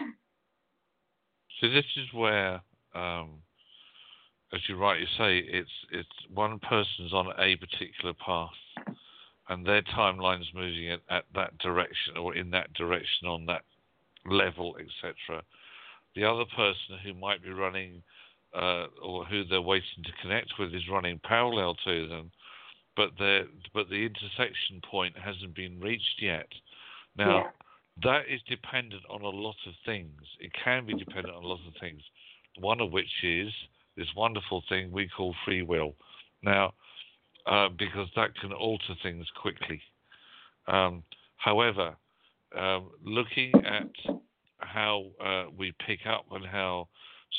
So 1.60 1.68
this 1.68 1.84
is 1.96 2.12
where, 2.12 2.60
um, 2.92 3.38
as 4.52 4.60
you 4.68 4.76
rightly 4.76 5.06
say, 5.16 5.38
it's 5.38 5.70
it's 5.92 6.08
one 6.34 6.58
person's 6.58 7.12
on 7.12 7.28
a 7.38 7.54
particular 7.54 8.14
path, 8.14 8.50
and 9.48 9.64
their 9.64 9.82
timeline's 9.82 10.48
moving 10.54 10.90
at, 10.90 11.00
at 11.08 11.24
that 11.36 11.56
direction 11.58 12.16
or 12.16 12.34
in 12.34 12.50
that 12.50 12.72
direction 12.74 13.28
on 13.28 13.46
that 13.46 13.62
level, 14.26 14.76
etc. 14.76 15.44
The 16.16 16.24
other 16.24 16.44
person 16.56 16.98
who 17.04 17.14
might 17.14 17.44
be 17.44 17.50
running, 17.50 18.02
uh, 18.54 18.86
or 19.02 19.24
who 19.24 19.44
they're 19.44 19.60
waiting 19.62 20.04
to 20.04 20.12
connect 20.22 20.52
with, 20.58 20.74
is 20.74 20.88
running 20.90 21.18
parallel 21.24 21.74
to 21.84 22.08
them, 22.08 22.30
but 22.96 23.10
the 23.18 23.48
but 23.74 23.88
the 23.88 24.06
intersection 24.06 24.80
point 24.90 25.16
hasn't 25.18 25.54
been 25.54 25.80
reached 25.80 26.20
yet. 26.20 26.48
Now 27.16 27.36
Yeah. 27.36 27.50
that 28.02 28.28
is 28.28 28.40
dependent 28.42 29.02
on 29.08 29.22
a 29.22 29.28
lot 29.28 29.56
of 29.66 29.74
things. 29.84 30.20
It 30.40 30.52
can 30.64 30.86
be 30.86 30.94
dependent 30.94 31.34
on 31.34 31.44
a 31.44 31.46
lot 31.46 31.60
of 31.66 31.74
things. 31.80 32.02
One 32.58 32.80
of 32.80 32.92
which 32.92 33.22
is 33.22 33.52
this 33.96 34.14
wonderful 34.14 34.62
thing 34.68 34.90
we 34.90 35.08
call 35.08 35.34
free 35.44 35.62
will. 35.62 35.94
Now, 36.42 36.74
uh, 37.46 37.68
because 37.70 38.08
that 38.16 38.34
can 38.36 38.52
alter 38.52 38.94
things 39.02 39.26
quickly. 39.40 39.80
Um, 40.66 41.02
however, 41.36 41.96
um, 42.56 42.90
looking 43.04 43.52
at 43.64 43.88
how 44.58 45.06
uh, 45.20 45.44
we 45.56 45.72
pick 45.86 46.00
up 46.06 46.26
and 46.30 46.46
how 46.46 46.88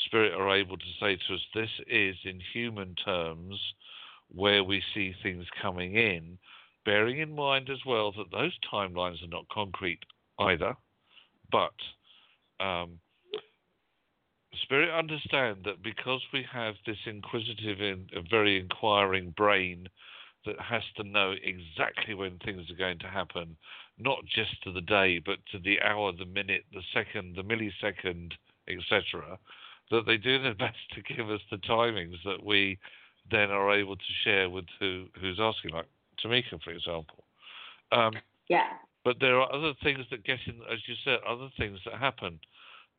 spirit 0.06 0.32
are 0.32 0.54
able 0.54 0.76
to 0.76 0.84
say 1.00 1.16
to 1.16 1.34
us, 1.34 1.40
this 1.54 1.70
is 1.88 2.16
in 2.24 2.40
human 2.52 2.94
terms 3.04 3.58
where 4.34 4.64
we 4.64 4.82
see 4.92 5.14
things 5.22 5.46
coming 5.60 5.94
in, 5.94 6.38
bearing 6.84 7.18
in 7.18 7.34
mind 7.34 7.70
as 7.70 7.78
well 7.86 8.12
that 8.12 8.30
those 8.32 8.52
timelines 8.72 9.22
are 9.22 9.28
not 9.28 9.48
concrete 9.48 10.00
either, 10.38 10.74
but 11.50 11.74
um, 12.60 12.98
Spirit 14.62 14.90
understand 14.90 15.58
that 15.64 15.82
because 15.82 16.20
we 16.32 16.44
have 16.50 16.74
this 16.86 16.98
inquisitive 17.06 17.80
and 17.80 18.10
very 18.30 18.58
inquiring 18.58 19.30
brain 19.30 19.88
that 20.46 20.60
has 20.60 20.82
to 20.96 21.02
know 21.02 21.34
exactly 21.42 22.14
when 22.14 22.38
things 22.38 22.70
are 22.70 22.76
going 22.76 22.98
to 22.98 23.08
happen, 23.08 23.56
not 23.98 24.24
just 24.26 24.62
to 24.62 24.70
the 24.72 24.80
day, 24.80 25.18
but 25.18 25.38
to 25.50 25.58
the 25.58 25.80
hour, 25.80 26.12
the 26.12 26.26
minute, 26.26 26.64
the 26.72 26.82
second, 26.92 27.34
the 27.36 27.42
millisecond, 27.42 28.32
etc., 28.68 29.38
that 29.90 30.06
they 30.06 30.16
do 30.16 30.42
their 30.42 30.54
best 30.66 30.78
to 30.94 31.02
give 31.02 31.30
us 31.30 31.40
the 31.50 31.58
timings 31.58 32.16
that 32.24 32.44
we 32.44 32.78
then 33.30 33.50
are 33.50 33.72
able 33.72 33.96
to 33.96 34.02
share 34.22 34.50
with 34.50 34.66
who 34.78 35.06
who's 35.20 35.38
asking, 35.40 35.72
like 35.72 35.86
Tamika, 36.22 36.62
for 36.62 36.70
example. 36.70 37.24
Um, 37.92 38.12
yeah. 38.48 38.68
But 39.04 39.16
there 39.20 39.38
are 39.38 39.52
other 39.52 39.72
things 39.82 40.04
that 40.10 40.24
get 40.24 40.38
in, 40.46 40.54
as 40.72 40.78
you 40.86 40.94
said, 41.04 41.18
other 41.28 41.48
things 41.58 41.78
that 41.84 41.94
happen. 41.94 42.38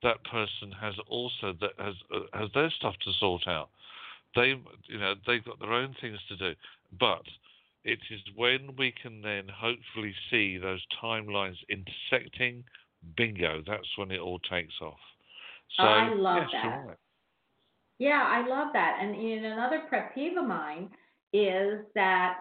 That 0.04 0.24
person 0.24 0.72
has 0.80 0.94
also 1.08 1.54
that 1.62 1.72
has 1.80 1.96
uh, 2.14 2.38
has 2.40 2.50
their 2.54 2.70
stuff 2.72 2.96
to 3.06 3.12
sort 3.20 3.48
out. 3.48 3.70
They, 4.36 4.56
you 4.88 5.00
know, 5.00 5.16
they've 5.26 5.44
got 5.44 5.60
their 5.60 5.74
own 5.74 5.96
things 6.02 6.20
to 6.30 6.38
do. 6.38 6.54
But 7.00 7.24
it 7.84 8.00
is 8.12 8.20
when 8.36 8.76
we 8.78 8.92
can 8.92 9.22
then 9.22 9.48
hopefully 9.48 10.14
see 10.30 10.58
those 10.58 10.84
timelines 11.02 11.58
intersecting. 11.70 12.64
Bingo! 13.16 13.62
That's 13.66 13.88
when 13.98 14.12
it 14.12 14.20
all 14.20 14.40
takes 14.40 14.74
off. 14.82 15.00
So 15.72 15.84
oh, 15.84 15.88
I 15.88 16.14
love 16.14 16.44
yes, 16.52 16.62
that. 16.64 16.86
Right. 16.88 16.98
Yeah, 18.00 18.24
I 18.26 18.48
love 18.48 18.70
that. 18.74 19.00
And 19.02 19.16
in 19.16 19.46
another 19.46 19.84
pet 19.90 20.14
peeve 20.14 20.38
of 20.38 20.46
mine 20.46 20.90
is 21.34 21.80
that 21.96 22.38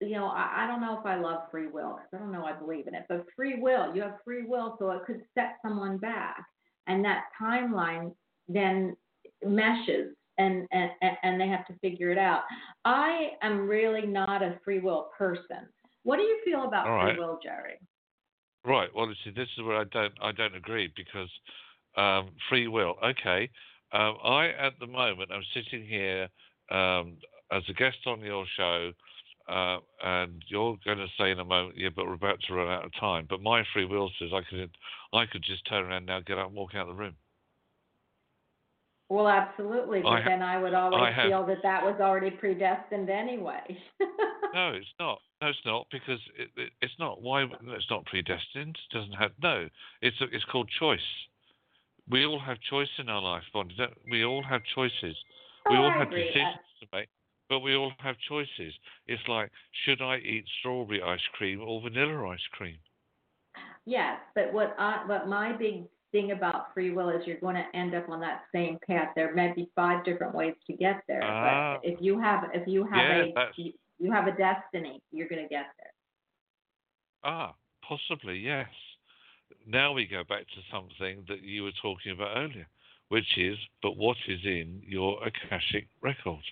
you 0.00 0.10
know, 0.10 0.26
I, 0.26 0.64
I 0.64 0.66
don't 0.66 0.80
know 0.80 0.98
if 0.98 1.06
I 1.06 1.16
love 1.16 1.42
free 1.50 1.68
will 1.68 1.96
because 1.96 2.08
I 2.14 2.18
don't 2.18 2.32
know 2.32 2.44
I 2.44 2.52
believe 2.52 2.86
in 2.86 2.94
it, 2.94 3.04
but 3.08 3.24
free 3.34 3.58
will, 3.58 3.94
you 3.94 4.02
have 4.02 4.18
free 4.24 4.44
will, 4.44 4.76
so 4.78 4.90
it 4.90 5.04
could 5.06 5.22
set 5.34 5.56
someone 5.62 5.98
back, 5.98 6.44
and 6.86 7.04
that 7.04 7.24
timeline 7.40 8.12
then 8.48 8.96
meshes, 9.44 10.14
and 10.38 10.66
and 10.70 10.90
and 11.22 11.40
they 11.40 11.48
have 11.48 11.66
to 11.66 11.78
figure 11.80 12.10
it 12.10 12.18
out. 12.18 12.42
I 12.84 13.30
am 13.42 13.66
really 13.66 14.06
not 14.06 14.42
a 14.42 14.58
free 14.64 14.80
will 14.80 15.08
person. 15.16 15.66
What 16.02 16.18
do 16.18 16.22
you 16.22 16.40
feel 16.44 16.64
about 16.64 16.86
All 16.86 17.02
free 17.02 17.18
will, 17.18 17.38
Jerry? 17.42 17.80
Right. 18.64 18.88
Well, 18.94 19.10
see, 19.24 19.30
this 19.30 19.48
is 19.56 19.64
where 19.64 19.78
I 19.78 19.84
don't 19.84 20.12
I 20.22 20.32
don't 20.32 20.54
agree 20.54 20.92
because 20.94 21.30
um, 21.96 22.30
free 22.48 22.68
will. 22.68 22.96
Okay. 23.04 23.50
Um, 23.92 24.16
I 24.24 24.48
at 24.48 24.74
the 24.80 24.86
moment 24.86 25.30
I'm 25.32 25.44
sitting 25.54 25.86
here 25.86 26.28
um, 26.70 27.18
as 27.52 27.62
a 27.68 27.72
guest 27.72 27.98
on 28.06 28.20
your 28.20 28.44
show, 28.56 28.92
uh, 29.48 29.78
and 30.04 30.42
you're 30.48 30.76
going 30.84 30.98
to 30.98 31.06
say 31.18 31.30
in 31.30 31.38
a 31.38 31.44
moment, 31.44 31.76
yeah, 31.78 31.90
but 31.94 32.06
we're 32.06 32.14
about 32.14 32.40
to 32.48 32.54
run 32.54 32.68
out 32.68 32.84
of 32.84 32.90
time. 32.98 33.26
But 33.28 33.40
my 33.42 33.62
free 33.72 33.84
will 33.84 34.10
says 34.18 34.30
I 34.34 34.42
could 34.48 34.70
I 35.12 35.26
could 35.26 35.42
just 35.42 35.66
turn 35.68 35.84
around 35.84 36.06
now, 36.06 36.20
get 36.20 36.38
up, 36.38 36.48
and 36.48 36.56
walk 36.56 36.74
out 36.74 36.88
of 36.88 36.96
the 36.96 37.00
room. 37.00 37.14
Well, 39.08 39.28
absolutely, 39.28 40.02
but 40.02 40.08
I 40.08 40.20
ha- 40.20 40.28
then 40.28 40.42
I 40.42 40.58
would 40.60 40.74
always 40.74 41.00
I 41.00 41.12
have- 41.12 41.28
feel 41.28 41.46
that 41.46 41.62
that 41.62 41.84
was 41.84 42.00
already 42.00 42.30
predestined 42.30 43.08
anyway. 43.10 43.62
No, 44.54 44.70
it's 44.70 44.86
not. 44.98 45.18
No, 45.42 45.48
it's 45.48 45.58
not 45.66 45.86
because 45.92 46.18
it, 46.38 46.48
it, 46.56 46.72
it's 46.80 46.94
not. 46.98 47.20
Why? 47.20 47.42
It's 47.42 47.90
not 47.90 48.06
predestined. 48.06 48.78
It 48.90 48.96
doesn't 48.96 49.12
have. 49.12 49.32
No, 49.42 49.68
it's 50.00 50.18
a, 50.22 50.24
it's 50.34 50.44
called 50.46 50.70
choice. 50.80 50.98
We 52.08 52.24
all 52.24 52.38
have 52.38 52.60
choice 52.70 52.88
in 52.98 53.08
our 53.08 53.20
life, 53.20 53.42
Bonnie. 53.52 53.76
We 54.10 54.24
all 54.24 54.42
have 54.42 54.62
choices. 54.74 55.16
we 55.68 55.76
Oh, 55.76 55.82
all 55.82 55.90
I 55.90 55.98
have 55.98 56.08
agree. 56.08 56.24
decisions 56.24 56.64
to 56.80 56.86
make, 56.92 57.08
but 57.48 57.60
we 57.60 57.74
all 57.74 57.92
have 57.98 58.16
choices. 58.28 58.72
It's 59.06 59.22
like, 59.28 59.50
should 59.84 60.00
I 60.00 60.18
eat 60.18 60.44
strawberry 60.60 61.02
ice 61.02 61.26
cream 61.32 61.60
or 61.60 61.80
vanilla 61.80 62.28
ice 62.30 62.46
cream? 62.52 62.78
Yes, 63.84 64.18
but 64.34 64.52
what 64.52 64.74
I, 64.78 65.04
what 65.06 65.28
my 65.28 65.52
big 65.52 65.84
thing 66.12 66.32
about 66.32 66.72
free 66.74 66.90
will 66.92 67.08
is 67.08 67.26
you're 67.26 67.40
going 67.40 67.56
to 67.56 67.66
end 67.76 67.94
up 67.94 68.08
on 68.08 68.20
that 68.20 68.42
same 68.52 68.78
path. 68.86 69.08
There 69.14 69.34
may 69.34 69.52
be 69.52 69.70
five 69.74 70.04
different 70.04 70.34
ways 70.34 70.54
to 70.68 70.72
get 70.76 71.02
there, 71.08 71.22
Ah. 71.22 71.78
but 71.80 71.88
if 71.88 72.00
you 72.00 72.18
have 72.20 72.50
if 72.54 72.66
you 72.66 72.84
have 72.84 73.10
Yeah, 73.10 73.22
a 73.22 73.52
you, 73.56 73.72
you 73.98 74.12
have 74.12 74.26
a 74.26 74.32
destiny, 74.36 75.02
you're 75.12 75.28
going 75.28 75.42
to 75.42 75.48
get 75.48 75.66
there. 75.78 75.92
Ah, 77.24 77.54
possibly, 77.86 78.38
yes. 78.38 78.66
Now 79.66 79.92
we 79.92 80.06
go 80.06 80.22
back 80.22 80.42
to 80.42 80.60
something 80.70 81.24
that 81.28 81.42
you 81.42 81.64
were 81.64 81.72
talking 81.82 82.12
about 82.12 82.36
earlier, 82.36 82.68
which 83.08 83.36
is, 83.36 83.58
but 83.82 83.96
what 83.96 84.16
is 84.28 84.38
in 84.44 84.80
your 84.86 85.18
Akashic 85.26 85.88
record? 86.00 86.42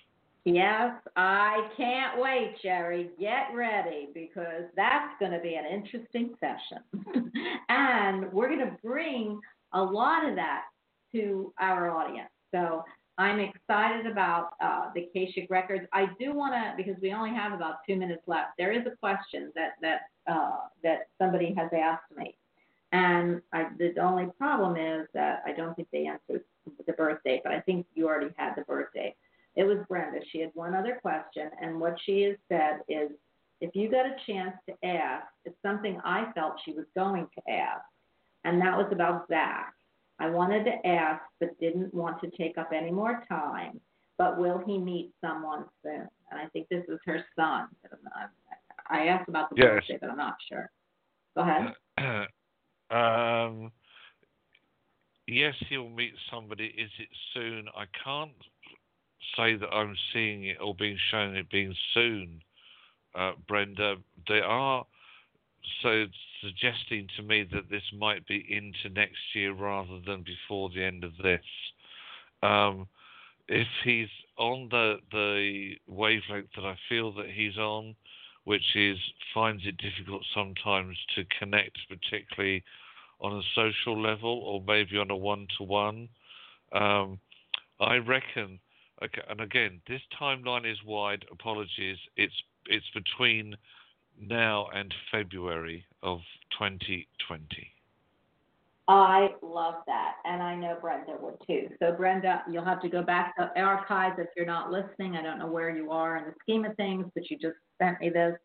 Yes, 0.45 0.93
I 1.15 1.69
can't 1.77 2.21
wait, 2.21 2.57
Jerry. 2.61 3.11
Get 3.19 3.55
ready 3.55 4.09
because 4.13 4.65
that's 4.75 5.13
going 5.21 5.31
to 5.31 5.39
be 5.39 5.55
an 5.55 5.65
interesting 5.65 6.35
session. 6.41 7.33
and 7.69 8.33
we're 8.33 8.49
going 8.49 8.69
to 8.69 8.77
bring 8.83 9.41
a 9.73 9.83
lot 9.83 10.29
of 10.29 10.35
that 10.35 10.65
to 11.13 11.53
our 11.61 11.91
audience. 11.91 12.29
So 12.53 12.83
I'm 13.17 13.39
excited 13.39 14.07
about 14.11 14.51
uh, 14.61 14.91
the 14.95 15.05
Akashic 15.05 15.49
Records. 15.51 15.87
I 15.93 16.07
do 16.19 16.35
want 16.35 16.53
to, 16.55 16.75
because 16.77 17.01
we 17.01 17.13
only 17.13 17.31
have 17.31 17.53
about 17.53 17.77
two 17.89 17.95
minutes 17.95 18.23
left, 18.27 18.51
there 18.59 18.73
is 18.73 18.85
a 18.87 18.97
question 18.97 19.53
that, 19.55 19.75
that, 19.83 20.01
uh, 20.31 20.67
that 20.83 21.09
somebody 21.17 21.55
has 21.57 21.71
asked 21.73 22.11
me. 22.17 22.35
And 22.95 23.43
I, 23.53 23.67
the 23.77 23.93
only 23.99 24.27
problem 24.39 24.77
is 24.77 25.09
that 25.15 25.43
I 25.45 25.51
don't 25.51 25.75
think 25.75 25.89
they 25.93 26.07
answered 26.07 26.45
the 26.87 26.93
birthday, 26.93 27.41
but 27.43 27.53
I 27.53 27.59
think 27.61 27.87
you 27.97 28.07
already 28.07 28.33
had 28.37 28.55
the 28.55 28.63
birthday. 28.63 29.17
It 29.57 29.65
was 29.65 29.79
Brenda. 29.89 30.21
She 30.31 30.39
had 30.39 30.53
one 30.55 30.77
other 30.77 31.01
question, 31.03 31.51
and 31.61 31.81
what 31.81 31.97
she 32.07 32.23
has 32.23 32.37
said 32.49 32.83
is 32.89 33.11
if 33.61 33.75
you 33.75 33.91
got 33.91 34.07
a 34.07 34.15
chance 34.29 34.55
to 34.69 34.87
ask, 34.87 35.27
it's 35.45 35.57
something 35.61 36.01
I 36.05 36.31
felt 36.37 36.61
she 36.65 36.73
was 36.73 36.85
going 36.95 37.27
to 37.35 37.53
ask, 37.53 37.83
and 38.45 38.61
that 38.61 38.77
was 38.77 38.87
about 38.93 39.27
Zach. 39.27 39.75
I 40.21 40.31
wanted 40.31 40.63
to 40.63 40.87
ask, 40.87 41.21
but 41.41 41.59
didn't 41.59 41.93
want 41.93 42.21
to 42.21 42.31
take 42.31 42.59
up 42.59 42.71
any 42.73 42.93
more 42.93 43.25
time. 43.29 43.81
But 44.19 44.39
will 44.39 44.63
he 44.65 44.79
meet 44.79 45.11
someone 45.21 45.65
soon? 45.83 46.09
And 46.31 46.41
I 46.41 46.47
think 46.53 46.69
this 46.69 46.85
is 46.89 47.01
her 47.07 47.25
son. 47.35 47.67
I 48.89 49.09
asked 49.09 49.29
about 49.29 49.51
the 49.51 49.57
Yes. 49.57 49.81
birthday, 49.81 49.99
but 50.01 50.11
I'm 50.11 50.17
not 50.17 50.37
sure. 50.49 50.71
Go 51.35 51.43
ahead. 51.43 51.75
um, 52.95 53.73
yes, 55.27 55.55
he'll 55.69 55.89
meet 55.89 56.15
somebody. 56.31 56.67
Is 56.67 56.91
it 56.99 57.09
soon? 57.33 57.67
I 57.77 57.85
can't 58.05 58.33
say 59.37 59.57
that 59.57 59.69
I'm 59.69 59.97
seeing 60.13 60.45
it 60.45 60.59
or 60.61 60.75
being 60.75 60.99
shown 61.11 61.35
it 61.37 61.51
being 61.51 61.75
soon, 61.93 62.41
uh, 63.15 63.33
Brenda. 63.49 63.97
They 64.29 64.41
are 64.41 64.85
so 65.83 66.07
suggesting 66.43 67.09
to 67.17 67.23
me 67.23 67.47
that 67.53 67.71
this 67.71 67.83
might 67.99 68.27
be 68.27 68.45
into 68.49 68.95
next 68.95 69.19
year 69.35 69.53
rather 69.55 70.01
than 70.07 70.23
before 70.23 70.71
the 70.71 70.85
end 70.85 71.05
of 71.05 71.13
this. 71.23 71.45
Um, 72.43 72.87
if 73.49 73.67
he's 73.85 74.09
on 74.37 74.69
the 74.71 74.97
the 75.11 75.75
wavelength 75.87 76.49
that 76.57 76.65
I 76.65 76.77
feel 76.89 77.13
that 77.15 77.31
he's 77.31 77.57
on, 77.57 77.95
which 78.45 78.75
is 78.75 78.99
finds 79.33 79.63
it 79.67 79.77
difficult 79.79 80.23
sometimes 80.35 80.97
to 81.17 81.25
connect, 81.39 81.79
particularly 81.89 82.63
on 83.25 83.39
a 83.39 83.43
social 83.55 84.01
level 84.01 84.39
or 84.45 84.63
maybe 84.67 84.99
on 84.99 85.11
a 85.11 85.17
one 85.17 85.47
to 85.57 85.65
one. 85.65 86.09
I 86.73 87.97
reckon, 88.07 88.61
okay, 89.03 89.23
and 89.29 89.41
again, 89.41 89.81
this 89.89 90.01
timeline 90.21 90.71
is 90.71 90.79
wide. 90.85 91.25
Apologies. 91.33 91.97
It's 92.17 92.35
it's 92.67 92.87
between 92.95 93.57
now 94.21 94.69
and 94.75 94.95
February 95.11 95.85
of 96.03 96.21
2020. 96.59 97.71
I 98.87 99.31
love 99.43 99.77
that, 99.87 100.17
and 100.27 100.43
I 100.43 100.55
know 100.55 100.77
Brenda 100.81 101.17
would 101.19 101.39
too. 101.47 101.69
So, 101.79 101.93
Brenda, 101.93 102.43
you'll 102.51 102.65
have 102.65 102.83
to 102.83 102.89
go 102.89 103.03
back 103.03 103.35
to 103.37 103.51
archives 103.57 104.17
if 104.19 104.29
you're 104.37 104.45
not 104.45 104.71
listening. 104.71 105.17
I 105.17 105.23
don't 105.23 105.39
know 105.39 105.47
where 105.47 105.75
you 105.75 105.91
are 105.91 106.19
in 106.19 106.25
the 106.25 106.35
scheme 106.43 106.67
of 106.67 106.77
things, 106.77 107.07
but 107.15 107.31
you 107.31 107.39
just 107.39 107.57
sent 107.81 107.99
me 108.01 108.11
this. 108.11 108.37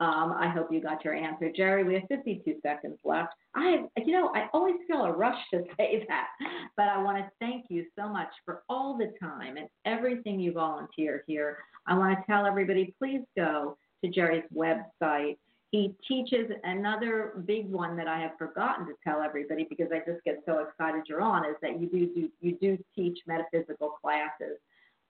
Um, 0.00 0.32
I 0.38 0.48
hope 0.48 0.72
you 0.72 0.80
got 0.80 1.04
your 1.04 1.14
answer, 1.14 1.50
Jerry. 1.54 1.82
We 1.82 1.94
have 1.94 2.04
52 2.08 2.60
seconds 2.62 2.98
left. 3.04 3.34
I, 3.56 3.84
you 3.96 4.12
know, 4.12 4.30
I 4.32 4.48
always 4.52 4.76
feel 4.86 5.02
a 5.02 5.12
rush 5.12 5.38
to 5.52 5.64
say 5.76 6.04
that, 6.08 6.28
but 6.76 6.88
I 6.88 7.02
want 7.02 7.18
to 7.18 7.28
thank 7.40 7.66
you 7.68 7.84
so 7.98 8.08
much 8.08 8.28
for 8.44 8.62
all 8.68 8.96
the 8.96 9.12
time 9.20 9.56
and 9.56 9.68
everything 9.84 10.38
you 10.38 10.52
volunteer 10.52 11.24
here. 11.26 11.58
I 11.86 11.98
want 11.98 12.16
to 12.16 12.24
tell 12.26 12.46
everybody, 12.46 12.94
please 12.98 13.22
go 13.36 13.76
to 14.04 14.10
Jerry's 14.10 14.44
website. 14.54 15.36
He 15.72 15.94
teaches 16.06 16.50
another 16.62 17.42
big 17.44 17.68
one 17.68 17.96
that 17.96 18.06
I 18.06 18.20
have 18.20 18.38
forgotten 18.38 18.86
to 18.86 18.92
tell 19.02 19.20
everybody 19.20 19.66
because 19.68 19.88
I 19.92 19.98
just 20.10 20.22
get 20.24 20.42
so 20.46 20.60
excited 20.60 21.02
you're 21.08 21.20
on 21.20 21.44
is 21.44 21.56
that 21.60 21.80
you 21.80 21.88
do, 21.88 22.06
do 22.14 22.30
you 22.40 22.56
do 22.60 22.78
teach 22.94 23.18
metaphysical 23.26 23.90
classes. 24.00 24.58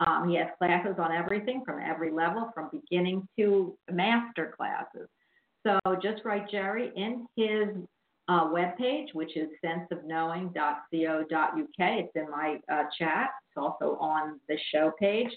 Um, 0.07 0.29
he 0.29 0.37
has 0.37 0.49
classes 0.59 0.97
on 0.99 1.13
everything 1.13 1.63
from 1.65 1.81
every 1.81 2.13
level, 2.13 2.51
from 2.55 2.69
beginning 2.71 3.27
to 3.39 3.77
master 3.91 4.55
classes. 4.57 5.09
So 5.67 5.79
just 6.01 6.25
write 6.25 6.49
Jerry 6.51 6.93
in 6.97 7.27
his 7.37 7.69
uh, 8.29 8.45
webpage, 8.45 9.13
which 9.15 9.37
is 9.37 9.49
senseofknowing.co.uk. 9.65 11.79
It's 11.79 12.13
in 12.15 12.31
my 12.31 12.61
uh, 12.73 12.85
chat. 12.99 13.31
It's 13.49 13.57
also 13.57 13.97
on 14.01 14.39
the 14.49 14.57
show 14.73 14.93
page 14.99 15.31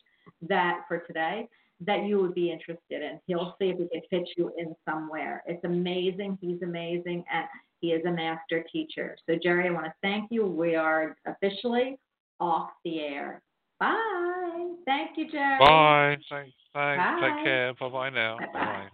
that 0.47 0.81
for 0.87 0.99
today 0.99 1.47
that 1.85 2.05
you 2.05 2.21
would 2.21 2.35
be 2.35 2.51
interested 2.51 3.01
in. 3.01 3.19
He'll 3.25 3.55
see 3.59 3.69
if 3.69 3.77
he 3.77 3.87
can 3.87 4.01
fit 4.09 4.29
you 4.37 4.51
in 4.57 4.75
somewhere. 4.87 5.41
It's 5.47 5.63
amazing. 5.63 6.37
He's 6.39 6.61
amazing, 6.61 7.23
and 7.33 7.45
he 7.79 7.87
is 7.87 8.05
a 8.05 8.11
master 8.11 8.63
teacher. 8.71 9.17
So 9.27 9.35
Jerry, 9.41 9.67
I 9.67 9.71
want 9.71 9.85
to 9.85 9.93
thank 10.03 10.31
you. 10.31 10.45
We 10.45 10.75
are 10.75 11.17
officially 11.25 11.97
off 12.39 12.69
the 12.85 12.99
air. 12.99 13.41
Bye. 13.79 14.50
Thank 14.85 15.17
you, 15.17 15.29
Jerry. 15.31 15.59
Bye. 15.59 16.17
Thanks. 16.29 16.53
Thanks. 16.73 17.03
Bye. 17.03 17.19
Take 17.21 17.43
care. 17.45 17.73
Bye 17.73 17.89
bye 17.89 18.09
now. 18.09 18.37
Bye-bye. 18.39 18.89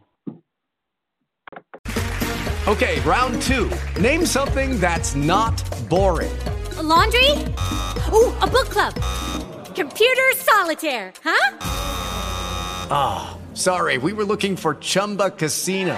Okay, 2.67 2.99
round 3.01 3.41
two. 3.43 3.71
Name 4.01 4.25
something 4.25 4.79
that's 4.79 5.15
not 5.15 5.55
boring. 5.89 6.37
A 6.77 6.83
laundry? 6.83 7.31
Ooh, 8.11 8.33
a 8.41 8.47
book 8.47 8.69
club. 8.69 8.93
Computer 9.73 10.31
solitaire, 10.35 11.13
huh? 11.23 11.57
Ah, 12.89 13.37
sorry, 13.53 13.97
we 13.97 14.11
were 14.11 14.25
looking 14.25 14.57
for 14.57 14.75
Chumba 14.75 15.29
Casino. 15.29 15.97